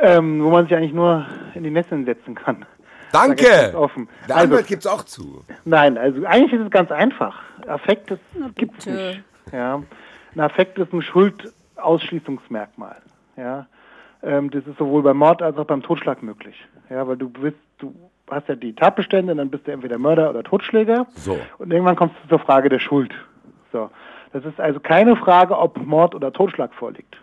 ähm, 0.00 0.42
wo 0.42 0.50
man 0.50 0.64
sich 0.66 0.74
eigentlich 0.76 0.92
nur 0.94 1.26
in 1.54 1.64
die 1.64 1.70
Nesseln 1.70 2.04
setzen 2.04 2.34
kann. 2.34 2.64
Danke! 3.12 3.74
Offen. 3.76 4.08
Der 4.28 4.36
Also, 4.36 4.48
Anwalt 4.48 4.66
gibt's 4.68 4.86
auch 4.86 5.02
zu. 5.04 5.44
nein, 5.66 5.98
also 5.98 6.24
eigentlich 6.24 6.52
ist 6.54 6.64
es 6.64 6.70
ganz 6.70 6.90
einfach. 6.90 7.42
Affekt 7.66 8.10
das 8.10 8.18
gibt's 8.56 8.86
bitte. 8.86 8.96
nicht. 8.96 9.22
Ja. 9.52 9.82
Ein 10.34 10.40
Affekt 10.40 10.78
ist 10.78 10.92
ein 10.94 11.02
Schuldausschließungsmerkmal. 11.02 12.96
Ja. 13.36 13.66
Ähm, 14.22 14.50
das 14.50 14.66
ist 14.66 14.78
sowohl 14.78 15.02
beim 15.02 15.16
Mord 15.18 15.42
als 15.42 15.56
auch 15.58 15.66
beim 15.66 15.82
Totschlag 15.82 16.22
möglich. 16.22 16.56
Ja, 16.92 17.06
weil 17.08 17.16
du 17.16 17.28
bist, 17.30 17.56
du 17.78 17.94
hast 18.30 18.48
ja 18.48 18.54
die 18.54 18.74
Tatbestände, 18.74 19.34
dann 19.34 19.50
bist 19.50 19.66
du 19.66 19.72
entweder 19.72 19.98
Mörder 19.98 20.28
oder 20.30 20.42
Totschläger. 20.42 21.06
So. 21.14 21.38
Und 21.58 21.72
irgendwann 21.72 21.96
kommst 21.96 22.16
du 22.22 22.28
zur 22.28 22.38
Frage 22.38 22.68
der 22.68 22.78
Schuld. 22.80 23.12
So. 23.72 23.90
Das 24.32 24.44
ist 24.44 24.60
also 24.60 24.78
keine 24.80 25.16
Frage, 25.16 25.58
ob 25.58 25.78
Mord 25.84 26.14
oder 26.14 26.32
Totschlag 26.32 26.72
vorliegt. 26.74 27.16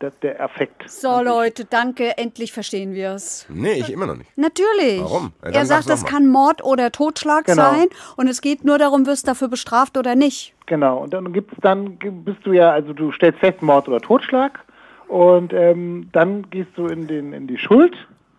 Das 0.00 0.12
ist 0.14 0.22
der 0.24 0.42
Affekt. 0.42 0.90
So, 0.90 1.22
Leute, 1.22 1.64
danke. 1.64 2.18
Endlich 2.18 2.52
verstehen 2.52 2.92
wir 2.92 3.12
es. 3.12 3.46
Nee, 3.48 3.74
ich 3.74 3.92
immer 3.92 4.06
noch 4.06 4.16
nicht. 4.16 4.36
Natürlich. 4.36 5.00
Warum? 5.00 5.32
Ja, 5.44 5.50
er 5.50 5.66
sagt, 5.66 5.88
es 5.90 6.02
mal. 6.02 6.08
kann 6.08 6.26
Mord 6.28 6.64
oder 6.64 6.90
Totschlag 6.90 7.44
Genau. 7.44 7.62
sein 7.62 7.86
und 8.16 8.26
es 8.26 8.40
geht 8.40 8.64
nur 8.64 8.78
darum, 8.78 9.06
wirst 9.06 9.26
du 9.26 9.30
dafür 9.30 9.46
bestraft 9.46 9.96
oder 9.96 10.16
nicht. 10.16 10.54
Genau. 10.66 10.98
Und 10.98 11.14
dann 11.14 11.32
gibt's 11.32 11.54
dann 11.60 11.98
bist 11.98 12.38
du 12.44 12.52
ja, 12.52 12.72
also 12.72 12.92
du 12.92 13.12
stellst 13.12 13.38
fest 13.38 13.62
Mord 13.62 13.86
oder 13.86 14.00
Totschlag 14.00 14.58
und 15.06 15.52
ähm, 15.52 16.08
dann 16.10 16.50
gehst 16.50 16.70
du 16.74 16.86
in 16.86 17.06
den 17.06 17.32
in 17.32 17.46
die 17.46 17.58
Schuld, 17.58 17.94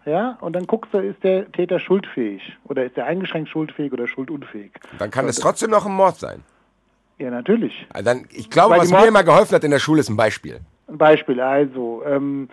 ja, 0.06 0.38
und 0.42 0.54
dann 0.54 0.66
guckst 0.68 0.94
du, 0.94 0.98
ist 1.00 1.24
der 1.24 1.52
Täter 1.52 1.80
schuldfähig 1.80 2.42
oder 2.66 2.84
ist 2.86 2.98
er 2.98 3.06
eingeschränkt 3.06 3.50
schuldfähig 3.50 3.92
oder 3.94 4.08
schuldunfähig? 4.08 4.72
Dann 5.00 5.12
kann 5.12 5.28
es 5.28 5.38
trotzdem 5.40 5.70
noch 5.72 5.86
ein 5.86 5.94
Mord 5.94 6.16
sein. 6.18 6.44
Ja, 7.20 7.30
natürlich. 7.30 7.86
Also 7.94 8.06
Dann, 8.06 8.26
ich 8.32 8.50
glaube, 8.50 8.72
Weil 8.72 8.82
was 8.82 8.92
mir 8.92 9.06
immer 9.08 9.24
geholfen 9.24 9.56
hat 9.56 9.64
in 9.64 9.72
der 9.72 9.80
Schule, 9.80 10.00
ist 10.02 10.10
ein 10.10 10.18
Beispiel. 10.18 10.60
Ein 10.88 10.98
Beispiel, 10.98 11.40
also, 11.40 12.04
ähm, 12.06 12.50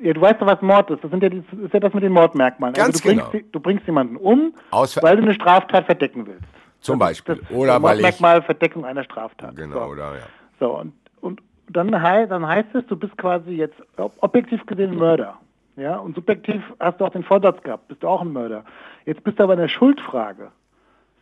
ja, 0.00 0.12
du 0.12 0.20
weißt 0.20 0.40
doch, 0.40 0.46
was 0.46 0.60
Mord 0.62 0.90
ist. 0.90 1.04
Das 1.04 1.10
sind 1.10 1.22
ja 1.22 1.28
die, 1.28 1.42
das 1.50 1.60
ist 1.60 1.74
ja 1.74 1.80
das 1.80 1.94
mit 1.94 2.02
den 2.02 2.12
Mordmerkmalen. 2.12 2.74
Ganz 2.74 2.96
also 2.96 3.00
du 3.00 3.08
bringst, 3.08 3.32
genau. 3.32 3.44
die- 3.44 3.52
du 3.52 3.60
bringst 3.60 3.86
jemanden 3.86 4.16
um, 4.16 4.54
Aus- 4.70 5.00
weil 5.02 5.16
du 5.16 5.22
eine 5.22 5.34
Straftat 5.34 5.86
verdecken 5.86 6.26
willst. 6.26 6.44
Zum 6.80 6.98
Das 6.98 7.08
Beispiel. 7.08 7.36
Das 7.36 7.50
Oder 7.50 7.82
weil 7.82 7.96
ich. 7.98 8.02
Mordmerkmal 8.02 8.42
Verdeckung 8.42 8.84
einer 8.84 9.04
Straftat. 9.04 9.54
Genau, 9.56 9.74
so. 9.86 9.92
oder 9.92 10.14
ja. 10.14 10.22
So, 10.60 10.78
und, 10.78 10.92
und 11.20 11.40
dann, 11.68 12.00
hei 12.02 12.26
dann 12.26 12.46
heißt 12.46 12.74
es, 12.74 12.86
du 12.86 12.96
bist 12.96 13.16
quasi 13.18 13.50
jetzt 13.50 13.76
ob- 13.96 14.14
objektiv 14.20 14.64
gesehen 14.66 14.96
Mörder. 14.96 15.38
Ja, 15.78 15.96
und 15.98 16.16
subjektiv 16.16 16.60
hast 16.80 17.00
du 17.00 17.04
auch 17.04 17.10
den 17.10 17.22
Vorsatz 17.22 17.62
gehabt, 17.62 17.86
bist 17.86 18.02
du 18.02 18.08
auch 18.08 18.20
ein 18.20 18.32
Mörder. 18.32 18.64
Jetzt 19.06 19.22
bist 19.22 19.38
du 19.38 19.44
aber 19.44 19.52
in 19.52 19.60
der 19.60 19.68
Schuldfrage. 19.68 20.50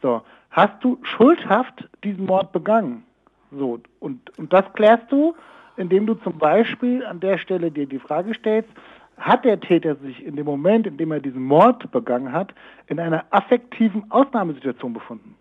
So, 0.01 0.23
hast 0.51 0.83
du 0.83 0.99
schuldhaft 1.03 1.87
diesen 2.03 2.25
Mord 2.25 2.53
begangen? 2.53 3.05
So, 3.53 3.81
und, 4.01 4.39
und 4.39 4.53
das 4.53 4.65
klärst 4.73 5.13
du, 5.13 5.35
indem 5.77 6.07
du 6.07 6.15
zum 6.15 6.39
Beispiel 6.39 7.05
an 7.05 7.21
der 7.21 7.37
Stelle 7.37 7.71
dir 7.71 7.87
die 7.87 7.99
Frage 7.99 8.33
stellst, 8.33 8.71
hat 9.19 9.45
der 9.45 9.61
Täter 9.61 9.97
sich 9.97 10.25
in 10.25 10.37
dem 10.37 10.47
Moment, 10.47 10.87
in 10.87 10.97
dem 10.97 11.13
er 11.13 11.21
diesen 11.21 11.43
Mord 11.43 11.91
begangen 11.91 12.33
hat, 12.33 12.55
in 12.87 12.99
einer 12.99 13.25
affektiven 13.31 14.11
Ausnahmesituation 14.11 14.95
befunden? 14.95 15.35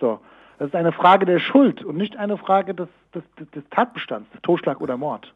So, 0.00 0.20
das 0.58 0.68
ist 0.68 0.74
eine 0.74 0.92
Frage 0.92 1.26
der 1.26 1.38
Schuld 1.38 1.84
und 1.84 1.98
nicht 1.98 2.16
eine 2.16 2.38
Frage 2.38 2.74
des, 2.74 2.88
des, 3.14 3.22
des, 3.54 3.64
Tatbestands, 3.70 4.28
Totschlag 4.42 4.80
oder 4.80 4.96
Mord. 4.96 5.32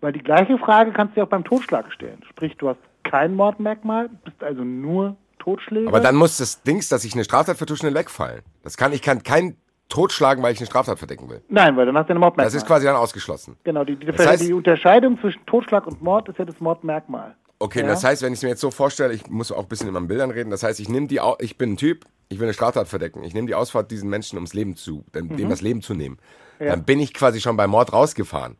Weil 0.00 0.12
die 0.12 0.22
gleiche 0.22 0.56
Frage 0.58 0.92
kannst 0.92 1.12
du 1.16 1.20
dir 1.20 1.24
auch 1.24 1.28
beim 1.30 1.44
Totschlag 1.44 1.92
stellen. 1.92 2.22
Sprich, 2.28 2.56
du 2.56 2.68
hast 2.68 2.78
kein 3.04 3.34
Mordmerkmal, 3.34 4.08
bist 4.24 4.42
also 4.42 4.62
nur 4.64 5.16
Totschläger. 5.38 5.88
Aber 5.88 6.00
dann 6.00 6.16
muss 6.16 6.36
das 6.38 6.62
Dings, 6.62 6.88
dass 6.88 7.04
ich 7.04 7.14
eine 7.14 7.24
Straftat 7.24 7.56
vertusche, 7.56 7.92
wegfallen. 7.92 8.42
Das 8.62 8.76
kann, 8.76 8.92
ich 8.92 9.02
kann 9.02 9.22
kein 9.22 9.56
totschlagen, 9.88 10.42
weil 10.42 10.52
ich 10.52 10.58
eine 10.60 10.66
Straftat 10.66 10.98
verdecken 10.98 11.28
will. 11.28 11.42
Nein, 11.48 11.76
weil 11.76 11.86
dann 11.86 11.96
hast 11.96 12.06
du 12.06 12.10
eine 12.10 12.20
Mordmerkmal. 12.20 12.46
Das 12.46 12.54
ist 12.54 12.66
quasi 12.66 12.86
dann 12.86 12.96
ausgeschlossen. 12.96 13.56
Genau, 13.64 13.84
die, 13.84 13.96
die, 13.96 14.06
Das 14.06 14.16
heißt- 14.26 14.46
die 14.46 14.52
Unterscheidung 14.52 15.18
zwischen 15.20 15.44
Totschlag 15.46 15.86
und 15.86 16.00
Mord 16.02 16.28
ist 16.28 16.38
ja 16.38 16.44
das 16.44 16.60
Mordmerkmal. 16.60 17.34
Okay, 17.58 17.80
Ja. 17.80 17.88
das 17.88 18.04
heißt, 18.04 18.22
wenn 18.22 18.32
ich 18.32 18.38
es 18.38 18.42
mir 18.42 18.50
jetzt 18.50 18.60
so 18.60 18.70
vorstelle, 18.70 19.12
ich 19.12 19.28
muss 19.28 19.52
auch 19.52 19.62
ein 19.64 19.68
bisschen 19.68 19.88
in 19.88 19.92
meinen 19.94 20.08
Bildern 20.08 20.30
reden, 20.30 20.50
das 20.50 20.62
heißt, 20.62 20.80
ich 20.80 20.88
nehme 20.88 21.08
die, 21.08 21.20
ich 21.40 21.58
bin 21.58 21.72
ein 21.72 21.76
Typ, 21.76 22.06
ich 22.28 22.38
will 22.38 22.46
eine 22.46 22.54
Straftat 22.54 22.88
verdecken, 22.88 23.22
ich 23.24 23.34
nehme 23.34 23.48
die 23.48 23.54
Ausfahrt 23.54 23.90
diesen 23.90 24.08
Menschen 24.08 24.36
ums 24.36 24.54
Leben 24.54 24.76
zu, 24.76 25.04
dem, 25.14 25.36
dem 25.36 25.50
das 25.50 25.60
Leben 25.60 25.82
zu 25.82 25.92
nehmen. 25.94 26.18
Mhm. 26.58 26.66
Ja. 26.66 26.70
Dann 26.76 26.84
bin 26.84 27.00
ich 27.00 27.12
quasi 27.12 27.40
schon 27.40 27.56
beim 27.56 27.70
Mord 27.70 27.92
rausgefahren. 27.92 28.56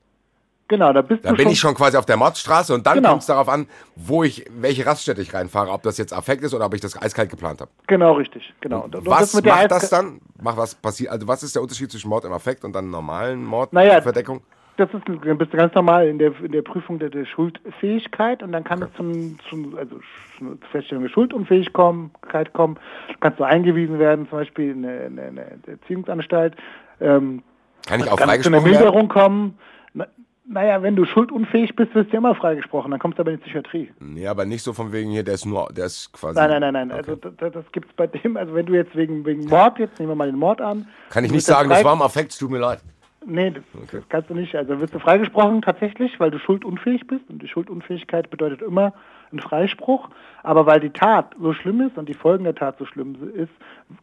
Genau, 0.70 0.92
da 0.92 1.02
bist 1.02 1.24
Dann 1.24 1.32
du 1.32 1.36
bin 1.38 1.46
schon, 1.46 1.52
ich 1.52 1.58
schon 1.58 1.74
quasi 1.74 1.96
auf 1.96 2.06
der 2.06 2.16
Mordstraße 2.16 2.72
und 2.72 2.86
dann 2.86 2.98
Genau. 2.98 3.08
kommt 3.10 3.22
es 3.22 3.26
darauf 3.26 3.48
an, 3.48 3.66
wo 3.96 4.22
ich, 4.22 4.44
welche 4.56 4.86
Raststätte 4.86 5.20
ich 5.20 5.34
reinfahre, 5.34 5.68
ob 5.72 5.82
das 5.82 5.98
jetzt 5.98 6.12
Affekt 6.12 6.44
ist 6.44 6.54
oder 6.54 6.66
ob 6.66 6.74
ich 6.74 6.80
das 6.80 6.96
eiskalt 7.02 7.28
geplant 7.28 7.60
habe. 7.60 7.70
Genau, 7.88 8.12
richtig. 8.12 8.54
Genau. 8.60 8.82
Und- 8.82 8.94
und 8.94 9.04
Was 9.06 9.34
macht 9.34 9.44
Eiska- 9.46 9.66
das 9.68 9.90
dann? 9.90 10.20
Mach 10.40 10.56
was 10.56 10.76
passiert? 10.76 11.10
Also 11.10 11.26
was 11.26 11.42
ist 11.42 11.56
der 11.56 11.62
Unterschied 11.62 11.90
zwischen 11.90 12.08
Mord 12.08 12.24
im 12.24 12.32
Affekt 12.32 12.62
und 12.64 12.72
dann 12.72 12.88
normalen 12.88 13.42
Naja, 13.72 13.94
Mordverdeckung? 13.94 14.42
Das 14.76 14.88
ist 14.94 15.02
dann 15.08 15.36
bist 15.38 15.52
du 15.52 15.56
ganz 15.56 15.74
normal 15.74 16.06
in 16.06 16.20
der, 16.20 16.32
in 16.40 16.52
der 16.52 16.62
Prüfung 16.62 17.00
der, 17.00 17.10
der 17.10 17.26
Schuldfähigkeit 17.26 18.40
und 18.42 18.52
dann 18.52 18.62
kann 18.62 18.80
es 18.80 18.88
zum, 18.96 19.38
zum 19.50 19.76
also 19.76 19.96
zur 20.38 20.56
Feststellung 20.70 21.02
der 21.02 21.10
Schuldunfähigkeit 21.10 22.52
kommen. 22.52 22.78
Kannst 23.18 23.40
du 23.40 23.44
eingewiesen 23.44 23.98
werden, 23.98 24.28
zum 24.28 24.38
Beispiel 24.38 24.70
in 24.70 24.84
eine, 24.86 24.96
in 25.06 25.18
eine, 25.18 25.28
in 25.30 25.38
eine 25.38 25.52
Erziehungsanstalt. 25.66 26.54
Ähm, 27.00 27.42
Kann 27.86 27.98
ich 28.00 28.10
auch 28.10 28.16
kann 28.16 28.30
es 28.30 28.42
zu 28.42 28.48
einer 28.48 28.60
freigesprochen 28.60 28.64
werden? 28.64 28.72
Milderung 28.84 29.08
kommen. 29.08 29.58
Na, 30.52 30.62
naja, 30.62 30.82
wenn 30.82 30.96
du 30.96 31.04
schuldunfähig 31.04 31.76
bist, 31.76 31.94
wirst 31.94 32.12
du 32.12 32.16
immer 32.16 32.34
freigesprochen. 32.34 32.90
Dann 32.90 32.98
kommst 32.98 33.18
du 33.18 33.22
aber 33.22 33.30
in 33.30 33.36
die 33.36 33.44
Psychiatrie. 33.44 33.90
Nee, 34.00 34.26
aber 34.26 34.44
nicht 34.44 34.62
so 34.62 34.72
von 34.72 34.92
wegen 34.92 35.10
hier, 35.10 35.22
der 35.22 35.34
ist 35.34 35.46
nur, 35.46 35.68
der 35.72 35.86
ist 35.86 36.12
quasi. 36.12 36.34
Nein, 36.34 36.60
nein, 36.60 36.72
nein, 36.72 36.88
nein. 36.88 37.00
Okay. 37.00 37.10
Also 37.10 37.30
das, 37.36 37.52
das 37.52 37.72
gibt 37.72 37.88
es 37.88 37.96
bei 37.96 38.08
dem, 38.08 38.36
also 38.36 38.52
wenn 38.54 38.66
du 38.66 38.74
jetzt 38.74 38.96
wegen, 38.96 39.24
wegen 39.24 39.44
Mord, 39.44 39.78
jetzt 39.78 39.98
nehmen 40.00 40.10
wir 40.10 40.16
mal 40.16 40.26
den 40.26 40.38
Mord 40.38 40.60
an. 40.60 40.88
Kann 41.10 41.24
ich 41.24 41.30
nicht 41.30 41.46
sagen, 41.46 41.68
das 41.68 41.84
war 41.84 41.92
im 41.92 42.02
Affekt, 42.02 42.36
tut 42.36 42.50
mir 42.50 42.58
leid. 42.58 42.80
Nee, 43.24 43.50
das, 43.50 43.62
das 43.92 44.08
kannst 44.08 44.30
du 44.30 44.34
nicht. 44.34 44.54
Also 44.56 44.80
wirst 44.80 44.94
du 44.94 44.98
freigesprochen 44.98 45.62
tatsächlich, 45.62 46.18
weil 46.18 46.30
du 46.30 46.38
schuldunfähig 46.38 47.06
bist. 47.06 47.28
Und 47.28 47.42
die 47.42 47.48
Schuldunfähigkeit 47.48 48.30
bedeutet 48.30 48.62
immer 48.62 48.92
einen 49.32 49.40
Freispruch. 49.40 50.08
Aber 50.42 50.64
weil 50.64 50.80
die 50.80 50.90
Tat 50.90 51.34
so 51.38 51.52
schlimm 51.52 51.82
ist 51.82 51.98
und 51.98 52.08
die 52.08 52.14
Folgen 52.14 52.44
der 52.44 52.54
Tat 52.54 52.78
so 52.78 52.86
schlimm 52.86 53.14
ist, 53.34 53.50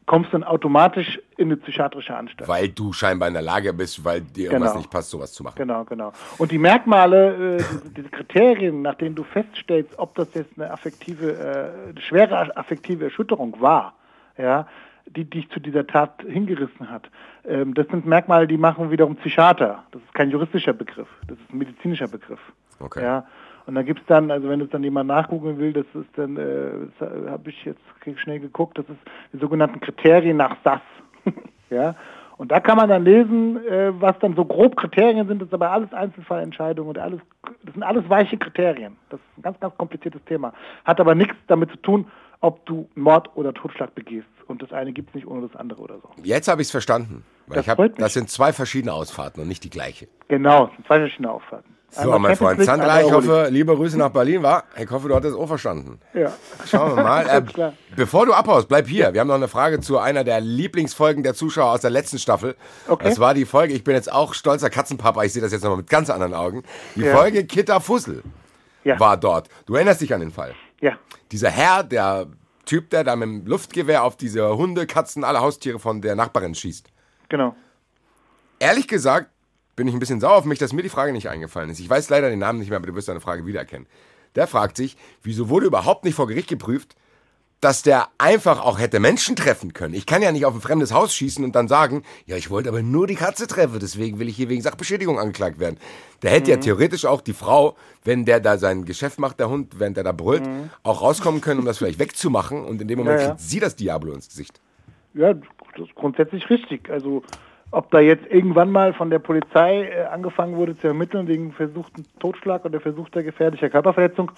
kommst 0.05 0.32
du 0.34 0.38
dann 0.38 0.43
automatisch 0.43 1.19
in 1.38 1.47
eine 1.47 1.57
psychiatrische 1.57 2.15
Anstalt. 2.15 2.47
Weil 2.47 2.69
du 2.69 2.93
scheinbar 2.93 3.28
in 3.28 3.34
der 3.34 3.41
Lage 3.43 3.73
bist, 3.73 4.05
weil 4.05 4.21
dir 4.21 4.45
irgendwas 4.51 4.71
Genau. 4.73 4.78
nicht 4.80 4.91
passt, 4.91 5.09
sowas 5.09 5.34
zu 5.34 5.43
machen. 5.43 5.55
Genau, 5.57 5.84
genau. 5.86 6.11
Und 6.38 6.51
die 6.51 6.59
Merkmale, 6.59 7.55
äh, 7.55 7.57
diese, 7.57 7.89
diese 7.89 8.09
Kriterien, 8.09 8.84
nach 8.84 8.95
denen 8.95 9.15
du 9.15 9.23
feststellst, 9.23 9.97
ob 9.97 10.13
das 10.15 10.32
jetzt 10.36 10.51
eine 10.57 10.69
affektive, 10.71 11.32
äh, 11.32 11.89
eine 11.89 12.01
schwere 12.01 12.55
affektive 12.55 13.05
Erschütterung 13.05 13.59
war, 13.59 13.93
ja, 14.38 14.67
die 15.07 15.25
dich 15.25 15.49
zu 15.49 15.59
dieser 15.59 15.88
Tat 15.88 16.21
hingerissen 16.28 16.89
hat, 16.91 17.09
ähm, 17.47 17.73
das 17.73 17.88
sind 17.88 18.05
Merkmale, 18.05 18.45
die 18.45 18.57
machen 18.57 18.91
wiederum 18.91 19.15
Psychiater. 19.15 19.84
Das 19.91 20.01
ist 20.03 20.13
kein 20.13 20.30
juristischer 20.30 20.73
Begriff, 20.73 21.07
das 21.28 21.38
ist 21.39 21.51
ein 21.51 21.57
medizinischer 21.57 22.07
Begriff. 22.07 22.39
Okay. 22.80 23.01
Ja. 23.01 23.25
Und 23.68 23.76
da 23.76 23.84
gibt's 23.84 24.03
dann, 24.07 24.32
also 24.32 24.47
wenn 24.47 24.61
es 24.61 24.70
dann 24.70 24.84
jemand 24.84 25.09
nachgoogeln 25.09 25.59
will, 25.59 25.74
das 25.74 25.86
ist 25.93 26.09
dann, 26.15 26.38
äh, 26.38 26.88
das 26.99 27.30
habe 27.30 27.49
ich 27.49 27.65
jetzt 27.65 27.82
schnell 28.20 28.39
geguckt, 28.39 28.78
das 28.78 28.86
ist 28.88 28.99
die 29.34 29.38
sogenannten 29.38 29.82
Kriterien 29.82 30.38
nach 30.38 30.55
SAS. 30.63 30.80
ja. 31.70 31.93
Und 32.38 32.51
da 32.51 32.61
kann 32.61 32.78
man 32.78 32.88
dann 32.88 33.03
lesen, 33.03 33.57
äh, 33.68 33.91
was 33.99 34.18
dann 34.20 34.36
so 34.36 34.45
grob 34.45 34.78
Kriterien 34.78 35.28
sind, 35.28 35.41
das 35.41 35.47
ist 35.47 35.53
aber 35.53 35.72
alles 35.72 35.91
Einzelfallentscheidungen 35.91 36.89
und 36.89 36.97
alles, 36.97 37.20
das 37.63 37.74
sind 37.74 37.84
alles 37.84 38.07
weiche 38.09 38.38
Kriterien. 38.38 38.95
Das 39.09 39.20
ist 39.20 39.38
ein 39.38 39.41
ganz, 39.41 39.59
ganz 39.59 39.76
kompliziertes 39.76 40.24
Thema. 40.26 40.53
Hat 40.86 41.01
aber 41.01 41.13
nichts 41.13 41.36
damit 41.47 41.70
zu 41.72 41.78
tun, 41.78 42.07
ob 42.39 42.65
du 42.68 42.88
Mord 42.95 43.30
oder 43.36 43.53
Totschlag 43.53 43.93
begehst. 43.95 44.28
Und 44.47 44.61
das 44.61 44.72
eine 44.72 44.93
gibt's 44.93 45.13
nicht 45.13 45.28
ohne 45.28 45.45
das 45.45 45.55
andere 45.59 45.82
oder 45.82 45.95
so. 45.95 46.09
Jetzt 46.24 46.47
habe 46.47 46.61
ich 46.61 46.68
es 46.68 46.72
verstanden. 46.72 47.26
Weil 47.47 47.57
Das 47.57 47.65
ich 47.65 47.70
hab, 47.70 47.95
das 47.97 48.13
sind 48.13 48.30
zwei 48.30 48.53
verschiedene 48.53 48.93
Ausfahrten 48.93 49.41
und 49.41 49.49
nicht 49.49 49.63
die 49.63 49.70
gleiche. 49.70 50.07
Genau, 50.30 50.70
zwei 50.86 50.99
verschiedene 50.99 51.32
Auffahrten. 51.32 51.76
So, 51.89 52.01
Einmal 52.01 52.19
mein 52.19 52.35
Freund 52.35 52.61
Sandra, 52.63 53.01
ich 53.01 53.11
hoffe, 53.11 53.47
liebe 53.49 53.73
Grüße 53.73 53.97
nach 53.97 54.09
Berlin, 54.09 54.43
war. 54.43 54.65
Ich 54.77 54.89
hoffe, 54.91 55.07
du 55.07 55.15
hattest 55.15 55.33
es 55.35 55.39
auch 55.39 55.47
verstanden. 55.47 55.99
Ja. 56.13 56.33
Schauen 56.65 56.95
wir 56.95 57.03
mal. 57.03 57.25
Äh, 57.57 57.71
bevor 57.95 58.25
du 58.25 58.33
abhaust, 58.33 58.67
bleib 58.67 58.88
hier. 58.88 59.13
Wir 59.13 59.21
haben 59.21 59.27
noch 59.29 59.35
eine 59.35 59.47
Frage 59.47 59.79
zu 59.79 59.97
einer 59.97 60.23
der 60.25 60.41
Lieblingsfolgen 60.41 61.23
der 61.23 61.33
Zuschauer 61.33 61.71
aus 61.71 61.81
der 61.81 61.89
letzten 61.89 62.19
Staffel. 62.19 62.55
Okay. 62.88 63.05
Das 63.07 63.19
war 63.19 63.33
die 63.33 63.45
Folge, 63.45 63.73
ich 63.73 63.83
bin 63.85 63.95
jetzt 63.95 64.11
auch 64.11 64.33
stolzer 64.33 64.69
Katzenpapa, 64.69 65.23
ich 65.23 65.31
sehe 65.33 65.41
das 65.41 65.51
jetzt 65.53 65.63
nochmal 65.63 65.77
mit 65.77 65.89
ganz 65.89 66.09
anderen 66.09 66.33
Augen. 66.33 66.63
Die 66.95 67.01
Ja. 67.01 67.15
Folge 67.15 67.45
Kitter 67.45 67.79
Fussel 67.79 68.21
Ja. 68.83 68.99
war 68.99 69.15
dort. 69.17 69.47
Du 69.65 69.75
erinnerst 69.75 70.01
dich 70.01 70.13
an 70.13 70.19
den 70.19 70.31
Fall. 70.31 70.53
Ja. 70.81 70.93
Dieser 71.31 71.49
Herr, 71.49 71.83
der 71.83 72.27
Typ, 72.65 72.89
der 72.89 73.05
da 73.05 73.15
mit 73.15 73.27
dem 73.29 73.45
Luftgewehr 73.45 74.03
auf 74.03 74.17
diese 74.17 74.57
Hunde, 74.57 74.88
Katzen, 74.88 75.23
alle 75.23 75.39
Haustiere 75.39 75.79
von 75.79 76.01
der 76.01 76.15
Nachbarin 76.15 76.53
schießt. 76.53 76.88
Genau. 77.29 77.55
Ehrlich 78.59 78.88
gesagt 78.88 79.29
bin 79.78 79.88
ich 79.88 79.93
ein 79.93 79.99
bisschen 79.99 80.19
sauer 80.19 80.36
auf 80.36 80.45
mich, 80.45 80.59
dass 80.59 80.73
mir 80.73 80.82
die 80.82 80.89
Frage 80.89 81.13
nicht 81.13 81.30
eingefallen 81.30 81.69
ist. 81.69 81.80
Ich 81.80 81.89
weiß 81.89 82.09
leider 82.09 82.30
den 82.30 82.39
Namen 82.39 82.59
nicht 82.59 82.69
mehr, 82.69 82.78
aber 82.78 82.88
du 82.88 82.95
wirst 82.95 83.07
deine 83.07 83.21
Frage 83.21 83.45
wiedererkennen. 83.45 83.88
Der 84.36 84.47
fragt 84.47 84.75
sich, 84.75 84.97
wieso 85.23 85.47
wurde 85.47 85.67
überhaupt 85.67 86.03
nicht 86.03 86.15
vor 86.15 86.28
Gericht 86.28 86.49
geprüft, 86.49 86.95
dass 87.61 87.84
der 87.84 88.07
einfach 88.17 88.59
auch 88.63 88.80
hätte 88.80 88.99
Menschen 88.99 89.36
treffen 89.36 89.73
können. 89.73 89.93
Ich 89.93 90.05
kann 90.05 90.21
ja 90.21 90.32
nicht 90.32 90.45
auf 90.45 90.53
ein 90.53 90.61
fremdes 90.61 90.93
Haus 90.93 91.13
schießen 91.15 91.43
und 91.43 91.55
dann 91.55 91.67
sagen, 91.67 92.03
ja, 92.25 92.36
ich 92.38 92.49
wollte 92.49 92.69
aber 92.69 92.82
nur 92.82 93.07
die 93.07 93.15
Katze 93.15 93.47
treffen, 93.47 93.80
deswegen 93.80 94.19
will 94.19 94.28
ich 94.30 94.36
hier 94.36 94.49
wegen 94.49 94.61
Sachbeschädigung 94.61 95.19
angeklagt 95.19 95.59
werden. 95.59 95.78
Der 96.21 96.32
hätte 96.32 96.51
ja 96.51 96.57
theoretisch 96.57 97.05
auch 97.05 97.21
die 97.21 97.34
Frau, 97.34 97.75
wenn 98.03 98.25
der 98.25 98.39
da 98.39 98.57
sein 98.57 98.86
Geschäft 98.86 99.19
macht, 99.19 99.39
der 99.39 99.49
Hund, 99.49 99.80
während 99.80 99.97
der 99.97 100.03
da 100.03 100.11
brüllt, 100.11 100.47
auch 100.84 101.01
rauskommen 101.01 101.41
können, 101.41 101.59
um 101.59 101.65
das 101.65 101.78
vielleicht 101.80 101.99
wegzumachen 101.99 102.63
und 102.63 102.82
in 102.82 102.88
dem 102.88 102.99
Moment 102.99 103.19
Ja, 103.19 103.21
ja. 103.23 103.30
kriegt 103.30 103.41
sie 103.41 103.59
das 103.59 103.75
Diablo 103.75 104.13
ins 104.13 104.28
Gesicht. 104.28 104.59
Ja, 105.13 105.34
das 105.34 105.88
ist 105.88 105.95
grundsätzlich 105.95 106.47
richtig. 106.51 106.89
Also 106.89 107.23
ob 107.72 107.91
da 107.91 107.99
jetzt 107.99 108.26
irgendwann 108.32 108.72
mal 108.72 108.93
von 108.93 109.09
der 109.09 109.20
Polizei 109.20 109.84
äh, 109.89 110.05
angefangen 110.05 110.55
wurde 110.55 110.78
zu 110.78 110.88
ermitteln 110.88 111.28
wegen 111.28 111.51
versuchten 111.51 112.05
Totschlag 112.20 112.65
oder 112.65 112.80
versuchter 112.80 113.24
gefährlicher 113.24 113.70
Körperverletzung, 113.70 114.32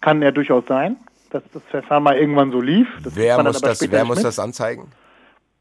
kann 0.00 0.20
ja 0.22 0.30
durchaus 0.30 0.64
sein, 0.66 0.96
dass 1.30 1.42
das 1.52 1.62
Verfahren 1.70 2.02
mal 2.02 2.16
irgendwann 2.16 2.52
so 2.52 2.60
lief. 2.60 2.88
Das 3.02 3.16
Wer 3.16 3.42
muss, 3.42 3.60
das, 3.60 3.90
wer 3.90 4.04
muss 4.04 4.22
das 4.22 4.38
anzeigen? 4.38 4.88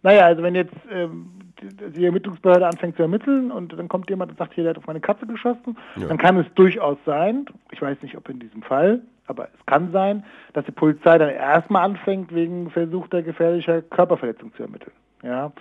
Naja, 0.03 0.25
also 0.25 0.43
wenn 0.43 0.55
jetzt 0.55 0.75
ähm, 0.91 1.31
die, 1.61 1.91
die 1.91 2.05
Ermittlungsbehörde 2.05 2.67
anfängt 2.67 2.95
zu 2.95 3.01
ermitteln 3.01 3.51
und 3.51 3.73
dann 3.73 3.87
kommt 3.87 4.09
jemand 4.09 4.31
und 4.31 4.37
sagt, 4.37 4.53
hier, 4.53 4.63
der 4.63 4.71
hat 4.71 4.77
auf 4.77 4.85
meine 4.87 4.99
Katze 4.99 5.25
geschossen, 5.25 5.77
Ja. 5.95 6.07
dann 6.07 6.17
kann 6.17 6.37
es 6.37 6.45
durchaus 6.53 6.97
sein, 7.05 7.45
ich 7.71 7.81
weiß 7.81 7.97
nicht, 8.01 8.15
ob 8.15 8.29
in 8.29 8.39
diesem 8.39 8.61
Fall, 8.61 9.01
aber 9.27 9.45
es 9.45 9.65
kann 9.65 9.91
sein, 9.91 10.23
dass 10.53 10.65
die 10.65 10.71
Polizei 10.71 11.17
dann 11.17 11.29
erstmal 11.29 11.83
anfängt, 11.85 12.35
wegen 12.35 12.69
versuchter 12.69 13.23
gefährlicher 13.23 13.81
Körperverletzung 13.81 14.53
zu 14.53 14.63
ermitteln. 14.63 14.93
Ja. 15.23 15.51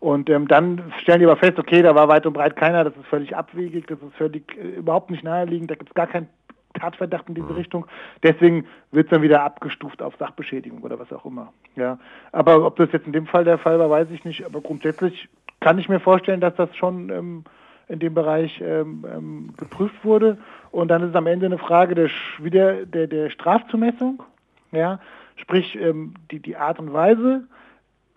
Und 0.00 0.30
ähm, 0.30 0.46
dann 0.46 0.92
stellen 1.00 1.18
die 1.18 1.26
aber 1.26 1.36
fest, 1.36 1.58
okay, 1.58 1.82
da 1.82 1.94
war 1.94 2.08
weit 2.08 2.24
und 2.24 2.32
breit 2.32 2.54
keiner, 2.54 2.84
das 2.84 2.96
ist 2.96 3.06
völlig 3.06 3.34
abwegig, 3.36 3.86
das 3.88 3.98
ist 4.00 4.14
völlig 4.16 4.56
äh, 4.56 4.76
überhaupt 4.76 5.10
nicht 5.10 5.24
naheliegend, 5.24 5.70
da 5.70 5.74
gibt 5.74 5.90
es 5.90 5.94
gar 5.94 6.06
keinen 6.06 6.28
Tatverdacht 6.74 7.28
in 7.28 7.34
diese 7.34 7.56
Richtung. 7.56 7.86
Deswegen 8.22 8.66
wird 8.92 9.06
es 9.06 9.10
dann 9.10 9.22
wieder 9.22 9.42
abgestuft 9.42 10.02
auf 10.02 10.14
Sachbeschädigung 10.16 10.82
oder 10.82 10.98
was 10.98 11.12
auch 11.12 11.24
immer. 11.24 11.52
Ja. 11.76 11.98
Aber 12.32 12.64
ob 12.64 12.76
das 12.76 12.92
jetzt 12.92 13.06
in 13.06 13.12
dem 13.12 13.26
Fall 13.26 13.44
der 13.44 13.58
Fall 13.58 13.78
war, 13.78 13.90
weiß 13.90 14.10
ich 14.10 14.24
nicht. 14.24 14.44
Aber 14.44 14.60
grundsätzlich 14.60 15.28
kann 15.60 15.78
ich 15.78 15.88
mir 15.88 16.00
vorstellen, 16.00 16.40
dass 16.40 16.54
das 16.54 16.74
schon 16.76 17.10
ähm, 17.10 17.44
in 17.88 17.98
dem 17.98 18.14
Bereich 18.14 18.60
ähm, 18.60 19.04
ähm, 19.12 19.54
geprüft 19.56 20.04
wurde. 20.04 20.38
Und 20.70 20.88
dann 20.88 21.02
ist 21.02 21.10
es 21.10 21.16
am 21.16 21.26
Ende 21.26 21.46
eine 21.46 21.58
Frage 21.58 21.94
der, 21.94 22.10
wieder 22.38 22.86
der, 22.86 23.06
der 23.06 23.30
Strafzumessung. 23.30 24.22
Ja. 24.70 25.00
Sprich, 25.36 25.76
ähm, 25.80 26.14
die, 26.30 26.40
die 26.40 26.56
Art 26.56 26.78
und 26.78 26.92
Weise. 26.92 27.44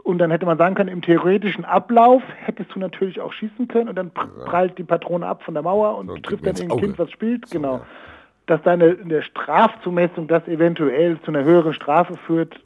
Und 0.04 0.18
dann 0.18 0.32
hätte 0.32 0.46
man 0.46 0.58
sagen 0.58 0.76
können, 0.76 0.90
im 0.90 1.02
theoretischen 1.02 1.64
Ablauf 1.64 2.24
hättest 2.44 2.74
du 2.74 2.80
natürlich 2.80 3.22
auch 3.22 3.32
schießen 3.34 3.68
können 3.68 3.88
und 3.88 3.96
dann 3.96 4.12
pr- 4.12 4.46
prallt 4.46 4.78
die 4.78 4.84
Patrone 4.84 5.26
ab 5.26 5.44
von 5.44 5.54
der 5.54 5.64
Mauer 5.64 5.98
und 5.98 6.08
So, 6.08 6.18
trifft 6.18 6.46
dann 6.46 6.56
irgendein 6.56 6.80
Kind, 6.80 7.00
was 7.00 7.12
spielt. 7.12 7.48
So, 7.48 7.60
genau 7.60 7.76
ja. 7.76 7.86
dass 8.48 8.62
dann 8.64 8.82
in 8.82 9.10
der 9.10 9.22
Strafzumessung 9.22 10.28
das 10.28 10.48
eventuell 10.48 11.22
zu 11.22 11.28
einer 11.28 11.44
höheren 11.44 11.74
Strafe 11.74 12.18
führt, 12.26 12.60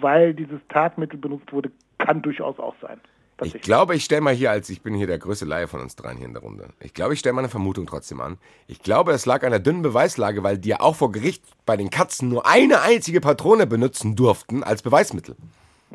weil 0.00 0.34
dieses 0.34 0.60
Tatmittel 0.68 1.18
benutzt 1.18 1.52
wurde, 1.52 1.70
kann 1.98 2.20
durchaus 2.22 2.58
auch 2.58 2.74
sein. 2.82 3.00
Ich 3.42 3.60
glaube, 3.60 3.96
ich 3.96 4.04
stelle 4.04 4.20
mal 4.20 4.34
hier, 4.34 4.52
als 4.52 4.70
ich 4.70 4.82
bin 4.82 4.94
hier 4.94 5.08
der 5.08 5.18
größte 5.18 5.46
Laie 5.46 5.66
von 5.66 5.80
uns 5.80 5.96
dreien 5.96 6.16
hier 6.16 6.26
in 6.26 6.32
der 6.32 6.42
Runde. 6.42 6.68
Ich 6.78 6.94
glaube, 6.94 7.14
ich 7.14 7.18
stelle 7.18 7.32
mal 7.32 7.40
eine 7.40 7.48
Vermutung 7.48 7.86
trotzdem 7.86 8.20
an. 8.20 8.38
Ich 8.68 8.82
glaube, 8.82 9.10
es 9.12 9.26
lag 9.26 9.42
an 9.42 9.50
der 9.50 9.58
dünnen 9.58 9.82
Beweislage, 9.82 10.44
weil 10.44 10.58
die 10.58 10.68
ja 10.68 10.80
auch 10.80 10.94
vor 10.94 11.10
Gericht 11.10 11.42
bei 11.66 11.76
den 11.76 11.90
Katzen 11.90 12.28
nur 12.28 12.46
eine 12.46 12.82
einzige 12.82 13.20
Patrone 13.20 13.66
benutzen 13.66 14.14
durften 14.14 14.62
als 14.62 14.82
Beweismittel. 14.82 15.34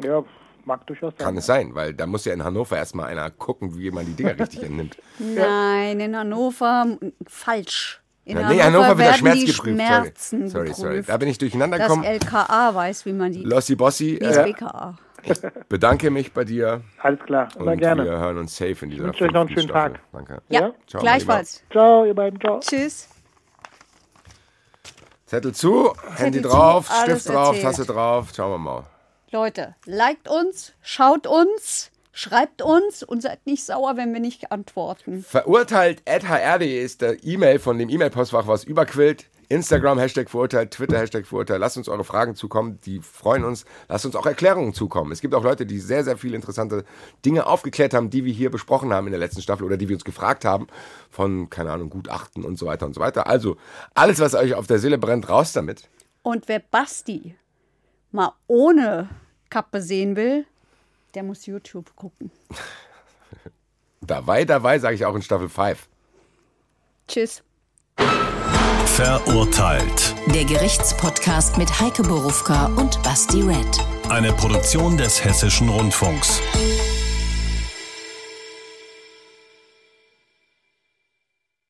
Ja, 0.03 0.23
mag 0.67 0.85
durchaus 0.85 1.13
sein. 1.17 1.25
Kann 1.25 1.37
es 1.37 1.45
sein, 1.47 1.73
weil 1.73 1.93
da 1.93 2.05
muss 2.05 2.25
ja 2.25 2.33
in 2.33 2.43
Hannover 2.43 2.77
erstmal 2.77 3.07
einer 3.07 3.31
gucken, 3.31 3.75
wie 3.77 3.89
man 3.89 4.05
die 4.05 4.13
Dinger 4.13 4.37
richtig 4.37 4.63
entnimmt. 4.63 4.97
Nein, 5.19 5.99
in 5.99 6.15
Hannover 6.15 6.97
falsch. 7.25 8.01
In 8.25 8.37
nee, 8.37 8.61
Hannover 8.61 8.97
wird 8.97 9.07
der 9.07 9.13
Schmerz 9.13 9.39
die 9.39 9.45
geprüft. 9.45 9.75
Schmerzen 9.75 10.49
sorry, 10.49 10.67
sorry, 10.67 10.73
sorry. 10.73 10.89
geprüft. 10.89 11.09
Da 11.09 11.17
bin 11.17 11.29
ich 11.29 11.37
durcheinander 11.37 11.77
Das 11.77 11.87
gekommen. 11.87 12.03
LKA 12.03 12.75
weiß, 12.75 13.05
wie 13.05 13.13
man 13.13 13.31
die. 13.31 13.43
Lossi 13.43 13.75
Bossi, 13.75 14.19
das 14.19 14.37
äh, 14.37 14.43
BKA. 14.43 14.97
bedanke 15.69 16.11
mich 16.11 16.33
bei 16.33 16.43
dir 16.43 16.81
Alles 16.99 17.19
klar, 17.21 17.47
immer 17.57 17.71
und 17.71 17.77
gerne. 17.79 18.03
wir 18.05 18.11
hören 18.11 18.37
uns 18.37 18.55
safe 18.55 18.77
in 18.81 18.89
dieser 18.91 19.05
wünsche 19.05 19.23
euch 19.25 19.31
noch 19.31 19.41
einen 19.41 19.49
schönen 19.49 19.69
Staffel. 19.69 19.93
Tag. 19.93 20.01
Danke. 20.11 20.41
Ja, 20.49 20.59
Ja? 20.61 20.73
Ciao, 20.87 21.01
gleichfalls. 21.01 21.63
Ciao, 21.71 22.05
ihr 22.05 22.13
beiden, 22.13 22.39
ciao. 22.39 22.59
Tschüss. 22.59 23.09
Zettel 25.25 25.53
zu, 25.53 25.93
Handy 26.15 26.41
zu, 26.41 26.47
drauf, 26.47 26.89
alles 26.89 27.21
Stift 27.21 27.35
drauf, 27.35 27.55
erzählt. 27.55 27.63
Tasse 27.63 27.85
drauf. 27.85 28.27
Schauen 28.35 28.51
wir 28.51 28.57
mal. 28.57 28.83
Leute, 29.31 29.75
liked 29.85 30.29
uns, 30.29 30.71
schaut 30.81 31.27
uns, 31.27 31.91
schreibt 32.13 32.61
uns 32.61 33.03
und 33.03 33.21
seid 33.21 33.45
nicht 33.45 33.65
sauer, 33.65 33.97
wenn 33.97 34.13
wir 34.13 34.21
nicht 34.21 34.53
antworten. 34.53 35.21
Verurteilt 35.21 36.01
at 36.07 36.23
hr.de 36.29 36.81
ist 36.81 37.01
der 37.01 37.21
E-Mail 37.25 37.59
von 37.59 37.77
dem 37.77 37.89
E-Mail-Postfach, 37.89 38.47
was 38.47 38.63
überquillt. 38.63 39.25
Instagram, 39.49 39.99
Hashtag 39.99 40.29
Vorurteil, 40.29 40.67
Twitter, 40.67 40.97
Hashtag 40.97 41.25
Vorurteil. 41.25 41.59
Lasst 41.59 41.75
uns 41.77 41.89
eure 41.89 42.05
Fragen 42.05 42.35
zukommen, 42.35 42.79
die 42.85 43.01
freuen 43.01 43.43
uns. 43.43 43.65
Lasst 43.89 44.05
uns 44.05 44.15
auch 44.15 44.25
Erklärungen 44.25 44.73
zukommen. 44.73 45.11
Es 45.11 45.19
gibt 45.19 45.35
auch 45.35 45.43
Leute, 45.43 45.65
die 45.65 45.79
sehr, 45.79 46.05
sehr 46.05 46.17
viele 46.17 46.37
interessante 46.37 46.85
Dinge 47.25 47.47
aufgeklärt 47.47 47.93
haben, 47.93 48.09
die 48.09 48.23
wir 48.23 48.33
hier 48.33 48.49
besprochen 48.49 48.93
haben 48.93 49.07
in 49.07 49.11
der 49.11 49.19
letzten 49.19 49.41
Staffel 49.41 49.65
oder 49.65 49.75
die 49.75 49.89
wir 49.89 49.95
uns 49.97 50.05
gefragt 50.05 50.45
haben 50.45 50.67
von, 51.09 51.49
keine 51.49 51.71
Ahnung, 51.71 51.89
Gutachten 51.89 52.45
und 52.45 52.57
so 52.57 52.65
weiter 52.65 52.85
und 52.85 52.93
so 52.93 53.01
weiter. 53.01 53.27
Also, 53.27 53.57
alles, 53.93 54.19
was 54.21 54.35
euch 54.35 54.53
auf 54.53 54.67
der 54.67 54.79
Seele 54.79 54.97
brennt, 54.97 55.27
raus 55.27 55.51
damit. 55.51 55.89
Und 56.23 56.47
wer 56.47 56.59
Basti 56.59 57.35
mal 58.11 58.33
ohne 58.47 59.09
Kappe 59.49 59.81
sehen 59.81 60.15
will, 60.15 60.45
der 61.13 61.23
muss 61.23 61.45
YouTube 61.45 61.95
gucken. 61.95 62.31
Dabei, 64.01 64.45
dabei, 64.45 64.79
sage 64.79 64.95
ich 64.95 65.05
auch 65.05 65.15
in 65.15 65.21
Staffel 65.21 65.49
5. 65.49 65.87
Tschüss. 67.07 67.43
Verurteilt. 68.85 70.15
Der 70.33 70.45
Gerichtspodcast 70.45 71.57
mit 71.57 71.79
Heike 71.79 72.03
Borufka 72.03 72.67
und 72.77 73.01
Basti 73.03 73.41
Red. 73.41 73.79
Eine 74.09 74.31
Produktion 74.33 74.97
des 74.97 75.23
Hessischen 75.23 75.69
Rundfunks. 75.69 76.41